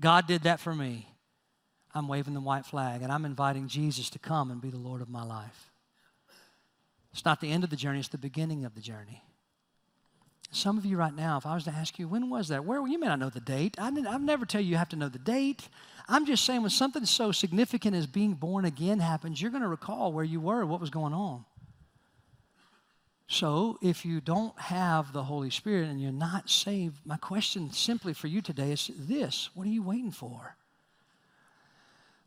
God 0.00 0.26
did 0.26 0.42
that 0.42 0.60
for 0.60 0.74
me. 0.74 1.08
I'm 1.94 2.08
waving 2.08 2.34
the 2.34 2.40
white 2.40 2.66
flag 2.66 3.02
and 3.02 3.10
I'm 3.10 3.24
inviting 3.24 3.68
Jesus 3.68 4.10
to 4.10 4.18
come 4.18 4.50
and 4.50 4.60
be 4.60 4.70
the 4.70 4.76
Lord 4.76 5.00
of 5.00 5.08
my 5.08 5.24
life. 5.24 5.70
It's 7.12 7.24
not 7.24 7.40
the 7.40 7.50
end 7.50 7.64
of 7.64 7.70
the 7.70 7.76
journey, 7.76 7.98
it's 7.98 8.08
the 8.08 8.18
beginning 8.18 8.64
of 8.64 8.74
the 8.74 8.80
journey. 8.80 9.22
Some 10.50 10.78
of 10.78 10.86
you 10.86 10.96
right 10.96 11.14
now, 11.14 11.36
if 11.36 11.44
I 11.44 11.54
was 11.54 11.64
to 11.64 11.70
ask 11.70 11.98
you, 11.98 12.08
when 12.08 12.30
was 12.30 12.48
that? 12.48 12.64
Where 12.64 12.86
you 12.86 12.98
may 12.98 13.06
not 13.06 13.18
know 13.18 13.28
the 13.28 13.40
date. 13.40 13.76
I 13.78 13.88
I've 13.88 14.22
never 14.22 14.46
tell 14.46 14.60
you 14.60 14.70
you 14.70 14.76
have 14.76 14.88
to 14.90 14.96
know 14.96 15.08
the 15.08 15.18
date. 15.18 15.68
I'm 16.08 16.24
just 16.24 16.44
saying 16.46 16.62
when 16.62 16.70
something 16.70 17.04
so 17.04 17.32
significant 17.32 17.94
as 17.94 18.06
being 18.06 18.32
born 18.32 18.64
again 18.64 18.98
happens, 18.98 19.42
you're 19.42 19.50
going 19.50 19.62
to 19.62 19.68
recall 19.68 20.10
where 20.10 20.24
you 20.24 20.40
were, 20.40 20.64
what 20.64 20.80
was 20.80 20.88
going 20.88 21.12
on. 21.12 21.44
So, 23.30 23.78
if 23.82 24.06
you 24.06 24.22
don't 24.22 24.58
have 24.58 25.12
the 25.12 25.24
Holy 25.24 25.50
Spirit 25.50 25.88
and 25.88 26.00
you're 26.00 26.10
not 26.10 26.48
saved, 26.48 26.96
my 27.04 27.18
question 27.18 27.70
simply 27.72 28.14
for 28.14 28.26
you 28.26 28.40
today 28.40 28.72
is 28.72 28.90
this 28.96 29.50
What 29.54 29.66
are 29.66 29.70
you 29.70 29.82
waiting 29.82 30.10
for? 30.10 30.56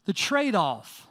The 0.05 0.13
trade 0.13 0.53
off 0.53 1.07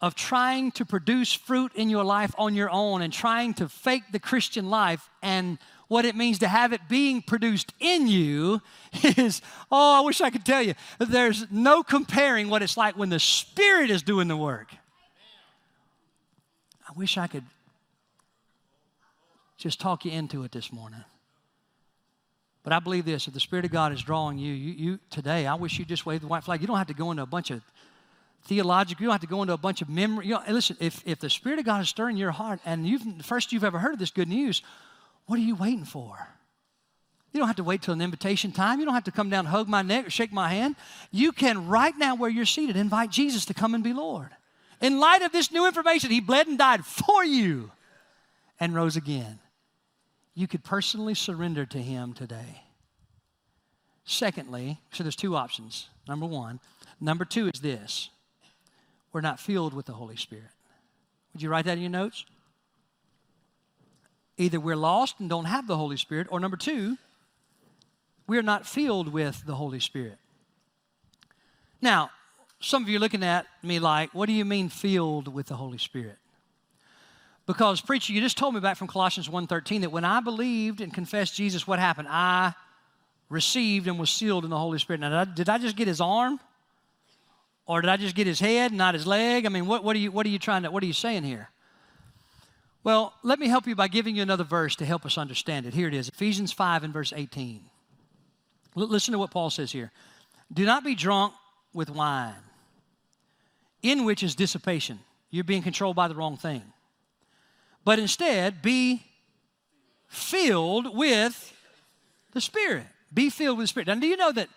of 0.00 0.14
trying 0.14 0.70
to 0.72 0.86
produce 0.86 1.34
fruit 1.34 1.72
in 1.74 1.90
your 1.90 2.04
life 2.04 2.34
on 2.38 2.54
your 2.54 2.70
own 2.70 3.02
and 3.02 3.12
trying 3.12 3.52
to 3.54 3.68
fake 3.68 4.04
the 4.10 4.18
Christian 4.18 4.70
life 4.70 5.10
and 5.22 5.58
what 5.88 6.04
it 6.06 6.16
means 6.16 6.38
to 6.38 6.48
have 6.48 6.72
it 6.72 6.80
being 6.88 7.20
produced 7.20 7.74
in 7.78 8.06
you 8.06 8.62
is, 9.02 9.42
oh, 9.70 9.98
I 9.98 10.00
wish 10.00 10.22
I 10.22 10.30
could 10.30 10.46
tell 10.46 10.62
you. 10.62 10.74
There's 10.98 11.46
no 11.50 11.82
comparing 11.82 12.48
what 12.48 12.62
it's 12.62 12.76
like 12.76 12.96
when 12.96 13.10
the 13.10 13.20
Spirit 13.20 13.90
is 13.90 14.02
doing 14.02 14.28
the 14.28 14.36
work. 14.36 14.68
I 16.88 16.92
wish 16.96 17.18
I 17.18 17.26
could 17.26 17.44
just 19.56 19.80
talk 19.80 20.04
you 20.04 20.12
into 20.12 20.44
it 20.44 20.52
this 20.52 20.72
morning. 20.72 21.04
But 22.62 22.72
I 22.72 22.80
believe 22.80 23.04
this 23.04 23.28
if 23.28 23.34
the 23.34 23.40
Spirit 23.40 23.64
of 23.64 23.70
God 23.70 23.92
is 23.92 24.02
drawing 24.02 24.38
you, 24.38 24.52
you, 24.52 24.72
you 24.72 24.98
today, 25.08 25.46
I 25.46 25.54
wish 25.54 25.78
you 25.78 25.84
just 25.84 26.04
wave 26.04 26.20
the 26.20 26.26
white 26.26 26.42
flag. 26.42 26.60
You 26.60 26.66
don't 26.66 26.78
have 26.78 26.88
to 26.88 26.94
go 26.94 27.10
into 27.10 27.22
a 27.22 27.26
bunch 27.26 27.50
of 27.50 27.62
theological, 28.44 29.02
you 29.02 29.06
don't 29.06 29.14
have 29.14 29.20
to 29.20 29.26
go 29.26 29.42
into 29.42 29.54
a 29.54 29.58
bunch 29.58 29.82
of 29.82 29.88
memory. 29.88 30.26
You 30.26 30.34
know, 30.34 30.42
listen, 30.48 30.76
if, 30.80 31.02
if 31.06 31.20
the 31.20 31.30
Spirit 31.30 31.58
of 31.58 31.64
God 31.64 31.80
is 31.80 31.88
stirring 31.88 32.16
your 32.16 32.32
heart 32.32 32.60
and 32.64 32.86
you've 32.86 33.24
first 33.24 33.52
you've 33.52 33.64
ever 33.64 33.78
heard 33.78 33.92
of 33.92 33.98
this 33.98 34.10
good 34.10 34.28
news, 34.28 34.62
what 35.26 35.38
are 35.38 35.42
you 35.42 35.54
waiting 35.54 35.84
for? 35.84 36.28
You 37.32 37.40
don't 37.40 37.48
have 37.48 37.56
to 37.56 37.64
wait 37.64 37.82
till 37.82 37.94
an 37.94 38.00
invitation 38.00 38.50
time. 38.50 38.80
You 38.80 38.86
don't 38.86 38.94
have 38.94 39.04
to 39.04 39.12
come 39.12 39.28
down, 39.30 39.46
hug 39.46 39.68
my 39.68 39.82
neck, 39.82 40.06
or 40.06 40.10
shake 40.10 40.32
my 40.32 40.48
hand. 40.48 40.74
You 41.10 41.32
can, 41.32 41.68
right 41.68 41.96
now 41.96 42.14
where 42.14 42.30
you're 42.30 42.46
seated, 42.46 42.76
invite 42.76 43.10
Jesus 43.10 43.44
to 43.46 43.54
come 43.54 43.74
and 43.74 43.84
be 43.84 43.92
Lord. 43.92 44.30
In 44.80 44.98
light 44.98 45.22
of 45.22 45.32
this 45.32 45.52
new 45.52 45.66
information, 45.66 46.10
He 46.10 46.20
bled 46.20 46.46
and 46.46 46.58
died 46.58 46.84
for 46.84 47.24
you 47.24 47.70
and 48.58 48.74
rose 48.74 48.96
again. 48.96 49.38
You 50.36 50.46
could 50.46 50.62
personally 50.62 51.14
surrender 51.14 51.64
to 51.66 51.78
Him 51.78 52.12
today. 52.12 52.62
Secondly, 54.04 54.78
so 54.92 55.02
there's 55.02 55.16
two 55.16 55.34
options. 55.34 55.88
Number 56.06 56.26
one. 56.26 56.60
Number 57.00 57.24
two 57.24 57.48
is 57.48 57.60
this 57.60 58.10
we're 59.12 59.22
not 59.22 59.40
filled 59.40 59.72
with 59.72 59.86
the 59.86 59.94
Holy 59.94 60.16
Spirit. 60.16 60.50
Would 61.32 61.42
you 61.42 61.48
write 61.48 61.64
that 61.64 61.78
in 61.78 61.80
your 61.80 61.90
notes? 61.90 62.26
Either 64.36 64.60
we're 64.60 64.76
lost 64.76 65.16
and 65.18 65.30
don't 65.30 65.46
have 65.46 65.66
the 65.66 65.76
Holy 65.76 65.96
Spirit, 65.96 66.26
or 66.30 66.38
number 66.38 66.58
two, 66.58 66.98
we're 68.26 68.42
not 68.42 68.66
filled 68.66 69.08
with 69.08 69.42
the 69.46 69.54
Holy 69.54 69.80
Spirit. 69.80 70.18
Now, 71.80 72.10
some 72.60 72.82
of 72.82 72.90
you 72.90 72.98
are 72.98 73.00
looking 73.00 73.22
at 73.22 73.46
me 73.62 73.78
like, 73.78 74.10
what 74.12 74.26
do 74.26 74.32
you 74.32 74.44
mean 74.44 74.68
filled 74.68 75.32
with 75.32 75.46
the 75.46 75.56
Holy 75.56 75.78
Spirit? 75.78 76.18
Because 77.46 77.80
preacher, 77.80 78.12
you 78.12 78.20
just 78.20 78.36
told 78.36 78.54
me 78.54 78.60
back 78.60 78.76
from 78.76 78.88
Colossians 78.88 79.28
1:13 79.28 79.82
that 79.82 79.92
when 79.92 80.04
I 80.04 80.20
believed 80.20 80.80
and 80.80 80.92
confessed 80.92 81.34
Jesus, 81.36 81.66
what 81.66 81.78
happened? 81.78 82.08
I 82.10 82.54
received 83.28 83.86
and 83.86 83.98
was 83.98 84.10
sealed 84.10 84.44
in 84.44 84.50
the 84.50 84.58
Holy 84.58 84.78
Spirit. 84.78 85.00
Now, 85.00 85.10
did 85.10 85.16
I, 85.16 85.34
did 85.34 85.48
I 85.48 85.58
just 85.58 85.76
get 85.76 85.88
his 85.88 86.00
arm? 86.00 86.40
Or 87.66 87.80
did 87.80 87.90
I 87.90 87.96
just 87.96 88.14
get 88.14 88.26
his 88.26 88.38
head, 88.38 88.72
not 88.72 88.94
his 88.94 89.06
leg? 89.06 89.44
I 89.44 89.48
mean, 89.48 89.66
what, 89.66 89.82
what, 89.82 89.96
are 89.96 89.98
you, 89.98 90.12
what 90.12 90.24
are 90.24 90.28
you 90.28 90.38
trying 90.38 90.62
to, 90.62 90.70
what 90.70 90.82
are 90.82 90.86
you 90.86 90.92
saying 90.92 91.24
here? 91.24 91.50
Well, 92.84 93.12
let 93.24 93.40
me 93.40 93.48
help 93.48 93.66
you 93.66 93.74
by 93.74 93.88
giving 93.88 94.14
you 94.14 94.22
another 94.22 94.44
verse 94.44 94.76
to 94.76 94.84
help 94.84 95.04
us 95.04 95.18
understand 95.18 95.66
it. 95.66 95.74
Here 95.74 95.88
it 95.88 95.94
is 95.94 96.08
Ephesians 96.08 96.52
5 96.52 96.84
and 96.84 96.92
verse 96.92 97.12
18. 97.14 97.62
L- 98.76 98.86
listen 98.86 99.10
to 99.10 99.18
what 99.18 99.32
Paul 99.32 99.50
says 99.50 99.72
here. 99.72 99.90
Do 100.52 100.64
not 100.64 100.84
be 100.84 100.94
drunk 100.94 101.34
with 101.74 101.90
wine, 101.90 102.34
in 103.82 104.04
which 104.04 104.22
is 104.22 104.36
dissipation. 104.36 105.00
You're 105.30 105.42
being 105.42 105.62
controlled 105.62 105.96
by 105.96 106.06
the 106.06 106.14
wrong 106.14 106.36
thing. 106.36 106.62
But 107.86 108.00
instead, 108.00 108.62
be 108.62 109.00
filled 110.08 110.96
with 110.98 111.54
the 112.32 112.40
Spirit. 112.40 112.86
Be 113.14 113.30
filled 113.30 113.58
with 113.58 113.62
the 113.62 113.68
Spirit. 113.68 113.86
Now, 113.86 113.94
do 113.94 114.08
you 114.08 114.16
know 114.16 114.32
that, 114.32 114.48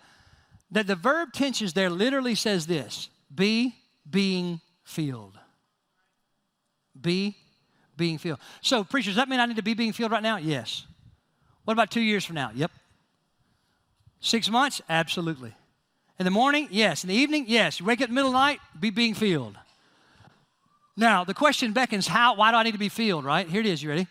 that 0.72 0.88
the 0.88 0.96
verb 0.96 1.32
tenses 1.32 1.72
there 1.72 1.90
literally 1.90 2.34
says 2.34 2.66
this 2.66 3.08
be 3.32 3.76
being 4.10 4.60
filled? 4.82 5.38
Be 7.00 7.36
being 7.96 8.18
filled. 8.18 8.40
So, 8.62 8.82
preachers, 8.82 9.14
does 9.14 9.22
that 9.22 9.28
mean 9.28 9.38
I 9.38 9.46
need 9.46 9.56
to 9.56 9.62
be 9.62 9.74
being 9.74 9.92
filled 9.92 10.10
right 10.10 10.24
now? 10.24 10.38
Yes. 10.38 10.84
What 11.64 11.74
about 11.74 11.92
two 11.92 12.00
years 12.00 12.24
from 12.24 12.34
now? 12.34 12.50
Yep. 12.52 12.72
Six 14.18 14.50
months? 14.50 14.82
Absolutely. 14.88 15.54
In 16.18 16.24
the 16.24 16.32
morning? 16.32 16.66
Yes. 16.72 17.04
In 17.04 17.08
the 17.08 17.14
evening? 17.14 17.44
Yes. 17.46 17.78
You 17.78 17.86
wake 17.86 18.00
up 18.00 18.08
in 18.08 18.14
the 18.16 18.18
middle 18.18 18.30
of 18.30 18.34
the 18.34 18.40
night? 18.40 18.60
Be 18.80 18.90
being 18.90 19.14
filled. 19.14 19.56
Now, 20.96 21.24
the 21.24 21.34
question 21.34 21.72
beckons, 21.72 22.06
how, 22.06 22.34
why 22.34 22.50
do 22.50 22.56
I 22.56 22.62
need 22.62 22.72
to 22.72 22.78
be 22.78 22.88
filled, 22.88 23.24
right? 23.24 23.48
Here 23.48 23.60
it 23.60 23.66
is. 23.66 23.82
You 23.82 23.90
ready? 23.90 24.06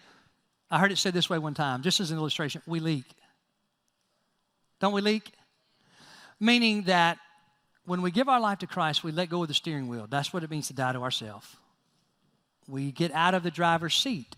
I 0.71 0.79
heard 0.79 0.91
it 0.91 0.97
said 0.97 1.13
this 1.13 1.29
way 1.29 1.37
one 1.37 1.53
time, 1.53 1.81
just 1.81 1.99
as 1.99 2.11
an 2.11 2.17
illustration. 2.17 2.61
We 2.65 2.79
leak. 2.79 3.05
Don't 4.79 4.93
we 4.93 5.01
leak? 5.01 5.31
Meaning 6.39 6.83
that 6.83 7.17
when 7.85 8.01
we 8.01 8.11
give 8.11 8.29
our 8.29 8.39
life 8.39 8.59
to 8.59 8.67
Christ, 8.67 9.03
we 9.03 9.11
let 9.11 9.29
go 9.29 9.41
of 9.41 9.47
the 9.47 9.53
steering 9.53 9.87
wheel. 9.87 10.07
That's 10.09 10.31
what 10.31 10.43
it 10.43 10.49
means 10.51 10.67
to 10.67 10.73
die 10.73 10.93
to 10.93 10.99
ourselves. 10.99 11.55
We 12.67 12.91
get 12.91 13.11
out 13.11 13.33
of 13.33 13.43
the 13.43 13.51
driver's 13.51 13.95
seat 13.95 14.35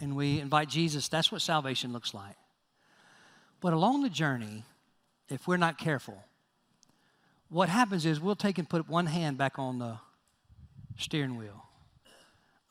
and 0.00 0.14
we 0.14 0.40
invite 0.40 0.68
Jesus. 0.68 1.08
That's 1.08 1.32
what 1.32 1.40
salvation 1.40 1.92
looks 1.92 2.12
like. 2.12 2.36
But 3.60 3.72
along 3.72 4.02
the 4.02 4.10
journey, 4.10 4.64
if 5.28 5.48
we're 5.48 5.56
not 5.56 5.78
careful, 5.78 6.22
what 7.48 7.68
happens 7.68 8.04
is 8.04 8.20
we'll 8.20 8.36
take 8.36 8.58
and 8.58 8.68
put 8.68 8.88
one 8.88 9.06
hand 9.06 9.38
back 9.38 9.58
on 9.58 9.78
the 9.78 9.98
steering 10.98 11.38
wheel. 11.38 11.64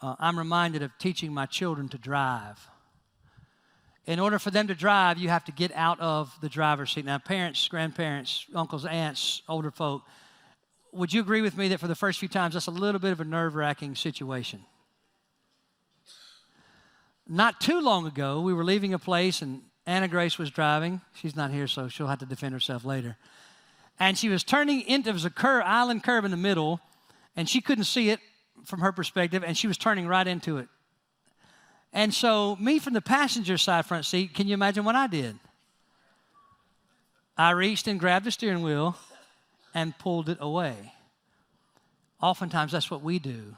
Uh, 0.01 0.15
I'm 0.19 0.37
reminded 0.37 0.81
of 0.81 0.91
teaching 0.97 1.33
my 1.33 1.45
children 1.45 1.89
to 1.89 1.97
drive 1.97 2.67
in 4.05 4.19
order 4.19 4.39
for 4.39 4.49
them 4.51 4.67
to 4.67 4.75
drive, 4.75 5.17
you 5.17 5.29
have 5.29 5.45
to 5.45 5.51
get 5.51 5.71
out 5.75 5.99
of 5.99 6.35
the 6.41 6.49
driver's 6.49 6.91
seat. 6.91 7.05
Now, 7.05 7.19
parents, 7.19 7.67
grandparents, 7.67 8.45
uncles, 8.55 8.85
aunts, 8.85 9.41
older 9.47 9.71
folk, 9.71 10.03
would 10.91 11.13
you 11.13 11.21
agree 11.21 11.41
with 11.41 11.55
me 11.55 11.69
that 11.69 11.79
for 11.79 11.87
the 11.87 11.95
first 11.95 12.19
few 12.19 12.27
times 12.27 12.55
that's 12.55 12.67
a 12.67 12.71
little 12.71 12.99
bit 12.99 13.11
of 13.11 13.21
a 13.21 13.25
nerve 13.25 13.55
wracking 13.55 13.95
situation? 13.95 14.61
Not 17.27 17.61
too 17.61 17.79
long 17.79 18.07
ago, 18.07 18.41
we 18.41 18.53
were 18.53 18.63
leaving 18.63 18.93
a 18.93 18.99
place 18.99 19.41
and 19.41 19.61
Anna 19.85 20.07
Grace 20.07 20.37
was 20.37 20.49
driving. 20.51 21.01
She's 21.13 21.35
not 21.35 21.51
here, 21.51 21.67
so 21.67 21.87
she'll 21.87 22.07
have 22.07 22.19
to 22.19 22.25
defend 22.25 22.53
herself 22.53 22.83
later. 22.83 23.17
And 23.99 24.17
she 24.17 24.29
was 24.29 24.43
turning 24.43 24.81
into, 24.81 25.05
there 25.05 25.13
was 25.13 25.25
a 25.25 25.29
curve, 25.29 25.63
island 25.65 26.03
curve 26.03 26.25
in 26.25 26.31
the 26.31 26.37
middle, 26.37 26.81
and 27.35 27.47
she 27.47 27.61
couldn't 27.61 27.85
see 27.85 28.09
it 28.09 28.19
from 28.65 28.79
her 28.81 28.91
perspective, 28.91 29.43
and 29.45 29.57
she 29.57 29.67
was 29.67 29.77
turning 29.77 30.07
right 30.07 30.27
into 30.27 30.57
it. 30.57 30.67
And 31.93 32.13
so, 32.13 32.55
me 32.59 32.79
from 32.79 32.93
the 32.93 33.01
passenger 33.01 33.57
side 33.57 33.85
front 33.85 34.05
seat, 34.05 34.33
can 34.33 34.47
you 34.47 34.53
imagine 34.53 34.85
what 34.85 34.95
I 34.95 35.07
did? 35.07 35.37
I 37.37 37.51
reached 37.51 37.87
and 37.87 37.99
grabbed 37.99 38.25
the 38.25 38.31
steering 38.31 38.61
wheel 38.61 38.95
and 39.73 39.97
pulled 39.97 40.29
it 40.29 40.37
away. 40.39 40.93
Oftentimes, 42.21 42.71
that's 42.71 42.91
what 42.91 43.01
we 43.01 43.19
do 43.19 43.55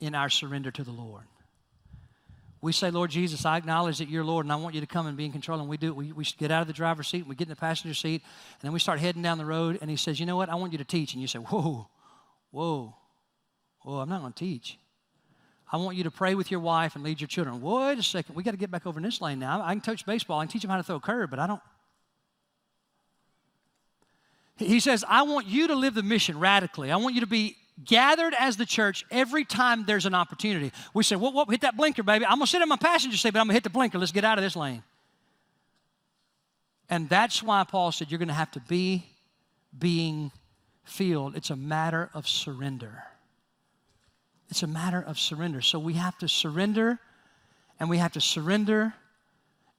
in 0.00 0.14
our 0.14 0.30
surrender 0.30 0.70
to 0.70 0.84
the 0.84 0.92
Lord. 0.92 1.24
We 2.60 2.72
say, 2.72 2.90
Lord 2.90 3.10
Jesus, 3.10 3.44
I 3.44 3.58
acknowledge 3.58 3.98
that 3.98 4.08
you're 4.08 4.24
Lord 4.24 4.46
and 4.46 4.52
I 4.52 4.56
want 4.56 4.74
you 4.74 4.80
to 4.80 4.86
come 4.86 5.06
and 5.06 5.18
be 5.18 5.26
in 5.26 5.32
control. 5.32 5.60
And 5.60 5.68
we 5.68 5.76
do 5.76 5.88
it. 5.88 5.96
We, 5.96 6.12
we 6.12 6.24
get 6.38 6.50
out 6.50 6.62
of 6.62 6.66
the 6.66 6.72
driver's 6.72 7.08
seat, 7.08 7.18
and 7.18 7.28
we 7.28 7.34
get 7.34 7.44
in 7.44 7.50
the 7.50 7.56
passenger 7.56 7.92
seat, 7.92 8.22
and 8.22 8.62
then 8.62 8.72
we 8.72 8.78
start 8.78 9.00
heading 9.00 9.20
down 9.20 9.36
the 9.36 9.44
road. 9.44 9.78
And 9.82 9.90
He 9.90 9.96
says, 9.96 10.18
You 10.18 10.24
know 10.24 10.36
what? 10.36 10.48
I 10.48 10.54
want 10.54 10.72
you 10.72 10.78
to 10.78 10.84
teach. 10.84 11.12
And 11.12 11.20
you 11.20 11.28
say, 11.28 11.40
Whoa, 11.40 11.88
whoa, 12.52 12.94
whoa, 13.84 14.00
I'm 14.00 14.08
not 14.08 14.20
going 14.20 14.32
to 14.32 14.38
teach. 14.38 14.78
I 15.70 15.76
want 15.76 15.96
you 15.96 16.04
to 16.04 16.10
pray 16.10 16.34
with 16.34 16.50
your 16.50 16.60
wife 16.60 16.94
and 16.94 17.04
lead 17.04 17.20
your 17.20 17.28
children. 17.28 17.60
Wait 17.60 17.98
a 17.98 18.02
second, 18.02 18.34
we 18.34 18.42
got 18.42 18.52
to 18.52 18.56
get 18.56 18.70
back 18.70 18.86
over 18.86 18.98
in 18.98 19.04
this 19.04 19.20
lane 19.20 19.38
now. 19.38 19.62
I 19.62 19.72
can 19.72 19.80
coach 19.80 20.04
baseball, 20.04 20.40
I 20.40 20.44
can 20.44 20.52
teach 20.52 20.62
them 20.62 20.70
how 20.70 20.76
to 20.76 20.82
throw 20.82 20.96
a 20.96 21.00
curve, 21.00 21.30
but 21.30 21.38
I 21.38 21.46
don't. 21.46 21.60
He 24.56 24.78
says, 24.78 25.04
I 25.08 25.22
want 25.22 25.46
you 25.46 25.66
to 25.68 25.74
live 25.74 25.94
the 25.94 26.02
mission 26.02 26.38
radically. 26.38 26.92
I 26.92 26.96
want 26.96 27.14
you 27.14 27.22
to 27.22 27.26
be 27.26 27.56
gathered 27.84 28.34
as 28.38 28.56
the 28.56 28.64
church 28.64 29.04
every 29.10 29.44
time 29.44 29.84
there's 29.84 30.06
an 30.06 30.14
opportunity. 30.14 30.70
We 30.94 31.02
say, 31.02 31.16
well, 31.16 31.32
well 31.32 31.46
hit 31.46 31.62
that 31.62 31.76
blinker, 31.76 32.04
baby. 32.04 32.24
I'm 32.24 32.38
going 32.38 32.46
to 32.46 32.50
sit 32.50 32.62
in 32.62 32.68
my 32.68 32.76
passenger 32.76 33.16
seat, 33.16 33.32
but 33.32 33.40
I'm 33.40 33.46
going 33.46 33.54
to 33.54 33.54
hit 33.54 33.64
the 33.64 33.70
blinker. 33.70 33.98
Let's 33.98 34.12
get 34.12 34.24
out 34.24 34.38
of 34.38 34.44
this 34.44 34.54
lane. 34.54 34.84
And 36.88 37.08
that's 37.08 37.42
why 37.42 37.64
Paul 37.64 37.90
said, 37.90 38.12
you're 38.12 38.18
going 38.18 38.28
to 38.28 38.34
have 38.34 38.52
to 38.52 38.60
be 38.60 39.04
being 39.76 40.30
filled. 40.84 41.34
It's 41.34 41.50
a 41.50 41.56
matter 41.56 42.10
of 42.14 42.28
surrender. 42.28 43.02
It's 44.54 44.62
a 44.62 44.68
matter 44.68 45.00
of 45.00 45.18
surrender. 45.18 45.60
So 45.60 45.80
we 45.80 45.94
have 45.94 46.16
to 46.18 46.28
surrender, 46.28 47.00
and 47.80 47.90
we 47.90 47.98
have 47.98 48.12
to 48.12 48.20
surrender, 48.20 48.94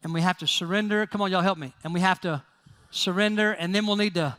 and 0.03 0.13
we 0.13 0.19
have 0.19 0.37
to 0.39 0.47
surrender. 0.47 1.05
Come 1.05 1.21
on, 1.21 1.31
y'all 1.31 1.39
help 1.39 1.57
me. 1.57 1.73
And 1.85 1.93
we 1.93 2.01
have 2.01 2.19
to 2.21 2.43
surrender, 2.91 3.53
and 3.53 3.73
then 3.73 3.87
we'll 3.87 3.95
need 3.95 4.15
to 4.15 4.35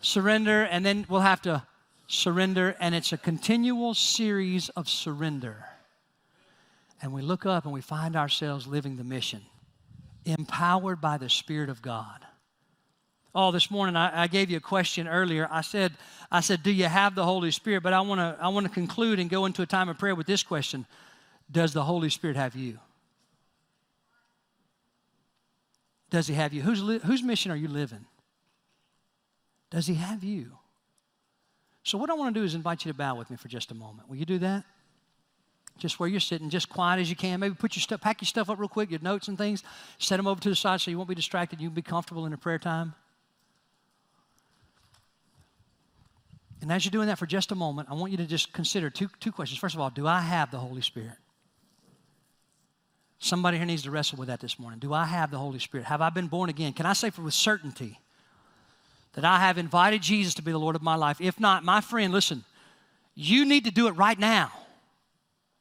surrender, 0.00 0.62
and 0.62 0.86
then 0.86 1.04
we'll 1.06 1.20
have 1.20 1.42
to 1.42 1.64
surrender. 2.06 2.74
And 2.80 2.94
it's 2.94 3.12
a 3.12 3.18
continual 3.18 3.92
series 3.92 4.70
of 4.70 4.88
surrender. 4.88 5.66
And 7.02 7.12
we 7.12 7.20
look 7.20 7.44
up 7.44 7.64
and 7.64 7.74
we 7.74 7.82
find 7.82 8.16
ourselves 8.16 8.66
living 8.66 8.96
the 8.96 9.04
mission, 9.04 9.42
empowered 10.24 11.02
by 11.02 11.18
the 11.18 11.28
Spirit 11.28 11.68
of 11.68 11.82
God. 11.82 12.24
Oh, 13.34 13.50
this 13.50 13.70
morning 13.70 13.96
I, 13.96 14.22
I, 14.22 14.26
gave 14.28 14.48
you 14.48 14.58
a 14.58 14.60
question 14.60 15.08
earlier. 15.08 15.48
I 15.50 15.62
said, 15.62 15.92
I 16.30 16.40
said, 16.40 16.62
do 16.62 16.70
you 16.70 16.84
have 16.84 17.16
the 17.16 17.24
Holy 17.24 17.50
Spirit? 17.50 17.82
But 17.82 17.92
I 17.92 18.00
want 18.00 18.20
to 18.20 18.36
I 18.40 18.48
want 18.48 18.64
to 18.66 18.72
conclude 18.72 19.18
and 19.18 19.28
go 19.28 19.44
into 19.44 19.62
a 19.62 19.66
time 19.66 19.88
of 19.88 19.98
prayer 19.98 20.14
with 20.14 20.26
this 20.26 20.44
question: 20.44 20.86
Does 21.50 21.72
the 21.72 21.82
Holy 21.82 22.10
Spirit 22.10 22.36
have 22.36 22.54
you? 22.54 22.78
Does 26.10 26.28
He 26.28 26.34
have 26.34 26.52
you? 26.52 26.62
Whose, 26.62 26.80
li- 26.80 27.00
whose 27.00 27.24
mission 27.24 27.50
are 27.50 27.56
you 27.56 27.66
living? 27.66 28.04
Does 29.70 29.88
He 29.88 29.94
have 29.94 30.22
you? 30.22 30.52
So, 31.82 31.98
what 31.98 32.08
I 32.08 32.14
want 32.14 32.32
to 32.32 32.40
do 32.40 32.44
is 32.44 32.54
invite 32.54 32.84
you 32.84 32.92
to 32.92 32.96
bow 32.96 33.16
with 33.16 33.30
me 33.30 33.36
for 33.36 33.48
just 33.48 33.72
a 33.72 33.74
moment. 33.74 34.08
Will 34.08 34.16
you 34.16 34.24
do 34.24 34.38
that? 34.38 34.62
Just 35.76 35.98
where 35.98 36.08
you're 36.08 36.20
sitting, 36.20 36.50
just 36.50 36.68
quiet 36.68 37.00
as 37.00 37.10
you 37.10 37.16
can. 37.16 37.40
Maybe 37.40 37.56
put 37.56 37.74
your 37.74 37.80
stuff, 37.80 38.00
pack 38.00 38.22
your 38.22 38.26
stuff 38.26 38.48
up 38.48 38.60
real 38.60 38.68
quick, 38.68 38.92
your 38.92 39.00
notes 39.00 39.26
and 39.26 39.36
things. 39.36 39.64
Set 39.98 40.18
them 40.18 40.28
over 40.28 40.40
to 40.40 40.48
the 40.48 40.54
side 40.54 40.80
so 40.80 40.92
you 40.92 40.96
won't 40.96 41.08
be 41.08 41.16
distracted. 41.16 41.60
You 41.60 41.68
can 41.68 41.74
be 41.74 41.82
comfortable 41.82 42.26
in 42.26 42.32
a 42.32 42.38
prayer 42.38 42.60
time. 42.60 42.94
And 46.64 46.72
as 46.72 46.82
you're 46.82 46.90
doing 46.90 47.08
that 47.08 47.18
for 47.18 47.26
just 47.26 47.52
a 47.52 47.54
moment, 47.54 47.90
I 47.90 47.94
want 47.94 48.10
you 48.10 48.16
to 48.16 48.24
just 48.24 48.54
consider 48.54 48.88
two, 48.88 49.10
two 49.20 49.30
questions. 49.30 49.60
First 49.60 49.74
of 49.74 49.82
all, 49.82 49.90
do 49.90 50.06
I 50.06 50.20
have 50.20 50.50
the 50.50 50.56
Holy 50.56 50.80
Spirit? 50.80 51.18
Somebody 53.18 53.58
here 53.58 53.66
needs 53.66 53.82
to 53.82 53.90
wrestle 53.90 54.16
with 54.16 54.28
that 54.28 54.40
this 54.40 54.58
morning. 54.58 54.78
Do 54.78 54.94
I 54.94 55.04
have 55.04 55.30
the 55.30 55.36
Holy 55.36 55.58
Spirit? 55.58 55.84
Have 55.84 56.00
I 56.00 56.08
been 56.08 56.26
born 56.26 56.48
again? 56.48 56.72
Can 56.72 56.86
I 56.86 56.94
say 56.94 57.10
for 57.10 57.20
with 57.20 57.34
certainty 57.34 58.00
that 59.12 59.26
I 59.26 59.40
have 59.40 59.58
invited 59.58 60.00
Jesus 60.00 60.32
to 60.36 60.42
be 60.42 60.52
the 60.52 60.58
Lord 60.58 60.74
of 60.74 60.80
my 60.80 60.94
life? 60.94 61.20
If 61.20 61.38
not, 61.38 61.64
my 61.64 61.82
friend, 61.82 62.14
listen, 62.14 62.44
you 63.14 63.44
need 63.44 63.66
to 63.66 63.70
do 63.70 63.86
it 63.86 63.92
right 63.92 64.18
now. 64.18 64.50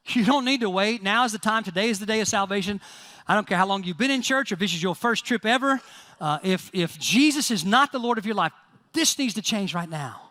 You 0.05 0.23
don't 0.23 0.45
need 0.45 0.61
to 0.61 0.69
wait. 0.69 1.03
Now 1.03 1.25
is 1.25 1.33
the 1.33 1.37
time. 1.37 1.63
Today 1.63 1.89
is 1.89 1.99
the 1.99 2.05
day 2.05 2.21
of 2.21 2.29
salvation. 2.29 2.79
I 3.27 3.35
don't 3.35 3.45
care 3.47 3.57
how 3.57 3.67
long 3.67 3.83
you've 3.83 3.97
been 3.97 4.11
in 4.11 4.21
church 4.21 4.51
or 4.51 4.55
if 4.55 4.59
this 4.59 4.73
is 4.73 4.81
your 4.81 4.95
first 4.95 5.25
trip 5.25 5.45
ever. 5.45 5.81
Uh, 6.19 6.39
if, 6.43 6.69
if 6.73 6.97
Jesus 6.97 7.51
is 7.51 7.65
not 7.65 7.91
the 7.91 7.99
Lord 7.99 8.17
of 8.17 8.25
your 8.25 8.35
life, 8.35 8.53
this 8.93 9.17
needs 9.17 9.33
to 9.33 9.41
change 9.41 9.73
right 9.73 9.89
now. 9.89 10.22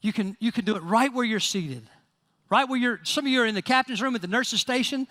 You 0.00 0.12
can, 0.12 0.36
you 0.40 0.52
can 0.52 0.64
do 0.64 0.76
it 0.76 0.82
right 0.82 1.12
where 1.12 1.24
you're 1.24 1.40
seated, 1.40 1.82
right 2.50 2.68
where 2.68 2.78
you're, 2.78 3.00
some 3.02 3.26
of 3.26 3.32
you 3.32 3.42
are 3.42 3.46
in 3.46 3.54
the 3.54 3.62
captain's 3.62 4.00
room 4.00 4.14
at 4.14 4.20
the 4.22 4.28
nurse's 4.28 4.60
station. 4.60 5.06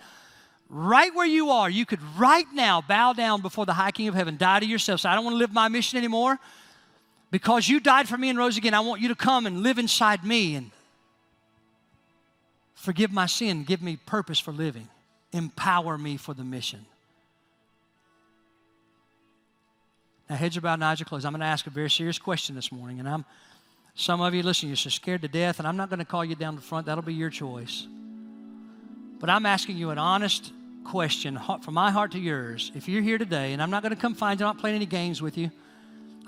Right 0.70 1.14
where 1.14 1.26
you 1.26 1.50
are, 1.50 1.70
you 1.70 1.86
could 1.86 2.00
right 2.18 2.46
now 2.52 2.82
bow 2.82 3.14
down 3.14 3.40
before 3.40 3.64
the 3.64 3.72
high 3.72 3.90
King 3.90 4.08
of 4.08 4.14
heaven, 4.14 4.36
die 4.36 4.60
to 4.60 4.66
yourself. 4.66 5.00
Say, 5.00 5.08
I 5.08 5.14
don't 5.14 5.24
want 5.24 5.34
to 5.34 5.38
live 5.38 5.52
my 5.52 5.68
mission 5.68 5.96
anymore. 5.96 6.38
Because 7.30 7.68
you 7.68 7.80
died 7.80 8.08
for 8.08 8.16
me 8.16 8.28
and 8.28 8.38
rose 8.38 8.56
again, 8.56 8.74
I 8.74 8.80
want 8.80 9.00
you 9.00 9.08
to 9.08 9.14
come 9.14 9.46
and 9.46 9.62
live 9.62 9.78
inside 9.78 10.24
me 10.24 10.54
and 10.54 10.70
Forgive 12.78 13.10
my 13.10 13.26
sin. 13.26 13.64
Give 13.64 13.82
me 13.82 13.96
purpose 13.96 14.38
for 14.38 14.52
living. 14.52 14.88
Empower 15.32 15.98
me 15.98 16.16
for 16.16 16.32
the 16.32 16.44
mission. 16.44 16.86
Now, 20.30 20.36
heads 20.36 20.56
are 20.56 20.60
bowed 20.60 20.74
and 20.74 20.84
eyes 20.84 21.00
are 21.00 21.04
closed. 21.04 21.26
I'm 21.26 21.32
going 21.32 21.40
to 21.40 21.46
ask 21.46 21.66
a 21.66 21.70
very 21.70 21.90
serious 21.90 22.20
question 22.20 22.54
this 22.54 22.70
morning. 22.70 23.00
And 23.00 23.08
I'm, 23.08 23.24
some 23.98 24.20
of 24.20 24.32
you, 24.32 24.44
listen, 24.44 24.68
you're 24.68 24.76
so 24.76 24.90
scared 24.90 25.22
to 25.22 25.28
death, 25.28 25.58
and 25.58 25.66
I'm 25.66 25.76
not 25.76 25.90
going 25.90 25.98
to 25.98 26.04
call 26.04 26.24
you 26.24 26.36
down 26.36 26.54
the 26.54 26.62
front. 26.62 26.86
That'll 26.86 27.02
be 27.02 27.14
your 27.14 27.30
choice. 27.30 27.84
But 29.18 29.28
I'm 29.28 29.44
asking 29.44 29.76
you 29.76 29.90
an 29.90 29.98
honest 29.98 30.52
question 30.84 31.36
from 31.62 31.74
my 31.74 31.90
heart 31.90 32.12
to 32.12 32.18
yours. 32.20 32.70
If 32.76 32.88
you're 32.88 33.02
here 33.02 33.18
today, 33.18 33.52
and 33.52 33.60
I'm 33.60 33.70
not 33.70 33.82
going 33.82 33.92
to 33.92 34.00
come 34.00 34.14
find 34.14 34.38
you, 34.38 34.46
I'm 34.46 34.54
not 34.54 34.60
playing 34.60 34.76
any 34.76 34.86
games 34.86 35.20
with 35.20 35.36
you. 35.36 35.50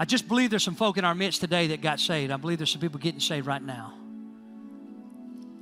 I 0.00 0.04
just 0.04 0.26
believe 0.26 0.50
there's 0.50 0.64
some 0.64 0.74
folk 0.74 0.98
in 0.98 1.04
our 1.04 1.14
midst 1.14 1.42
today 1.42 1.68
that 1.68 1.80
got 1.80 2.00
saved. 2.00 2.32
I 2.32 2.38
believe 2.38 2.58
there's 2.58 2.72
some 2.72 2.80
people 2.80 2.98
getting 2.98 3.20
saved 3.20 3.46
right 3.46 3.62
now. 3.62 3.94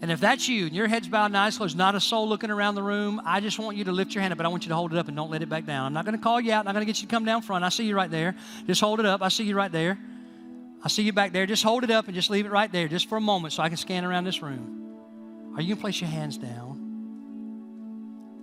And 0.00 0.10
if 0.10 0.18
that's 0.18 0.48
you 0.48 0.64
and 0.64 0.74
your 0.74 0.88
head's 0.88 1.08
bowed 1.08 1.26
and 1.26 1.36
eyes 1.36 1.58
closed, 1.58 1.76
not 1.76 1.94
a 1.94 2.00
soul 2.00 2.26
looking 2.26 2.50
around 2.50 2.74
the 2.74 2.82
room, 2.82 3.20
I 3.26 3.40
just 3.40 3.58
want 3.58 3.76
you 3.76 3.84
to 3.84 3.92
lift 3.92 4.14
your 4.14 4.22
hand 4.22 4.32
up, 4.32 4.38
but 4.38 4.46
I 4.46 4.48
want 4.48 4.64
you 4.64 4.70
to 4.70 4.76
hold 4.76 4.94
it 4.94 4.98
up 4.98 5.08
and 5.08 5.16
don't 5.16 5.30
let 5.30 5.42
it 5.42 5.50
back 5.50 5.66
down. 5.66 5.84
I'm 5.84 5.92
not 5.92 6.06
going 6.06 6.16
to 6.16 6.24
call 6.24 6.40
you 6.40 6.52
out. 6.52 6.60
I'm 6.60 6.64
not 6.64 6.72
going 6.72 6.86
to 6.86 6.90
get 6.90 7.02
you 7.02 7.06
to 7.06 7.14
come 7.14 7.26
down 7.26 7.42
front. 7.42 7.66
I 7.66 7.68
see 7.68 7.84
you 7.84 7.94
right 7.94 8.10
there. 8.10 8.34
Just 8.66 8.80
hold 8.80 8.98
it 8.98 9.04
up. 9.04 9.20
I 9.20 9.28
see 9.28 9.44
you 9.44 9.54
right 9.54 9.70
there. 9.70 9.98
I 10.82 10.88
see 10.88 11.02
you 11.02 11.12
back 11.12 11.32
there. 11.32 11.46
Just 11.46 11.62
hold 11.62 11.84
it 11.84 11.90
up 11.90 12.06
and 12.06 12.14
just 12.14 12.30
leave 12.30 12.46
it 12.46 12.52
right 12.52 12.70
there 12.70 12.88
just 12.88 13.08
for 13.08 13.16
a 13.16 13.20
moment 13.20 13.52
so 13.54 13.62
I 13.62 13.68
can 13.68 13.76
scan 13.76 14.04
around 14.04 14.24
this 14.24 14.42
room. 14.42 15.54
Are 15.54 15.60
you 15.60 15.68
going 15.68 15.76
to 15.76 15.80
place 15.80 16.00
your 16.00 16.10
hands 16.10 16.38
down? 16.38 16.86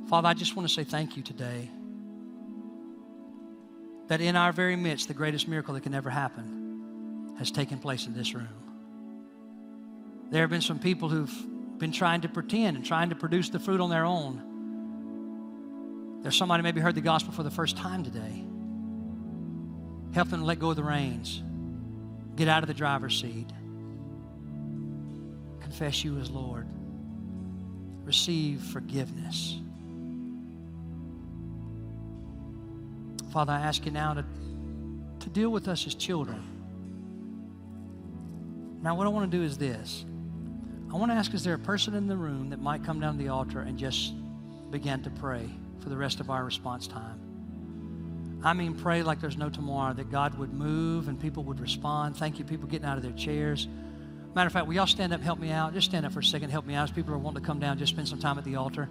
Father, 0.09 0.27
I 0.27 0.33
just 0.33 0.55
want 0.55 0.67
to 0.67 0.73
say 0.73 0.83
thank 0.83 1.17
you 1.17 1.23
today 1.23 1.69
that 4.07 4.21
in 4.21 4.35
our 4.35 4.51
very 4.51 4.75
midst, 4.75 5.07
the 5.07 5.13
greatest 5.13 5.47
miracle 5.47 5.73
that 5.73 5.81
can 5.81 5.93
ever 5.93 6.09
happen 6.09 7.33
has 7.39 7.51
taken 7.51 7.79
place 7.79 8.05
in 8.05 8.13
this 8.13 8.35
room. 8.35 8.47
There 10.29 10.41
have 10.41 10.49
been 10.49 10.61
some 10.61 10.79
people 10.79 11.09
who've 11.09 11.79
been 11.79 11.91
trying 11.91 12.21
to 12.21 12.29
pretend 12.29 12.77
and 12.77 12.85
trying 12.85 13.09
to 13.09 13.15
produce 13.15 13.49
the 13.49 13.59
fruit 13.59 13.81
on 13.81 13.89
their 13.89 14.05
own. 14.05 14.41
There's 16.21 16.35
somebody 16.35 16.63
maybe 16.63 16.81
heard 16.81 16.95
the 16.95 17.01
gospel 17.01 17.33
for 17.33 17.43
the 17.43 17.51
first 17.51 17.77
time 17.77 18.03
today. 18.03 18.43
Help 20.13 20.29
them 20.29 20.43
let 20.43 20.59
go 20.59 20.69
of 20.71 20.75
the 20.75 20.83
reins. 20.83 21.43
Get 22.35 22.47
out 22.47 22.63
of 22.63 22.67
the 22.67 22.73
driver's 22.73 23.19
seat. 23.19 23.49
Confess 25.61 26.03
you 26.03 26.19
as 26.19 26.29
Lord. 26.29 26.67
Receive 28.03 28.61
forgiveness. 28.61 29.57
Father, 33.31 33.53
I 33.53 33.59
ask 33.61 33.85
you 33.85 33.91
now 33.91 34.13
to, 34.13 34.25
to 35.19 35.29
deal 35.29 35.49
with 35.49 35.67
us 35.67 35.87
as 35.87 35.95
children. 35.95 36.41
Now, 38.81 38.95
what 38.95 39.07
I 39.07 39.09
want 39.09 39.29
to 39.31 39.37
do 39.37 39.43
is 39.43 39.57
this. 39.57 40.05
I 40.93 40.97
want 40.97 41.11
to 41.11 41.15
ask 41.15 41.33
is 41.33 41.43
there 41.43 41.55
a 41.55 41.59
person 41.59 41.95
in 41.95 42.07
the 42.07 42.15
room 42.15 42.51
that 42.51 42.61
might 42.61 42.83
come 42.83 42.99
down 42.99 43.17
to 43.17 43.23
the 43.23 43.29
altar 43.29 43.61
and 43.61 43.77
just 43.77 44.13
begin 44.71 45.01
to 45.03 45.09
pray 45.09 45.49
for 45.79 45.89
the 45.89 45.97
rest 45.97 46.19
of 46.19 46.29
our 46.29 46.45
response 46.45 46.87
time? 46.87 47.24
I 48.43 48.53
mean, 48.53 48.75
pray 48.75 49.01
like 49.03 49.21
there's 49.21 49.37
no 49.37 49.49
tomorrow, 49.49 49.93
that 49.93 50.11
God 50.11 50.37
would 50.37 50.53
move 50.53 51.07
and 51.07 51.19
people 51.19 51.43
would 51.45 51.59
respond. 51.59 52.15
Thank 52.17 52.37
you, 52.37 52.45
people 52.45 52.67
getting 52.67 52.87
out 52.87 52.97
of 52.97 53.03
their 53.03 53.13
chairs. 53.13 53.67
Matter 54.35 54.47
of 54.47 54.53
fact, 54.53 54.67
will 54.67 54.75
y'all 54.75 54.85
stand 54.87 55.13
up, 55.13 55.21
help 55.21 55.39
me 55.39 55.51
out? 55.51 55.73
Just 55.73 55.89
stand 55.89 56.05
up 56.05 56.11
for 56.11 56.19
a 56.19 56.23
second, 56.23 56.49
help 56.49 56.65
me 56.65 56.75
out. 56.75 56.83
As 56.83 56.91
people 56.91 57.13
are 57.13 57.17
wanting 57.17 57.41
to 57.41 57.47
come 57.47 57.59
down, 57.59 57.77
just 57.77 57.93
spend 57.93 58.07
some 58.07 58.19
time 58.19 58.37
at 58.37 58.43
the 58.43 58.57
altar. 58.57 58.89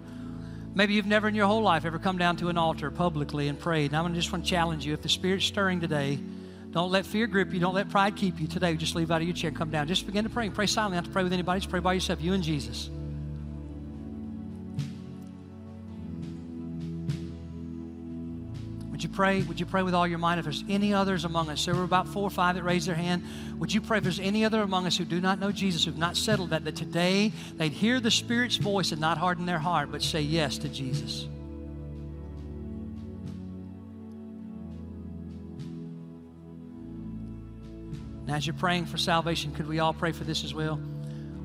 Maybe 0.73 0.93
you've 0.93 1.05
never 1.05 1.29
in 1.29 1.35
your 1.35 1.47
whole 1.47 1.61
life 1.61 1.85
ever 1.85 1.99
come 1.99 2.17
down 2.17 2.35
to 2.37 2.49
an 2.49 2.57
altar 2.57 2.91
publicly 2.91 3.47
and 3.47 3.57
prayed. 3.57 3.91
And 3.91 3.95
I'm 3.95 4.13
just 4.13 4.31
want 4.31 4.43
to 4.43 4.49
challenge 4.49 4.85
you. 4.85 4.93
If 4.93 5.01
the 5.01 5.09
Spirit's 5.09 5.45
stirring 5.45 5.79
today, 5.79 6.19
don't 6.71 6.91
let 6.91 7.05
fear 7.05 7.27
grip 7.27 7.53
you. 7.53 7.61
Don't 7.61 7.73
let 7.73 7.89
pride 7.89 8.17
keep 8.17 8.41
you 8.41 8.47
today. 8.47 8.75
Just 8.75 8.93
leave 8.93 9.09
out 9.09 9.21
of 9.21 9.27
your 9.27 9.35
chair 9.35 9.47
and 9.47 9.57
come 9.57 9.69
down. 9.69 9.87
Just 9.87 10.05
begin 10.05 10.25
to 10.25 10.29
pray. 10.29 10.49
Pray 10.49 10.67
silently. 10.67 10.97
Not 10.97 11.05
to 11.05 11.11
pray 11.11 11.23
with 11.23 11.31
anybody. 11.31 11.61
Just 11.61 11.69
pray 11.69 11.79
by 11.79 11.93
yourself, 11.93 12.21
you 12.21 12.33
and 12.33 12.43
Jesus. 12.43 12.89
Would 18.95 19.03
you 19.03 19.09
pray? 19.09 19.41
Would 19.41 19.59
you 19.59 19.65
pray 19.65 19.83
with 19.83 19.93
all 19.93 20.07
your 20.07 20.19
mind? 20.19 20.39
If 20.39 20.45
there's 20.45 20.63
any 20.69 20.93
others 20.93 21.25
among 21.25 21.49
us, 21.49 21.65
there 21.65 21.75
were 21.75 21.83
about 21.83 22.07
four 22.07 22.23
or 22.23 22.29
five 22.29 22.55
that 22.55 22.63
raised 22.63 22.87
their 22.87 22.95
hand. 22.95 23.25
Would 23.59 23.73
you 23.73 23.81
pray 23.81 23.97
if 23.97 24.05
there's 24.05 24.21
any 24.21 24.45
other 24.45 24.61
among 24.61 24.87
us 24.87 24.95
who 24.95 25.03
do 25.03 25.19
not 25.19 25.37
know 25.37 25.51
Jesus, 25.51 25.83
who've 25.83 25.97
not 25.97 26.15
settled 26.15 26.51
that, 26.51 26.63
that 26.63 26.77
today 26.77 27.33
they'd 27.55 27.73
hear 27.73 27.99
the 27.99 28.09
Spirit's 28.09 28.55
voice 28.55 28.93
and 28.93 29.01
not 29.01 29.17
harden 29.17 29.45
their 29.45 29.59
heart, 29.59 29.91
but 29.91 30.01
say 30.01 30.21
yes 30.21 30.57
to 30.59 30.69
Jesus? 30.69 31.27
Now, 38.25 38.35
as 38.35 38.47
you're 38.47 38.53
praying 38.53 38.85
for 38.85 38.97
salvation, 38.97 39.53
could 39.53 39.67
we 39.67 39.79
all 39.79 39.93
pray 39.93 40.13
for 40.13 40.23
this 40.23 40.45
as 40.45 40.53
well? 40.53 40.77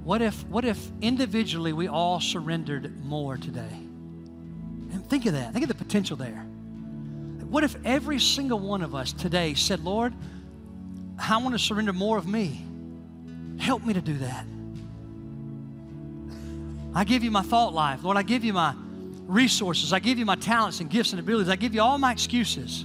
What 0.05 0.23
if, 0.23 0.47
what 0.47 0.65
if 0.65 0.89
individually 1.01 1.73
we 1.73 1.89
all 1.89 2.21
surrendered 2.21 3.05
more 3.05 3.37
today? 3.37 3.73
And 4.93 5.05
think 5.11 5.27
of 5.27 5.33
that. 5.33 5.53
Think 5.53 5.65
of 5.65 5.69
the 5.69 5.75
potential 5.75 6.17
there. 6.17 6.47
What 7.51 7.65
if 7.65 7.77
every 7.85 8.21
single 8.21 8.61
one 8.61 8.81
of 8.81 8.95
us 8.95 9.13
today 9.13 9.55
said, 9.55 9.81
Lord, 9.81 10.15
I 11.19 11.37
want 11.39 11.53
to 11.53 11.59
surrender 11.59 11.93
more 11.93 12.17
of 12.17 12.27
me. 12.27 12.65
Help 13.59 13.85
me 13.85 13.93
to 13.93 14.01
do 14.01 14.17
that. 14.19 14.47
I 16.95 17.03
give 17.03 17.25
you 17.25 17.33
my 17.33 17.43
thought 17.43 17.75
life. 17.75 18.05
Lord, 18.05 18.17
I 18.17 18.23
give 18.23 18.45
you 18.45 18.53
my 18.53 18.75
resources. 19.27 19.93
I 19.93 19.99
give 19.99 20.17
you 20.17 20.25
my 20.25 20.37
talents 20.37 20.79
and 20.79 20.89
gifts 20.89 21.11
and 21.11 21.19
abilities. 21.19 21.49
I 21.49 21.57
give 21.57 21.75
you 21.75 21.83
all 21.83 21.99
my 21.99 22.13
excuses. 22.13 22.85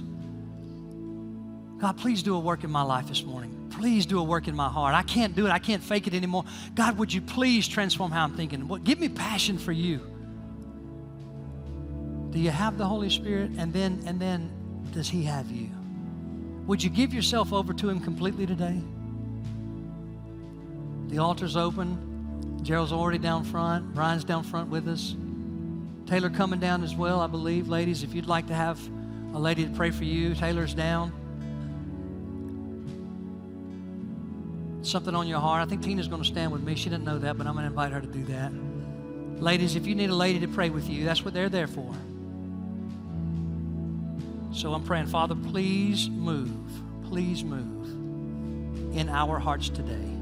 God, 1.78 1.96
please 1.96 2.24
do 2.24 2.34
a 2.34 2.40
work 2.40 2.64
in 2.64 2.70
my 2.70 2.82
life 2.82 3.06
this 3.06 3.22
morning. 3.22 3.68
Please 3.70 4.04
do 4.04 4.18
a 4.18 4.24
work 4.24 4.48
in 4.48 4.56
my 4.56 4.68
heart. 4.68 4.96
I 4.96 5.02
can't 5.02 5.36
do 5.36 5.46
it. 5.46 5.50
I 5.50 5.60
can't 5.60 5.82
fake 5.82 6.08
it 6.08 6.14
anymore. 6.14 6.44
God, 6.74 6.98
would 6.98 7.12
you 7.12 7.20
please 7.20 7.68
transform 7.68 8.10
how 8.10 8.24
I'm 8.24 8.34
thinking? 8.34 8.66
Give 8.82 8.98
me 8.98 9.08
passion 9.08 9.58
for 9.58 9.72
you. 9.72 10.00
Do 12.36 12.42
you 12.42 12.50
have 12.50 12.76
the 12.76 12.84
Holy 12.84 13.08
Spirit? 13.08 13.52
And 13.56 13.72
then, 13.72 14.02
and 14.04 14.20
then, 14.20 14.50
does 14.92 15.08
He 15.08 15.22
have 15.22 15.50
you? 15.50 15.70
Would 16.66 16.82
you 16.82 16.90
give 16.90 17.14
yourself 17.14 17.50
over 17.50 17.72
to 17.72 17.88
Him 17.88 17.98
completely 17.98 18.44
today? 18.44 18.78
The 21.08 21.16
altar's 21.16 21.56
open. 21.56 22.60
Gerald's 22.62 22.92
already 22.92 23.16
down 23.16 23.42
front. 23.44 23.94
Brian's 23.94 24.22
down 24.22 24.42
front 24.42 24.68
with 24.68 24.86
us. 24.86 25.16
Taylor 26.04 26.28
coming 26.28 26.60
down 26.60 26.84
as 26.84 26.94
well, 26.94 27.20
I 27.22 27.26
believe. 27.26 27.68
Ladies, 27.68 28.02
if 28.02 28.12
you'd 28.12 28.26
like 28.26 28.48
to 28.48 28.54
have 28.54 28.78
a 29.32 29.38
lady 29.38 29.64
to 29.64 29.70
pray 29.70 29.90
for 29.90 30.04
you, 30.04 30.34
Taylor's 30.34 30.74
down. 30.74 31.12
something 34.82 35.14
on 35.14 35.26
your 35.26 35.40
heart, 35.40 35.66
I 35.66 35.68
think 35.68 35.82
Tina's 35.82 36.06
going 36.06 36.22
to 36.22 36.28
stand 36.28 36.52
with 36.52 36.62
me. 36.62 36.74
She 36.74 36.90
didn't 36.90 37.04
know 37.04 37.18
that, 37.18 37.38
but 37.38 37.46
I'm 37.46 37.54
going 37.54 37.64
to 37.64 37.70
invite 37.70 37.92
her 37.92 38.00
to 38.00 38.06
do 38.06 38.24
that. 38.26 38.52
Ladies, 39.42 39.74
if 39.74 39.86
you 39.86 39.94
need 39.94 40.10
a 40.10 40.14
lady 40.14 40.38
to 40.40 40.48
pray 40.48 40.68
with 40.68 40.88
you, 40.88 41.04
that's 41.04 41.24
what 41.24 41.32
they're 41.32 41.48
there 41.48 41.66
for. 41.66 41.92
So 44.52 44.72
I'm 44.72 44.84
praying, 44.84 45.06
Father, 45.06 45.34
please 45.34 46.08
move, 46.08 46.82
please 47.04 47.44
move 47.44 48.96
in 48.96 49.08
our 49.08 49.38
hearts 49.38 49.68
today. 49.68 50.15